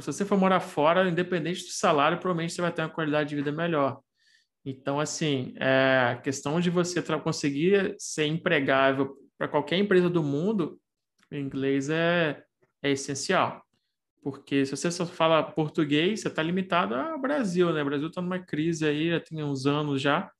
se 0.00 0.06
você 0.06 0.24
for 0.24 0.38
morar 0.38 0.60
fora, 0.60 1.08
independente 1.08 1.64
do 1.64 1.70
salário, 1.70 2.18
provavelmente 2.18 2.52
você 2.52 2.62
vai 2.62 2.72
ter 2.72 2.82
uma 2.82 2.88
qualidade 2.88 3.30
de 3.30 3.36
vida 3.36 3.50
melhor. 3.50 4.00
Então, 4.64 5.00
assim, 5.00 5.54
é, 5.58 6.12
a 6.12 6.16
questão 6.16 6.60
de 6.60 6.70
você 6.70 7.02
conseguir 7.18 7.94
ser 7.98 8.26
empregável 8.26 9.16
para 9.36 9.48
qualquer 9.48 9.78
empresa 9.78 10.08
do 10.08 10.22
mundo, 10.22 10.80
o 11.30 11.34
inglês 11.34 11.90
é, 11.90 12.42
é 12.82 12.90
essencial. 12.90 13.62
Porque 14.22 14.64
se 14.64 14.74
você 14.74 14.90
só 14.90 15.04
fala 15.04 15.42
português, 15.42 16.20
você 16.20 16.28
está 16.28 16.42
limitado 16.42 16.94
ao 16.94 17.20
Brasil, 17.20 17.72
né? 17.72 17.82
O 17.82 17.84
Brasil 17.84 18.08
está 18.08 18.22
numa 18.22 18.38
crise 18.38 18.86
aí, 18.86 19.10
já 19.10 19.20
tem 19.20 19.42
uns 19.42 19.66
anos 19.66 20.00
já. 20.00 20.30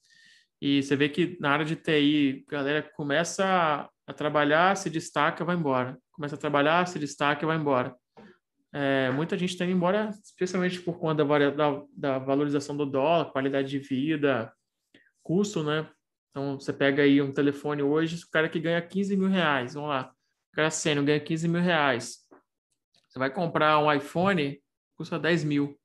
E 0.61 0.83
você 0.83 0.97
vê 0.97 1.09
que 1.11 1.37
na 1.41 1.51
área 1.51 1.67
de 1.67 1.77
TI, 1.77 2.45
a 2.49 2.51
galera 2.53 2.83
começa 2.97 3.45
a, 3.45 3.91
a 4.07 4.13
trabalhar, 4.15 4.75
se 4.77 4.89
destaca, 4.89 5.45
vai 5.45 5.57
embora. 5.57 5.99
Começa 6.15 6.37
a 6.37 6.39
trabalhar, 6.39 6.87
se 6.87 6.99
destaca 6.99 7.45
e 7.45 7.47
vai 7.47 7.57
embora. 7.57 7.95
É, 8.73 9.11
muita 9.11 9.37
gente 9.37 9.51
está 9.51 9.65
indo 9.65 9.75
embora, 9.75 10.11
especialmente 10.23 10.81
por 10.81 10.99
conta 10.99 11.25
da, 11.25 11.51
da, 11.51 11.83
da, 11.97 12.19
valorização 12.19 12.77
do 12.77 12.87
dólar, 12.87 13.31
qualidade 13.31 13.69
de 13.69 13.79
vida, 13.79 14.53
custo, 15.23 15.63
né? 15.63 15.89
Então, 16.31 16.59
você 16.59 16.73
pega 16.73 17.03
aí 17.03 17.23
um 17.23 17.33
telefone 17.33 17.83
hoje, 17.83 18.23
o 18.25 18.31
cara 18.31 18.49
que 18.49 18.59
ganha 18.59 18.83
15 18.83 19.17
mil 19.17 19.29
reais, 19.29 19.75
vamos 19.75 19.91
lá, 19.91 20.13
o 20.53 20.57
cara 20.57 20.71
sênior 20.71 21.05
ganha 21.05 21.21
15 21.21 21.47
mil 21.47 21.61
reais. 21.61 22.19
Você 23.09 23.19
vai 23.19 23.31
comprar 23.31 23.79
um 23.79 23.93
iPhone, 23.93 24.61
custa 24.97 25.21
10 25.21 25.45
mil. 25.45 25.79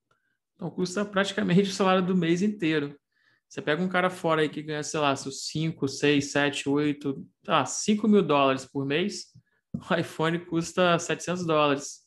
Então, 0.56 0.72
custa 0.72 1.06
praticamente 1.06 1.70
o 1.70 1.74
salário 1.74 2.04
do 2.04 2.16
mês 2.16 2.42
inteiro. 2.42 3.00
Você 3.48 3.62
pega 3.62 3.82
um 3.82 3.88
cara 3.88 4.10
fora 4.10 4.42
aí 4.42 4.50
que 4.50 4.62
ganha, 4.62 4.84
sei 4.84 5.00
lá, 5.00 5.16
seus 5.16 5.48
5, 5.48 5.88
6, 5.88 6.32
7, 6.32 6.70
8, 6.70 7.28
tá, 7.44 7.66
5 7.66 8.08
mil 8.08 8.22
dólares 8.22 8.66
por 8.66 8.86
mês, 8.86 9.28
o 9.90 9.94
iPhone 9.96 10.40
custa 10.46 10.98
700 10.98 11.46
dólares. 11.46 12.00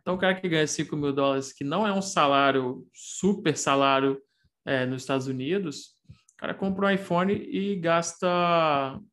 Então, 0.00 0.14
o 0.14 0.18
cara 0.18 0.34
que 0.34 0.48
ganha 0.48 0.66
5 0.66 0.96
mil 0.96 1.12
dólares, 1.12 1.52
que 1.52 1.62
não 1.62 1.86
é 1.86 1.92
um 1.92 2.00
salário, 2.00 2.86
super 2.92 3.56
salário 3.56 4.20
é, 4.64 4.86
nos 4.86 5.02
Estados 5.02 5.26
Unidos, 5.26 5.96
o 6.32 6.36
cara 6.38 6.54
compra 6.54 6.86
um 6.86 6.90
iPhone 6.90 7.32
e 7.32 7.76
gasta, 7.76 8.26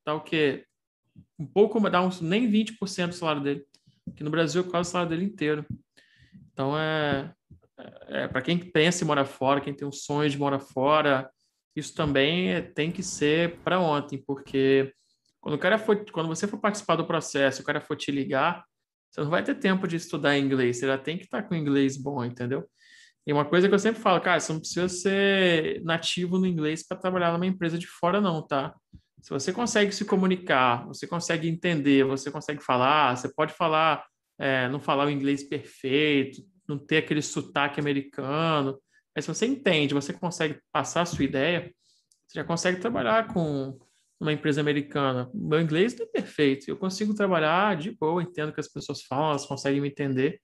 tá 0.04 0.14
o 0.14 0.22
quê? 0.22 0.66
Um 1.38 1.46
pouco, 1.46 1.78
dá 1.90 2.02
uns, 2.02 2.22
nem 2.22 2.50
20% 2.50 3.08
do 3.08 3.16
salário 3.16 3.44
dele. 3.44 3.66
Que 4.16 4.24
no 4.24 4.30
Brasil 4.30 4.64
é 4.64 4.70
quase 4.70 4.90
o 4.90 4.92
salário 4.92 5.10
dele 5.10 5.26
inteiro. 5.26 5.66
Então, 6.54 6.78
é, 6.78 7.34
é, 7.78 8.24
é 8.24 8.28
para 8.28 8.42
quem 8.42 8.58
pensa 8.58 9.04
em 9.04 9.08
morar 9.08 9.26
fora, 9.26 9.60
quem 9.60 9.74
tem 9.74 9.88
um 9.88 9.92
sonho 9.92 10.30
de 10.30 10.38
morar 10.38 10.60
fora, 10.60 11.30
isso 11.76 11.94
também 11.94 12.50
é, 12.50 12.62
tem 12.62 12.92
que 12.92 13.04
ser 13.04 13.58
para 13.58 13.80
ontem, 13.80 14.18
porque 14.18 14.92
quando 15.48 15.56
o 15.56 15.60
cara 15.60 15.80
for, 15.80 16.06
quando 16.12 16.28
você 16.28 16.46
for 16.46 16.58
participar 16.58 16.98
do 16.98 17.08
processo, 17.08 17.62
o 17.62 17.66
cara 17.66 17.80
for 17.80 17.96
te 17.96 18.12
ligar, 18.12 18.66
você 19.10 19.22
não 19.22 19.30
vai 19.30 19.42
ter 19.42 19.56
tempo 19.56 19.88
de 19.88 19.96
estudar 19.96 20.38
inglês, 20.38 20.76
você 20.76 20.88
já 20.88 20.98
tem 20.98 21.18
que 21.18 21.24
estar 21.24 21.42
com 21.44 21.56
inglês 21.56 21.96
bom, 21.96 22.22
entendeu? 22.26 22.70
E 23.26 23.32
uma 23.32 23.46
coisa 23.46 23.70
que 23.70 23.74
eu 23.74 23.80
sempre 23.80 24.02
falo, 24.02 24.20
cara, 24.20 24.42
você 24.42 24.52
não 24.52 24.60
precisa 24.60 24.90
ser 24.90 25.82
nativo 25.86 26.38
no 26.38 26.46
inglês 26.46 26.86
para 26.86 26.98
trabalhar 26.98 27.32
numa 27.32 27.46
empresa 27.46 27.80
de 27.80 27.88
fora, 27.88 28.20
não, 28.20 28.46
tá? 28.46 28.76
Se 29.22 29.30
você 29.30 29.54
consegue 29.54 29.94
se 29.94 30.04
comunicar, 30.04 30.86
você 30.86 31.08
consegue 31.08 31.48
entender, 31.48 32.04
você 32.04 32.30
consegue 32.30 32.62
falar, 32.62 33.16
você 33.16 33.34
pode 33.34 33.54
falar, 33.54 34.06
é, 34.38 34.68
não 34.68 34.82
falar 34.82 35.06
o 35.06 35.10
inglês 35.10 35.48
perfeito, 35.48 36.42
não 36.68 36.78
ter 36.78 36.98
aquele 36.98 37.22
sotaque 37.22 37.80
americano, 37.80 38.78
mas 39.16 39.24
se 39.24 39.34
você 39.34 39.46
entende, 39.46 39.94
você 39.94 40.12
consegue 40.12 40.60
passar 40.74 41.04
a 41.04 41.06
sua 41.06 41.24
ideia, 41.24 41.74
você 42.28 42.38
já 42.38 42.44
consegue 42.44 42.82
trabalhar 42.82 43.28
com 43.34 43.80
numa 44.20 44.34
empresa 44.34 44.62
americana. 44.62 45.30
Meu 45.34 45.62
inglês 45.62 45.96
não 45.96 46.06
é 46.06 46.10
perfeito, 46.10 46.70
eu 46.70 46.78
consigo 46.78 47.14
trabalhar 47.14 47.76
de 47.76 47.92
boa, 47.92 48.22
entendo 48.22 48.50
o 48.50 48.54
que 48.54 48.60
as 48.60 48.68
pessoas 48.68 49.04
falam, 49.04 49.30
elas 49.30 49.46
conseguem 49.46 49.82
me 49.82 49.90
entender. 49.90 50.40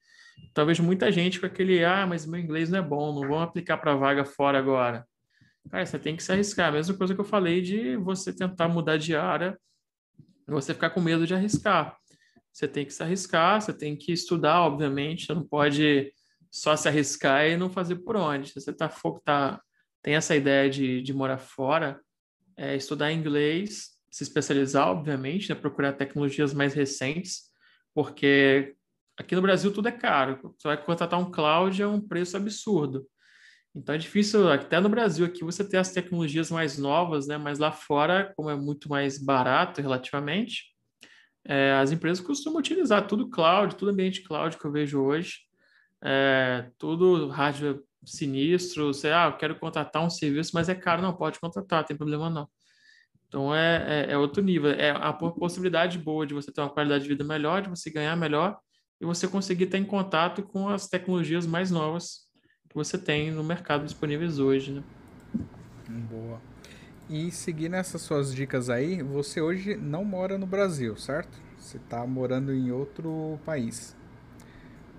Talvez 0.54 0.80
muita 0.80 1.12
gente 1.12 1.40
com 1.40 1.46
aquele, 1.46 1.84
ah, 1.84 2.06
mas 2.08 2.26
meu 2.26 2.40
inglês 2.40 2.70
não 2.70 2.80
é 2.80 2.82
bom, 2.82 3.14
não 3.14 3.28
vou 3.28 3.40
aplicar 3.40 3.78
para 3.78 3.96
vaga 3.96 4.26
fora 4.26 4.58
agora. 4.58 5.06
Cara, 5.70 5.86
você 5.86 5.98
tem 5.98 6.16
que 6.16 6.24
se 6.24 6.32
arriscar. 6.32 6.70
A 6.70 6.72
mesma 6.72 6.96
coisa 6.96 7.16
que 7.16 7.22
eu 7.22 7.26
falei 7.26 7.62
de 7.62 7.96
você 7.98 8.34
tentar 8.34 8.68
mudar 8.68 8.98
de 8.98 9.16
área 9.16 9.58
você 10.48 10.74
ficar 10.74 10.90
com 10.90 11.02
medo 11.02 11.26
de 11.26 11.34
arriscar. 11.34 11.98
Você 12.52 12.68
tem 12.68 12.86
que 12.86 12.94
se 12.94 13.02
arriscar, 13.02 13.62
você 13.62 13.74
tem 13.74 13.96
que 13.96 14.12
estudar, 14.12 14.62
obviamente, 14.62 15.26
você 15.26 15.34
não 15.34 15.44
pode 15.44 16.14
só 16.52 16.76
se 16.76 16.88
arriscar 16.88 17.46
e 17.48 17.58
não 17.58 17.70
fazer 17.70 17.96
por 17.98 18.16
onde. 18.16 18.50
Se 18.50 18.62
você 18.62 18.74
tá, 18.74 18.92
tá, 19.24 19.62
tem 20.02 20.16
essa 20.16 20.36
ideia 20.36 20.70
de, 20.70 21.02
de 21.02 21.14
morar 21.14 21.40
fora, 21.40 22.00
é, 22.58 22.76
estudar 22.76 23.12
inglês, 23.12 23.92
se 24.10 24.24
especializar, 24.24 24.90
obviamente, 24.90 25.50
né, 25.50 25.56
procurar 25.56 25.94
tecnologias 25.94 26.54
mais 26.54 26.74
recentes, 26.74 27.52
porque 27.94 28.76
aqui 29.18 29.36
no 29.36 29.42
Brasil 29.42 29.72
tudo 29.74 29.88
é 29.88 29.92
caro. 29.92 30.40
Você 30.58 30.68
vai 30.68 30.78
contratar 30.78 31.20
um 31.20 31.32
cloud 31.32 31.82
é 31.82 31.88
um 31.88 32.02
preço 32.02 32.38
absurdo. 32.38 33.08
Então 33.76 33.96
é 33.96 33.98
difícil, 33.98 34.52
até 34.52 34.80
no 34.80 34.90
Brasil 34.90 35.26
aqui, 35.26 35.44
você 35.44 35.68
ter 35.68 35.78
as 35.78 35.92
tecnologias 35.92 36.52
mais 36.52 36.78
novas, 36.78 37.28
né? 37.28 37.38
Mas 37.38 37.58
lá 37.58 37.72
fora, 37.72 38.32
como 38.36 38.50
é 38.50 38.56
muito 38.56 38.88
mais 38.88 39.18
barato 39.18 39.82
relativamente, 39.82 40.74
é, 41.46 41.74
as 41.74 41.92
empresas 41.92 42.24
costumam 42.24 42.60
utilizar 42.60 43.08
tudo 43.08 43.30
cloud, 43.30 43.76
tudo 43.76 43.92
ambiente 43.92 44.22
cloud 44.24 44.58
que 44.58 44.66
eu 44.66 44.72
vejo 44.72 45.02
hoje, 45.02 45.40
é, 46.04 46.70
tudo 46.78 47.28
hardware 47.30 47.82
sinistro, 48.06 48.94
você, 48.94 49.10
ah, 49.10 49.28
eu 49.28 49.38
quero 49.38 49.60
contratar 49.60 50.04
um 50.04 50.10
serviço, 50.10 50.52
mas 50.54 50.70
é 50.70 50.76
caro, 50.76 51.02
não 51.02 51.14
pode 51.14 51.40
contratar, 51.40 51.86
tem 51.86 51.96
problema 51.98 52.30
não. 52.30 52.48
Então 53.28 53.54
é, 53.54 54.06
é, 54.10 54.12
é, 54.12 54.18
outro 54.18 54.44
nível, 54.44 54.72
é 54.72 54.92
a 54.92 55.12
possibilidade 55.12 55.98
boa 55.98 56.26
de 56.26 56.34
você 56.34 56.52
ter 56.52 56.62
uma 56.62 56.70
qualidade 56.70 57.04
de 57.04 57.10
vida 57.10 57.24
melhor, 57.24 57.62
de 57.62 57.70
você 57.70 57.90
ganhar 57.90 58.16
melhor 58.16 58.58
e 59.02 59.06
você 59.06 59.28
conseguir 59.28 59.66
ter 59.68 59.80
em 59.80 59.86
contato 59.86 60.44
com 60.44 60.70
as 60.70 60.88
tecnologias 60.88 61.46
mais 61.48 61.72
novas 61.72 62.28
que 62.70 62.76
você 62.76 62.98
tem 62.98 63.32
no 63.32 63.44
mercado 63.44 63.86
disponíveis 63.86 64.40
hoje, 64.40 64.74
né? 64.74 64.84
Boa. 66.10 66.40
E 67.10 67.32
seguindo 67.32 67.76
essas 67.76 68.02
suas 68.02 68.34
dicas 68.34 68.70
aí, 68.70 69.02
você 69.02 69.42
hoje 69.42 69.76
não 69.76 70.06
mora 70.06 70.38
no 70.38 70.46
Brasil, 70.46 70.96
certo? 70.96 71.42
Você 71.58 71.78
está 71.78 72.06
morando 72.08 72.54
em 72.54 72.72
outro 72.72 73.40
país. 73.46 73.96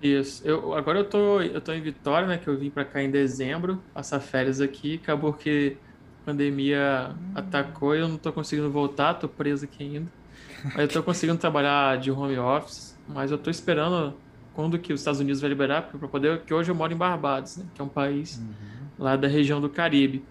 Isso. 0.05 0.46
Eu, 0.46 0.74
agora 0.74 0.98
eu 0.98 1.05
tô, 1.05 1.40
eu 1.40 1.62
tô 1.62 1.72
em 1.72 1.80
Vitória, 1.80 2.28
né? 2.28 2.36
Que 2.36 2.46
eu 2.46 2.59
vim 2.59 2.68
para 2.68 2.84
cá 2.84 3.02
em 3.02 3.11
dezembro, 3.11 3.82
passar 3.94 4.20
férias 4.20 4.61
aqui. 4.61 5.00
Acabou 5.02 5.32
que 5.32 5.78
a 6.22 6.26
pandemia 6.26 7.11
hum. 7.11 7.33
atacou 7.34 7.96
e 7.96 8.00
eu 8.00 8.08
não 8.08 8.18
tô 8.18 8.30
conseguindo 8.30 8.70
voltar, 8.70 9.14
tô 9.14 9.26
preso 9.26 9.64
aqui 9.64 9.83
ainda. 9.83 10.12
Mas 10.62 10.76
eu 10.76 10.88
tô 10.88 11.03
conseguindo 11.03 11.38
trabalhar 11.38 11.96
de 11.96 12.11
home 12.11 12.37
office, 12.38 12.95
mas 13.08 13.30
eu 13.30 13.38
tô 13.38 13.50
esperando 13.50 14.14
quando 14.53 14.79
que 14.79 14.92
os 14.92 15.00
Estados 15.00 15.20
Unidos 15.20 15.41
vai 15.41 15.49
liberar, 15.49 15.83
para 15.83 16.07
poder, 16.07 16.42
que 16.42 16.53
hoje 16.53 16.70
eu 16.70 16.74
moro 16.74 16.92
em 16.92 16.96
Barbados, 16.96 17.57
né? 17.57 17.64
Que 17.74 17.80
é 17.80 17.84
um 17.84 17.88
país 17.88 18.37
uhum. 18.37 18.53
lá 18.99 19.16
da 19.16 19.26
região 19.26 19.58
do 19.58 19.70
Caribe. 19.70 20.22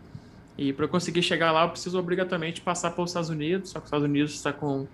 E 0.55 0.71
para 0.71 0.85
eu 0.85 0.89
conseguir 0.89 1.23
chegar 1.23 1.51
lá, 1.51 1.63
eu 1.63 1.69
preciso 1.69 1.97
obrigatoriamente 1.97 2.61
passar 2.61 2.91
pelos 2.91 3.09
Estados 3.09 3.29
Unidos, 3.29 3.71
só 3.71 3.79
que 3.79 3.85
os 3.85 3.87
Estados 3.87 4.05
Unidos 4.05 4.35
está 4.35 4.53
com 4.53 4.87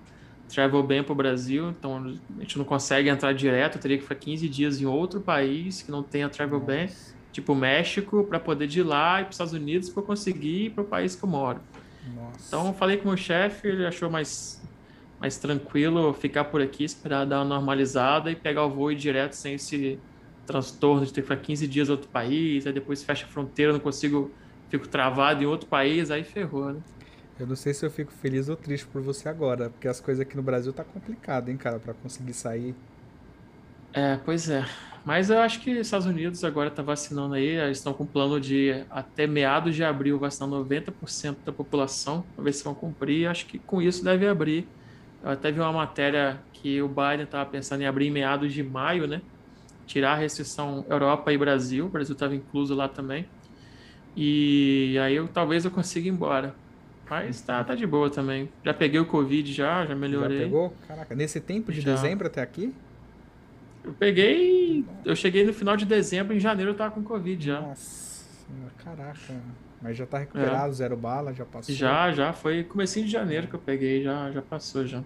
travel 0.50 0.82
ban 0.84 1.04
para 1.04 1.14
o 1.14 1.16
Brasil, 1.16 1.70
então 1.70 2.18
a 2.38 2.42
gente 2.42 2.58
não 2.58 2.66
consegue 2.66 3.08
entrar 3.08 3.34
direto, 3.34 3.80
teria 3.80 3.98
que 3.98 4.04
ficar 4.04 4.16
15 4.16 4.50
dias 4.50 4.82
em 4.82 4.86
outro 4.86 5.22
país 5.22 5.82
que 5.82 5.92
não 5.92 6.04
tenha 6.04 6.28
travel 6.28 6.60
ban, 6.60 6.88
tipo 7.32 7.56
México, 7.56 8.26
para 8.26 8.40
poder 8.40 8.66
ir 8.66 8.68
de 8.68 8.84
lá 8.84 9.22
e 9.22 9.24
para 9.24 9.30
os 9.30 9.36
Estados 9.36 9.54
Unidos 9.54 9.90
para 9.90 10.04
conseguir 10.04 10.66
ir 10.66 10.70
para 10.72 10.84
o 10.84 10.88
país 10.88 11.16
que 11.16 11.24
eu 11.24 11.30
moro. 11.30 11.60
Nossa. 12.16 12.48
Então 12.48 12.68
eu 12.68 12.74
falei 12.74 12.98
com 12.98 13.06
o 13.06 13.08
meu 13.10 13.18
chefe, 13.18 13.68
ele 13.68 13.86
achou 13.86 14.10
mais, 14.10 14.62
mais 15.20 15.38
tranquilo 15.38 16.14
ficar 16.14 16.46
por 16.46 16.62
aqui, 16.62 16.84
esperar 16.84 17.26
dar 17.26 17.38
uma 17.38 17.46
normalizada 17.46 18.32
e 18.32 18.36
pegar 18.36 18.66
o 18.66 18.70
voo 18.70 18.92
ir 18.92 18.96
direto 18.96 19.34
sem 19.34 19.54
esse 19.54 20.00
transtorno 20.46 21.06
de 21.06 21.14
ter 21.14 21.22
que 21.22 21.28
ficar 21.28 21.42
15 21.42 21.68
dias 21.68 21.88
em 21.90 21.92
outro 21.92 22.10
país, 22.10 22.66
aí 22.66 22.74
depois 22.74 23.04
fecha 23.04 23.26
a 23.26 23.28
fronteira, 23.30 23.72
não 23.72 23.80
consigo, 23.80 24.32
fico 24.68 24.88
travado 24.88 25.44
em 25.44 25.46
outro 25.46 25.68
país, 25.68 26.10
aí 26.10 26.24
ferrou, 26.24 26.74
né? 26.74 26.80
Eu 27.40 27.48
não 27.48 27.56
sei 27.56 27.74
se 27.74 27.86
eu 27.86 27.90
fico 27.90 28.12
feliz 28.12 28.50
ou 28.50 28.58
triste 28.58 28.88
por 28.88 29.02
você 29.02 29.30
agora, 29.30 29.70
porque 29.72 29.88
as 29.88 30.00
coisas 30.02 30.22
aqui 30.22 30.36
no 30.36 30.44
Brasil 30.44 30.74
tá 30.74 30.84
complicado, 30.86 31.50
hein, 31.50 31.58
cara, 31.58 31.80
para 31.80 31.94
conseguir 31.96 32.34
sair. 32.34 32.76
É, 33.94 34.18
pois 34.18 34.50
é. 34.50 34.66
Mas 35.04 35.30
eu 35.30 35.40
acho 35.40 35.62
que 35.62 35.72
Estados 35.72 36.06
Unidos 36.06 36.44
agora 36.44 36.70
tá 36.70 36.84
vacinando 36.84 37.34
aí, 37.34 37.46
eles 37.46 37.78
estão 37.80 37.94
com 37.94 38.06
plano 38.06 38.40
de 38.40 38.86
até 38.90 39.26
meados 39.26 39.76
de 39.76 39.84
abril 39.84 40.20
vacinar 40.20 40.50
90% 40.50 41.44
da 41.44 41.52
população, 41.54 42.30
pra 42.36 42.44
ver 42.44 42.54
se 42.54 42.64
vão 42.64 42.76
cumprir. 42.76 43.28
Acho 43.28 43.48
que 43.48 43.58
com 43.60 43.82
isso 43.82 44.04
deve 44.04 44.28
abrir. 44.28 44.76
Eu 45.22 45.32
até 45.32 45.52
vi 45.52 45.60
uma 45.60 45.74
matéria 45.74 46.48
que 46.54 46.82
o 46.82 46.88
Biden 46.90 47.24
estava 47.24 47.50
pensando 47.50 47.82
em 47.82 47.88
abrir 47.88 48.08
em 48.08 48.12
meados 48.12 48.54
de 48.54 48.64
maio, 48.64 49.08
né? 49.08 49.24
Tirar 49.86 50.14
a 50.14 50.16
restrição 50.16 50.86
Europa 50.90 51.34
e 51.34 51.38
Brasil, 51.38 51.88
o 51.88 51.90
Brasil 51.90 52.14
estava 52.14 52.36
incluso 52.36 52.76
lá 52.76 52.90
também. 52.90 53.32
E 54.16 54.98
aí 55.02 55.16
eu 55.16 55.28
talvez 55.30 55.66
eu 55.66 55.72
consiga 55.72 56.08
ir 56.08 56.12
embora. 56.12 56.60
Mas 57.10 57.42
tá, 57.42 57.64
tá 57.64 57.76
de 57.76 57.88
boa 57.88 58.10
também. 58.10 58.50
Já 58.64 58.74
peguei 58.74 59.00
o 59.00 59.06
Covid 59.06 59.52
já, 59.52 59.86
já 59.86 59.96
melhorei. 59.96 60.38
Já 60.38 60.44
pegou? 60.44 60.74
Caraca, 60.88 61.16
nesse 61.16 61.40
tempo 61.40 61.72
de 61.72 61.82
já. 61.82 61.94
dezembro 61.94 62.28
até 62.28 62.42
aqui? 62.42 62.74
Eu 63.84 63.94
peguei. 63.94 64.86
Eu 65.04 65.16
cheguei 65.16 65.46
no 65.46 65.54
final 65.54 65.76
de 65.76 65.86
dezembro, 65.86 66.36
em 66.36 66.40
janeiro 66.40 66.72
eu 66.72 66.76
tava 66.76 66.92
com 66.92 67.04
Covid 67.04 67.44
já. 67.44 67.62
Nossa, 67.62 68.26
caraca. 68.84 69.34
Mas 69.82 69.98
já 69.98 70.06
tá 70.06 70.20
recuperado, 70.20 70.70
é. 70.70 70.74
zero 70.74 70.98
bala, 70.98 71.34
já 71.34 71.46
passou? 71.46 71.74
Já, 71.74 72.12
já. 72.12 72.34
Foi 72.34 72.64
comecinho 72.64 73.06
de 73.06 73.12
janeiro 73.12 73.48
que 73.48 73.56
eu 73.56 73.60
peguei, 73.60 74.04
já, 74.04 74.30
já 74.32 74.42
passou 74.42 74.86
já. 74.86 75.02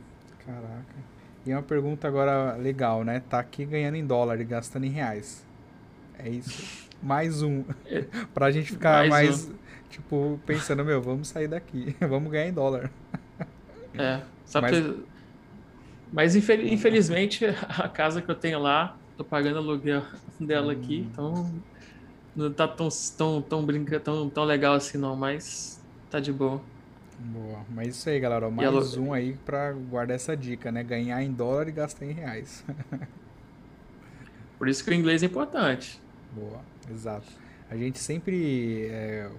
Caraca. 0.45 1.13
E 1.45 1.51
uma 1.51 1.61
pergunta 1.61 2.07
agora 2.07 2.55
legal, 2.55 3.03
né? 3.03 3.21
Tá 3.30 3.39
aqui 3.39 3.65
ganhando 3.65 3.95
em 3.95 4.05
dólar 4.05 4.39
e 4.39 4.43
gastando 4.43 4.85
em 4.85 4.89
reais. 4.89 5.45
É 6.17 6.30
isso. 6.30 6.89
Mais 7.03 7.41
um. 7.41 7.63
É. 7.85 8.05
pra 8.34 8.49
gente 8.49 8.71
ficar 8.71 9.09
mais, 9.09 9.09
mais 9.09 9.49
um. 9.49 9.53
Tipo, 9.94 10.40
pensando, 10.45 10.84
meu, 10.84 11.02
vamos 11.02 11.28
sair 11.28 11.48
daqui. 11.48 11.95
vamos 12.02 12.32
ganhar 12.32 12.48
em 12.48 12.53
dólar. 12.53 12.91
É. 13.94 14.22
Sabe 14.44 14.72
Mas, 16.11 16.36
Mas 16.36 16.36
infelizmente 16.36 17.45
a 17.45 17.88
casa 17.88 18.22
que 18.22 18.30
eu 18.30 18.36
tenho 18.36 18.60
lá, 18.60 18.98
tô 19.15 19.24
pagando 19.24 19.60
aluguel 19.60 20.02
dela 20.40 20.74
hum. 20.74 20.78
aqui, 20.78 20.99
então 20.99 21.53
não 22.36 22.52
tá 22.52 22.68
tão, 22.68 22.90
tão, 23.15 23.41
tão, 23.41 23.65
brinca, 23.65 23.99
tão, 23.99 24.30
tão 24.30 24.44
legal 24.44 24.74
assim 24.74 24.98
não, 24.98 25.15
mas 25.15 25.80
tá 26.10 26.20
de 26.20 26.34
boa. 26.34 26.60
Boa. 27.20 27.60
Mas 27.70 27.90
isso 27.90 28.10
aí, 28.10 28.20
galera. 28.20 28.49
Mais 28.49 28.98
um 28.98 29.14
aí 29.14 29.38
pra 29.45 29.72
guardar 29.72 30.15
essa 30.15 30.36
dica, 30.36 30.72
né? 30.72 30.84
Ganhar 30.84 31.22
em 31.22 31.32
dólar 31.32 31.68
e 31.68 31.72
gastar 31.72 32.06
em 32.06 32.11
reais. 32.11 32.65
Por 34.57 34.68
isso 34.68 34.84
que 34.84 34.90
o 34.90 34.94
inglês 34.94 35.22
é 35.22 35.28
importante. 35.28 36.02
Boa, 36.32 36.60
exato. 36.91 37.28
A 37.70 37.78
gente 37.78 37.99
sempre, 37.99 38.88
é, 38.88 39.30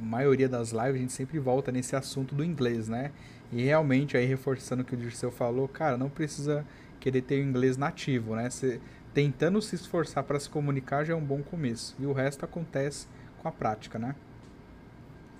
maioria 0.00 0.48
das 0.48 0.70
lives, 0.72 0.94
a 0.94 0.98
gente 0.98 1.12
sempre 1.12 1.38
volta 1.38 1.72
nesse 1.72 1.96
assunto 1.96 2.34
do 2.34 2.44
inglês, 2.44 2.88
né? 2.88 3.12
E 3.50 3.62
realmente, 3.62 4.16
aí 4.16 4.26
reforçando 4.26 4.82
o 4.82 4.84
que 4.84 4.94
o 4.94 4.96
Dirceu 4.96 5.30
falou, 5.30 5.68
cara, 5.68 5.96
não 5.96 6.08
precisa 6.08 6.64
querer 6.98 7.22
ter 7.22 7.40
o 7.40 7.44
inglês 7.44 7.76
nativo, 7.76 8.34
né? 8.34 8.48
Você, 8.48 8.80
tentando 9.12 9.60
se 9.60 9.74
esforçar 9.74 10.24
para 10.24 10.38
se 10.38 10.48
comunicar 10.48 11.04
já 11.04 11.12
é 11.12 11.16
um 11.16 11.24
bom 11.24 11.42
começo. 11.42 11.94
E 11.98 12.06
o 12.06 12.12
resto 12.12 12.44
acontece 12.44 13.06
com 13.40 13.48
a 13.48 13.52
prática, 13.52 13.98
né? 13.98 14.14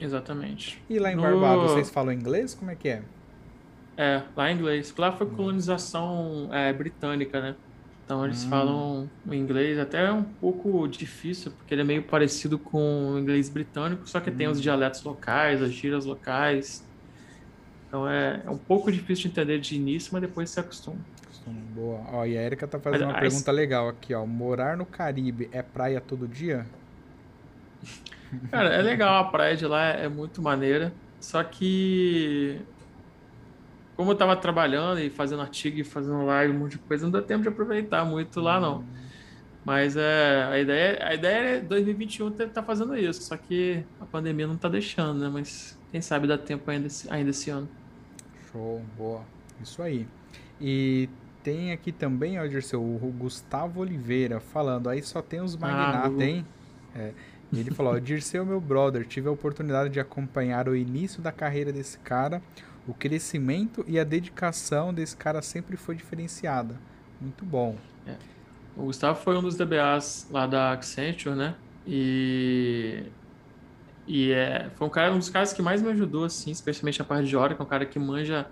Exatamente. 0.01 0.83
E 0.91 0.99
lá 0.99 1.13
em 1.13 1.17
no... 1.17 1.23
Barbados, 1.23 1.71
vocês 1.71 1.89
falam 1.89 2.13
inglês? 2.13 2.55
Como 2.55 2.71
é 2.71 2.75
que 2.75 2.89
é? 2.89 3.03
É, 3.97 4.23
lá 4.37 4.51
em 4.51 4.57
inglês. 4.57 4.93
Lá 4.97 5.13
foi 5.13 5.29
colonização 5.29 6.49
é, 6.53 6.73
britânica, 6.73 7.41
né? 7.41 7.57
Então 8.13 8.27
eles 8.27 8.45
hum. 8.45 8.51
falam 8.51 9.11
o 9.27 9.33
inglês 9.33 9.79
até 9.79 10.05
é 10.05 10.13
um 10.13 10.23
pouco 10.23 10.87
difícil, 10.87 11.51
porque 11.53 11.73
ele 11.73 11.81
é 11.81 11.85
meio 11.85 12.03
parecido 12.03 12.59
com 12.59 13.13
o 13.13 13.19
inglês 13.19 13.49
britânico, 13.49 14.07
só 14.07 14.21
que 14.21 14.29
hum. 14.29 14.37
tem 14.37 14.49
os 14.49 14.59
hum. 14.59 14.61
dialetos 14.61 15.03
locais, 15.03 15.63
as 15.63 15.73
gírias 15.73 16.05
locais. 16.05 16.85
Então 17.89 18.07
é, 18.07 18.43
é, 18.45 18.51
um 18.51 18.59
pouco 18.59 18.93
difícil 18.93 19.25
de 19.25 19.29
entender 19.29 19.59
de 19.61 19.77
início, 19.77 20.11
mas 20.13 20.21
depois 20.21 20.51
se 20.51 20.61
acostuma. 20.61 20.99
Boa. 21.75 22.01
Ó, 22.13 22.27
e 22.27 22.37
a 22.37 22.43
Erika 22.43 22.69
tá 22.69 22.79
fazendo 22.79 23.07
mas, 23.07 23.15
uma 23.15 23.21
pergunta 23.21 23.51
legal 23.51 23.89
aqui, 23.89 24.13
ó. 24.13 24.27
Morar 24.27 24.77
no 24.77 24.85
Caribe 24.85 25.49
é 25.51 25.63
praia 25.63 25.99
todo 25.99 26.29
dia? 26.29 26.67
Cara, 28.51 28.69
é 28.75 28.83
legal, 28.83 29.25
a 29.25 29.25
praia 29.25 29.57
de 29.57 29.67
lá 29.67 29.87
é 29.87 30.07
muito 30.07 30.43
maneira. 30.43 30.93
Só 31.19 31.43
que 31.43 32.61
como 33.97 34.11
eu 34.11 34.15
tava 34.15 34.37
trabalhando 34.37 35.01
e 35.01 35.11
fazendo 35.11 35.43
artigo 35.43 35.79
e 35.79 35.85
fazendo 35.85 36.25
live, 36.25 36.55
um 36.55 36.59
monte 36.59 36.73
de 36.73 36.79
coisa, 36.79 37.05
não 37.05 37.11
deu 37.11 37.23
tempo 37.23 37.43
de 37.43 37.49
aproveitar 37.49 38.05
muito 38.05 38.41
lá, 38.41 38.59
não. 38.61 38.85
Mas 39.65 39.97
é, 39.97 40.45
a, 40.51 40.59
ideia, 40.59 41.07
a 41.07 41.15
ideia 41.15 41.57
é 41.57 41.61
2021 41.61 42.29
estar 42.29 42.49
tá 42.49 42.63
fazendo 42.63 42.97
isso, 42.97 43.23
só 43.23 43.37
que 43.37 43.85
a 44.01 44.05
pandemia 44.05 44.47
não 44.47 44.57
tá 44.57 44.69
deixando, 44.69 45.21
né? 45.21 45.31
Mas 45.33 45.79
quem 45.91 46.01
sabe 46.01 46.27
dá 46.27 46.37
tempo 46.37 46.69
ainda, 46.71 46.89
ainda 47.11 47.31
esse 47.31 47.51
ano. 47.51 47.69
Show, 48.51 48.83
boa. 48.97 49.23
Isso 49.63 49.81
aí. 49.81 50.09
E 50.61 51.09
tem 51.45 51.73
aqui 51.73 51.93
também, 51.93 52.41
ó, 52.41 52.47
Dirceu, 52.47 52.83
o 52.83 53.15
Gustavo 53.17 53.81
Oliveira 53.81 54.41
falando, 54.41 54.89
aí 54.89 55.03
só 55.03 55.23
tem 55.23 55.41
os 55.41 55.57
magnatas, 55.57 56.19
ah, 56.19 56.25
hein? 56.25 56.47
É, 56.95 57.13
e 57.53 57.61
ele 57.61 57.71
falou, 57.71 58.01
Dirceu, 58.01 58.47
meu 58.47 58.61
brother, 58.61 59.07
tive 59.07 59.29
a 59.29 59.31
oportunidade 59.31 59.91
de 59.91 60.01
acompanhar 60.01 60.69
o 60.69 60.75
início 60.75 61.21
da 61.21 61.31
carreira 61.31 61.71
desse 61.71 61.99
cara, 61.99 62.41
o 62.89 62.95
crescimento 62.95 63.85
e 63.87 63.99
a 63.99 64.05
dedicação 64.05 64.93
desse 64.93 65.15
cara 65.15 65.43
sempre 65.43 65.77
foi 65.77 65.95
diferenciada. 65.95 66.81
Muito 67.21 67.45
bom. 67.45 67.77
É. 68.07 68.17
O 68.75 68.85
Gustavo 68.85 69.21
foi 69.21 69.37
um 69.37 69.43
dos 69.43 69.55
DBAs 69.55 70.27
lá 70.31 70.47
da 70.47 70.73
Accenture, 70.73 71.37
né? 71.37 71.55
E, 71.87 73.05
e 74.07 74.33
é, 74.33 74.71
foi 74.75 74.87
um, 74.87 74.91
cara, 74.91 75.13
um 75.13 75.19
dos 75.19 75.29
caras 75.29 75.53
que 75.53 75.61
mais 75.61 75.83
me 75.83 75.91
ajudou, 75.91 76.25
assim, 76.25 76.51
especialmente 76.51 77.03
a 77.03 77.05
parte 77.05 77.29
de 77.29 77.37
hora, 77.37 77.55
que 77.55 77.61
é 77.61 77.65
um 77.65 77.69
cara 77.69 77.85
que 77.85 77.99
manja 77.99 78.47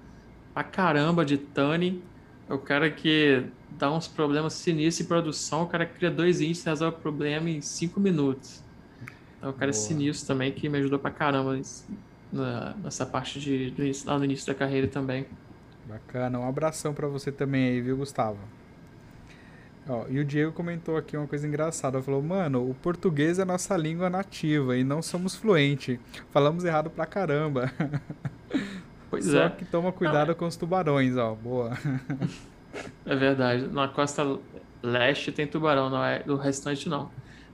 pra 0.53 0.63
caramba 0.63 1.25
de 1.25 1.39
Tani. 1.39 2.03
É 2.49 2.53
o 2.53 2.59
cara 2.59 2.91
que 2.91 3.45
dá 3.79 3.91
uns 3.91 4.07
problemas 4.07 4.53
sinistros 4.53 5.07
em 5.07 5.09
produção, 5.09 5.63
o 5.63 5.67
cara 5.67 5.87
cria 5.87 6.11
dois 6.11 6.41
índices 6.41 6.65
resolve 6.65 6.99
o 6.99 7.01
problema 7.01 7.49
em 7.49 7.61
cinco 7.61 7.99
minutos. 7.99 8.63
É 9.43 9.49
um 9.49 9.53
cara 9.53 9.73
Boa. 9.73 9.73
sinistro 9.73 10.27
também 10.27 10.53
que 10.53 10.69
me 10.69 10.79
ajudou 10.79 10.99
pra 10.99 11.11
caramba 11.11 11.59
na, 12.33 12.75
nessa 12.83 13.07
parte 13.07 13.41
de, 13.41 13.71
do, 13.71 13.83
lá 14.07 14.19
no 14.19 14.25
início 14.25 14.47
da 14.47 14.55
carreira 14.55 14.87
também. 14.87 15.27
Bacana, 15.87 16.39
um 16.39 16.49
abração 16.49 16.95
para 16.95 17.09
você 17.09 17.33
também 17.33 17.69
aí, 17.69 17.81
viu, 17.81 17.97
Gustavo? 17.97 18.39
Ó, 19.89 20.05
e 20.09 20.21
o 20.21 20.25
Diego 20.25 20.53
comentou 20.53 20.97
aqui 20.97 21.17
uma 21.17 21.27
coisa 21.27 21.47
engraçada. 21.49 22.01
Falou, 22.01 22.23
mano, 22.23 22.71
o 22.71 22.75
português 22.75 23.39
é 23.39 23.45
nossa 23.45 23.77
língua 23.77 24.09
nativa 24.09 24.77
e 24.77 24.85
não 24.85 25.03
somos 25.03 25.35
fluentes. 25.35 25.99
Falamos 26.31 26.65
errado 26.65 26.91
pra 26.91 27.07
caramba. 27.07 27.73
Pois 29.11 29.25
Só 29.25 29.47
é. 29.47 29.51
que 29.51 29.65
toma 29.65 29.91
cuidado 29.91 30.29
não, 30.29 30.35
com 30.37 30.47
os 30.47 30.55
tubarões, 30.55 31.17
ó. 31.17 31.35
Boa. 31.35 31.77
É 33.05 33.17
verdade. 33.17 33.67
Na 33.67 33.89
costa 33.89 34.39
leste 34.81 35.33
tem 35.33 35.45
tubarão, 35.45 35.91
não 35.91 36.05
é 36.05 36.23
do 36.23 36.37
restante 36.37 36.89
não. 36.89 37.11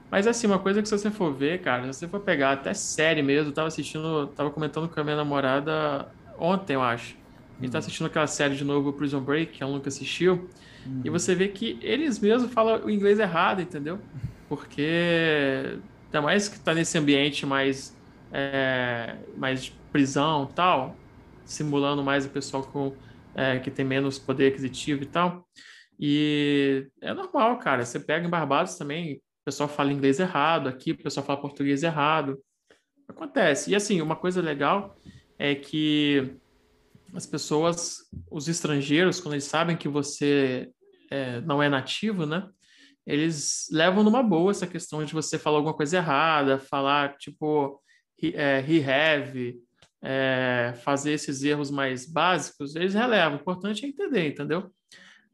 Mas 0.09 0.25
assim, 0.25 0.47
uma 0.47 0.59
coisa 0.59 0.81
que 0.81 0.87
se 0.87 0.97
você 0.97 1.11
for 1.11 1.33
ver, 1.33 1.61
cara, 1.61 1.91
se 1.91 1.99
você 1.99 2.07
for 2.07 2.21
pegar 2.21 2.53
até 2.53 2.73
série 2.73 3.21
mesmo, 3.21 3.49
eu 3.49 3.53
tava 3.53 3.67
assistindo, 3.67 4.27
tava 4.27 4.49
comentando 4.49 4.87
com 4.87 4.99
a 4.99 5.03
minha 5.03 5.17
namorada 5.17 6.09
ontem, 6.39 6.73
eu 6.73 6.81
acho. 6.81 7.15
A 7.57 7.61
gente 7.61 7.71
tá 7.71 7.77
uhum. 7.77 7.79
assistindo 7.79 8.07
aquela 8.07 8.27
série 8.27 8.55
de 8.55 8.63
novo, 8.63 8.93
Prison 8.93 9.19
Break, 9.19 9.53
que 9.53 9.63
ela 9.63 9.71
nunca 9.71 9.89
assistiu. 9.89 10.47
Uhum. 10.85 11.01
E 11.03 11.09
você 11.09 11.35
vê 11.35 11.47
que 11.49 11.77
eles 11.81 12.19
mesmos 12.19 12.51
falam 12.53 12.85
o 12.85 12.89
inglês 12.89 13.19
errado, 13.19 13.61
entendeu? 13.61 13.99
Porque 14.47 15.77
ainda 16.05 16.21
mais 16.21 16.47
que 16.47 16.59
tá 16.59 16.73
nesse 16.73 16.97
ambiente 16.97 17.45
mais, 17.45 17.97
é, 18.31 19.15
mais 19.35 19.65
de 19.65 19.71
prisão 19.91 20.47
e 20.49 20.53
tal, 20.53 20.95
simulando 21.43 22.03
mais 22.03 22.25
o 22.25 22.29
pessoal 22.29 22.63
com, 22.63 22.93
é, 23.35 23.59
que 23.59 23.71
tem 23.71 23.83
menos 23.83 24.17
poder 24.17 24.53
aquisitivo 24.53 25.03
e 25.03 25.07
tal. 25.07 25.45
E 25.99 26.87
é 27.01 27.13
normal, 27.13 27.57
cara. 27.57 27.83
Você 27.83 27.99
pega 27.99 28.25
em 28.25 28.29
Barbados 28.29 28.75
também, 28.75 29.19
pessoal 29.47 29.69
fala 29.69 29.93
inglês 29.93 30.19
errado, 30.19 30.67
aqui 30.67 30.91
o 30.91 30.97
pessoal 30.97 31.25
fala 31.25 31.39
português 31.39 31.81
errado. 31.81 32.37
Acontece. 33.07 33.71
E 33.71 33.75
assim, 33.75 34.01
uma 34.01 34.17
coisa 34.17 34.41
legal 34.41 34.97
é 35.39 35.55
que 35.55 36.35
as 37.13 37.25
pessoas, 37.25 37.99
os 38.29 38.49
estrangeiros, 38.49 39.21
quando 39.21 39.35
eles 39.35 39.45
sabem 39.45 39.77
que 39.77 39.87
você 39.87 40.69
é, 41.09 41.39
não 41.39 41.63
é 41.63 41.69
nativo, 41.69 42.25
né? 42.25 42.45
Eles 43.05 43.69
levam 43.71 44.03
numa 44.03 44.21
boa 44.21 44.51
essa 44.51 44.67
questão 44.67 45.05
de 45.05 45.13
você 45.13 45.39
falar 45.39 45.59
alguma 45.59 45.73
coisa 45.73 45.95
errada, 45.95 46.59
falar 46.59 47.15
tipo 47.17 47.81
he, 48.21 48.33
é, 48.35 48.59
he 48.67 48.83
have, 48.83 49.57
é, 50.03 50.73
fazer 50.83 51.13
esses 51.13 51.41
erros 51.41 51.71
mais 51.71 52.05
básicos, 52.05 52.75
eles 52.75 52.93
relevam. 52.93 53.37
O 53.37 53.41
importante 53.41 53.85
é 53.85 53.87
entender, 53.87 54.27
entendeu? 54.27 54.69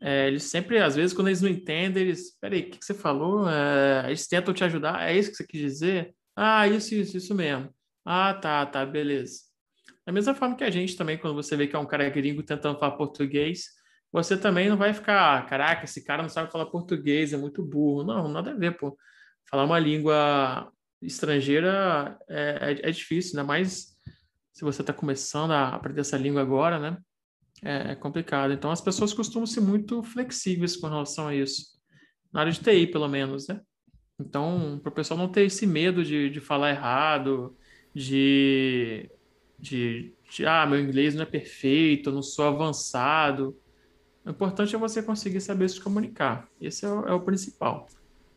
É, 0.05 0.27
eles 0.27 0.43
sempre, 0.43 0.79
às 0.79 0.97
vezes, 0.97 1.13
quando 1.15 1.27
eles 1.27 1.41
não 1.41 1.49
entendem, 1.49 2.03
eles, 2.03 2.37
peraí, 2.37 2.59
o 2.59 2.69
que, 2.69 2.77
que 2.79 2.85
você 2.85 2.93
falou? 2.93 3.49
É, 3.49 4.07
eles 4.07 4.27
tentam 4.27 4.53
te 4.53 4.61
ajudar, 4.65 5.09
é 5.09 5.17
isso 5.17 5.31
que 5.31 5.37
você 5.37 5.47
quis 5.47 5.61
dizer? 5.61 6.13
Ah, 6.35 6.67
isso, 6.67 6.93
isso, 6.93 7.15
isso 7.15 7.33
mesmo. 7.33 7.73
Ah, 8.03 8.33
tá, 8.33 8.65
tá, 8.65 8.85
beleza. 8.85 9.39
Da 10.05 10.11
mesma 10.11 10.35
forma 10.35 10.57
que 10.57 10.63
a 10.65 10.69
gente 10.69 10.97
também, 10.97 11.17
quando 11.17 11.35
você 11.35 11.55
vê 11.55 11.67
que 11.67 11.75
é 11.75 11.79
um 11.79 11.85
cara 11.85 12.09
gringo 12.09 12.43
tentando 12.43 12.77
falar 12.77 12.97
português, 12.97 13.69
você 14.11 14.37
também 14.37 14.67
não 14.67 14.75
vai 14.75 14.93
ficar, 14.93 15.37
ah, 15.37 15.41
caraca, 15.43 15.85
esse 15.85 16.03
cara 16.03 16.21
não 16.21 16.29
sabe 16.29 16.51
falar 16.51 16.65
português, 16.65 17.31
é 17.31 17.37
muito 17.37 17.63
burro. 17.63 18.03
Não, 18.03 18.27
nada 18.27 18.51
a 18.51 18.55
ver, 18.55 18.75
pô. 18.77 18.97
Falar 19.49 19.63
uma 19.63 19.79
língua 19.79 20.69
estrangeira 21.01 22.19
é, 22.27 22.79
é, 22.83 22.89
é 22.89 22.91
difícil, 22.91 23.39
ainda 23.39 23.47
mais 23.47 23.97
se 24.51 24.63
você 24.63 24.81
está 24.81 24.93
começando 24.93 25.51
a 25.51 25.69
aprender 25.69 26.01
essa 26.01 26.17
língua 26.17 26.41
agora, 26.41 26.77
né? 26.77 26.97
É, 27.61 27.91
é 27.91 27.95
complicado. 27.95 28.53
Então, 28.53 28.71
as 28.71 28.81
pessoas 28.81 29.13
costumam 29.13 29.45
ser 29.45 29.61
muito 29.61 30.01
flexíveis 30.03 30.75
com 30.75 30.87
relação 30.87 31.27
a 31.27 31.35
isso. 31.35 31.73
Na 32.31 32.41
área 32.41 32.51
de 32.51 32.59
TI, 32.59 32.87
pelo 32.87 33.07
menos, 33.07 33.47
né? 33.47 33.61
Então, 34.19 34.79
para 34.81 34.89
o 34.89 34.93
pessoal 34.93 35.17
não 35.17 35.27
ter 35.27 35.43
esse 35.43 35.65
medo 35.65 36.03
de, 36.03 36.29
de 36.29 36.39
falar 36.39 36.71
errado, 36.71 37.55
de, 37.93 39.09
de, 39.59 40.13
de, 40.29 40.45
ah, 40.45 40.65
meu 40.65 40.79
inglês 40.79 41.15
não 41.15 41.23
é 41.23 41.25
perfeito, 41.25 42.09
eu 42.09 42.13
não 42.13 42.21
sou 42.21 42.45
avançado. 42.45 43.57
O 44.25 44.29
importante 44.29 44.75
é 44.75 44.79
você 44.79 45.03
conseguir 45.03 45.41
saber 45.41 45.69
se 45.69 45.81
comunicar. 45.81 46.47
Esse 46.61 46.85
é 46.85 46.89
o, 46.89 47.07
é 47.07 47.13
o 47.13 47.21
principal. 47.21 47.87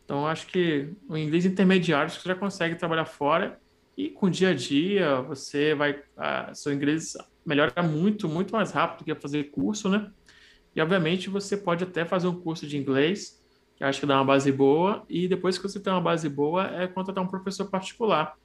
Então, 0.04 0.26
acho 0.26 0.46
que 0.46 0.88
o 1.08 1.16
inglês 1.16 1.44
intermediário 1.44 2.10
você 2.10 2.20
já 2.28 2.34
consegue 2.34 2.76
trabalhar 2.76 3.06
fora 3.06 3.60
e 3.96 4.10
com 4.10 4.26
o 4.26 4.30
dia 4.30 4.50
a 4.50 4.54
dia 4.54 5.20
você 5.22 5.74
vai, 5.74 6.02
ah, 6.16 6.52
seu 6.54 6.72
inglês 6.72 7.16
melhora 7.46 7.82
muito, 7.82 8.28
muito 8.28 8.52
mais 8.52 8.72
rápido 8.72 9.04
que 9.04 9.14
fazer 9.14 9.44
curso, 9.44 9.88
né? 9.88 10.10
E 10.74 10.80
obviamente 10.80 11.30
você 11.30 11.56
pode 11.56 11.84
até 11.84 12.04
fazer 12.04 12.26
um 12.26 12.38
curso 12.38 12.66
de 12.66 12.76
inglês, 12.76 13.42
que 13.76 13.84
acho 13.84 14.00
que 14.00 14.06
dá 14.06 14.16
uma 14.16 14.24
base 14.24 14.50
boa, 14.52 15.04
e 15.08 15.26
depois 15.28 15.56
que 15.56 15.62
você 15.62 15.80
tem 15.80 15.92
uma 15.92 16.02
base 16.02 16.28
boa, 16.28 16.66
é 16.66 16.86
contratar 16.86 17.24
um 17.24 17.28
professor 17.28 17.70
particular. 17.70 18.36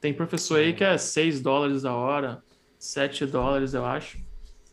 Tem 0.00 0.12
professor 0.12 0.58
aí 0.58 0.72
que 0.72 0.84
é 0.84 0.98
6 0.98 1.40
dólares 1.40 1.84
a 1.84 1.94
hora, 1.94 2.42
7 2.78 3.24
dólares, 3.26 3.74
eu 3.74 3.84
acho. 3.84 4.18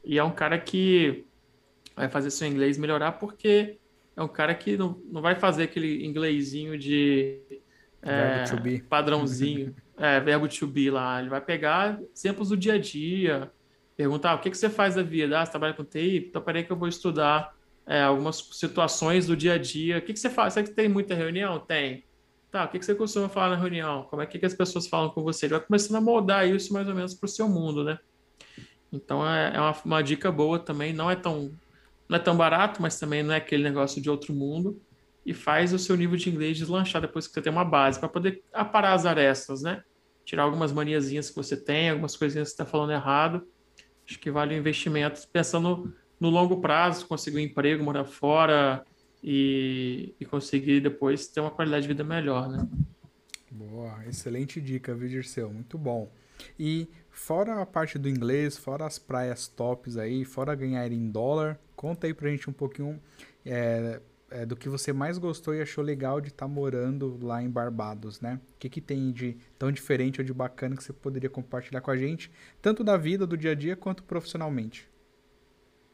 E 0.04 0.18
é 0.18 0.24
um 0.24 0.32
cara 0.32 0.58
que 0.58 1.26
vai 1.96 2.10
fazer 2.10 2.32
seu 2.32 2.48
inglês 2.48 2.78
melhorar 2.78 3.14
porque 3.14 3.78
é 4.16 4.22
um 4.22 4.28
cara 4.28 4.54
que 4.56 4.76
não, 4.76 5.02
não 5.12 5.22
vai 5.22 5.36
fazer 5.36 5.64
aquele 5.64 6.06
inglesinho 6.06 6.78
de 6.78 7.40
é, 8.02 8.44
padrãozinho, 8.90 9.76
é, 9.98 10.20
verbo 10.20 10.48
to 10.48 10.68
be 10.68 10.90
lá. 10.90 11.20
Ele 11.20 11.30
vai 11.30 11.42
pegar 11.42 12.00
exemplos 12.16 12.50
do 12.50 12.58
dia 12.58 12.74
a 12.74 12.78
dia, 12.78 13.52
perguntar 14.00 14.34
o 14.34 14.40
que, 14.40 14.50
que 14.50 14.58
você 14.58 14.70
faz 14.70 14.96
da 14.96 15.04
vida? 15.04 15.38
Ah, 15.38 15.46
você 15.46 15.52
trabalha 15.52 15.74
com 15.74 15.84
TI? 15.84 16.28
Então, 16.30 16.42
peraí 16.42 16.64
que 16.64 16.72
eu 16.72 16.78
vou 16.78 16.88
estudar 16.88 17.54
é, 17.86 18.02
algumas 18.02 18.38
situações 18.54 19.28
do 19.28 19.36
dia 19.36 19.56
a 19.56 19.58
dia. 19.58 19.98
O 19.98 20.02
que, 20.02 20.14
que 20.14 20.20
você 20.20 20.30
faz? 20.30 20.54
Você 20.54 20.64
que 20.64 20.70
tem 20.70 20.88
muita 20.88 21.14
reunião? 21.14 21.60
Tem. 21.60 22.06
Tá, 22.50 22.64
o 22.64 22.70
que, 22.70 22.80
que 22.80 22.86
você 22.86 22.96
costuma 22.96 23.28
falar 23.28 23.50
na 23.50 23.56
reunião? 23.58 24.04
Como 24.10 24.22
é 24.22 24.26
que, 24.26 24.40
que 24.40 24.46
as 24.46 24.54
pessoas 24.54 24.88
falam 24.88 25.10
com 25.10 25.22
você? 25.22 25.48
Ele 25.48 25.56
vai 25.56 25.66
começando 25.66 25.98
a 25.98 26.02
moldar 26.02 26.48
isso 26.48 26.72
mais 26.72 26.88
ou 26.88 26.96
menos 26.96 27.14
para 27.14 27.26
o 27.26 27.30
seu 27.30 27.50
mundo, 27.50 27.84
né? 27.84 28.00
Então, 28.90 29.28
é, 29.28 29.54
é 29.54 29.60
uma, 29.60 29.76
uma 29.84 30.02
dica 30.02 30.32
boa 30.32 30.58
também. 30.58 30.94
Não 30.94 31.12
é 31.12 31.18
tão 31.18 31.52
não 32.08 32.16
é 32.16 32.20
tão 32.20 32.38
barato, 32.38 32.82
mas 32.82 32.98
também 32.98 33.22
não 33.22 33.34
é 33.34 33.38
aquele 33.38 33.64
negócio 33.64 34.02
de 34.02 34.10
outro 34.10 34.34
mundo. 34.34 34.82
E 35.26 35.34
faz 35.34 35.74
o 35.74 35.78
seu 35.78 35.98
nível 35.98 36.16
de 36.16 36.30
inglês 36.30 36.58
deslanchar 36.58 37.02
depois 37.02 37.28
que 37.28 37.34
você 37.34 37.42
tem 37.42 37.52
uma 37.52 37.66
base, 37.66 38.00
para 38.00 38.08
poder 38.08 38.42
aparar 38.54 38.94
as 38.94 39.06
arestas, 39.06 39.62
né? 39.62 39.84
Tirar 40.24 40.44
algumas 40.44 40.72
maniazinhas 40.72 41.30
que 41.30 41.36
você 41.36 41.58
tem, 41.58 41.90
algumas 41.90 42.16
coisinhas 42.16 42.52
que 42.52 42.56
você 42.56 42.62
está 42.62 42.66
falando 42.66 42.94
errado 42.94 43.46
acho 44.10 44.20
que 44.20 44.32
vale 44.32 44.56
o 44.56 44.58
investimento 44.58 45.28
pensando 45.32 45.94
no 46.20 46.30
longo 46.30 46.60
prazo, 46.60 47.08
conseguir 47.08 47.38
um 47.38 47.42
emprego, 47.42 47.84
morar 47.84 48.06
fora 48.06 48.84
e, 49.24 50.16
e 50.20 50.26
conseguir 50.26 50.82
depois 50.82 51.28
ter 51.28 51.40
uma 51.40 51.52
qualidade 51.52 51.84
de 51.84 51.88
vida 51.88 52.04
melhor, 52.04 52.50
né? 52.50 52.68
Boa, 53.52 54.04
excelente 54.08 54.60
dica, 54.60 54.96
viu? 54.96 55.22
Muito 55.52 55.78
bom. 55.78 56.12
E 56.58 56.88
fora 57.10 57.62
a 57.62 57.66
parte 57.66 58.00
do 58.00 58.10
inglês, 58.10 58.58
fora 58.58 58.86
as 58.86 58.98
praias 58.98 59.48
tops 59.48 59.98
aí, 59.98 60.26
fora 60.26 60.56
ganhar 60.56 60.92
em 60.92 61.10
dólar, 61.10 61.60
conta 61.76 62.08
aí 62.08 62.14
pra 62.14 62.30
gente 62.30 62.50
um 62.50 62.54
pouquinho 62.54 63.00
é, 63.46 64.02
é, 64.32 64.46
do 64.46 64.56
que 64.56 64.70
você 64.70 64.94
mais 64.94 65.18
gostou 65.18 65.54
e 65.54 65.62
achou 65.62 65.84
legal 65.84 66.22
de 66.22 66.30
estar 66.30 66.46
tá 66.46 66.52
morando 66.52 67.20
lá 67.22 67.42
em 67.42 67.50
Barbados, 67.50 68.22
né? 68.22 68.40
O 68.56 68.60
que, 68.60 68.70
que 68.70 68.82
tem 68.82 69.12
de 69.12 69.38
tão 69.58 69.72
diferente 69.72 70.20
ou 70.22 70.26
de 70.26 70.34
bacana 70.34 70.76
que 70.76 70.84
você 70.84 70.94
poderia 70.94 71.30
compartilhar 71.30 71.82
com 71.82 71.92
a 71.92 71.98
gente, 71.98 72.32
tanto 72.62 72.84
da 72.84 72.98
vida, 72.98 73.26
do 73.26 73.38
dia 73.38 73.52
a 73.52 73.56
dia, 73.56 73.76
quanto 73.76 74.04
profissionalmente? 74.04 74.88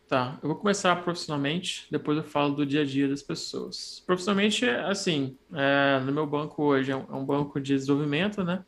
Tá, 0.07 0.37
eu 0.43 0.49
vou 0.49 0.57
começar 0.57 0.95
profissionalmente, 1.03 1.87
depois 1.89 2.17
eu 2.17 2.23
falo 2.23 2.53
do 2.53 2.65
dia 2.65 2.81
a 2.81 2.85
dia 2.85 3.07
das 3.07 3.23
pessoas. 3.23 4.03
Profissionalmente, 4.05 4.63
assim, 4.65 5.35
é, 5.51 5.99
no 6.05 6.11
meu 6.11 6.27
banco 6.27 6.61
hoje 6.63 6.91
é 6.91 6.95
um, 6.95 7.05
é 7.09 7.15
um 7.15 7.25
banco 7.25 7.59
de 7.59 7.73
desenvolvimento, 7.73 8.43
né? 8.43 8.63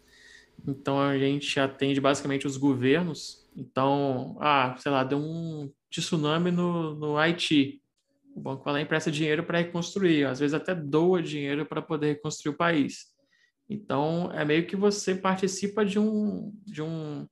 Então 0.68 0.99
a 0.99 1.15
gente 1.18 1.60
atende 1.60 2.02
basicamente 2.02 2.48
os 2.48 2.57
governos. 2.57 3.48
Então, 3.56 4.35
ah, 4.39 4.76
sei 4.80 4.91
lá, 4.91 5.03
deu 5.03 5.19
um 5.19 5.72
tsunami 5.91 6.52
no, 6.52 6.95
no 6.95 7.18
Haiti 7.18 7.81
o 8.38 8.39
banco 8.39 8.64
vai 8.64 8.73
lá 8.73 8.81
empresta 8.81 9.09
dinheiro 9.09 9.43
para 9.43 9.57
reconstruir, 9.57 10.26
às 10.26 10.39
vezes 10.39 10.53
até 10.53 10.76
doa 10.76 11.23
dinheiro 11.23 11.65
para 11.65 11.81
poder 11.81 12.09
reconstruir 12.09 12.53
o 12.53 12.57
país. 12.57 13.07
Então, 13.68 14.31
é 14.31 14.45
meio 14.45 14.68
que 14.68 14.76
você 14.76 15.15
participa 15.15 15.84
de, 15.84 15.97
um, 15.97 16.53
de 16.64 16.84
um, 16.84 17.27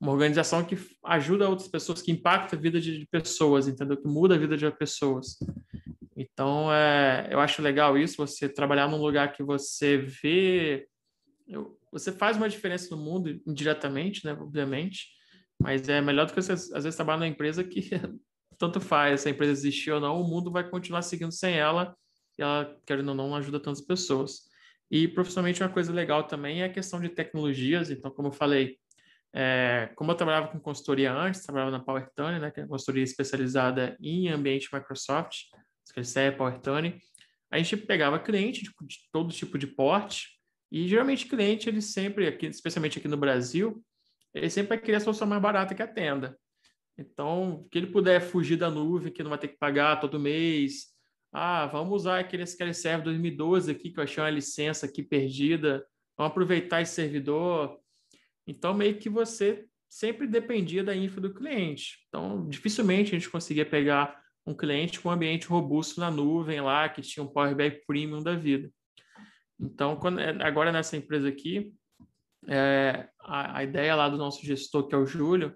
uma 0.00 0.12
organização 0.12 0.64
que 0.64 0.78
ajuda 1.04 1.48
outras 1.48 1.68
pessoas, 1.68 2.00
que 2.00 2.10
impacta 2.10 2.56
a 2.56 2.58
vida 2.58 2.80
de, 2.80 2.98
de 2.98 3.06
pessoas, 3.06 3.68
entendeu? 3.68 3.98
Que 3.98 4.08
muda 4.08 4.34
a 4.34 4.38
vida 4.38 4.56
de 4.56 4.68
pessoas. 4.72 5.38
Então, 6.16 6.72
é, 6.72 7.28
eu 7.30 7.38
acho 7.38 7.60
legal 7.60 7.98
isso, 7.98 8.16
você 8.16 8.48
trabalhar 8.48 8.88
num 8.88 9.00
lugar 9.00 9.34
que 9.34 9.42
você 9.42 9.98
vê. 9.98 10.88
Você 11.92 12.10
faz 12.10 12.38
uma 12.38 12.48
diferença 12.48 12.96
no 12.96 13.02
mundo 13.02 13.42
indiretamente, 13.46 14.24
né? 14.24 14.32
Obviamente, 14.32 15.08
mas 15.60 15.86
é 15.86 16.00
melhor 16.00 16.26
do 16.26 16.32
que 16.32 16.40
você, 16.40 16.52
às 16.52 16.84
vezes, 16.84 16.96
trabalhar 16.96 17.18
numa 17.18 17.28
empresa 17.28 17.62
que 17.62 17.90
tanto 18.58 18.80
faz 18.80 19.22
se 19.22 19.28
a 19.28 19.30
empresa 19.30 19.52
existir 19.52 19.90
ou 19.90 20.00
não, 20.00 20.20
o 20.20 20.24
mundo 20.24 20.50
vai 20.50 20.68
continuar 20.68 21.02
seguindo 21.02 21.32
sem 21.32 21.54
ela, 21.54 21.96
e 22.38 22.42
ela, 22.42 22.76
querendo 22.86 23.08
ou 23.08 23.14
não, 23.14 23.34
ajuda 23.34 23.60
tantas 23.60 23.80
pessoas. 23.80 24.42
E 24.90 25.08
profissionalmente 25.08 25.62
uma 25.62 25.68
coisa 25.68 25.92
legal 25.92 26.24
também 26.24 26.62
é 26.62 26.66
a 26.66 26.72
questão 26.72 27.00
de 27.00 27.08
tecnologias, 27.08 27.90
então, 27.90 28.10
como 28.10 28.28
eu 28.28 28.32
falei, 28.32 28.78
é, 29.34 29.90
como 29.96 30.10
eu 30.10 30.14
trabalhava 30.14 30.48
com 30.48 30.60
consultoria 30.60 31.12
antes, 31.12 31.42
trabalhava 31.42 31.70
na 31.70 31.80
PowerTune, 31.80 32.38
né, 32.38 32.50
que 32.50 32.60
é 32.60 32.62
uma 32.62 32.70
consultoria 32.70 33.02
especializada 33.02 33.96
em 34.00 34.28
ambiente 34.28 34.68
Microsoft, 34.72 35.44
que 35.92 36.18
é 36.18 36.30
PowerTune, 36.30 37.00
a 37.50 37.58
gente 37.58 37.76
pegava 37.76 38.18
cliente 38.18 38.62
de, 38.62 38.70
de 38.82 38.98
todo 39.12 39.32
tipo 39.32 39.58
de 39.58 39.66
porte, 39.66 40.36
e 40.70 40.88
geralmente 40.88 41.26
cliente, 41.26 41.68
ele 41.68 41.80
sempre, 41.80 42.26
aqui, 42.26 42.46
especialmente 42.46 42.98
aqui 42.98 43.08
no 43.08 43.16
Brasil, 43.16 43.82
ele 44.34 44.50
sempre 44.50 44.70
vai 44.70 44.78
querer 44.78 44.96
a 44.96 45.00
solução 45.00 45.26
mais 45.26 45.40
barata 45.40 45.74
que 45.74 45.82
atenda. 45.82 46.36
Então, 46.98 47.66
que 47.70 47.78
ele 47.78 47.88
puder 47.88 48.20
fugir 48.20 48.56
da 48.56 48.70
nuvem, 48.70 49.12
que 49.12 49.22
não 49.22 49.30
vai 49.30 49.38
ter 49.38 49.48
que 49.48 49.58
pagar 49.58 50.00
todo 50.00 50.18
mês. 50.18 50.86
Ah, 51.32 51.66
vamos 51.66 52.02
usar 52.02 52.20
aquele 52.20 52.42
SQL 52.44 52.72
Server 52.72 53.04
2012 53.04 53.70
aqui, 53.70 53.90
que 53.90 53.98
eu 53.98 54.04
achei 54.04 54.22
uma 54.22 54.30
licença 54.30 54.86
aqui 54.86 55.02
perdida. 55.02 55.86
Vamos 56.16 56.30
aproveitar 56.30 56.80
esse 56.80 56.94
servidor. 56.94 57.78
Então, 58.46 58.72
meio 58.72 58.96
que 58.98 59.10
você 59.10 59.66
sempre 59.88 60.26
dependia 60.26 60.82
da 60.82 60.96
infra 60.96 61.20
do 61.20 61.34
cliente. 61.34 61.98
Então, 62.08 62.48
dificilmente 62.48 63.14
a 63.14 63.18
gente 63.18 63.30
conseguia 63.30 63.66
pegar 63.66 64.18
um 64.46 64.54
cliente 64.54 65.00
com 65.00 65.08
um 65.08 65.12
ambiente 65.12 65.46
robusto 65.46 66.00
na 66.00 66.10
nuvem 66.10 66.60
lá, 66.60 66.88
que 66.88 67.02
tinha 67.02 67.22
um 67.22 67.28
Power 67.28 67.54
BI 67.54 67.82
Premium 67.86 68.22
da 68.22 68.34
vida. 68.34 68.70
Então, 69.58 69.96
quando, 69.96 70.20
é, 70.20 70.30
agora 70.42 70.70
nessa 70.70 70.96
empresa 70.96 71.28
aqui, 71.28 71.74
é, 72.46 73.08
a, 73.20 73.58
a 73.58 73.64
ideia 73.64 73.94
lá 73.94 74.08
do 74.08 74.16
nosso 74.16 74.44
gestor, 74.44 74.86
que 74.86 74.94
é 74.94 74.98
o 74.98 75.06
Júlio, 75.06 75.54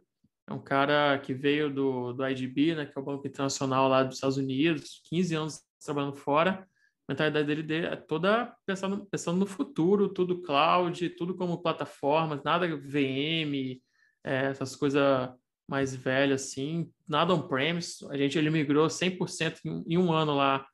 é 0.50 0.52
um 0.52 0.60
cara 0.60 1.16
que 1.20 1.32
veio 1.32 1.72
do, 1.72 2.12
do 2.12 2.28
IDB, 2.28 2.74
né, 2.74 2.84
que 2.84 2.98
é 2.98 3.00
o 3.00 3.04
Banco 3.04 3.26
Internacional 3.26 3.88
lá 3.88 4.02
dos 4.02 4.16
Estados 4.16 4.36
Unidos, 4.36 5.00
15 5.04 5.34
anos 5.36 5.62
trabalhando 5.82 6.16
fora. 6.16 6.66
A 7.08 7.12
mentalidade 7.12 7.46
dele 7.46 7.86
é 7.86 7.94
toda 7.94 8.52
pensando, 8.66 9.06
pensando 9.06 9.38
no 9.38 9.46
futuro, 9.46 10.08
tudo 10.08 10.42
cloud, 10.42 11.08
tudo 11.10 11.36
como 11.36 11.62
plataformas, 11.62 12.42
nada 12.42 12.66
VM, 12.76 13.80
é, 14.24 14.46
essas 14.46 14.74
coisas 14.74 15.30
mais 15.68 15.94
velhas 15.94 16.42
assim, 16.42 16.90
nada 17.08 17.32
on-premise. 17.32 18.04
A 18.10 18.16
gente 18.16 18.36
ele 18.36 18.50
migrou 18.50 18.88
100% 18.88 19.60
em, 19.64 19.84
em 19.86 19.98
um 19.98 20.12
ano 20.12 20.34
lá, 20.34 20.66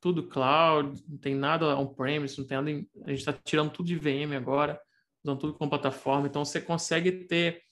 tudo 0.00 0.28
cloud, 0.28 1.02
não 1.08 1.18
tem 1.18 1.34
nada 1.34 1.76
on-premise, 1.76 2.38
não 2.38 2.46
tem 2.46 2.56
nada. 2.56 2.70
Em, 2.70 2.88
a 3.04 3.10
gente 3.10 3.18
está 3.18 3.32
tirando 3.32 3.72
tudo 3.72 3.86
de 3.86 3.96
VM 3.96 4.36
agora, 4.36 4.80
usando 5.24 5.40
tudo 5.40 5.54
como 5.54 5.70
plataforma. 5.70 6.28
Então 6.28 6.44
você 6.44 6.60
consegue 6.60 7.10
ter 7.26 7.64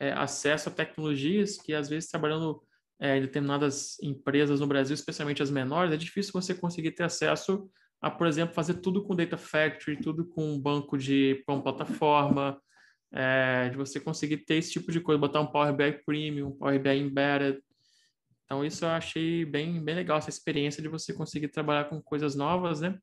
é, 0.00 0.12
acesso 0.12 0.68
a 0.68 0.72
tecnologias 0.72 1.56
que, 1.56 1.74
às 1.74 1.88
vezes, 1.88 2.10
trabalhando 2.10 2.62
é, 3.00 3.16
em 3.18 3.22
determinadas 3.22 4.00
empresas 4.02 4.60
no 4.60 4.66
Brasil, 4.66 4.94
especialmente 4.94 5.42
as 5.42 5.50
menores, 5.50 5.92
é 5.92 5.96
difícil 5.96 6.32
você 6.32 6.54
conseguir 6.54 6.92
ter 6.92 7.04
acesso 7.04 7.68
a, 8.00 8.10
por 8.10 8.26
exemplo, 8.26 8.54
fazer 8.54 8.74
tudo 8.74 9.02
com 9.02 9.16
Data 9.16 9.36
Factory, 9.36 10.00
tudo 10.00 10.26
com 10.26 10.60
banco 10.60 10.96
de 10.98 11.42
com 11.46 11.60
plataforma, 11.60 12.60
é, 13.12 13.68
de 13.70 13.76
você 13.76 13.98
conseguir 14.00 14.38
ter 14.38 14.56
esse 14.56 14.72
tipo 14.72 14.92
de 14.92 15.00
coisa, 15.00 15.18
botar 15.18 15.40
um 15.40 15.46
Power 15.46 15.74
BI 15.74 15.92
Premium, 16.04 16.48
um 16.48 16.52
Power 16.52 16.80
BI 16.80 16.98
Embedded. 16.98 17.62
Então, 18.44 18.64
isso 18.64 18.84
eu 18.84 18.90
achei 18.90 19.44
bem, 19.44 19.82
bem 19.82 19.94
legal, 19.94 20.18
essa 20.18 20.28
experiência 20.28 20.82
de 20.82 20.88
você 20.88 21.14
conseguir 21.14 21.48
trabalhar 21.48 21.84
com 21.84 22.02
coisas 22.02 22.34
novas, 22.34 22.80
né? 22.80 22.98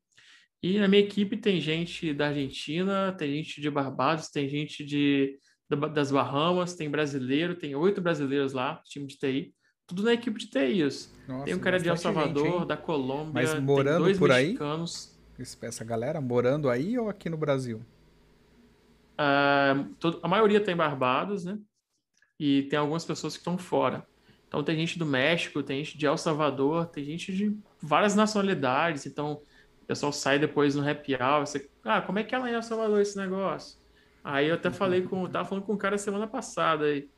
E 0.61 0.77
na 0.77 0.87
minha 0.87 1.01
equipe 1.01 1.35
tem 1.37 1.59
gente 1.59 2.13
da 2.13 2.27
Argentina, 2.27 3.11
tem 3.17 3.33
gente 3.33 3.59
de 3.59 3.69
Barbados, 3.69 4.29
tem 4.29 4.47
gente 4.47 4.85
de 4.85 5.39
das 5.75 6.11
Bahamas, 6.11 6.73
tem 6.73 6.89
brasileiro, 6.89 7.55
tem 7.55 7.75
oito 7.75 8.01
brasileiros 8.01 8.53
lá, 8.53 8.81
time 8.85 9.07
de 9.07 9.17
TI. 9.17 9.53
Tudo 9.87 10.03
na 10.03 10.13
equipe 10.13 10.39
de 10.39 10.47
TI. 10.47 10.83
Nossa, 11.27 11.45
tem 11.45 11.53
um 11.53 11.59
cara 11.59 11.79
de 11.79 11.89
El 11.89 11.97
Salvador, 11.97 12.45
gente, 12.45 12.67
da 12.67 12.77
Colômbia, 12.77 13.33
Mas 13.33 13.59
morando 13.59 14.03
dois 14.03 14.17
por 14.17 14.29
mexicanos. 14.29 15.17
aí? 15.37 15.67
Essa 15.67 15.83
galera 15.83 16.21
morando 16.21 16.69
aí 16.69 16.97
ou 16.97 17.09
aqui 17.09 17.29
no 17.29 17.37
Brasil? 17.37 17.81
Uh, 19.19 19.93
todo, 19.99 20.19
a 20.23 20.27
maioria 20.27 20.61
tem 20.61 20.75
Barbados, 20.75 21.43
né? 21.43 21.57
E 22.39 22.63
tem 22.63 22.79
algumas 22.79 23.05
pessoas 23.05 23.33
que 23.33 23.39
estão 23.39 23.57
fora. 23.57 24.05
Então 24.47 24.63
tem 24.63 24.75
gente 24.75 24.99
do 24.99 25.05
México, 25.05 25.63
tem 25.63 25.83
gente 25.83 25.97
de 25.97 26.05
El 26.05 26.17
Salvador, 26.17 26.87
tem 26.87 27.03
gente 27.03 27.33
de 27.33 27.57
várias 27.81 28.15
nacionalidades. 28.15 29.05
Então 29.05 29.41
o 29.81 29.85
pessoal 29.85 30.11
sai 30.11 30.39
depois 30.39 30.75
no 30.75 30.87
happy 30.87 31.15
hour. 31.15 31.45
Você, 31.45 31.69
ah, 31.83 32.01
como 32.01 32.19
é 32.19 32.23
que 32.23 32.35
é 32.35 32.37
lá 32.37 32.49
em 32.49 32.53
El 32.53 32.63
Salvador 32.63 33.01
esse 33.01 33.17
negócio? 33.17 33.80
Aí 34.23 34.47
eu 34.47 34.55
até 34.55 34.69
falei 34.69 35.01
com, 35.01 35.27
tava 35.27 35.47
falando 35.47 35.63
com 35.63 35.73
um 35.73 35.77
cara 35.77 35.97
semana 35.97 36.27
passada 36.27 36.85
aí, 36.85 37.09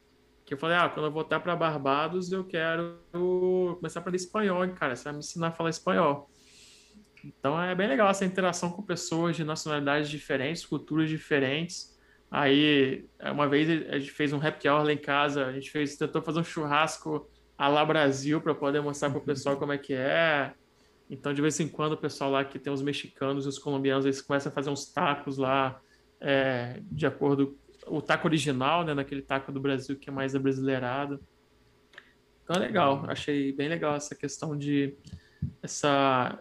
que 0.46 0.54
eu 0.54 0.58
falei, 0.58 0.78
ah, 0.78 0.90
quando 0.90 1.06
eu 1.06 1.12
voltar 1.12 1.40
para 1.40 1.56
Barbados, 1.56 2.32
eu 2.32 2.44
quero 2.46 3.00
começar 3.12 4.00
a 4.00 4.02
aprender 4.02 4.18
espanhol, 4.18 4.68
cara, 4.70 4.96
você 4.96 5.04
vai 5.06 5.14
me 5.14 5.20
ensinar 5.20 5.48
a 5.48 5.52
falar 5.52 5.70
espanhol. 5.70 6.30
Então 7.24 7.62
é 7.62 7.74
bem 7.74 7.88
legal 7.88 8.10
essa 8.10 8.26
interação 8.26 8.70
com 8.70 8.82
pessoas 8.82 9.36
de 9.36 9.44
nacionalidades 9.44 10.10
diferentes, 10.10 10.66
culturas 10.66 11.10
diferentes. 11.10 11.98
Aí, 12.30 13.06
uma 13.32 13.48
vez 13.48 13.70
a 13.90 14.00
gente 14.00 14.12
fez 14.12 14.34
um 14.34 14.46
happy 14.46 14.68
hour 14.68 14.84
lá 14.84 14.92
em 14.92 14.98
casa, 14.98 15.46
a 15.46 15.54
gente 15.54 15.70
fez, 15.70 15.96
tentou 15.96 16.22
fazer 16.22 16.40
um 16.40 16.44
churrasco 16.44 17.30
a 17.58 17.68
lá 17.68 17.86
Brasil 17.86 18.42
para 18.42 18.56
poder 18.56 18.82
mostrar 18.82 19.10
para 19.12 19.20
o 19.20 19.24
pessoal 19.24 19.56
como 19.56 19.72
é 19.72 19.78
que 19.78 19.94
é. 19.94 20.54
Então, 21.10 21.34
de 21.34 21.42
vez 21.42 21.60
em 21.60 21.68
quando, 21.68 21.94
o 21.94 21.98
pessoal 21.98 22.32
lá 22.32 22.44
que 22.44 22.58
tem 22.58 22.74
os 22.74 22.82
mexicanos 22.82 23.46
e 23.46 23.50
os 23.50 23.60
colombianos, 23.60 24.06
eles 24.06 24.22
começam 24.22 24.52
a 24.52 24.56
fazer 24.56 24.72
uns 24.72 24.92
tacos 24.92 25.38
lá, 25.38 25.80
é, 26.24 26.80
de 26.90 27.06
acordo 27.06 27.58
o 27.86 28.02
taco 28.02 28.28
original, 28.28 28.86
né, 28.86 28.94
naquele 28.94 29.22
taco 29.22 29.52
do 29.52 29.60
Brasil 29.60 29.98
que 29.98 30.10
é 30.10 30.14
mais 30.14 30.34
abrasileirado. 30.34 31.20
Então 32.44 32.56
é 32.56 32.60
legal, 32.60 33.04
achei 33.08 33.52
bem 33.52 33.68
legal 33.68 33.96
essa 33.96 34.16
questão 34.16 34.58
de 34.58 34.96
essa 35.62 36.40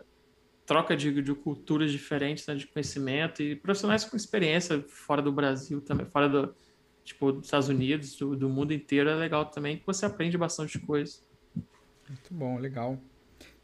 troca 0.65 0.97
de, 0.97 1.21
de 1.21 1.35
culturas 1.35 1.91
diferentes, 1.91 2.47
né, 2.47 2.55
de 2.55 2.67
conhecimento 2.69 3.43
e 3.43 3.57
profissionais 3.57 4.05
com 4.05 4.17
experiência 4.17 4.83
fora 4.89 5.21
do 5.21 5.33
Brasil 5.33 5.81
também, 5.81 6.07
fora 6.07 6.29
do, 6.29 6.55
tipo, 7.05 7.33
dos 7.33 7.47
Estados 7.47 7.69
Unidos, 7.69 8.17
do, 8.17 8.37
do 8.37 8.49
mundo 8.49 8.73
inteiro, 8.73 9.11
é 9.11 9.15
legal 9.15 9.47
também, 9.47 9.79
que 9.79 9.87
você 9.87 10.07
aprende 10.07 10.39
bastante 10.39 10.79
coisa. 10.79 11.19
Muito 12.09 12.33
bom, 12.33 12.59
legal. 12.59 12.99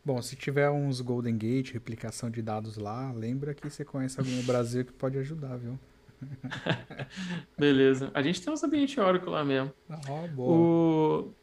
Bom, 0.05 0.21
se 0.23 0.35
tiver 0.37 0.71
uns 0.71 1.01
Golden 1.01 1.37
Gate, 1.37 1.73
replicação 1.73 2.31
de 2.31 2.43
dados 2.43 2.77
lá, 2.77 3.13
lembra 3.13 3.55
que 3.55 3.69
você 3.69 3.85
conhece 3.85 4.19
alguém 4.19 4.37
no 4.37 4.43
Brasil 4.43 4.85
que 4.85 4.93
pode 4.93 5.19
ajudar, 5.19 5.57
viu? 5.57 5.79
Beleza. 7.59 8.11
A 8.15 8.23
gente 8.23 8.41
tem 8.41 8.53
uns 8.53 8.63
ambientes 8.63 8.97
Oracle 8.99 9.31
lá 9.31 9.45
mesmo. 9.45 9.73
Ah, 9.89 10.27
boa. 10.35 10.53
O... 10.53 11.35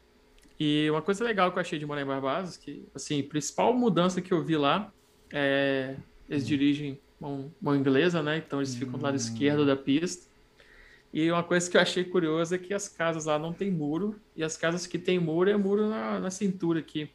E 0.58 0.88
uma 0.90 1.02
coisa 1.02 1.22
legal 1.24 1.52
que 1.52 1.58
eu 1.58 1.60
achei 1.60 1.78
de 1.78 1.86
morar 1.86 2.02
em 2.02 2.06
Barbados, 2.06 2.56
que, 2.56 2.86
assim, 2.94 3.22
principal 3.22 3.74
mudança 3.74 4.20
que 4.22 4.32
eu 4.32 4.42
vi 4.42 4.56
lá 4.56 4.92
é... 5.32 5.96
Eles 6.28 6.44
hum. 6.44 6.46
dirigem 6.46 7.00
mão, 7.20 7.52
mão 7.60 7.76
inglesa, 7.76 8.22
né? 8.22 8.38
Então 8.38 8.60
eles 8.60 8.74
ficam 8.74 8.98
do 8.98 9.04
lado 9.04 9.14
hum. 9.14 9.16
esquerdo 9.16 9.64
da 9.64 9.76
pista. 9.76 10.26
E 11.12 11.30
uma 11.30 11.42
coisa 11.42 11.70
que 11.70 11.76
eu 11.76 11.80
achei 11.80 12.04
curiosa 12.04 12.56
é 12.56 12.58
que 12.58 12.74
as 12.74 12.88
casas 12.88 13.24
lá 13.24 13.38
não 13.38 13.52
tem 13.52 13.70
muro, 13.70 14.20
e 14.34 14.44
as 14.44 14.56
casas 14.56 14.86
que 14.86 14.98
tem 14.98 15.18
muro 15.18 15.48
é 15.48 15.56
muro 15.56 15.88
na, 15.88 16.20
na 16.20 16.30
cintura 16.30 16.80
aqui. 16.80 17.08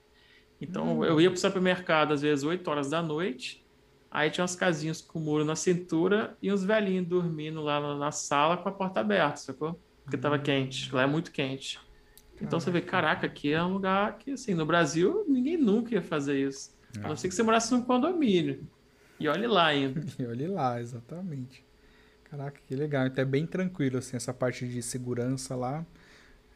Então 0.60 1.00
hum. 1.00 1.06
eu 1.06 1.20
ia 1.20 1.30
para 1.30 1.38
o 1.38 1.40
supermercado 1.40 2.14
às 2.14 2.22
vezes 2.22 2.44
8 2.44 2.68
horas 2.70 2.90
da 2.90 3.02
noite, 3.02 3.61
aí 4.12 4.30
tinha 4.30 4.44
umas 4.44 4.56
casinhas 4.56 5.02
com 5.02 5.20
muro 5.20 5.46
na 5.46 5.56
cintura 5.56 6.38
e 6.42 6.52
uns 6.52 6.64
velhinhos 6.64 7.08
dormindo 7.08 7.62
lá 7.62 7.80
na, 7.80 7.96
na 7.96 8.12
sala 8.12 8.58
com 8.58 8.68
a 8.68 8.72
porta 8.72 9.00
aberta, 9.00 9.38
sacou? 9.38 9.80
Porque 10.04 10.18
estava 10.18 10.36
hum. 10.36 10.44
quente, 10.44 10.94
lá 10.94 11.04
é 11.04 11.08
muito 11.08 11.32
quente. 11.32 11.80
Então 12.42 12.60
você 12.60 12.70
vê, 12.72 12.82
caraca, 12.82 13.28
aqui 13.28 13.54
é 13.54 13.64
um 13.64 13.74
lugar 13.74 14.18
que, 14.18 14.32
assim, 14.32 14.54
no 14.54 14.66
Brasil 14.66 15.24
ninguém 15.28 15.58
nunca 15.58 15.94
ia 15.94 16.02
fazer 16.02 16.48
isso. 16.48 16.76
A 17.02 17.08
não 17.08 17.16
ser 17.16 17.30
que 17.30 17.36
você 17.36 17.44
morasse 17.44 17.72
num 17.72 17.82
condomínio. 17.82 18.68
E 19.20 19.28
olhe 19.28 19.48
lá 19.48 19.68
ainda. 19.68 20.02
e 20.20 20.26
olhe 20.26 20.48
lá, 20.48 20.82
exatamente. 20.82 21.64
Caraca, 22.26 22.60
que 22.68 22.76
legal. 22.76 23.06
Então 23.06 23.22
é 23.22 23.26
bem 23.26 23.46
tranquilo, 23.46 24.00
assim, 24.00 24.18
essa 24.18 24.34
parte 24.34 24.68
de 24.68 24.82
segurança 24.82 25.56
lá 25.56 25.86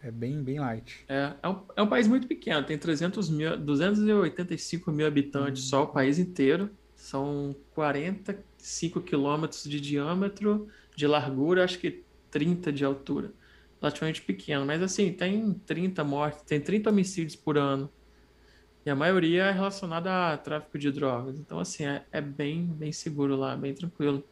é 0.02 0.12
bem, 0.12 0.44
bem 0.44 0.60
light. 0.60 1.06
É, 1.08 1.34
é 1.42 1.48
um, 1.48 1.62
é 1.76 1.82
um 1.82 1.88
país 1.88 2.08
muito 2.08 2.28
pequeno, 2.28 2.66
tem 2.66 2.78
300 2.78 3.30
mil, 3.30 3.58
285 3.58 4.92
mil 4.92 5.08
habitantes 5.08 5.64
hum. 5.66 5.70
só, 5.70 5.84
o 5.84 5.88
país 5.88 6.20
inteiro. 6.20 6.70
São 7.06 7.56
45 7.76 9.00
quilômetros 9.00 9.66
de 9.66 9.80
diâmetro, 9.80 10.68
de 10.96 11.06
largura, 11.06 11.64
acho 11.64 11.78
que 11.78 12.04
30 12.32 12.74
de 12.74 12.84
altura. 12.84 13.32
Relativamente 13.80 14.24
pequeno, 14.24 14.66
mas 14.66 14.82
assim, 14.82 15.14
tem 15.14 15.54
30 15.54 16.04
mortes, 16.04 16.42
tem 16.42 16.60
30 16.60 16.90
homicídios 16.90 17.36
por 17.36 17.60
ano. 17.60 17.88
E 18.84 18.90
a 18.90 18.96
maioria 18.96 19.44
é 19.44 19.52
relacionada 19.52 20.34
a 20.34 20.38
tráfico 20.38 20.80
de 20.80 20.92
drogas. 20.92 21.38
Então, 21.38 21.60
assim, 21.60 21.86
é, 21.86 22.04
é 22.12 22.20
bem, 22.20 22.66
bem 22.66 22.92
seguro 22.92 23.36
lá, 23.36 23.56
bem 23.56 23.76
tranquilo. 23.76 24.24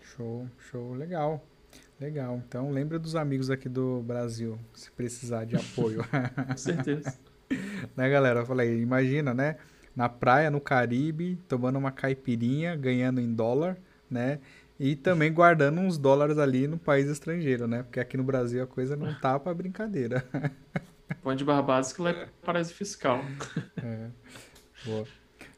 Show, 0.00 0.46
show, 0.70 0.94
legal. 0.94 1.44
Legal. 2.00 2.40
Então 2.46 2.70
lembra 2.70 3.00
dos 3.00 3.16
amigos 3.16 3.50
aqui 3.50 3.68
do 3.68 4.00
Brasil, 4.02 4.56
se 4.74 4.92
precisar 4.92 5.44
de 5.44 5.56
apoio. 5.56 6.04
Com 6.46 6.56
certeza. 6.56 7.18
né, 7.96 8.08
galera? 8.08 8.40
Eu 8.40 8.46
falei, 8.46 8.80
imagina, 8.80 9.34
né? 9.34 9.56
Na 10.00 10.08
praia, 10.08 10.50
no 10.50 10.62
Caribe, 10.62 11.38
tomando 11.46 11.78
uma 11.78 11.92
caipirinha, 11.92 12.74
ganhando 12.74 13.20
em 13.20 13.34
dólar, 13.34 13.76
né? 14.10 14.38
E 14.78 14.96
também 14.96 15.30
guardando 15.30 15.78
uns 15.78 15.98
dólares 15.98 16.38
ali 16.38 16.66
no 16.66 16.78
país 16.78 17.06
estrangeiro, 17.06 17.66
né? 17.66 17.82
Porque 17.82 18.00
aqui 18.00 18.16
no 18.16 18.24
Brasil 18.24 18.62
a 18.62 18.66
coisa 18.66 18.96
não 18.96 19.12
tá 19.12 19.38
pra 19.38 19.52
brincadeira. 19.52 20.24
Põe 21.22 21.36
de 21.36 21.44
Barbados 21.44 21.92
que 21.92 22.00
lá 22.00 22.12
é 22.12 22.28
paraíso 22.42 22.72
fiscal. 22.72 23.22
É. 23.76 24.08
Boa. 24.86 25.06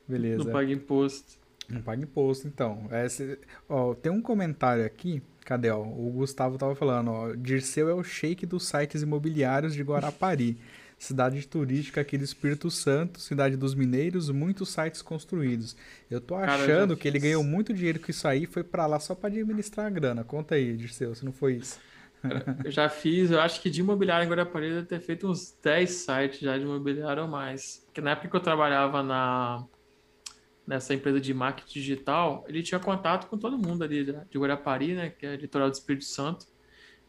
Beleza. 0.09 0.43
Não 0.43 0.51
paga 0.51 0.73
imposto. 0.73 1.39
Não 1.69 1.81
paga 1.81 2.02
imposto, 2.02 2.48
então. 2.48 2.89
É, 2.90 3.09
se, 3.09 3.39
ó, 3.69 3.94
tem 3.94 4.10
um 4.10 4.20
comentário 4.20 4.85
aqui 4.85 5.23
Cadê, 5.44 5.70
ó? 5.70 5.81
O 5.81 6.10
Gustavo 6.14 6.56
tava 6.59 6.74
falando, 6.74 7.10
ó. 7.10 7.32
Dirceu 7.35 7.89
é 7.89 7.94
o 7.94 8.02
shake 8.02 8.47
dos 8.47 8.66
sites 8.66 9.02
imobiliários 9.02 9.74
de 9.74 9.82
Guarapari. 9.82 10.59
Cidade 11.03 11.45
turística 11.49 12.01
aqui 12.01 12.16
do 12.16 12.23
Espírito 12.23 12.70
Santo, 12.70 13.20
cidade 13.20 13.57
dos 13.57 13.74
mineiros, 13.74 14.31
muitos 14.31 14.69
sites 14.69 15.03
construídos. 15.03 15.77
Eu 16.09 16.20
tô 16.20 16.37
achando 16.37 16.91
Cara, 16.91 16.97
que 16.97 17.09
ele 17.09 17.19
ganhou 17.19 17.43
muito 17.43 17.74
dinheiro 17.74 17.99
com 17.99 18.09
isso 18.09 18.29
aí, 18.29 18.47
foi 18.47 18.62
para 18.62 18.87
lá 18.87 19.01
só 19.01 19.12
para 19.12 19.29
administrar 19.29 19.87
a 19.87 19.91
grana. 19.91 20.23
Conta 20.23 20.55
aí, 20.55 20.77
Dirceu, 20.77 21.12
se 21.12 21.24
não 21.24 21.33
foi 21.33 21.55
isso. 21.55 21.81
eu 22.65 22.70
já 22.70 22.89
fiz, 22.89 23.33
eu 23.33 23.41
acho 23.41 23.61
que 23.61 23.69
de 23.69 23.81
imobiliário 23.81 24.24
em 24.24 24.29
Guarapari 24.29 24.69
eu 24.69 24.87
ter 24.87 25.01
feito 25.01 25.29
uns 25.29 25.51
10 25.61 25.91
sites 25.91 26.39
já 26.39 26.57
de 26.57 26.62
imobiliário 26.62 27.24
ou 27.24 27.29
mais. 27.29 27.83
Porque 27.87 28.01
na 28.01 28.12
época 28.12 28.29
que 28.29 28.37
eu 28.37 28.41
trabalhava 28.41 29.03
na 29.03 29.66
nessa 30.65 30.95
empresa 30.95 31.20
de 31.20 31.35
marketing 31.35 31.81
digital, 31.81 32.45
ele 32.47 32.62
tinha 32.62 32.79
contato 32.79 33.27
com 33.27 33.37
todo 33.37 33.59
mundo 33.59 33.83
ali 33.83 34.05
de 34.05 34.39
Guarapari, 34.39 34.95
né, 34.95 35.11
que 35.11 35.27
é 35.27 35.35
litoral 35.35 35.69
do 35.69 35.74
Espírito 35.74 36.05
Santo, 36.05 36.47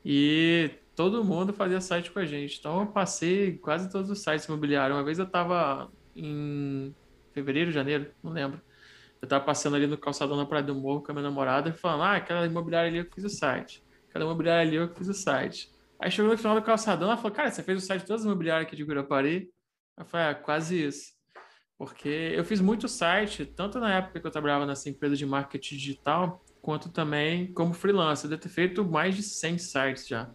e 0.03 0.71
todo 0.95 1.23
mundo 1.23 1.53
fazia 1.53 1.81
site 1.81 2.11
com 2.11 2.19
a 2.19 2.25
gente. 2.25 2.59
Então 2.59 2.81
eu 2.81 2.87
passei 2.87 3.57
quase 3.57 3.89
todos 3.89 4.09
os 4.09 4.21
sites 4.21 4.45
imobiliários. 4.45 4.97
Uma 4.97 5.03
vez 5.03 5.19
eu 5.19 5.25
estava 5.25 5.91
em 6.15 6.93
fevereiro, 7.33 7.71
janeiro, 7.71 8.11
não 8.23 8.31
lembro. 8.31 8.61
Eu 9.21 9.25
estava 9.25 9.43
passando 9.43 9.75
ali 9.75 9.87
no 9.87 9.97
calçadão 9.97 10.35
na 10.35 10.45
Praia 10.45 10.63
do 10.63 10.75
Morro 10.75 11.01
com 11.01 11.11
a 11.11 11.15
minha 11.15 11.23
namorada 11.23 11.69
e 11.69 11.73
falando, 11.73 12.03
ah, 12.03 12.15
aquela 12.15 12.45
imobiliária 12.45 12.89
ali 12.89 12.99
eu 12.99 13.07
fiz 13.13 13.23
o 13.23 13.29
site. 13.29 13.83
Aquela 14.09 14.25
imobiliária 14.25 14.67
ali 14.67 14.75
eu 14.75 14.93
fiz 14.93 15.07
o 15.07 15.13
site. 15.13 15.71
Aí 15.99 16.11
chegou 16.11 16.29
no 16.29 16.37
final 16.37 16.55
do 16.55 16.61
calçadão, 16.61 17.07
ela 17.07 17.17
falou, 17.17 17.31
cara, 17.31 17.49
você 17.49 17.63
fez 17.63 17.81
o 17.81 17.85
site 17.85 18.01
de 18.01 18.07
todas 18.07 18.21
as 18.21 18.25
imobiliárias 18.25 18.67
aqui 18.67 18.75
de 18.75 18.83
Guarapari? 18.83 19.49
Eu 19.97 20.05
falei, 20.05 20.27
ah, 20.27 20.35
quase 20.35 20.85
isso. 20.85 21.13
Porque 21.77 22.09
eu 22.09 22.43
fiz 22.43 22.59
muito 22.59 22.87
site, 22.87 23.45
tanto 23.45 23.79
na 23.79 23.95
época 23.95 24.19
que 24.19 24.27
eu 24.27 24.31
trabalhava 24.31 24.65
nessa 24.65 24.89
empresa 24.89 25.15
de 25.15 25.25
marketing 25.25 25.75
digital, 25.75 26.43
quanto 26.61 26.89
também 26.89 27.51
como 27.53 27.73
freelancer. 27.73 28.25
Eu 28.25 28.31
devo 28.31 28.41
ter 28.41 28.49
feito 28.49 28.83
mais 28.83 29.15
de 29.15 29.23
100 29.23 29.57
sites 29.57 30.07
já. 30.07 30.29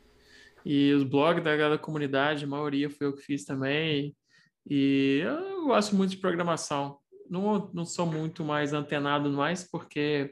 E 0.70 0.92
os 0.92 1.02
blogs 1.02 1.42
da, 1.42 1.56
da 1.56 1.78
comunidade, 1.78 2.44
a 2.44 2.46
maioria 2.46 2.90
foi 2.90 3.06
eu 3.06 3.14
que 3.14 3.22
fiz 3.22 3.46
também. 3.46 4.14
E 4.68 5.22
eu 5.24 5.64
gosto 5.64 5.96
muito 5.96 6.10
de 6.10 6.18
programação. 6.18 6.98
Não, 7.30 7.70
não 7.72 7.86
sou 7.86 8.04
muito 8.04 8.44
mais 8.44 8.74
antenado 8.74 9.30
mais, 9.30 9.66
porque, 9.66 10.30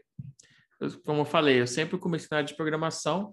como 1.06 1.22
eu 1.22 1.24
falei, 1.24 1.58
eu 1.62 1.66
sempre 1.66 1.96
comecei 1.96 2.28
na 2.30 2.36
área 2.36 2.46
de 2.46 2.54
programação. 2.54 3.32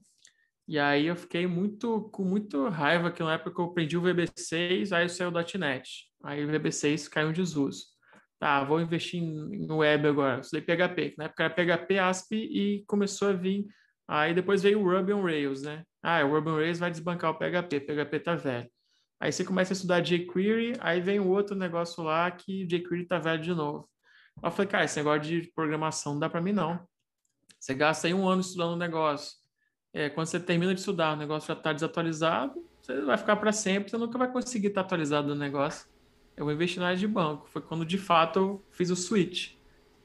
E 0.65 0.79
aí 0.79 1.07
eu 1.07 1.15
fiquei 1.17 1.45
muito 1.45 2.09
com 2.13 2.23
muito 2.23 2.69
raiva 2.69 3.11
que 3.11 3.21
na 3.21 3.33
época 3.33 3.53
que 3.53 3.59
eu 3.59 3.65
aprendi 3.65 3.97
o 3.97 4.01
VB6, 4.01 4.95
aí 4.95 5.09
saiu 5.09 5.29
o 5.29 5.59
.NET. 5.59 6.09
Aí 6.23 6.45
o 6.45 6.47
VB6 6.47 7.09
caiu 7.09 7.31
em 7.31 7.33
desuso. 7.33 7.83
Tá, 8.39 8.63
vou 8.63 8.79
investir 8.79 9.21
em, 9.21 9.69
web 9.69 10.07
agora. 10.07 10.39
Estudei 10.39 10.61
PHP, 10.61 11.15
na 11.17 11.25
época 11.25 11.43
era 11.43 11.53
PHP, 11.53 11.99
ASP 11.99 12.35
e 12.35 12.85
começou 12.87 13.27
a 13.27 13.33
vir. 13.33 13.65
Aí 14.07 14.33
depois 14.33 14.63
veio 14.63 14.79
o 14.79 14.89
Ruby 14.89 15.11
on 15.11 15.21
Rails, 15.21 15.63
né? 15.63 15.83
Ah, 16.03 16.23
o 16.25 16.37
on 16.37 16.57
Rails 16.57 16.79
vai 16.79 16.91
desbancar 16.91 17.31
o 17.31 17.35
PHP, 17.35 17.79
PHP 17.79 18.19
tá 18.19 18.35
velho. 18.35 18.69
Aí 19.19 19.31
você 19.31 19.45
começa 19.45 19.71
a 19.71 19.75
estudar 19.75 20.01
jQuery, 20.01 20.73
aí 20.79 20.99
vem 20.99 21.19
o 21.19 21.29
outro 21.29 21.55
negócio 21.55 22.03
lá 22.03 22.29
que 22.29 22.65
jQuery 22.65 23.05
tá 23.07 23.17
velho 23.19 23.41
de 23.41 23.53
novo. 23.53 23.89
Eu 24.43 24.51
falei, 24.51 24.69
cara, 24.69 24.83
esse 24.83 24.97
negócio 24.97 25.21
de 25.21 25.51
programação 25.55 26.13
não 26.13 26.19
dá 26.19 26.29
para 26.29 26.41
mim 26.41 26.51
não. 26.51 26.85
Você 27.59 27.73
gasta 27.73 28.07
aí 28.07 28.13
um 28.13 28.27
ano 28.27 28.41
estudando 28.41 28.73
um 28.73 28.77
negócio. 28.77 29.37
É, 29.93 30.09
quando 30.09 30.27
você 30.27 30.39
termina 30.39 30.73
de 30.73 30.81
estudar, 30.81 31.13
o 31.13 31.15
negócio 31.15 31.47
já 31.47 31.53
está 31.53 31.71
desatualizado, 31.71 32.67
você 32.81 33.01
vai 33.01 33.17
ficar 33.17 33.37
para 33.37 33.53
sempre, 33.53 33.89
você 33.89 33.97
nunca 33.97 34.17
vai 34.17 34.29
conseguir 34.29 34.67
estar 34.67 34.81
atualizado 34.81 35.29
no 35.29 35.35
negócio 35.35 35.87
eu 36.35 36.45
vou 36.45 36.53
investir 36.53 36.79
na 36.79 36.87
área 36.87 36.97
de 36.97 37.07
banco. 37.07 37.47
Foi 37.49 37.61
quando 37.61 37.85
de 37.85 37.97
fato 37.97 38.39
eu 38.39 38.65
fiz 38.71 38.89
o 38.89 38.95
switch, 38.95 39.53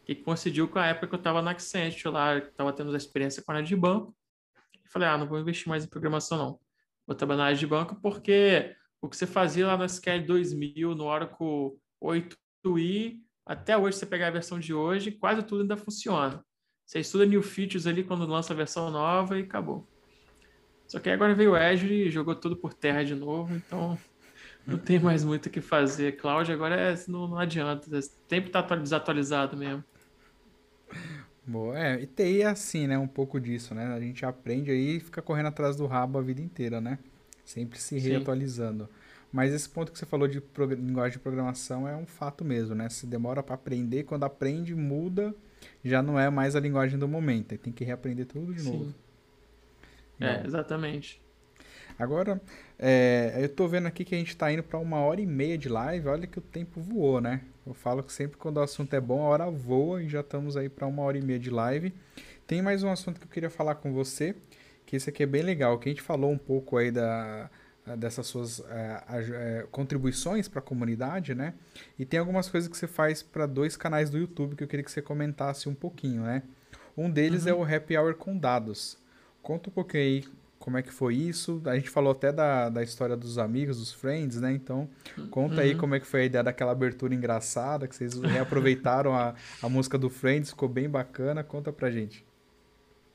que 0.05 0.15
coincidiu 0.15 0.69
com 0.69 0.79
a 0.79 0.87
época 0.87 1.09
que 1.09 1.15
eu 1.15 1.19
estava 1.19 1.43
na 1.43 1.53
Accenture 1.53 2.13
lá, 2.13 2.39
estava 2.39 2.73
tendo 2.73 2.95
experiência 2.97 3.43
com 3.43 3.53
a 3.53 3.57
área 3.57 3.67
de 3.67 3.77
banco. 3.77 4.15
Falei, 4.99 5.15
ah, 5.15 5.19
não 5.19 5.29
vou 5.29 5.39
investir 5.39 5.69
mais 5.69 5.85
em 5.85 5.89
programação 5.89 6.37
não. 6.37 6.61
Vou 7.07 7.15
trabalhar 7.15 7.39
na 7.39 7.45
área 7.45 7.57
de 7.57 7.67
banco 7.67 7.95
porque 8.03 8.75
o 9.01 9.09
que 9.09 9.17
você 9.17 9.27
fazia 9.27 9.65
lá 9.65 9.77
no 9.77 9.85
SQL 9.85 10.27
2000, 10.27 10.95
no 10.97 11.05
Oracle 11.05 11.79
8i, 12.03 13.21
até 13.47 13.79
hoje 13.79 13.97
você 13.97 14.05
pegar 14.05 14.27
a 14.27 14.33
versão 14.33 14.59
de 14.59 14.75
hoje, 14.75 15.13
quase 15.13 15.45
tudo 15.45 15.63
ainda 15.63 15.77
funciona. 15.77 16.45
Você 16.85 16.99
estuda 16.99 17.25
new 17.25 17.43
features 17.43 17.87
ali 17.87 18.03
quando 18.03 18.27
lança 18.27 18.53
a 18.53 18.57
versão 18.57 18.91
nova 18.91 19.39
e 19.39 19.43
acabou. 19.43 19.87
Só 20.89 20.99
que 20.99 21.09
agora 21.09 21.33
veio 21.33 21.53
o 21.53 21.55
Azure 21.55 22.09
e 22.09 22.11
jogou 22.11 22.35
tudo 22.35 22.57
por 22.57 22.75
terra 22.75 23.05
de 23.05 23.15
novo, 23.15 23.55
então 23.55 23.97
não 24.67 24.79
tem 24.79 24.99
mais 24.99 25.23
muito 25.23 25.47
o 25.47 25.51
que 25.51 25.61
fazer. 25.61 26.17
Cloud 26.17 26.51
agora 26.51 26.75
é, 26.75 26.95
não, 27.07 27.29
não 27.29 27.39
adianta. 27.39 27.89
Sempre 28.29 28.51
tá 28.51 28.63
desatualizado 28.63 29.57
mesmo. 29.57 29.85
Boa, 31.49 31.79
é, 31.79 31.99
e 32.03 32.07
TI 32.07 32.43
é 32.43 32.47
assim, 32.47 32.87
né? 32.87 32.99
Um 32.99 33.09
pouco 33.09 33.41
disso, 33.41 33.75
né? 33.75 33.87
A 33.87 33.99
gente 33.99 34.23
aprende 34.27 34.71
aí 34.71 34.97
e 34.97 35.01
fica 35.01 35.23
correndo 35.23 35.47
atrás 35.47 35.77
do 35.77 35.87
rabo 35.87 36.19
a 36.19 36.23
vida 36.23 36.43
inteira, 36.43 36.79
né? 36.79 36.99
Sempre 37.43 37.81
se 37.81 37.99
reatualizando. 37.99 38.85
Sim. 38.85 38.91
Mas 39.33 39.55
esse 39.55 39.67
ponto 39.67 39.91
que 39.91 39.99
você 39.99 40.05
falou 40.05 40.29
de 40.29 40.43
linguagem 40.77 41.17
de 41.17 41.23
programação 41.23 41.89
é 41.89 41.97
um 41.97 42.05
fato 42.05 42.45
mesmo, 42.45 42.75
né? 42.75 42.91
Se 42.91 43.07
demora 43.07 43.43
para 43.43 43.55
aprender, 43.55 44.03
quando 44.03 44.25
aprende, 44.25 44.75
muda, 44.75 45.35
já 45.83 46.03
não 46.03 46.21
é 46.21 46.29
mais 46.29 46.55
a 46.55 46.61
linguagem 46.61 46.99
do 46.99 47.09
momento. 47.09 47.57
Tem 47.57 47.73
que 47.73 47.83
reaprender 47.83 48.27
tudo 48.27 48.53
de 48.53 48.61
Sim. 48.61 48.71
novo. 48.71 48.95
É, 50.21 50.47
exatamente. 50.47 51.19
Agora, 51.99 52.41
é, 52.79 53.35
eu 53.41 53.49
tô 53.49 53.67
vendo 53.67 53.87
aqui 53.87 54.05
que 54.05 54.15
a 54.15 54.19
gente 54.19 54.37
tá 54.37 54.53
indo 54.53 54.63
para 54.63 54.79
uma 54.79 54.99
hora 54.99 55.21
e 55.21 55.27
meia 55.27 55.59
de 55.59 55.69
live. 55.69 56.07
Olha 56.07 56.27
que 56.29 56.39
o 56.39 56.43
tempo 56.43 56.81
voou, 56.81 57.21
né? 57.21 57.41
Eu 57.67 57.75
falo 57.75 58.03
que 58.05 58.13
sempre 58.13 58.37
quando 58.37 58.59
o 58.59 58.61
assunto 58.61 58.95
é 58.95 59.01
bom, 59.01 59.23
a 59.23 59.29
hora 59.29 59.51
voa 59.51 60.03
e 60.03 60.09
já 60.09 60.21
estamos 60.21 60.57
aí 60.57 60.69
para 60.69 60.87
uma 60.87 61.03
hora 61.03 61.19
e 61.19 61.23
meia 61.23 61.41
de 61.41 61.51
live. 61.51 61.93
Tem 62.47 62.63
mais 62.63 62.85
um 62.85 62.91
assunto 62.91 63.19
que 63.19 63.27
eu 63.27 63.31
queria 63.31 63.51
falar 63.51 63.75
com 63.75 63.93
você, 63.93 64.35
que 64.87 64.95
esse 64.95 65.11
aqui 65.11 65.25
é 65.25 65.27
bem 65.27 65.43
legal, 65.43 65.77
que 65.79 65.89
a 65.89 65.93
gente 65.93 66.01
falou 66.01 66.31
um 66.31 66.39
pouco 66.39 66.77
aí 66.77 66.91
da, 66.93 67.51
dessas 67.97 68.27
suas 68.29 68.61
é, 68.61 69.03
é, 69.11 69.67
contribuições 69.71 70.47
para 70.47 70.61
a 70.61 70.63
comunidade, 70.63 71.35
né? 71.35 71.53
E 71.99 72.05
tem 72.05 72.21
algumas 72.21 72.49
coisas 72.49 72.71
que 72.71 72.77
você 72.77 72.87
faz 72.87 73.25
para 73.25 73.45
dois 73.45 73.77
canais 73.77 74.09
do 74.09 74.19
YouTube 74.19 74.55
que 74.55 74.63
eu 74.63 74.69
queria 74.69 74.85
que 74.85 74.91
você 74.91 75.03
comentasse 75.03 75.69
um 75.69 75.75
pouquinho, 75.75 76.23
né? 76.23 76.45
Um 76.97 77.11
deles 77.11 77.47
é 77.47 77.53
uhum. 77.53 77.65
é 77.65 77.69
o 77.69 77.77
Happy 77.77 77.97
Hour 77.97 78.15
com 78.15 78.39
dados. 78.39 78.97
Conta 79.43 79.69
um 79.69 79.73
pouquinho 79.73 80.03
aí 80.03 80.25
como 80.69 80.77
é 80.77 80.83
que 80.83 80.93
foi 80.93 81.15
isso. 81.15 81.63
A 81.65 81.75
gente 81.77 81.89
falou 81.89 82.13
até 82.13 82.31
da, 82.31 82.69
da 82.69 82.83
história 82.83 83.17
dos 83.17 83.39
amigos, 83.39 83.79
dos 83.79 83.91
friends, 83.91 84.39
né? 84.39 84.53
Então, 84.53 84.87
conta 85.31 85.55
uhum. 85.55 85.61
aí 85.61 85.75
como 85.75 85.95
é 85.95 86.01
que 86.01 86.07
foi 86.07 86.21
a 86.21 86.25
ideia 86.27 86.45
daquela 86.45 86.73
abertura 86.73 87.15
engraçada, 87.15 87.89
que 87.89 87.97
vocês 87.97 88.21
reaproveitaram 88.21 89.15
a, 89.15 89.35
a 89.63 89.69
música 89.71 89.97
do 89.97 90.11
Friends, 90.11 90.51
ficou 90.51 90.69
bem 90.69 90.87
bacana. 90.87 91.43
Conta 91.43 91.73
pra 91.73 91.91
gente. 91.91 92.23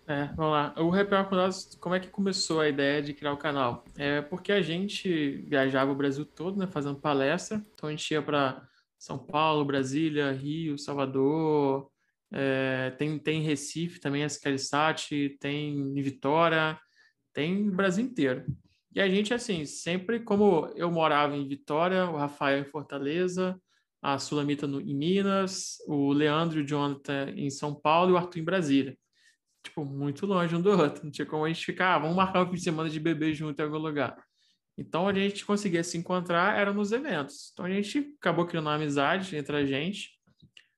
É, 0.08 0.26
vamos 0.36 0.52
lá. 0.52 0.74
O 0.80 0.92
Happy 0.92 1.14
Hour 1.14 1.30
com 1.30 1.36
dados, 1.36 1.78
como 1.80 1.94
é 1.94 2.00
que 2.00 2.08
começou 2.08 2.60
a 2.60 2.68
ideia 2.68 3.04
de 3.04 3.14
criar 3.14 3.34
o 3.34 3.38
canal? 3.38 3.86
É 3.96 4.20
porque 4.24 4.52
a 4.52 4.64
gente 4.64 5.46
viajava 5.48 5.92
o 5.92 5.96
Brasil 5.96 6.26
todo, 6.26 6.58
né, 6.58 6.66
fazendo 6.66 7.00
palestra. 7.00 7.64
Então 7.76 7.88
a 7.88 7.92
gente 7.92 8.12
ia 8.12 8.22
para 8.24 8.68
São 8.98 9.20
Paulo, 9.20 9.64
Brasília, 9.64 10.32
Rio, 10.32 10.76
Salvador, 10.80 11.88
é, 12.32 12.90
tem, 12.98 13.20
tem 13.20 13.44
Recife 13.44 14.00
também, 14.00 14.24
a 14.24 14.30
Scarisat, 14.30 15.38
tem 15.40 15.94
Vitória, 16.02 16.80
tem 17.34 17.70
Brasil 17.70 18.06
inteiro. 18.06 18.46
E 18.96 19.02
a 19.02 19.10
gente, 19.10 19.34
assim, 19.34 19.66
sempre, 19.66 20.20
como 20.20 20.72
eu 20.76 20.92
morava 20.92 21.36
em 21.36 21.48
Vitória, 21.48 22.06
o 22.06 22.16
Rafael 22.16 22.60
em 22.60 22.66
Fortaleza, 22.66 23.60
a 24.02 24.20
Sulamita 24.20 24.68
no, 24.68 24.80
em 24.80 24.96
Minas, 24.96 25.78
o 25.88 26.12
Leandro 26.12 26.60
e 26.60 26.64
o 26.64 26.68
Jonathan 26.68 27.32
em 27.36 27.50
São 27.50 27.74
Paulo 27.74 28.12
e 28.12 28.14
o 28.14 28.18
Arthur 28.18 28.40
em 28.40 28.44
Brasília. 28.44 28.98
Tipo, 29.64 29.86
muito 29.86 30.26
longe 30.26 30.54
um 30.56 30.62
do 30.62 30.70
outro. 30.70 31.06
Não 31.06 31.12
tinha 31.12 31.26
como 31.26 31.46
a 31.46 31.48
gente 31.48 31.66
ficar, 31.66 31.96
ah, 31.96 32.00
vamos 32.00 32.16
marcar 32.16 32.44
um 32.44 32.48
fim 32.48 32.56
de 32.56 32.64
semana 32.64 32.90
de 32.90 33.00
bebê 33.00 33.34
junto 33.34 33.60
em 33.60 33.64
algum 33.64 33.78
lugar. 33.78 34.16
Então, 34.78 35.08
a 35.08 35.14
gente 35.14 35.46
conseguia 35.46 35.84
se 35.84 35.98
encontrar, 35.98 36.60
era 36.60 36.74
nos 36.74 36.92
eventos. 36.92 37.52
Então, 37.54 37.66
a 37.66 37.70
gente 37.70 38.16
acabou 38.20 38.46
criando 38.46 38.66
uma 38.66 38.76
amizade 38.76 39.36
entre 39.36 39.56
a 39.56 39.66
gente. 39.66 40.10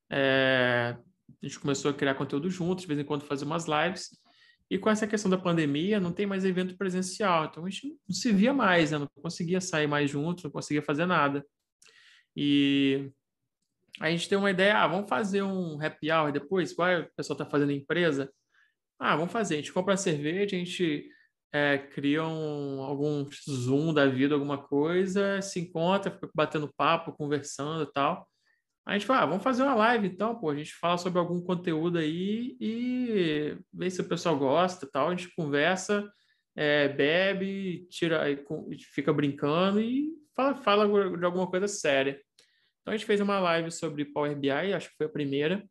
É, 0.10 0.95
a 1.41 1.48
gente 1.48 1.60
começou 1.60 1.91
a 1.91 1.94
criar 1.94 2.15
conteúdo 2.15 2.49
juntos, 2.49 2.84
de 2.84 2.88
vez 2.88 2.99
em 2.99 3.06
quando 3.06 3.26
fazer 3.26 3.45
umas 3.45 3.65
lives. 3.65 4.10
E 4.70 4.78
com 4.80 4.90
essa 4.90 5.06
questão 5.06 5.30
da 5.30 5.38
pandemia, 5.38 6.00
não 6.00 6.12
tem 6.12 6.26
mais 6.26 6.44
evento 6.44 6.76
presencial, 6.76 7.46
então 7.46 7.66
a 7.66 7.70
gente 7.70 7.88
não 8.08 8.16
se 8.16 8.32
via 8.32 8.54
mais, 8.54 8.92
né? 8.92 8.98
não 8.98 9.08
conseguia 9.22 9.62
sair 9.62 9.88
mais 9.88 10.10
junto, 10.10 10.44
não 10.44 10.52
conseguia 10.52 10.82
fazer 10.82 11.06
nada. 11.06 11.46
E 12.36 13.12
a 14.00 14.10
gente 14.10 14.28
tem 14.28 14.38
uma 14.38 14.50
ideia, 14.52 14.78
ah, 14.78 14.88
vamos 14.88 15.08
fazer 15.08 15.44
um 15.44 15.80
happy 15.82 16.12
hour 16.12 16.32
depois, 16.32 16.72
igual 16.72 17.02
o 17.02 17.16
pessoal 17.16 17.36
está 17.36 17.46
fazendo 17.46 17.72
empresa. 17.72 18.32
Ah, 19.00 19.16
vamos 19.16 19.32
fazer, 19.32 19.56
a 19.56 19.58
gente 19.58 19.74
compra 19.74 19.96
cerveja, 19.96 20.56
a 20.56 20.60
gente 20.60 21.10
é, 21.54 21.78
cria 21.78 22.24
um, 22.26 22.82
algum 22.82 23.26
Zoom 23.50 23.94
da 23.94 24.08
vida, 24.08 24.34
alguma 24.34 24.58
coisa, 24.58 25.42
se 25.42 25.60
encontra, 25.60 26.12
fica 26.12 26.30
batendo 26.34 26.74
papo, 26.76 27.14
conversando 27.14 27.84
e 27.84 27.92
tal. 27.94 28.28
A 28.86 28.94
gente 28.94 29.06
fala, 29.06 29.22
ah, 29.22 29.26
vamos 29.26 29.44
fazer 29.44 29.64
uma 29.64 29.74
live 29.74 30.07
então, 30.07 30.36
pô, 30.36 30.52
a 30.52 30.56
gente 30.56 30.74
fala 30.76 30.98
sobre 30.98 31.18
algum 31.18 31.41
conteúdo 31.41 31.98
aí 31.98 32.56
e 32.60 33.57
vê 33.74 33.90
se 33.90 33.99
o 33.99 34.07
pessoal 34.07 34.38
gosta 34.38 34.88
tal, 34.91 35.07
a 35.07 35.16
gente 35.16 35.34
conversa, 35.36 36.07
é, 36.56 36.88
bebe, 36.88 37.88
tira, 37.90 38.24
fica 38.94 39.12
brincando 39.12 39.82
e 39.82 40.14
fala, 40.36 40.56
fala 40.56 41.18
de 41.18 41.26
alguma 41.26 41.48
coisa 41.48 41.68
séria. 41.68 42.22
Então 42.82 42.94
a 42.94 42.98
gente 42.98 43.07
fez 43.07 43.20
uma 43.20 43.40
live 43.40 43.72
sobre 43.72 44.06
Power 44.06 44.38
BI, 44.38 44.52
acho 44.52 44.90
que 44.90 44.98
foi 44.98 45.07
a 45.07 45.10
primeira, 45.10 45.68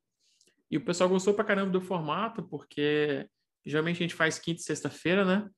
e 0.69 0.77
o 0.77 0.85
pessoal 0.85 1.09
gostou 1.09 1.35
pra 1.35 1.45
caramba 1.45 1.71
do 1.71 1.81
formato, 1.81 2.43
porque 2.43 3.29
geralmente 3.65 3.99
a 3.99 4.03
gente 4.03 4.15
faz 4.15 4.41
quinta 4.41 4.61
e 4.61 4.65
sexta-feira, 4.65 5.25
né? 5.25 5.49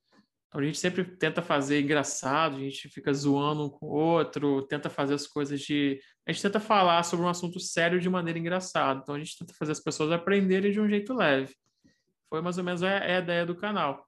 Então 0.49 0.61
a 0.61 0.65
gente 0.65 0.79
sempre 0.79 1.05
tenta 1.05 1.43
fazer 1.43 1.81
engraçado, 1.81 2.57
a 2.57 2.61
gente 2.61 2.89
fica 2.89 3.13
zoando 3.13 3.65
um 3.65 3.69
com 3.69 3.87
o 3.87 3.91
outro, 3.91 4.63
tenta 4.63 4.89
fazer 4.89 5.15
as 5.15 5.27
coisas 5.27 5.61
de. 5.61 6.01
A 6.27 6.33
gente 6.33 6.43
tenta 6.43 6.61
falar 6.61 7.03
sobre 7.03 7.25
um 7.27 7.29
assunto 7.29 7.59
sério 7.61 8.01
de 8.01 8.09
maneira 8.09 8.39
engraçada. 8.39 9.01
Então 9.03 9.15
a 9.15 9.19
gente 9.19 9.39
tenta 9.39 9.53
fazer 9.55 9.73
as 9.73 9.81
pessoas 9.81 10.13
aprenderem 10.13 10.73
de 10.73 10.81
um 10.81 10.89
jeito 10.89 11.13
leve. 11.15 11.55
Foi 12.29 12.41
mais 12.41 12.59
ou 12.59 12.65
menos 12.65 12.83
a, 12.83 12.99
a 12.99 13.19
ideia 13.19 13.45
do 13.45 13.57
canal. 13.57 14.07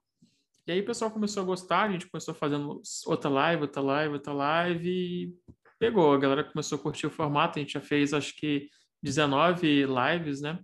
E 0.65 0.71
aí 0.71 0.81
o 0.81 0.85
pessoal 0.85 1.09
começou 1.09 1.43
a 1.43 1.45
gostar, 1.45 1.83
a 1.83 1.91
gente 1.91 2.07
começou 2.07 2.33
fazendo 2.33 2.81
outra 3.05 3.29
live, 3.29 3.63
outra 3.63 3.81
live, 3.81 4.13
outra 4.13 4.33
live, 4.33 4.89
e 4.89 5.33
pegou. 5.79 6.13
A 6.13 6.19
galera 6.19 6.43
começou 6.43 6.77
a 6.77 6.81
curtir 6.81 7.07
o 7.07 7.11
formato, 7.11 7.57
a 7.57 7.61
gente 7.61 7.73
já 7.73 7.81
fez 7.81 8.13
acho 8.13 8.35
que 8.35 8.69
19 9.01 9.85
lives, 9.85 10.41
né? 10.41 10.59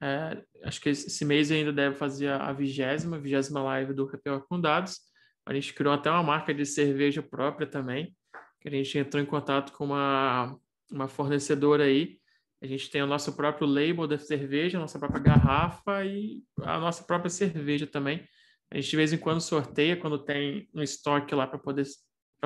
É, 0.00 0.42
acho 0.64 0.80
que 0.80 0.88
esse 0.88 1.24
mês 1.24 1.50
ainda 1.50 1.72
deve 1.72 1.94
fazer 1.94 2.28
a 2.28 2.52
vigésima, 2.52 3.20
vigésima 3.20 3.62
live 3.62 3.92
do 3.92 4.04
Happy 4.04 4.44
com 4.48 4.60
Dados. 4.60 5.11
A 5.44 5.54
gente 5.54 5.74
criou 5.74 5.92
até 5.92 6.10
uma 6.10 6.22
marca 6.22 6.54
de 6.54 6.64
cerveja 6.64 7.22
própria 7.22 7.66
também, 7.66 8.14
que 8.60 8.68
a 8.68 8.70
gente 8.70 8.96
entrou 8.96 9.22
em 9.22 9.26
contato 9.26 9.72
com 9.72 9.86
uma, 9.86 10.56
uma 10.90 11.08
fornecedora 11.08 11.84
aí. 11.84 12.18
A 12.62 12.66
gente 12.66 12.88
tem 12.90 13.02
o 13.02 13.06
nosso 13.06 13.34
próprio 13.34 13.66
label 13.66 14.06
da 14.06 14.16
cerveja, 14.16 14.78
a 14.78 14.80
nossa 14.80 14.98
própria 14.98 15.20
garrafa 15.20 16.04
e 16.04 16.42
a 16.62 16.78
nossa 16.78 17.02
própria 17.02 17.28
cerveja 17.28 17.86
também. 17.86 18.24
A 18.70 18.76
gente 18.76 18.90
de 18.90 18.96
vez 18.96 19.12
em 19.12 19.18
quando 19.18 19.40
sorteia 19.40 19.96
quando 19.96 20.18
tem 20.18 20.68
um 20.72 20.82
estoque 20.82 21.34
lá 21.34 21.46
para 21.46 21.58
poder, 21.58 21.84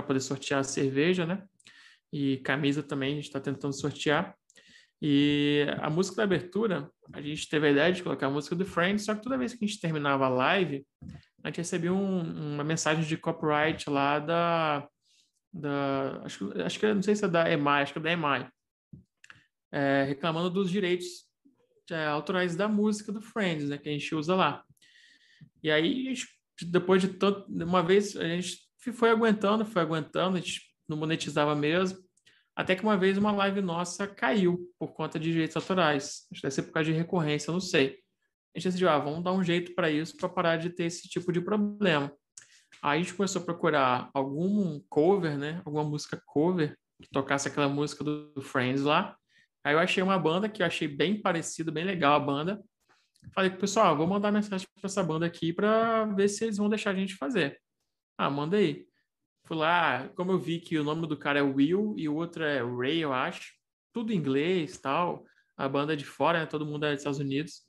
poder 0.07 0.21
sortear 0.21 0.61
a 0.61 0.65
cerveja, 0.65 1.27
né? 1.27 1.45
E 2.11 2.39
camisa 2.39 2.83
também 2.83 3.13
a 3.13 3.17
gente 3.17 3.27
está 3.27 3.41
tentando 3.41 3.79
sortear. 3.79 4.35
E 5.01 5.67
a 5.79 5.91
música 5.91 6.17
da 6.17 6.23
abertura, 6.23 6.91
a 7.13 7.21
gente 7.21 7.49
teve 7.49 7.69
a 7.69 7.71
ideia 7.71 7.93
de 7.93 8.03
colocar 8.03 8.29
a 8.29 8.31
música 8.31 8.57
do 8.57 8.65
Friends, 8.65 9.05
só 9.05 9.15
que 9.15 9.23
toda 9.23 9.37
vez 9.37 9.53
que 9.53 9.63
a 9.63 9.69
gente 9.69 9.81
terminava 9.81 10.25
a 10.25 10.31
live, 10.31 10.87
a 11.47 11.49
gente 11.49 11.59
recebia 11.59 11.93
um, 11.93 12.55
uma 12.55 12.65
mensagem 12.65 13.05
de 13.05 13.17
copyright 13.17 13.89
lá 13.89 14.19
da. 14.19 14.89
da 15.53 16.23
acho, 16.25 16.53
acho 16.61 16.81
que 16.81 16.93
não 16.93 17.03
sei 17.03 17.15
se 17.15 17.25
é 17.25 17.29
da 17.29 17.49
EMI, 17.49 17.83
acho 17.83 17.93
que 17.93 18.01
é 18.01 18.03
da 18.03 18.13
EMI, 18.13 18.49
é, 19.71 20.05
reclamando 20.09 20.51
dos 20.51 20.69
direitos 20.69 21.07
é, 21.89 22.05
autorais 22.07 22.57
da 22.57 22.67
música 22.67 23.13
do 23.13 23.23
Friends, 23.23 23.69
né, 23.69 23.79
que 23.79 23.89
a 23.89 23.93
gente 23.93 24.13
usa 24.13 24.35
lá. 24.35 24.65
E 25.63 25.71
aí, 25.71 26.15
depois 26.63 27.01
de 27.01 27.11
tanto. 27.11 27.47
Uma 27.49 27.81
vez, 27.81 28.17
a 28.17 28.27
gente 28.27 28.59
foi 28.93 29.11
aguentando, 29.11 29.65
foi 29.65 29.83
aguentando, 29.83 30.37
a 30.37 30.41
gente 30.41 30.63
não 30.89 30.97
monetizava 30.97 31.55
mesmo. 31.55 31.97
Até 32.57 32.75
que 32.75 32.83
uma 32.83 32.97
vez 32.97 33.17
uma 33.17 33.31
live 33.31 33.61
nossa 33.61 34.09
caiu 34.09 34.69
por 34.81 34.95
conta 34.95 35.17
de 35.17 35.31
direitos 35.31 35.55
autorais. 35.55 36.27
Acho 36.33 36.41
que 36.41 36.43
deve 36.43 36.55
ser 36.55 36.63
por 36.65 36.73
causa 36.73 36.91
de 36.91 36.99
recorrência, 36.99 37.53
não 37.53 37.61
sei 37.61 38.05
a 38.57 38.59
gente 38.59 38.69
decidiu, 38.69 38.89
ah, 38.89 38.99
vamos 38.99 39.23
dar 39.23 39.35
um 39.35 39.45
jeito 39.45 39.75
para 39.75 39.91
isso, 39.91 40.17
para 40.17 40.31
parar 40.31 40.57
de 40.57 40.71
ter 40.71 40.85
esse 40.85 41.07
tipo 41.07 41.31
de 41.31 41.43
problema. 41.43 42.11
Aí 42.83 42.99
a 42.99 43.03
gente 43.03 43.13
começou 43.13 43.43
a 43.43 43.45
procurar 43.45 44.11
algum 44.15 44.81
cover, 44.89 45.37
né? 45.37 45.61
Alguma 45.63 45.85
música 45.85 46.23
cover 46.25 46.75
que 47.03 47.11
tocasse 47.11 47.49
aquela 47.49 47.69
música 47.69 48.03
do 48.03 48.41
Friends 48.41 48.83
lá. 48.83 49.15
Aí 49.63 49.75
eu 49.75 49.79
achei 49.79 50.03
uma 50.03 50.19
banda 50.19 50.49
que 50.49 50.63
eu 50.63 50.67
achei 50.67 50.89
bem 50.89 51.21
parecida, 51.21 51.71
bem 51.71 51.85
legal 51.85 52.15
a 52.15 52.21
banda. 52.21 52.65
Falei 53.35 53.51
pro 53.51 53.61
pessoal, 53.61 53.89
ah, 53.89 53.95
vou 53.95 54.07
mandar 54.07 54.33
mensagem 54.33 54.67
para 54.75 54.89
essa 54.89 55.03
banda 55.05 55.27
aqui 55.27 55.53
para 55.53 56.07
ver 56.07 56.29
se 56.29 56.45
eles 56.45 56.57
vão 56.57 56.71
deixar 56.71 56.93
a 56.93 56.95
gente 56.95 57.15
fazer. 57.15 57.61
Ah, 58.17 58.31
manda 58.31 58.57
aí. 58.57 58.87
Fui 59.45 59.57
lá, 59.57 60.09
como 60.17 60.33
eu 60.33 60.39
vi 60.39 60.61
que 60.61 60.79
o 60.79 60.85
nome 60.85 61.07
do 61.07 61.17
cara 61.17 61.41
é 61.41 61.43
Will 61.43 61.95
e 61.99 62.09
o 62.09 62.15
outro 62.15 62.43
é 62.43 62.63
Ray, 62.63 63.01
eu 63.01 63.13
acho. 63.13 63.53
Tudo 63.93 64.15
em 64.15 64.17
inglês, 64.17 64.79
tal. 64.79 65.27
A 65.59 65.69
banda 65.69 65.93
é 65.93 65.97
de 65.97 66.07
fora, 66.07 66.41
né? 66.41 66.47
Todo 66.47 66.65
mundo 66.65 66.87
é 66.87 66.93
dos 66.93 67.01
Estados 67.01 67.19
Unidos 67.19 67.66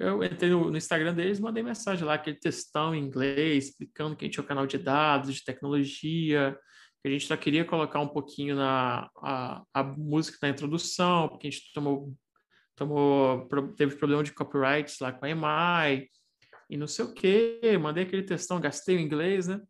eu 0.00 0.24
entrei 0.24 0.50
no, 0.50 0.70
no 0.70 0.76
Instagram 0.78 1.14
deles, 1.14 1.38
mandei 1.38 1.62
mensagem 1.62 2.04
lá, 2.06 2.14
aquele 2.14 2.36
textão 2.36 2.94
em 2.94 3.04
inglês, 3.04 3.66
explicando 3.68 4.16
que 4.16 4.24
a 4.24 4.26
gente 4.26 4.34
tinha 4.34 4.44
um 4.44 4.46
canal 4.46 4.66
de 4.66 4.78
dados, 4.78 5.34
de 5.34 5.44
tecnologia, 5.44 6.58
que 7.02 7.08
a 7.08 7.10
gente 7.10 7.26
só 7.26 7.36
queria 7.36 7.66
colocar 7.66 8.00
um 8.00 8.08
pouquinho 8.08 8.56
na 8.56 9.10
a, 9.18 9.62
a 9.74 9.82
música 9.82 10.38
na 10.42 10.48
introdução, 10.48 11.28
porque 11.28 11.48
a 11.48 11.50
gente 11.50 11.70
tomou, 11.74 12.14
tomou 12.74 13.46
teve 13.76 13.96
problema 13.96 14.22
de 14.24 14.32
copyrights 14.32 14.98
lá 15.00 15.12
com 15.12 15.26
a 15.26 15.28
EMI, 15.28 16.08
e 16.70 16.76
não 16.78 16.86
sei 16.86 17.04
o 17.04 17.12
quê, 17.12 17.60
mandei 17.78 18.04
aquele 18.04 18.22
textão, 18.22 18.60
gastei 18.60 18.96
o 18.96 19.00
inglês, 19.00 19.48
né? 19.48 19.60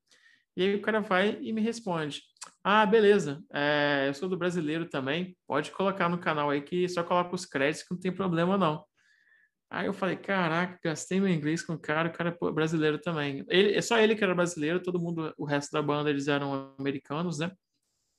E 0.57 0.63
aí 0.63 0.75
o 0.77 0.83
cara 0.83 1.01
vai 1.01 1.39
e 1.41 1.53
me 1.53 1.61
responde: 1.61 2.23
Ah, 2.63 2.87
beleza, 2.87 3.43
é, 3.53 4.05
eu 4.09 4.15
sou 4.15 4.29
do 4.29 4.37
brasileiro 4.37 4.89
também, 4.89 5.37
pode 5.47 5.73
colocar 5.73 6.09
no 6.09 6.19
canal 6.19 6.51
aí 6.51 6.61
que 6.61 6.89
só 6.89 7.03
coloca 7.03 7.35
os 7.35 7.45
créditos 7.45 7.83
que 7.83 7.95
não 7.95 8.01
tem 8.01 8.13
problema 8.13 8.57
não. 8.57 8.85
Aí 9.71 9.87
eu 9.87 9.93
falei, 9.93 10.17
caraca, 10.17 10.79
gastei 10.83 11.21
meu 11.21 11.29
inglês 11.29 11.63
com 11.63 11.75
o 11.75 11.79
cara, 11.79 12.09
o 12.09 12.13
cara 12.13 12.37
é 12.43 12.53
brasileiro 12.53 13.01
também. 13.01 13.45
Ele, 13.49 13.75
é 13.75 13.81
só 13.81 13.99
ele 13.99 14.17
que 14.17 14.25
era 14.25 14.35
brasileiro, 14.35 14.83
todo 14.83 15.01
mundo, 15.01 15.33
o 15.39 15.45
resto 15.45 15.71
da 15.73 15.81
banda, 15.81 16.11
eles 16.11 16.27
eram 16.27 16.75
americanos, 16.79 17.39
né? 17.39 17.53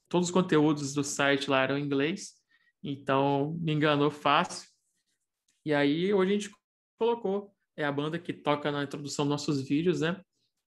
Todos 0.10 0.30
os 0.30 0.34
conteúdos 0.34 0.94
do 0.94 1.04
site 1.04 1.50
lá 1.50 1.62
eram 1.64 1.78
em 1.78 1.84
inglês, 1.84 2.36
então 2.82 3.58
me 3.60 3.74
enganou 3.74 4.10
fácil. 4.10 4.70
E 5.66 5.74
aí 5.74 6.14
hoje 6.14 6.32
a 6.32 6.34
gente 6.34 6.52
colocou, 6.98 7.54
é 7.76 7.84
a 7.84 7.92
banda 7.92 8.18
que 8.18 8.34
toca 8.34 8.72
na 8.72 8.84
introdução 8.84 9.26
dos 9.26 9.32
nossos 9.32 9.68
vídeos, 9.68 10.02
né? 10.02 10.22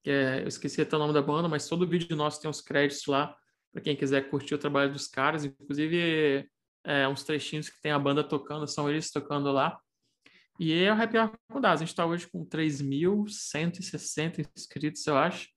é, 0.09 0.41
eu 0.43 0.47
esqueci 0.47 0.81
até 0.81 0.95
o 0.95 0.99
nome 0.99 1.13
da 1.13 1.21
banda, 1.21 1.47
mas 1.47 1.67
todo 1.67 1.87
vídeo 1.87 2.15
nosso 2.15 2.39
tem 2.39 2.49
uns 2.49 2.61
créditos 2.61 3.05
lá, 3.07 3.35
para 3.71 3.81
quem 3.81 3.95
quiser 3.95 4.29
curtir 4.29 4.55
o 4.55 4.57
trabalho 4.57 4.91
dos 4.91 5.07
caras, 5.07 5.43
inclusive 5.43 6.47
é, 6.83 7.07
uns 7.07 7.23
trechinhos 7.23 7.69
que 7.69 7.81
tem 7.81 7.91
a 7.91 7.99
banda 7.99 8.23
tocando, 8.23 8.67
são 8.67 8.89
eles 8.89 9.11
tocando 9.11 9.51
lá. 9.51 9.79
E 10.57 10.73
é 10.73 10.89
o 10.91 11.01
Happy 11.01 11.17
Hour 11.17 11.37
com 11.49 11.59
Dados. 11.59 11.81
A 11.81 11.85
gente 11.85 11.93
está 11.93 12.05
hoje 12.05 12.27
com 12.27 12.45
3.160 12.45 14.47
inscritos, 14.55 15.05
eu 15.05 15.17
acho. 15.17 15.49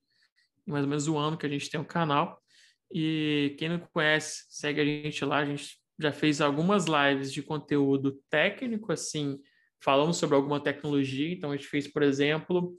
E 0.67 0.71
mais 0.71 0.83
ou 0.83 0.89
menos 0.89 1.07
o 1.07 1.17
ano 1.17 1.37
que 1.37 1.45
a 1.45 1.49
gente 1.49 1.69
tem 1.69 1.79
o 1.79 1.85
canal. 1.85 2.37
E 2.91 3.55
quem 3.57 3.69
não 3.69 3.79
conhece, 3.79 4.43
segue 4.49 4.81
a 4.81 4.85
gente 4.85 5.23
lá. 5.23 5.37
A 5.37 5.45
gente 5.45 5.79
já 5.97 6.11
fez 6.11 6.41
algumas 6.41 6.85
lives 6.85 7.31
de 7.31 7.41
conteúdo 7.41 8.19
técnico, 8.29 8.91
assim, 8.91 9.39
falando 9.81 10.13
sobre 10.13 10.35
alguma 10.35 10.61
tecnologia. 10.61 11.31
Então, 11.31 11.51
a 11.51 11.55
gente 11.55 11.69
fez, 11.69 11.87
por 11.87 12.03
exemplo, 12.03 12.75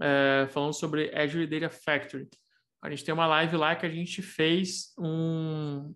é, 0.00 0.46
falando 0.50 0.74
sobre 0.74 1.10
Azure 1.16 1.46
Data 1.46 1.70
Factory. 1.70 2.28
A 2.82 2.90
gente 2.90 3.04
tem 3.04 3.14
uma 3.14 3.26
live 3.26 3.56
lá 3.56 3.74
que 3.76 3.86
a 3.86 3.90
gente 3.90 4.20
fez 4.20 4.92
um, 4.98 5.94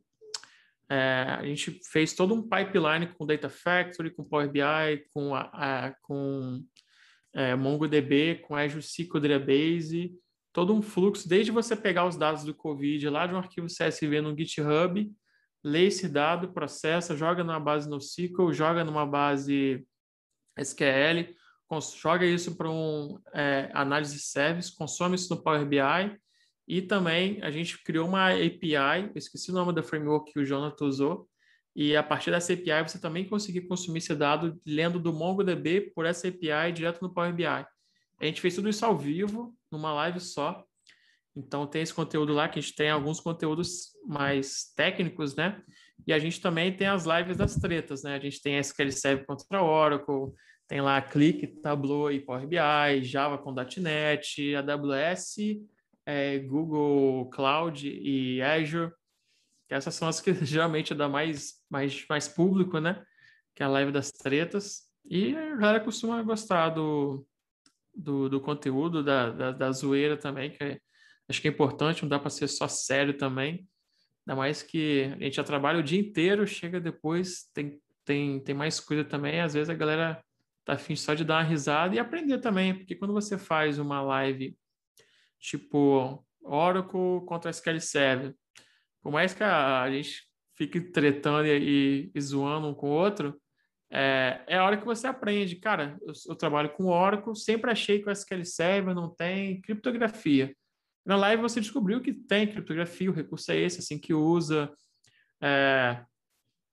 é, 0.88 1.36
a 1.38 1.44
gente 1.44 1.80
fez 1.90 2.14
todo 2.14 2.34
um 2.34 2.42
pipeline 2.42 3.08
com 3.08 3.26
Data 3.26 3.48
Factory, 3.48 4.10
com 4.10 4.24
Power 4.24 4.50
BI, 4.50 5.04
com, 5.12 5.34
a, 5.34 5.50
a, 5.52 5.94
com 6.02 6.64
é, 7.34 7.56
MongoDB, 7.56 8.42
com 8.46 8.54
Azure 8.54 8.80
SQL 8.80 9.20
Database, 9.20 10.14
todo 10.52 10.72
um 10.72 10.80
fluxo, 10.80 11.28
desde 11.28 11.50
você 11.50 11.74
pegar 11.74 12.06
os 12.06 12.16
dados 12.16 12.44
do 12.44 12.54
Covid 12.54 13.08
lá 13.10 13.26
de 13.26 13.34
um 13.34 13.38
arquivo 13.38 13.66
CSV 13.66 14.20
no 14.20 14.36
GitHub, 14.36 15.12
lê 15.62 15.86
esse 15.86 16.08
dado, 16.08 16.52
processa, 16.52 17.16
joga 17.16 17.42
numa 17.42 17.58
base 17.60 17.88
NoSQL, 17.90 18.52
joga 18.52 18.84
numa 18.84 19.04
base 19.04 19.84
SQL, 20.56 21.34
joga 22.00 22.24
isso 22.24 22.56
para 22.56 22.70
um 22.70 23.20
é, 23.34 23.68
análise 23.74 24.18
service, 24.20 24.74
consome 24.74 25.16
isso 25.16 25.34
no 25.34 25.42
Power 25.42 25.66
BI, 25.66 26.18
e 26.66 26.82
também 26.82 27.38
a 27.43 27.51
gente 27.51 27.82
criou 27.82 28.09
uma 28.09 28.30
API, 28.30 29.10
eu 29.14 29.18
esqueci 29.18 29.51
o 29.51 29.55
nome 29.55 29.72
da 29.72 29.82
framework 29.82 30.32
que 30.32 30.38
o 30.40 30.44
Jonathan 30.44 30.84
usou, 30.84 31.28
e 31.74 31.94
a 31.94 32.02
partir 32.02 32.30
dessa 32.30 32.52
API 32.52 32.82
você 32.82 32.98
também 32.98 33.28
conseguir 33.28 33.62
consumir 33.68 33.98
esse 33.98 34.14
dado 34.14 34.60
lendo 34.66 34.98
do 34.98 35.12
MongoDB 35.12 35.93
por 35.94 36.06
essa 36.06 36.26
API 36.26 36.72
direto 36.74 37.02
no 37.02 37.12
Power 37.12 37.32
BI. 37.34 37.47
A 37.47 38.24
gente 38.24 38.40
fez 38.40 38.55
tudo 38.55 38.68
isso 38.68 38.84
ao 38.84 38.97
vivo, 38.97 39.55
numa 39.70 39.93
live 39.93 40.18
só. 40.18 40.64
Então 41.36 41.66
tem 41.66 41.82
esse 41.82 41.93
conteúdo 41.93 42.32
lá, 42.32 42.48
que 42.48 42.59
a 42.59 42.62
gente 42.62 42.74
tem 42.74 42.88
alguns 42.88 43.20
conteúdos 43.20 43.90
mais 44.06 44.72
técnicos, 44.74 45.36
né? 45.36 45.62
E 46.06 46.12
a 46.14 46.18
gente 46.18 46.40
também 46.40 46.74
tem 46.74 46.86
as 46.86 47.05
lives 47.05 47.36
das 47.36 47.56
tretas, 47.56 48.02
né? 48.02 48.16
A 48.16 48.18
gente 48.18 48.40
tem 48.40 48.59
SQL 48.59 48.90
Server 48.90 49.26
contra 49.26 49.62
Oracle, 49.62 50.32
tem 50.66 50.80
lá 50.80 51.01
Click, 51.02 51.47
Tableau 51.60 52.10
e 52.10 52.20
Power 52.20 52.47
BI, 52.47 53.02
Java 53.05 53.36
com 53.36 53.52
.NET, 53.52 54.55
AWS 54.56 55.36
é, 56.07 56.39
Google 56.39 57.28
Cloud 57.31 57.87
e 57.87 58.41
Azure, 58.41 58.93
essas 59.69 59.95
são 59.95 60.07
as 60.07 60.20
que 60.20 60.33
geralmente 60.47 60.95
dá 60.95 61.09
mais, 61.09 61.55
mais, 61.69 62.07
mais 62.09 62.28
público, 62.28 62.78
né? 62.78 63.05
Que 63.55 63.62
é 63.62 63.66
a 63.66 63.69
live 63.69 63.91
das 63.91 64.12
tretas. 64.12 64.83
E 65.05 65.37
a 65.37 65.57
galera 65.57 65.81
costuma 65.81 66.23
gostar 66.23 66.70
do, 66.70 67.27
do, 67.95 68.28
do 68.28 68.41
conteúdo, 68.41 69.03
da, 69.03 69.31
da, 69.31 69.53
da, 69.53 69.73
zoeira 69.73 70.16
também, 70.16 70.51
que 70.51 70.62
é, 70.62 70.81
acho 71.28 71.41
que 71.41 71.49
é 71.49 71.51
importante, 71.51 72.03
não 72.03 72.09
dá 72.09 72.19
para 72.19 72.31
ser 72.31 72.49
só 72.49 72.69
sério 72.69 73.16
também. 73.16 73.69
Ainda 74.27 74.37
mais 74.37 74.62
que 74.62 75.12
a 75.20 75.24
gente 75.24 75.37
já 75.37 75.45
trabalha 75.45 75.78
o 75.78 75.83
dia 75.83 76.01
inteiro, 76.01 76.47
chega 76.47 76.81
depois, 76.81 77.49
tem, 77.55 77.81
tem, 78.05 78.41
tem 78.41 78.55
mais 78.55 78.81
coisa 78.81 79.05
também. 79.05 79.41
Às 79.41 79.55
vezes 79.55 79.70
a 79.70 79.74
galera 79.74 80.23
tá 80.65 80.73
afim 80.74 80.97
só 80.97 81.15
de 81.15 81.24
dar 81.24 81.37
uma 81.37 81.49
risada 81.49 81.95
e 81.95 81.99
aprender 81.99 82.39
também, 82.39 82.74
porque 82.74 82.97
quando 82.97 83.15
você 83.15 83.39
faz 83.39 83.78
uma 83.78 84.03
live 84.03 84.57
tipo 85.38 86.24
Oracle 86.42 87.24
contra 87.26 87.50
SQL 87.50 87.80
Server. 87.80 88.34
Por 89.02 89.12
mais 89.12 89.34
que 89.34 89.42
a, 89.42 89.90
gente 89.90 90.24
fique 90.56 90.80
tretando 90.80 91.46
e, 91.46 92.10
e, 92.14 92.20
zoando 92.20 92.68
um 92.68 92.74
com 92.74 92.88
o 92.88 92.92
outro, 92.92 93.40
é, 93.90 94.42
é 94.46 94.56
a 94.56 94.64
hora 94.64 94.76
que 94.76 94.84
você 94.84 95.06
aprende. 95.06 95.56
Cara, 95.56 95.96
eu, 96.02 96.12
eu, 96.28 96.34
trabalho 96.34 96.70
com 96.70 96.86
Oracle, 96.86 97.36
sempre 97.36 97.70
achei 97.70 98.00
que 98.02 98.08
o 98.08 98.12
SQL 98.12 98.44
Server 98.44 98.94
não 98.94 99.08
tem 99.08 99.60
criptografia. 99.60 100.54
Na 101.04 101.16
live 101.16 101.42
você 101.42 101.60
descobriu 101.60 102.00
que 102.00 102.12
tem 102.12 102.48
criptografia, 102.48 103.10
o 103.10 103.14
recurso 103.14 103.52
é 103.52 103.56
esse, 103.56 103.78
assim 103.78 103.98
que 103.98 104.12
usa. 104.12 104.72
É, 105.40 106.02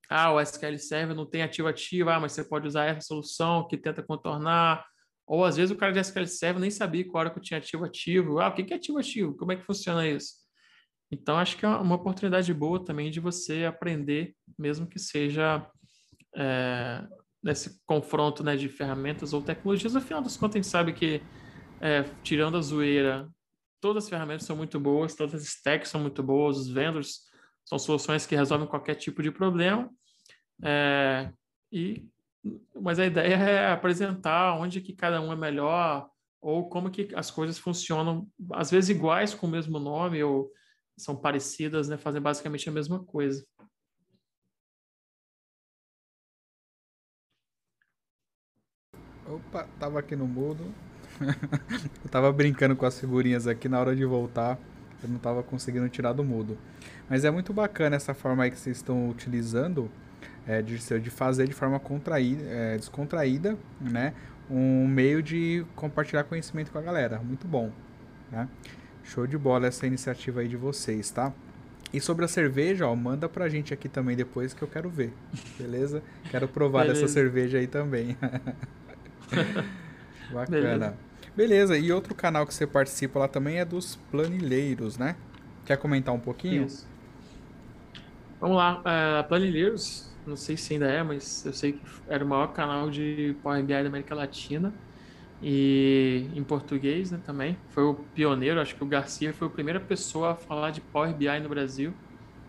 ah, 0.09 0.33
o 0.33 0.39
SQL 0.39 0.77
Server 0.77 1.15
não 1.15 1.25
tem 1.25 1.43
ativo-ativo, 1.43 2.09
ah, 2.09 2.19
mas 2.19 2.31
você 2.31 2.43
pode 2.43 2.67
usar 2.67 2.85
essa 2.85 3.01
solução 3.01 3.67
que 3.67 3.77
tenta 3.77 4.01
contornar. 4.01 4.85
Ou 5.25 5.45
às 5.45 5.55
vezes 5.55 5.71
o 5.71 5.77
cara 5.77 5.91
de 5.91 5.99
SQL 5.99 6.27
Server 6.27 6.61
nem 6.61 6.71
sabia 6.71 7.07
qual 7.07 7.31
que 7.31 7.39
tinha 7.39 7.57
ativo 7.57 7.85
ativo. 7.85 8.39
Ah, 8.39 8.49
o 8.49 8.53
que 8.53 8.73
é 8.73 8.75
ativo 8.75 8.97
ativo? 8.97 9.35
Como 9.35 9.51
é 9.51 9.55
que 9.55 9.65
funciona 9.65 10.07
isso? 10.07 10.43
Então, 11.11 11.37
acho 11.37 11.57
que 11.57 11.65
é 11.65 11.69
uma 11.69 11.95
oportunidade 11.95 12.51
boa 12.53 12.83
também 12.83 13.11
de 13.11 13.19
você 13.19 13.65
aprender, 13.65 14.35
mesmo 14.57 14.87
que 14.87 14.97
seja 14.97 15.65
é, 16.35 17.07
nesse 17.41 17.79
confronto 17.85 18.43
né, 18.43 18.55
de 18.55 18.67
ferramentas 18.67 19.31
ou 19.31 19.41
tecnologias. 19.41 19.93
No 19.93 20.01
final 20.01 20.21
das 20.23 20.35
contas, 20.35 20.55
a 20.55 20.57
gente 20.59 20.71
sabe 20.71 20.93
que, 20.93 21.21
é, 21.79 22.03
tirando 22.23 22.57
a 22.57 22.61
zoeira, 22.61 23.29
todas 23.79 24.05
as 24.05 24.09
ferramentas 24.09 24.45
são 24.45 24.55
muito 24.55 24.79
boas, 24.79 25.13
todas 25.13 25.35
as 25.35 25.43
stacks 25.43 25.89
são 25.89 26.01
muito 26.01 26.23
boas, 26.23 26.57
os 26.57 26.69
vendors 26.69 27.21
são 27.65 27.77
soluções 27.77 28.25
que 28.25 28.35
resolvem 28.35 28.67
qualquer 28.67 28.95
tipo 28.95 29.21
de 29.21 29.31
problema. 29.31 29.89
É, 30.63 31.31
e 31.71 32.07
mas 32.79 32.99
a 32.99 33.05
ideia 33.05 33.35
é 33.35 33.71
apresentar 33.71 34.55
onde 34.55 34.81
que 34.81 34.93
cada 34.93 35.21
um 35.21 35.31
é 35.31 35.35
melhor 35.35 36.09
ou 36.41 36.67
como 36.69 36.91
que 36.91 37.09
as 37.15 37.31
coisas 37.31 37.57
funcionam, 37.57 38.27
às 38.51 38.69
vezes 38.69 38.89
iguais 38.89 39.33
com 39.33 39.47
o 39.47 39.49
mesmo 39.49 39.79
nome 39.79 40.21
ou 40.21 40.51
são 40.97 41.15
parecidas, 41.15 41.87
né, 41.87 41.97
fazem 41.97 42.21
basicamente 42.21 42.67
a 42.67 42.71
mesma 42.71 43.03
coisa. 43.03 43.45
Opa, 49.25 49.67
tava 49.79 49.99
aqui 49.99 50.15
no 50.15 50.27
mudo. 50.27 50.73
eu 52.03 52.09
tava 52.11 52.31
brincando 52.31 52.75
com 52.75 52.85
as 52.85 52.99
figurinhas 52.99 53.47
aqui 53.47 53.69
na 53.69 53.79
hora 53.79 53.95
de 53.95 54.05
voltar. 54.05 54.59
Eu 55.01 55.09
não 55.09 55.17
tava 55.17 55.41
conseguindo 55.41 55.87
tirar 55.89 56.13
do 56.13 56.23
mudo. 56.23 56.57
Mas 57.09 57.23
é 57.23 57.31
muito 57.31 57.53
bacana 57.53 57.95
essa 57.95 58.13
forma 58.13 58.43
aí 58.43 58.51
que 58.51 58.57
vocês 58.57 58.77
estão 58.77 59.09
utilizando 59.09 59.89
é, 60.47 60.61
de, 60.61 60.77
de 60.99 61.09
fazer 61.09 61.47
de 61.47 61.53
forma 61.53 61.79
contraída, 61.79 62.43
é, 62.45 62.77
descontraída, 62.77 63.57
né? 63.79 64.13
Um 64.49 64.87
meio 64.87 65.23
de 65.23 65.65
compartilhar 65.75 66.23
conhecimento 66.25 66.71
com 66.71 66.77
a 66.77 66.81
galera. 66.81 67.19
Muito 67.19 67.47
bom, 67.47 67.71
né? 68.31 68.47
Show 69.03 69.25
de 69.25 69.37
bola 69.37 69.67
essa 69.67 69.87
iniciativa 69.87 70.41
aí 70.41 70.47
de 70.47 70.57
vocês, 70.57 71.09
tá? 71.09 71.33
E 71.93 72.01
sobre 72.01 72.25
a 72.25 72.27
cerveja, 72.27 72.87
ó, 72.87 72.95
manda 72.95 73.29
pra 73.29 73.47
gente 73.47 73.73
aqui 73.73 73.87
também 73.87 74.15
depois 74.15 74.53
que 74.53 74.61
eu 74.61 74.67
quero 74.67 74.89
ver, 74.89 75.13
beleza? 75.57 76.01
Quero 76.29 76.47
provar 76.47 76.83
beleza. 76.83 77.01
dessa 77.01 77.13
cerveja 77.13 77.59
aí 77.59 77.67
também. 77.67 78.17
Bacana. 80.31 80.49
Beleza. 80.49 80.97
beleza. 81.35 81.77
e 81.77 81.91
outro 81.91 82.15
canal 82.15 82.47
que 82.47 82.53
você 82.53 82.65
participa 82.65 83.19
lá 83.19 83.27
também 83.27 83.59
é 83.59 83.65
dos 83.65 83.95
planilheiros, 84.09 84.97
né? 84.97 85.15
Quer 85.65 85.77
comentar 85.77 86.13
um 86.13 86.19
pouquinho? 86.19 86.65
Isso. 86.65 86.87
Vamos 88.41 88.57
lá, 88.57 88.81
uh, 88.81 89.27
planilheiros 89.27 90.12
não 90.25 90.35
sei 90.35 90.57
se 90.57 90.73
ainda 90.73 90.87
é, 90.87 91.03
mas 91.03 91.45
eu 91.45 91.53
sei 91.53 91.73
que 91.73 91.81
era 92.07 92.23
o 92.23 92.27
maior 92.27 92.47
canal 92.47 92.89
de 92.89 93.35
Power 93.41 93.63
BI 93.63 93.73
da 93.73 93.87
América 93.87 94.15
Latina 94.15 94.73
e 95.41 96.29
em 96.33 96.43
português 96.43 97.11
né, 97.11 97.21
também. 97.25 97.57
Foi 97.69 97.83
o 97.83 97.95
pioneiro, 97.95 98.59
acho 98.59 98.75
que 98.75 98.83
o 98.83 98.87
Garcia 98.87 99.33
foi 99.33 99.47
a 99.47 99.51
primeira 99.51 99.79
pessoa 99.79 100.31
a 100.31 100.35
falar 100.35 100.71
de 100.71 100.81
Power 100.81 101.13
BI 101.13 101.39
no 101.39 101.49
Brasil. 101.49 101.93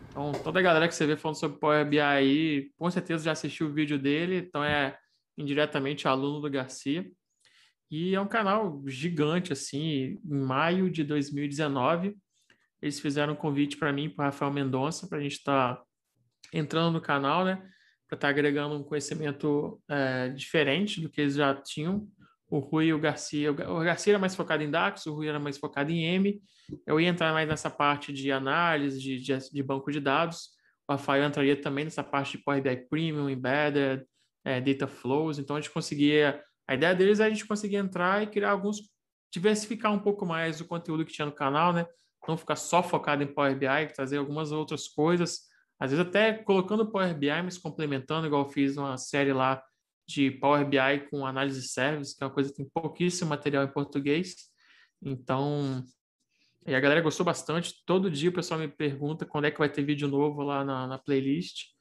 Então, 0.09 0.31
toda 0.33 0.61
a 0.61 0.63
galera 0.63 0.87
que 0.87 0.95
você 0.95 1.07
vê 1.07 1.17
falando 1.17 1.37
sobre 1.37 1.59
Power 1.59 1.85
BI 1.89 2.01
aí, 2.01 2.71
com 2.79 2.89
certeza 2.91 3.25
já 3.25 3.33
assistiu 3.33 3.67
o 3.67 3.73
vídeo 3.73 3.99
dele, 3.99 4.39
então 4.39 4.63
é 4.63 4.97
indiretamente 5.37 6.07
aluno 6.07 6.41
do 6.41 6.49
Garcia. 6.49 7.05
E 7.91 8.15
é 8.15 8.21
um 8.21 8.29
canal 8.29 8.83
gigante, 8.87 9.53
assim, 9.53 10.19
em 10.25 10.39
maio 10.41 10.91
de 10.91 11.03
2019, 11.03 12.17
eles 12.81 13.01
fizeram 13.01 13.33
um 13.33 13.37
convite 13.37 13.77
para 13.77 13.93
mim, 13.93 14.11
para 14.11 14.27
Rafael 14.27 14.53
Mendonça, 14.53 15.09
para 15.09 15.19
a 15.19 15.21
gente 15.21 15.39
estar 15.39 15.77
tá 15.77 15.84
entrando 16.55 16.93
no 16.93 17.01
canal, 17.01 17.45
né? 17.45 17.57
Para 18.09 18.17
estar 18.17 18.19
tá 18.19 18.29
agregando 18.29 18.77
um 18.77 18.85
conhecimento 18.85 19.83
é, 19.89 20.29
diferente 20.29 21.01
do 21.01 21.11
que 21.11 21.21
eles 21.21 21.35
já 21.35 21.55
tinham. 21.55 22.07
O 22.49 22.59
Rui 22.59 22.87
e 22.87 22.95
o 22.95 22.99
Garcia. 22.99 23.51
O 23.51 23.81
Garcia 23.81 24.13
era 24.13 24.19
mais 24.19 24.37
focado 24.37 24.63
em 24.63 24.71
DAX, 24.71 25.07
o 25.07 25.15
Rui 25.15 25.27
era 25.27 25.41
mais 25.41 25.59
focado 25.59 25.91
em 25.91 26.05
M. 26.05 26.41
Eu 26.87 27.01
ia 27.01 27.09
entrar 27.09 27.33
mais 27.33 27.49
nessa 27.49 27.69
parte 27.69 28.13
de 28.13 28.31
análise, 28.31 29.01
de, 29.01 29.19
de, 29.19 29.51
de 29.51 29.63
banco 29.63 29.91
de 29.91 29.99
dados. 29.99 30.51
O 30.89 30.93
Rafael 30.93 31.25
entraria 31.25 31.61
também 31.61 31.85
nessa 31.85 32.05
parte 32.05 32.37
de 32.37 32.45
Power 32.45 32.63
BI 32.63 32.77
Premium, 32.89 33.29
Embedded, 33.29 34.05
é, 34.45 34.61
Data 34.61 34.87
Flows. 34.87 35.39
Então 35.39 35.57
a 35.57 35.61
gente 35.61 35.73
conseguia. 35.73 36.41
A 36.69 36.75
ideia 36.75 36.95
deles 36.95 37.21
é 37.21 37.25
a 37.25 37.31
gente 37.31 37.47
conseguir 37.47 37.77
entrar 37.77 38.23
e 38.23 38.27
criar 38.29 38.51
alguns. 38.51 38.79
diversificar 39.33 39.93
um 39.93 39.99
pouco 39.99 40.25
mais 40.25 40.61
o 40.61 40.67
conteúdo 40.67 41.05
que 41.05 41.13
tinha 41.13 41.27
no 41.27 41.33
canal, 41.33 41.73
né? 41.73 41.87
Não 42.29 42.37
ficar 42.37 42.57
só 42.57 42.83
focado 42.83 43.23
em 43.23 43.27
Power 43.27 43.59
BI, 43.59 43.93
trazer 43.95 44.19
algumas 44.19 44.53
outras 44.53 44.87
coisas 44.87 45.53
às 45.79 45.91
vezes 45.91 46.07
até 46.07 46.33
colocando 46.33 46.91
Power 46.91 47.17
BI, 47.17 47.43
mas 47.43 47.59
complementando, 47.59 48.27
igual 48.27 48.45
eu 48.45 48.51
fiz 48.51 48.77
uma 48.77 48.97
série 48.97 49.33
lá 49.33 49.63
de 50.07 50.31
Power 50.31 50.67
BI 50.67 51.09
com 51.11 51.27
análise 51.27 51.61
de 51.61 51.69
service, 51.69 52.17
que 52.17 52.23
é 52.23 52.27
uma 52.27 52.33
coisa 52.33 52.51
que 52.51 52.57
tem 52.57 52.69
pouquíssimo 52.73 53.31
material 53.31 53.65
em 53.65 53.73
português. 53.73 54.35
Então, 55.03 55.85
e 56.67 56.75
a 56.75 56.81
galera 56.81 57.01
gostou 57.01 57.25
bastante. 57.27 57.75
Todo 57.85 58.11
dia 58.11 58.31
o 58.31 58.33
pessoal 58.33 58.59
me 58.59 58.69
pergunta 58.69 59.27
quando 59.27 59.47
é 59.47 59.51
que 59.51 59.59
vai 59.59 59.69
ter 59.69 59.83
vídeo 59.85 60.09
novo 60.09 60.43
lá 60.43 60.65
na, 60.65 60.87
na 60.87 60.99
playlist. 60.99 61.75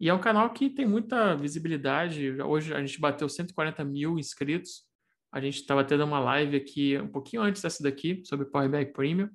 E 0.00 0.08
é 0.08 0.14
um 0.14 0.20
canal 0.20 0.52
que 0.52 0.70
tem 0.70 0.86
muita 0.86 1.34
visibilidade. 1.34 2.40
Hoje 2.42 2.72
a 2.72 2.78
gente 2.78 3.00
bateu 3.00 3.28
140 3.28 3.84
mil 3.84 4.18
inscritos. 4.18 4.84
A 5.32 5.40
gente 5.40 5.56
estava 5.56 5.84
tendo 5.84 6.04
uma 6.04 6.20
live 6.20 6.56
aqui 6.56 6.96
um 6.98 7.08
pouquinho 7.08 7.42
antes 7.42 7.60
dessa 7.62 7.82
daqui, 7.82 8.22
sobre 8.24 8.46
Power 8.46 8.70
BI 8.70 8.86
Premium. 8.92 9.28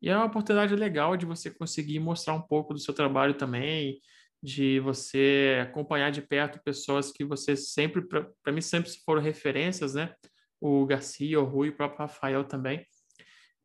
E 0.00 0.08
é 0.08 0.16
uma 0.16 0.26
oportunidade 0.26 0.74
legal 0.76 1.16
de 1.16 1.26
você 1.26 1.50
conseguir 1.50 1.98
mostrar 1.98 2.34
um 2.34 2.42
pouco 2.42 2.72
do 2.72 2.80
seu 2.80 2.94
trabalho 2.94 3.34
também, 3.34 4.00
de 4.42 4.78
você 4.80 5.58
acompanhar 5.62 6.10
de 6.10 6.22
perto 6.22 6.62
pessoas 6.62 7.10
que 7.10 7.24
você 7.24 7.56
sempre, 7.56 8.02
para 8.06 8.52
mim, 8.52 8.60
sempre 8.60 8.90
foram 9.04 9.20
referências, 9.20 9.94
né? 9.94 10.14
O 10.60 10.86
Garcia, 10.86 11.40
o 11.40 11.44
Rui, 11.44 11.70
o 11.70 11.76
próprio 11.76 11.98
Rafael 11.98 12.44
também. 12.44 12.86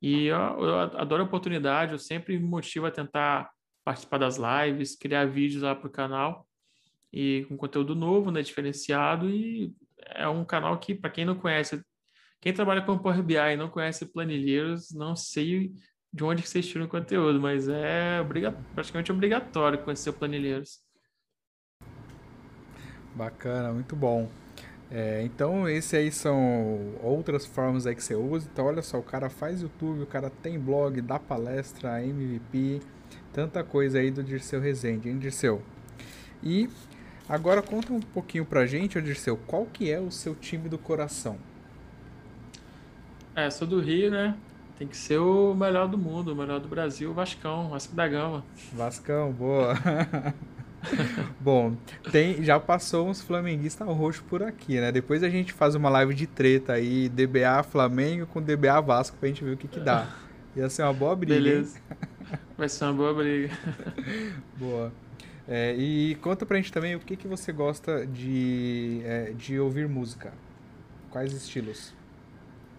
E 0.02 0.26
eu, 0.26 0.36
eu 0.36 0.80
adoro 0.80 1.24
a 1.24 1.26
oportunidade, 1.26 1.94
eu 1.94 2.00
sempre 2.00 2.38
me 2.38 2.46
motivo 2.46 2.86
a 2.88 2.92
tentar 2.92 3.50
participar 3.84 4.18
das 4.18 4.38
lives, 4.38 4.96
criar 4.96 5.26
vídeos 5.26 5.64
lá 5.64 5.76
para 5.76 5.88
o 5.88 5.92
canal 5.92 6.48
e 7.12 7.46
com 7.48 7.56
conteúdo 7.56 7.94
novo, 7.94 8.32
né, 8.32 8.42
diferenciado 8.42 9.30
e 9.30 9.74
é 10.08 10.28
um 10.28 10.44
canal 10.44 10.78
que 10.80 10.96
para 10.96 11.10
quem 11.10 11.26
não 11.26 11.36
conhece, 11.36 11.82
quem 12.42 12.54
trabalha 12.54 12.82
com 12.82 12.98
Power 12.98 13.22
BI 13.22 13.36
e 13.36 13.56
não 13.56 13.70
conhece 13.70 14.12
planilheiros, 14.12 14.92
não 14.92 15.16
sei 15.16 15.74
de 16.14 16.24
onde 16.24 16.44
que 16.44 16.50
vocês 16.50 16.68
tiram 16.68 16.86
o 16.86 16.88
conteúdo, 16.88 17.42
mas 17.42 17.68
é 17.68 18.22
obriga 18.22 18.56
praticamente 18.76 19.12
obrigatório 19.12 19.80
conhecer 19.80 20.12
o 20.12 20.14
planilheiros. 20.14 20.80
Bacana, 23.16 23.72
muito 23.72 23.96
bom. 23.96 24.30
É, 24.92 25.24
então, 25.24 25.68
esse 25.68 25.96
aí 25.96 26.12
são 26.12 26.96
outras 27.02 27.48
formas 27.48 27.88
aí 27.88 27.96
que 27.96 28.04
você 28.04 28.14
usa. 28.14 28.48
Então, 28.52 28.66
olha 28.66 28.84
só, 28.84 29.00
o 29.00 29.04
cara 29.04 29.28
faz 29.28 29.64
YouTube, 29.64 30.04
o 30.04 30.06
cara 30.06 30.30
tem 30.30 30.60
blog, 30.60 31.02
dá 31.02 31.18
palestra, 31.18 32.04
MVP, 32.04 32.80
tanta 33.32 33.64
coisa 33.64 33.98
aí 33.98 34.12
do 34.12 34.24
Dirceu 34.24 34.62
Rezende, 34.62 35.10
hein, 35.10 35.18
Dirceu? 35.18 35.64
E 36.44 36.70
agora 37.28 37.64
conta 37.64 37.92
um 37.92 38.00
pouquinho 38.00 38.46
pra 38.46 38.68
gente, 38.68 39.02
Dirceu, 39.02 39.36
qual 39.48 39.66
que 39.66 39.92
é 39.92 40.00
o 40.00 40.12
seu 40.12 40.36
time 40.36 40.70
do 40.70 40.78
coração? 40.78 41.40
É, 43.36 43.50
sou 43.50 43.68
do 43.68 43.80
Rio, 43.80 44.12
né? 44.12 44.38
Tem 44.78 44.88
que 44.88 44.98
ser 44.98 45.20
o 45.20 45.54
melhor 45.54 45.88
do 45.88 45.98
mundo, 45.98 46.34
o 46.34 46.36
melhor 46.36 46.60
do 46.60 46.68
Brasil, 46.68 47.12
o 47.12 47.14
Vascão, 47.14 47.70
Vasco 47.70 47.96
da 47.96 48.08
Gama. 48.08 48.44
Vascão, 48.74 49.32
boa. 49.32 49.76
Bom, 51.40 51.76
tem, 52.12 52.44
já 52.44 52.60
passou 52.60 53.08
uns 53.08 53.22
flamenguistas 53.22 53.88
roxos 53.88 54.24
por 54.28 54.44
aqui, 54.44 54.80
né? 54.80 54.92
Depois 54.92 55.24
a 55.24 55.30
gente 55.30 55.54
faz 55.54 55.76
uma 55.76 55.90
live 55.90 56.14
de 56.14 56.28
treta 56.28 56.74
aí, 56.74 57.08
DBA 57.08 57.64
Flamengo 57.64 58.26
com 58.28 58.42
DBA 58.42 58.82
Vasco 58.82 59.16
pra 59.18 59.30
gente 59.30 59.44
ver 59.44 59.54
o 59.54 59.58
que 59.58 59.68
que 59.68 59.80
dá. 59.80 60.08
Ia 60.56 60.70
ser 60.70 60.84
uma 60.84 60.94
boa 60.94 61.16
briga. 61.16 61.36
Beleza. 61.36 61.80
Vai 62.58 62.70
ser 62.70 62.86
uma 62.86 62.94
boa 62.94 63.14
briga. 63.14 63.54
boa. 64.58 64.92
É, 65.48 65.76
e 65.76 66.16
conta 66.16 66.46
pra 66.46 66.58
gente 66.58 66.72
também 66.72 66.96
o 66.96 67.00
que, 67.00 67.16
que 67.16 67.28
você 67.28 67.52
gosta 67.52 68.06
de, 68.06 69.02
é, 69.04 69.34
de 69.36 69.60
ouvir 69.60 69.88
música. 69.88 70.32
Quais 71.10 71.34
estilos? 71.34 71.94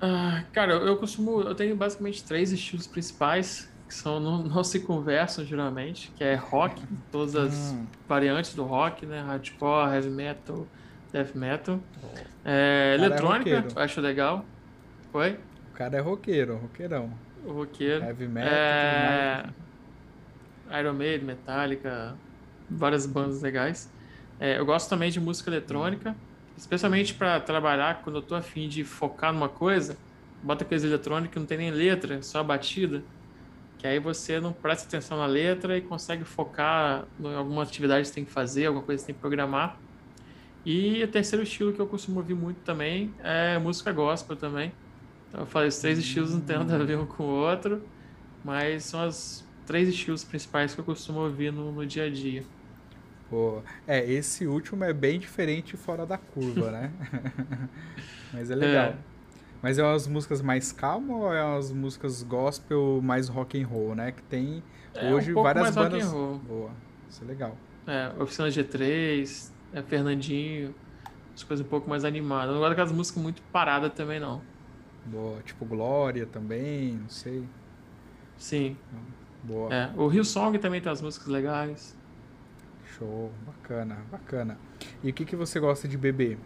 Ah, 0.06 0.44
cara, 0.52 0.74
eu 0.74 0.98
costumo. 0.98 1.40
Eu 1.40 1.55
tenho 1.55 1.74
basicamente 1.74 2.22
três 2.22 2.52
estilos 2.52 2.86
principais, 2.86 3.72
que 3.89 3.94
são 3.94 4.20
não, 4.20 4.43
não 4.44 4.62
se 4.62 4.81
conversam 4.81 5.47
geralmente, 5.47 6.12
que 6.14 6.22
é 6.22 6.35
rock, 6.35 6.82
todas 7.10 7.35
as 7.35 7.55
hum. 7.72 7.86
variantes 8.06 8.55
do 8.55 8.64
rock, 8.64 9.06
né? 9.06 9.22
Hardcore, 9.22 9.94
heavy 9.94 10.10
metal, 10.10 10.66
death 11.10 11.35
metal. 11.35 11.81
É, 12.44 12.90
é 12.93 13.02
eletrônica, 13.02 13.64
é 13.74 13.82
acho 13.82 14.02
legal. 14.02 14.44
Oi? 15.14 15.39
O 15.72 15.74
cara 15.74 15.97
é 15.97 16.01
roqueiro, 16.01 16.59
roqueirão. 16.59 17.10
O 17.47 17.52
roqueiro. 17.52 18.05
Heavy 18.05 18.28
metal. 18.28 18.52
É... 18.52 19.44
Iron 20.81 20.93
Maiden, 20.94 21.26
Metallica, 21.26 22.14
várias 22.68 23.06
bandas 23.06 23.40
legais. 23.40 23.90
É, 24.39 24.59
eu 24.59 24.66
gosto 24.66 24.90
também 24.90 25.10
de 25.10 25.20
música 25.20 25.48
eletrônica, 25.48 26.14
especialmente 26.56 27.14
para 27.14 27.40
trabalhar 27.40 28.02
quando 28.02 28.16
eu 28.16 28.22
tô 28.22 28.35
afim 28.35 28.68
de 28.68 28.85
focar 28.85 29.32
numa 29.32 29.48
coisa. 29.48 29.97
Bota 30.43 30.64
coisa 30.64 30.86
eletrônica 30.86 31.32
que 31.32 31.39
não 31.39 31.47
tem 31.47 31.59
nem 31.59 31.70
letra, 31.70 32.22
só 32.22 32.40
a 32.40 32.44
batida. 32.44 33.02
Que 33.78 33.86
aí 33.86 33.98
você 33.98 34.40
não 34.40 34.52
presta 34.52 34.86
atenção 34.86 35.18
na 35.18 35.26
letra 35.26 35.76
e 35.76 35.81
consegue 35.81 36.24
focar 36.24 37.05
em 37.18 37.35
alguma 37.35 37.62
atividade 37.62 38.02
que 38.02 38.09
você 38.09 38.14
tem 38.14 38.24
que 38.24 38.31
fazer, 38.31 38.66
alguma 38.66 38.85
coisa 38.85 39.01
que 39.01 39.06
você 39.06 39.06
tem 39.06 39.14
que 39.14 39.20
programar. 39.20 39.78
E 40.64 41.02
o 41.02 41.09
terceiro 41.09 41.43
estilo 41.43 41.72
que 41.72 41.81
eu 41.81 41.86
costumo 41.86 42.20
ouvir 42.20 42.35
muito 42.35 42.59
também 42.59 43.12
é 43.22 43.59
música 43.59 43.93
gospel 43.93 44.36
também. 44.36 44.72
Então 45.28 45.40
eu 45.40 45.47
falei, 45.47 45.68
os 45.68 45.78
três 45.78 45.98
estilos 45.98 46.32
não 46.32 46.40
tem 46.40 46.56
nada 46.56 46.76
a 46.76 46.85
ver 46.85 46.97
um 46.97 47.05
com 47.05 47.24
o 47.24 47.26
outro, 47.26 47.82
mas 48.43 48.85
são 48.85 49.06
os 49.06 49.44
três 49.66 49.89
estilos 49.89 50.24
principais 50.24 50.74
que 50.74 50.81
eu 50.81 50.85
costumo 50.85 51.20
ouvir 51.20 51.52
no, 51.52 51.72
no 51.72 51.85
dia 51.85 52.05
a 52.05 52.10
dia. 52.10 52.44
Pô, 53.30 53.62
é, 53.86 54.05
esse 54.10 54.46
último 54.46 54.84
é 54.84 54.92
bem 54.92 55.18
diferente 55.18 55.76
fora 55.76 56.05
da 56.05 56.18
curva, 56.18 56.70
né? 56.70 56.92
mas 58.32 58.51
é 58.51 58.55
legal. 58.55 58.86
É. 58.86 58.96
Mas 59.62 59.78
é 59.78 59.82
umas 59.82 60.06
músicas 60.06 60.42
mais 60.42 60.72
calmas 60.72 61.16
ou 61.16 61.32
é 61.32 61.42
umas 61.42 61.72
músicas 61.72 62.22
gospel 62.22 63.01
mais 63.02 63.28
rock 63.28 63.60
and 63.60 63.66
roll, 63.66 63.94
né? 63.94 64.12
Que 64.12 64.22
tem 64.24 64.62
é, 64.94 65.10
hoje 65.12 65.32
um 65.32 65.42
várias 65.42 65.74
bandas. 65.74 66.12
Boa, 66.12 66.70
isso 67.09 67.24
é 67.24 67.26
legal. 67.26 67.56
É, 67.86 68.12
Oficina 68.20 68.48
G3, 68.48 69.51
é 69.72 69.82
Fernandinho, 69.82 70.74
as 71.34 71.42
coisas 71.42 71.64
um 71.64 71.68
pouco 71.68 71.88
mais 71.88 72.05
animadas. 72.05 72.51
Não 72.51 72.59
gosto 72.59 72.70
daquelas 72.70 72.92
músicas 72.92 73.22
muito 73.22 73.42
paradas 73.44 73.92
também, 73.94 74.20
não. 74.20 74.42
Boa. 75.06 75.40
Tipo 75.42 75.64
Glória 75.64 76.26
também, 76.26 76.92
não 76.94 77.09
sei. 77.09 77.44
Sim. 78.36 78.76
Boa. 79.42 79.74
É, 79.74 79.90
o 79.96 80.06
Rio 80.09 80.24
Song 80.24 80.59
também 80.59 80.80
tem 80.80 80.90
as 80.90 81.02
músicas 81.02 81.28
legais. 81.28 81.96
Show, 82.98 83.32
bacana, 83.46 83.98
bacana. 84.10 84.58
E 85.02 85.10
o 85.10 85.12
que, 85.12 85.24
que 85.24 85.34
você 85.34 85.58
gosta 85.58 85.88
de 85.88 85.96
beber? 85.96 86.38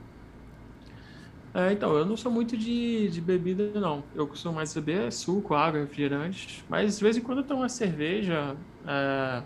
É, 1.55 1.73
então, 1.73 1.97
eu 1.97 2.07
não 2.07 2.17
sou 2.17 2.31
muito 2.31 2.57
de, 2.57 3.09
de 3.09 3.21
bebida, 3.21 3.81
não. 3.81 4.05
Eu 4.15 4.27
costumo 4.27 4.55
mais 4.55 4.73
beber 4.75 5.11
suco, 5.13 5.55
água, 5.55 5.81
refrigerante. 5.81 6.65
Mas 6.69 6.99
de 6.99 7.05
vez 7.05 7.17
em 7.17 7.21
quando 7.21 7.39
eu 7.39 7.45
tomo 7.45 7.63
uma 7.63 7.69
cerveja, 7.69 8.55
é, 8.87 9.43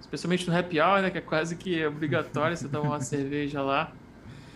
especialmente 0.00 0.48
no 0.48 0.56
happy 0.56 0.80
hour, 0.80 1.02
né? 1.02 1.10
Que 1.10 1.18
é 1.18 1.20
quase 1.20 1.56
que 1.56 1.84
obrigatório 1.86 2.56
você 2.56 2.68
tomar 2.68 2.88
uma 2.88 3.00
cerveja 3.02 3.62
lá. 3.62 3.92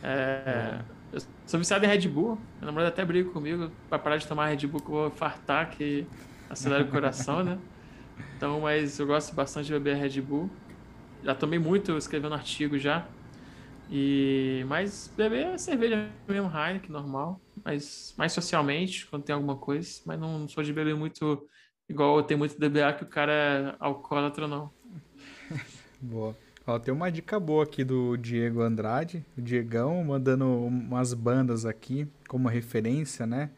É, 0.03 0.81
eu 1.13 1.21
sou 1.47 1.59
viciado 1.59 1.85
em 1.85 1.89
Red 1.89 2.09
Bull. 2.09 2.39
Minha 2.57 2.67
namorada 2.67 2.89
até 2.89 3.05
briga 3.05 3.31
comigo 3.31 3.71
para 3.89 3.99
parar 3.99 4.17
de 4.17 4.27
tomar 4.27 4.47
Red 4.47 4.67
Bull 4.67 4.81
que 4.81 4.89
eu 4.89 4.95
vou 4.95 5.11
fartar, 5.11 5.71
que 5.71 6.07
acelera 6.49 6.85
o 6.85 6.89
coração, 6.89 7.43
né? 7.43 7.59
Então, 8.37 8.61
mas 8.61 8.99
eu 8.99 9.07
gosto 9.07 9.35
bastante 9.35 9.67
de 9.67 9.73
beber 9.73 9.97
Red 9.97 10.21
Bull. 10.21 10.49
Já 11.25 11.35
tomei 11.35 11.59
muito 11.59 11.97
escrevendo 11.97 12.35
artigo 12.35 12.79
já. 12.79 13.07
E 13.91 14.65
mas 14.69 15.13
beber 15.17 15.47
é 15.47 15.59
cerveja 15.59 16.09
mesmo, 16.29 16.51
Heineken, 16.51 16.91
normal. 16.91 17.41
Mas 17.65 18.15
mais 18.17 18.33
socialmente, 18.33 19.07
quando 19.07 19.25
tem 19.25 19.35
alguma 19.35 19.57
coisa. 19.57 20.01
Mas 20.07 20.19
não, 20.21 20.39
não 20.41 20.49
sou 20.49 20.63
de 20.63 20.73
beber 20.73 20.95
muito 20.95 21.49
igual 21.89 22.23
tem 22.23 22.37
muito 22.37 22.59
DBA 22.59 22.93
que 22.95 23.05
o 23.05 23.09
cara 23.09 23.33
é 23.33 23.77
alcoólatra, 23.79 24.47
não. 24.47 24.71
Boa. 26.01 26.37
Ó, 26.67 26.79
tem 26.79 26.95
uma 26.95 27.13
dica 27.13 27.39
boa 27.39 27.65
aqui 27.65 27.85
do 27.85 28.17
Diego 28.17 28.63
Andrade, 28.63 29.23
o 29.37 29.43
Diegão, 29.43 30.03
mandando 30.03 30.47
umas 30.47 31.13
bandas 31.13 31.67
aqui 31.67 32.09
como 32.27 32.49
referência, 32.49 33.27
né? 33.27 33.51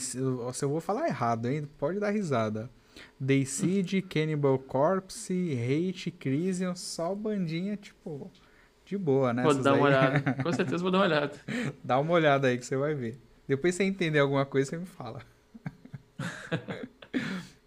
se 0.00 0.18
eu 0.18 0.68
vou 0.68 0.80
falar 0.80 1.08
errado, 1.08 1.46
hein? 1.46 1.68
Pode 1.78 2.00
dar 2.00 2.10
risada. 2.10 2.70
Dayseed, 3.18 4.02
Cannibal 4.02 4.58
Corpse, 4.58 5.32
Hate, 5.32 6.10
Crisium, 6.10 6.74
só 6.74 7.14
bandinha, 7.14 7.76
tipo, 7.76 8.30
de 8.84 8.98
boa, 8.98 9.32
né? 9.32 9.42
Vou 9.42 9.54
dar 9.54 9.74
uma 9.74 9.86
olhada. 9.86 10.34
Com 10.42 10.52
certeza 10.52 10.82
vou 10.82 10.90
dar 10.90 10.98
uma 10.98 11.04
olhada. 11.04 11.32
Dá 11.82 11.98
uma 11.98 12.12
olhada 12.12 12.48
aí 12.48 12.58
que 12.58 12.66
você 12.66 12.76
vai 12.76 12.94
ver. 12.94 13.18
Depois 13.46 13.74
você 13.74 13.84
entender 13.84 14.18
alguma 14.18 14.44
coisa, 14.44 14.70
você 14.70 14.78
me 14.78 14.86
fala. 14.86 15.20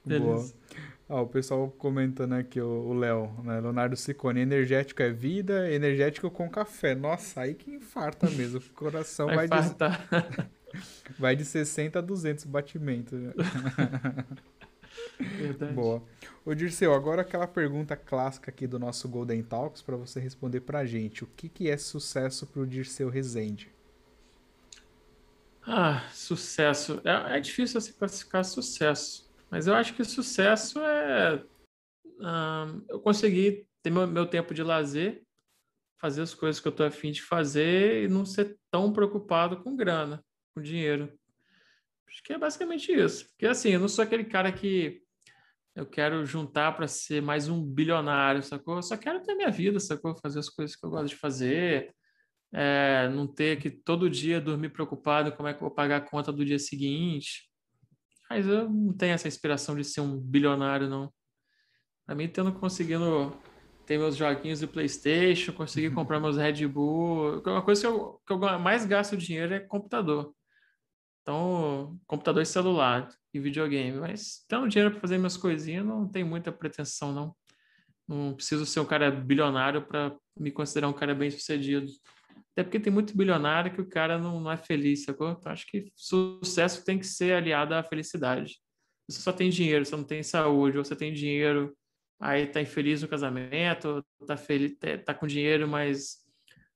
Boa. 0.05 0.45
Ó, 1.07 1.21
o 1.21 1.27
pessoal 1.27 1.69
comentando 1.77 2.33
aqui, 2.33 2.59
o 2.59 2.93
Léo, 2.93 3.31
né? 3.43 3.59
Leonardo 3.59 3.95
Sicone, 3.95 4.41
energético 4.41 5.03
é 5.03 5.11
vida, 5.11 5.71
energético 5.71 6.31
com 6.31 6.49
café. 6.49 6.95
Nossa, 6.95 7.41
aí 7.41 7.53
que 7.53 7.69
infarta 7.69 8.27
mesmo. 8.29 8.59
O 8.59 8.73
coração 8.73 9.27
vai, 9.27 9.47
vai 9.47 9.61
de... 9.61 9.75
vai 11.19 11.35
de 11.35 11.45
60 11.45 11.99
a 11.99 12.01
200 12.01 12.45
batimentos. 12.45 13.19
Verdade. 15.19 15.73
Boa. 15.73 16.03
Ô 16.45 16.53
Dirceu, 16.53 16.93
agora 16.93 17.21
aquela 17.21 17.47
pergunta 17.47 17.95
clássica 17.95 18.51
aqui 18.51 18.67
do 18.67 18.77
nosso 18.77 19.07
Golden 19.07 19.41
Talks 19.43 19.81
para 19.81 19.95
você 19.95 20.19
responder 20.19 20.61
pra 20.61 20.85
gente. 20.85 21.23
O 21.23 21.27
que, 21.27 21.49
que 21.49 21.69
é 21.69 21.77
sucesso 21.77 22.45
pro 22.47 22.67
Dirceu 22.67 23.09
Rezende? 23.09 23.73
Ah, 25.65 26.07
sucesso. 26.13 27.01
É, 27.03 27.37
é 27.37 27.39
difícil 27.39 27.81
você 27.81 27.91
classificar 27.93 28.45
sucesso. 28.45 29.29
Mas 29.49 29.67
eu 29.67 29.73
acho 29.73 29.93
que 29.95 30.03
sucesso 30.03 30.79
é 30.79 31.43
eu 32.89 32.99
conseguir 32.99 33.67
ter 33.83 33.89
meu, 33.89 34.07
meu, 34.07 34.25
tempo 34.25 34.53
de 34.53 34.63
lazer, 34.63 35.23
fazer 35.99 36.21
as 36.21 36.33
coisas 36.33 36.61
que 36.61 36.67
eu 36.67 36.71
estou 36.71 36.85
afim 36.85 37.11
de 37.11 37.21
fazer 37.21 38.03
e 38.03 38.07
não 38.07 38.25
ser 38.25 38.57
tão 38.71 38.93
preocupado 38.93 39.61
com 39.61 39.75
grana, 39.75 40.23
com 40.53 40.61
dinheiro. 40.61 41.11
Acho 42.07 42.23
que 42.23 42.33
é 42.33 42.37
basicamente 42.37 42.91
isso. 42.91 43.27
Porque 43.29 43.45
assim, 43.45 43.69
eu 43.69 43.79
não 43.79 43.87
sou 43.87 44.03
aquele 44.03 44.25
cara 44.25 44.51
que 44.51 45.01
eu 45.75 45.85
quero 45.85 46.25
juntar 46.25 46.71
para 46.71 46.87
ser 46.87 47.21
mais 47.21 47.49
um 47.49 47.61
bilionário, 47.61 48.41
sacou? 48.41 48.77
Eu 48.77 48.81
só 48.81 48.95
quero 48.95 49.21
ter 49.21 49.35
minha 49.35 49.51
vida, 49.51 49.79
sacou? 49.79 50.15
Fazer 50.15 50.39
as 50.39 50.49
coisas 50.49 50.75
que 50.75 50.85
eu 50.85 50.89
gosto 50.89 51.09
de 51.09 51.15
fazer, 51.15 51.93
é, 52.53 53.09
não 53.09 53.27
ter 53.27 53.59
que 53.59 53.69
todo 53.69 54.09
dia 54.09 54.39
dormir 54.39 54.69
preocupado 54.69 55.33
como 55.33 55.49
é 55.49 55.53
que 55.53 55.57
eu 55.57 55.67
vou 55.67 55.75
pagar 55.75 55.97
a 55.97 56.01
conta 56.01 56.31
do 56.31 56.45
dia 56.45 56.59
seguinte. 56.59 57.49
Mas 58.29 58.47
eu 58.47 58.69
não 58.69 58.93
tenho 58.93 59.13
essa 59.13 59.27
inspiração 59.27 59.75
de 59.75 59.83
ser 59.83 60.01
um 60.01 60.17
bilionário, 60.17 60.89
não. 60.89 61.13
Para 62.05 62.15
mim, 62.15 62.27
tendo 62.27 62.53
conseguindo 62.53 63.35
ter 63.85 63.97
meus 63.97 64.15
joguinhos 64.15 64.59
do 64.59 64.67
PlayStation, 64.67 65.53
conseguir 65.53 65.89
uhum. 65.89 65.95
comprar 65.95 66.19
meus 66.19 66.37
Red 66.37 66.67
Bull. 66.67 67.41
Uma 67.45 67.61
coisa 67.61 67.81
que 67.81 67.87
eu, 67.87 68.21
que 68.25 68.33
eu 68.33 68.37
mais 68.59 68.85
gasto 68.85 69.15
dinheiro 69.15 69.53
é 69.53 69.59
computador. 69.59 70.34
Então, 71.25 71.99
computador 72.05 72.43
e 72.43 72.45
celular 72.45 73.09
e 73.33 73.39
videogame. 73.39 73.97
Mas 73.97 74.45
tendo 74.47 74.67
dinheiro 74.67 74.91
para 74.91 75.01
fazer 75.01 75.17
minhas 75.17 75.35
coisinhas, 75.35 75.83
não 75.83 76.07
tem 76.07 76.23
muita 76.23 76.51
pretensão, 76.51 77.11
não. 77.11 77.35
Não 78.07 78.35
preciso 78.35 78.63
ser 78.63 78.79
um 78.79 78.85
cara 78.85 79.09
bilionário 79.09 79.81
para 79.81 80.15
me 80.39 80.51
considerar 80.51 80.87
um 80.87 80.93
cara 80.93 81.15
bem 81.15 81.31
sucedido. 81.31 81.87
Até 82.51 82.63
porque 82.63 82.79
tem 82.79 82.93
muito 82.93 83.17
bilionário 83.17 83.73
que 83.73 83.81
o 83.81 83.89
cara 83.89 84.19
não, 84.19 84.39
não 84.39 84.51
é 84.51 84.57
feliz, 84.57 85.03
sacou? 85.03 85.31
Então, 85.31 85.51
acho 85.51 85.65
que 85.65 85.91
sucesso 85.95 86.85
tem 86.85 86.99
que 86.99 87.07
ser 87.07 87.33
aliado 87.33 87.73
à 87.73 87.81
felicidade. 87.81 88.59
Você 89.09 89.19
só 89.19 89.33
tem 89.33 89.49
dinheiro, 89.49 89.83
você 89.83 89.95
não 89.95 90.03
tem 90.03 90.21
saúde, 90.21 90.77
você 90.77 90.95
tem 90.95 91.11
dinheiro, 91.11 91.75
aí 92.19 92.45
tá 92.45 92.61
infeliz 92.61 93.01
no 93.01 93.07
casamento, 93.07 94.05
tá, 94.27 94.37
feliz, 94.37 94.77
tá, 95.03 95.13
com 95.15 95.25
dinheiro, 95.25 95.67
mas 95.67 96.17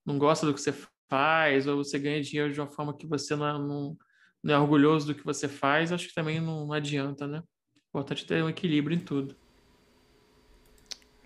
não 0.03 0.17
gosta 0.17 0.47
do 0.47 0.55
que 0.55 0.61
você 0.61 0.73
faz, 1.07 1.67
ou 1.67 1.83
você 1.83 1.99
ganha 1.99 2.21
dinheiro 2.21 2.51
de 2.51 2.59
uma 2.59 2.69
forma 2.69 2.97
que 2.97 3.05
você 3.05 3.35
não, 3.35 3.59
não, 3.59 3.97
não 4.43 4.53
é 4.53 4.59
orgulhoso 4.59 5.07
do 5.07 5.15
que 5.15 5.25
você 5.25 5.47
faz, 5.47 5.91
acho 5.91 6.07
que 6.07 6.15
também 6.15 6.39
não, 6.39 6.71
adianta, 6.71 7.27
né? 7.27 7.43
Importante 7.89 8.25
ter 8.25 8.43
um 8.43 8.49
equilíbrio 8.49 8.95
em 8.95 8.99
tudo. 8.99 9.35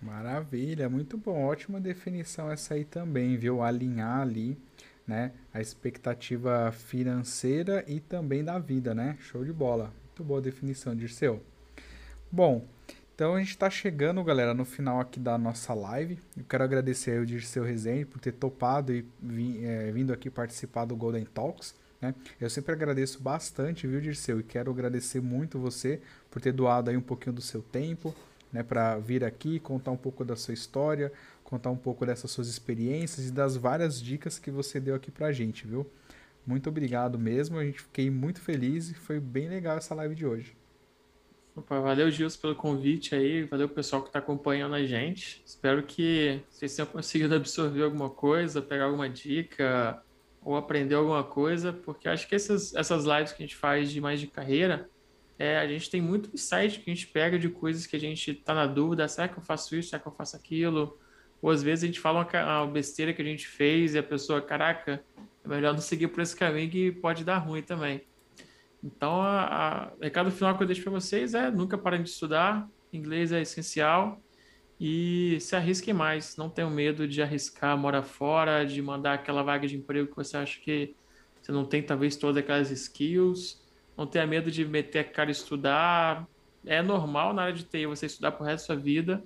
Maravilha, 0.01 0.89
muito 0.89 1.17
bom. 1.17 1.45
Ótima 1.45 1.79
definição 1.79 2.51
essa 2.51 2.73
aí 2.73 2.83
também, 2.83 3.37
viu? 3.37 3.61
Alinhar 3.61 4.21
ali, 4.21 4.57
né, 5.07 5.31
a 5.53 5.61
expectativa 5.61 6.71
financeira 6.71 7.83
e 7.87 7.99
também 7.99 8.43
da 8.43 8.59
vida, 8.59 8.93
né? 8.93 9.17
Show 9.19 9.45
de 9.45 9.53
bola. 9.53 9.93
Muito 10.07 10.23
boa 10.23 10.41
definição, 10.41 10.95
Dirceu. 10.95 11.41
Bom, 12.31 12.65
então 13.13 13.35
a 13.35 13.39
gente 13.39 13.49
está 13.49 13.69
chegando, 13.69 14.23
galera, 14.23 14.53
no 14.53 14.65
final 14.65 14.99
aqui 14.99 15.19
da 15.19 15.37
nossa 15.37 15.73
live. 15.73 16.19
Eu 16.35 16.43
quero 16.45 16.63
agradecer 16.63 17.19
ao 17.19 17.25
Dirceu 17.25 17.63
Rezende 17.63 18.05
por 18.05 18.19
ter 18.19 18.31
topado 18.31 18.91
e 18.91 19.05
é, 19.63 19.91
vindo 19.91 20.11
aqui 20.11 20.29
participar 20.29 20.85
do 20.85 20.95
Golden 20.95 21.25
Talks. 21.25 21.75
Né? 22.03 22.13
Eu 22.39 22.49
sempre 22.49 22.73
agradeço 22.73 23.21
bastante, 23.21 23.87
viu, 23.87 24.01
Dirceu? 24.01 24.41
E 24.41 24.43
quero 24.43 24.69
agradecer 24.69 25.21
muito 25.21 25.57
você 25.57 26.01
por 26.29 26.41
ter 26.41 26.51
doado 26.51 26.89
aí 26.89 26.97
um 26.97 27.01
pouquinho 27.01 27.33
do 27.33 27.41
seu 27.41 27.61
tempo, 27.61 28.13
né, 28.51 28.61
para 28.61 28.97
vir 28.97 29.23
aqui 29.23 29.57
contar 29.57 29.91
um 29.91 29.97
pouco 29.97 30.25
da 30.25 30.35
sua 30.35 30.53
história, 30.53 31.13
contar 31.45 31.69
um 31.69 31.77
pouco 31.77 32.05
dessas 32.05 32.29
suas 32.29 32.49
experiências 32.49 33.27
e 33.27 33.31
das 33.31 33.55
várias 33.55 34.01
dicas 34.01 34.37
que 34.37 34.51
você 34.51 34.81
deu 34.81 34.95
aqui 34.95 35.09
pra 35.09 35.31
gente, 35.31 35.65
viu? 35.65 35.89
Muito 36.45 36.67
obrigado 36.67 37.17
mesmo, 37.17 37.57
a 37.57 37.63
gente 37.63 37.81
fiquei 37.81 38.11
muito 38.11 38.41
feliz 38.41 38.89
e 38.89 38.93
foi 38.93 39.17
bem 39.17 39.47
legal 39.47 39.77
essa 39.77 39.95
live 39.95 40.13
de 40.13 40.25
hoje. 40.25 40.57
Opa, 41.55 41.79
valeu, 41.79 42.11
Gilson, 42.11 42.41
pelo 42.41 42.55
convite 42.55 43.15
aí, 43.15 43.43
valeu 43.43 43.69
pessoal 43.69 44.01
que 44.01 44.09
está 44.09 44.19
acompanhando 44.19 44.75
a 44.75 44.85
gente. 44.85 45.41
Espero 45.45 45.83
que 45.83 46.41
vocês 46.49 46.75
tenham 46.75 46.87
conseguido 46.87 47.33
absorver 47.33 47.83
alguma 47.83 48.09
coisa, 48.09 48.61
pegar 48.61 48.85
alguma 48.85 49.09
dica 49.09 50.03
ou 50.45 50.55
aprender 50.55 50.95
alguma 50.95 51.23
coisa, 51.23 51.71
porque 51.71 52.07
acho 52.07 52.27
que 52.27 52.35
essas, 52.35 52.73
essas 52.75 53.05
lives 53.05 53.31
que 53.31 53.43
a 53.43 53.45
gente 53.45 53.55
faz 53.55 53.91
de 53.91 54.01
mais 54.01 54.19
de 54.19 54.27
carreira, 54.27 54.89
é, 55.37 55.57
a 55.57 55.67
gente 55.67 55.89
tem 55.89 56.01
muito 56.01 56.29
insight 56.33 56.79
que 56.79 56.89
a 56.89 56.93
gente 56.93 57.07
pega 57.07 57.39
de 57.39 57.49
coisas 57.49 57.85
que 57.87 57.95
a 57.95 57.99
gente 57.99 58.31
está 58.31 58.53
na 58.53 58.67
dúvida, 58.67 59.07
será 59.07 59.27
que 59.27 59.37
eu 59.37 59.43
faço 59.43 59.75
isso, 59.75 59.89
será 59.89 60.01
que 60.01 60.07
eu 60.07 60.11
faço 60.11 60.35
aquilo? 60.35 60.97
Ou 61.41 61.49
às 61.49 61.63
vezes 61.63 61.83
a 61.83 61.87
gente 61.87 61.99
fala 61.99 62.19
uma, 62.19 62.63
uma 62.63 62.71
besteira 62.71 63.13
que 63.13 63.21
a 63.21 63.25
gente 63.25 63.47
fez 63.47 63.95
e 63.95 63.97
a 63.97 64.03
pessoa, 64.03 64.41
caraca, 64.41 65.03
é 65.43 65.47
melhor 65.47 65.73
não 65.73 65.81
seguir 65.81 66.07
por 66.07 66.21
esse 66.21 66.35
caminho 66.35 66.69
que 66.69 66.91
pode 66.91 67.23
dar 67.23 67.37
ruim 67.37 67.61
também. 67.61 68.03
Então, 68.83 69.19
o 69.19 70.03
recado 70.03 70.29
final 70.31 70.55
que 70.57 70.63
eu 70.63 70.67
deixo 70.67 70.83
para 70.83 70.91
vocês 70.91 71.33
é 71.33 71.49
nunca 71.49 71.77
parem 71.77 72.03
de 72.03 72.09
estudar, 72.09 72.69
inglês 72.91 73.31
é 73.31 73.41
essencial 73.41 74.21
e 74.85 75.39
se 75.39 75.55
arrisquem 75.55 75.93
mais, 75.93 76.35
não 76.35 76.49
tenham 76.49 76.69
medo 76.69 77.07
de 77.07 77.21
arriscar, 77.21 77.77
mora 77.77 78.03
fora, 78.03 78.65
de 78.65 78.81
mandar 78.81 79.13
aquela 79.13 79.41
vaga 79.41 79.65
de 79.65 79.77
emprego 79.77 80.09
que 80.09 80.15
você 80.15 80.35
acha 80.35 80.59
que 80.59 80.93
você 81.41 81.53
não 81.53 81.63
tem 81.63 81.81
talvez 81.81 82.17
todas 82.17 82.35
aquelas 82.35 82.69
skills 82.69 83.63
não 83.97 84.07
tenha 84.07 84.25
medo 84.25 84.51
de 84.51 84.65
meter 84.65 84.99
a 84.99 85.03
cara 85.03 85.29
e 85.29 85.31
estudar. 85.31 86.27
É 86.65 86.81
normal 86.81 87.33
na 87.33 87.43
área 87.43 87.53
de 87.53 87.63
TI 87.63 87.85
você 87.85 88.07
estudar 88.07 88.31
pro 88.31 88.45
resto 88.45 88.67
da 88.67 88.75
sua 88.75 88.83
vida. 88.83 89.23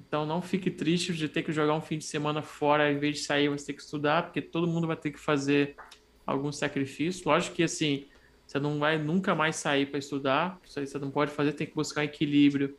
Então 0.00 0.24
não 0.24 0.40
fique 0.40 0.70
triste 0.70 1.12
de 1.12 1.28
ter 1.28 1.42
que 1.42 1.52
jogar 1.52 1.74
um 1.74 1.80
fim 1.80 1.98
de 1.98 2.04
semana 2.04 2.42
fora, 2.42 2.90
em 2.90 2.98
vez 2.98 3.18
de 3.18 3.22
sair 3.24 3.48
você 3.48 3.66
ter 3.66 3.74
que 3.74 3.82
estudar, 3.82 4.24
porque 4.24 4.40
todo 4.40 4.66
mundo 4.66 4.86
vai 4.86 4.96
ter 4.96 5.10
que 5.10 5.18
fazer 5.18 5.76
algum 6.26 6.50
sacrifício. 6.50 7.28
Lógico 7.28 7.56
que 7.56 7.62
assim, 7.62 8.06
você 8.46 8.58
não 8.58 8.78
vai 8.78 8.98
nunca 8.98 9.34
mais 9.34 9.56
sair 9.56 9.86
para 9.86 9.98
estudar, 9.98 10.58
isso 10.64 10.78
aí 10.78 10.86
você 10.86 10.98
não 10.98 11.10
pode 11.10 11.30
fazer, 11.30 11.52
tem 11.52 11.66
que 11.66 11.74
buscar 11.74 12.04
equilíbrio. 12.04 12.76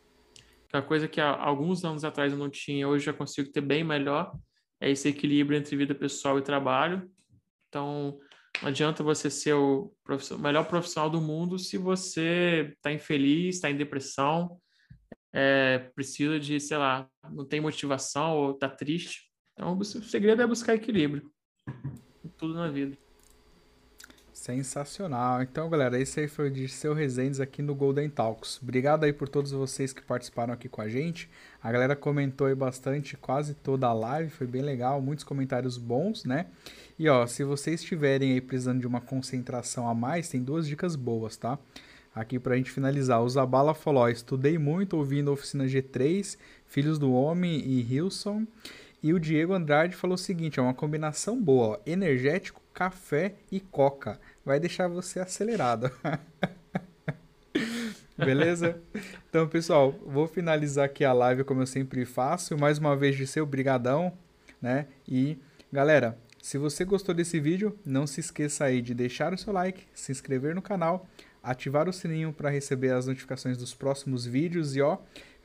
Que 0.69 0.75
é 0.75 0.79
uma 0.79 0.85
coisa 0.85 1.07
que 1.07 1.19
há 1.19 1.35
alguns 1.35 1.83
anos 1.83 2.03
atrás 2.03 2.31
eu 2.31 2.37
não 2.37 2.49
tinha, 2.49 2.87
hoje 2.87 3.05
já 3.05 3.13
consigo 3.13 3.51
ter 3.51 3.61
bem 3.61 3.83
melhor, 3.83 4.31
é 4.79 4.89
esse 4.89 5.09
equilíbrio 5.09 5.57
entre 5.57 5.75
vida 5.75 5.95
pessoal 5.95 6.37
e 6.37 6.43
trabalho. 6.43 7.09
Então, 7.67 8.19
não 8.61 8.69
adianta 8.69 9.03
você 9.03 9.29
ser 9.29 9.53
o 9.53 9.91
melhor 10.39 10.65
profissional 10.67 11.09
do 11.09 11.19
mundo 11.19 11.57
se 11.57 11.77
você 11.77 12.73
está 12.75 12.91
infeliz, 12.91 13.55
está 13.55 13.69
em 13.69 13.77
depressão, 13.77 14.59
é, 15.33 15.79
precisa 15.95 16.39
de, 16.39 16.59
sei 16.59 16.77
lá, 16.77 17.07
não 17.31 17.45
tem 17.45 17.59
motivação 17.59 18.37
ou 18.37 18.51
está 18.51 18.69
triste. 18.69 19.29
Então, 19.53 19.77
o 19.77 19.83
segredo 19.83 20.41
é 20.41 20.47
buscar 20.47 20.75
equilíbrio 20.75 21.29
tudo 22.39 22.53
na 22.53 22.69
vida. 22.69 22.97
Sensacional. 24.39 25.43
Então, 25.43 25.69
galera, 25.69 25.99
esse 25.99 26.21
aí 26.21 26.27
foi 26.29 26.47
o 26.47 26.51
Dirceu 26.51 26.93
Rezendes 26.93 27.41
aqui 27.41 27.61
no 27.61 27.75
Golden 27.75 28.09
Talks. 28.09 28.57
Obrigado 28.63 29.03
aí 29.03 29.11
por 29.11 29.27
todos 29.27 29.51
vocês 29.51 29.91
que 29.91 30.01
participaram 30.01 30.53
aqui 30.53 30.69
com 30.69 30.81
a 30.81 30.87
gente. 30.87 31.29
A 31.61 31.69
galera 31.69 31.93
comentou 31.93 32.47
aí 32.47 32.55
bastante, 32.55 33.17
quase 33.17 33.53
toda 33.53 33.87
a 33.87 33.91
live, 33.91 34.29
foi 34.29 34.47
bem 34.47 34.61
legal, 34.61 35.01
muitos 35.01 35.25
comentários 35.25 35.77
bons, 35.77 36.23
né? 36.23 36.45
E 36.97 37.09
ó, 37.09 37.27
se 37.27 37.43
vocês 37.43 37.81
estiverem 37.81 38.31
aí 38.31 38.39
precisando 38.39 38.79
de 38.79 38.87
uma 38.87 39.01
concentração 39.01 39.89
a 39.89 39.93
mais, 39.93 40.29
tem 40.29 40.41
duas 40.41 40.65
dicas 40.65 40.95
boas, 40.95 41.35
tá? 41.35 41.59
Aqui 42.15 42.39
pra 42.39 42.55
gente 42.55 42.71
finalizar, 42.71 43.21
o 43.21 43.29
Zabala 43.29 43.73
falou, 43.73 44.03
ó, 44.03 44.09
estudei 44.09 44.57
muito 44.57 44.95
ouvindo 44.95 45.33
Oficina 45.33 45.65
G3, 45.65 46.37
Filhos 46.65 46.97
do 46.97 47.11
Homem 47.11 47.59
e 47.59 47.81
Hilson. 47.81 48.47
E 49.01 49.13
o 49.13 49.19
Diego 49.19 49.53
Andrade 49.53 49.95
falou 49.95 50.15
o 50.15 50.17
seguinte: 50.17 50.59
é 50.59 50.61
uma 50.61 50.73
combinação 50.73 51.41
boa, 51.41 51.67
ó, 51.67 51.79
energético, 51.85 52.61
café 52.73 53.35
e 53.51 53.59
coca. 53.59 54.19
Vai 54.45 54.59
deixar 54.59 54.87
você 54.87 55.19
acelerado. 55.19 55.91
Beleza? 58.17 58.79
Então, 59.29 59.47
pessoal, 59.47 59.93
vou 60.05 60.27
finalizar 60.27 60.85
aqui 60.85 61.05
a 61.05 61.13
live 61.13 61.43
como 61.43 61.61
eu 61.61 61.67
sempre 61.67 62.05
faço. 62.05 62.57
Mais 62.57 62.77
uma 62.77 62.95
vez 62.95 63.15
de 63.15 63.25
seu 63.25 63.45
brigadão, 63.45 64.11
né? 64.61 64.87
E 65.07 65.37
galera, 65.71 66.17
se 66.41 66.57
você 66.57 66.83
gostou 66.83 67.15
desse 67.15 67.39
vídeo, 67.39 67.77
não 67.85 68.05
se 68.05 68.19
esqueça 68.19 68.65
aí 68.65 68.81
de 68.81 68.93
deixar 68.93 69.33
o 69.33 69.37
seu 69.37 69.53
like, 69.53 69.87
se 69.93 70.11
inscrever 70.11 70.53
no 70.53 70.61
canal, 70.61 71.07
ativar 71.41 71.87
o 71.87 71.93
sininho 71.93 72.33
para 72.33 72.49
receber 72.49 72.91
as 72.91 73.07
notificações 73.07 73.57
dos 73.57 73.73
próximos 73.73 74.25
vídeos 74.25 74.75
e 74.75 74.81
ó, 74.81 74.97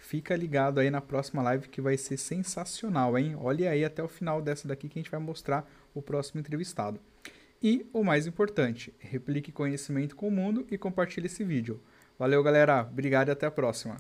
Fica 0.05 0.37
ligado 0.37 0.81
aí 0.81 0.91
na 0.91 1.01
próxima 1.01 1.43
live 1.43 1.67
que 1.67 1.81
vai 1.81 1.97
ser 1.97 2.19
sensacional, 2.19 3.17
hein? 3.17 3.35
Olha 3.41 3.71
aí 3.71 3.87
até 3.87 4.03
o 4.03 4.07
final 4.07 4.43
dessa 4.43 4.69
daqui 4.69 4.87
que 4.87 4.99
a 4.99 5.03
gente 5.03 5.11
vai 5.11 5.19
mostrar 5.19 5.67
o 5.95 6.03
próximo 6.03 6.41
entrevistado. 6.41 7.01
E 7.63 7.87
o 7.93 8.05
mais 8.05 8.27
importante, 8.27 8.95
replique 8.99 9.51
conhecimento 9.51 10.15
com 10.15 10.29
o 10.29 10.31
mundo 10.31 10.67
e 10.71 10.77
compartilhe 10.77 11.27
esse 11.27 11.43
vídeo. 11.43 11.81
Valeu, 12.19 12.43
galera. 12.43 12.83
Obrigado 12.83 13.29
e 13.29 13.31
até 13.33 13.47
a 13.47 13.51
próxima. 13.51 13.97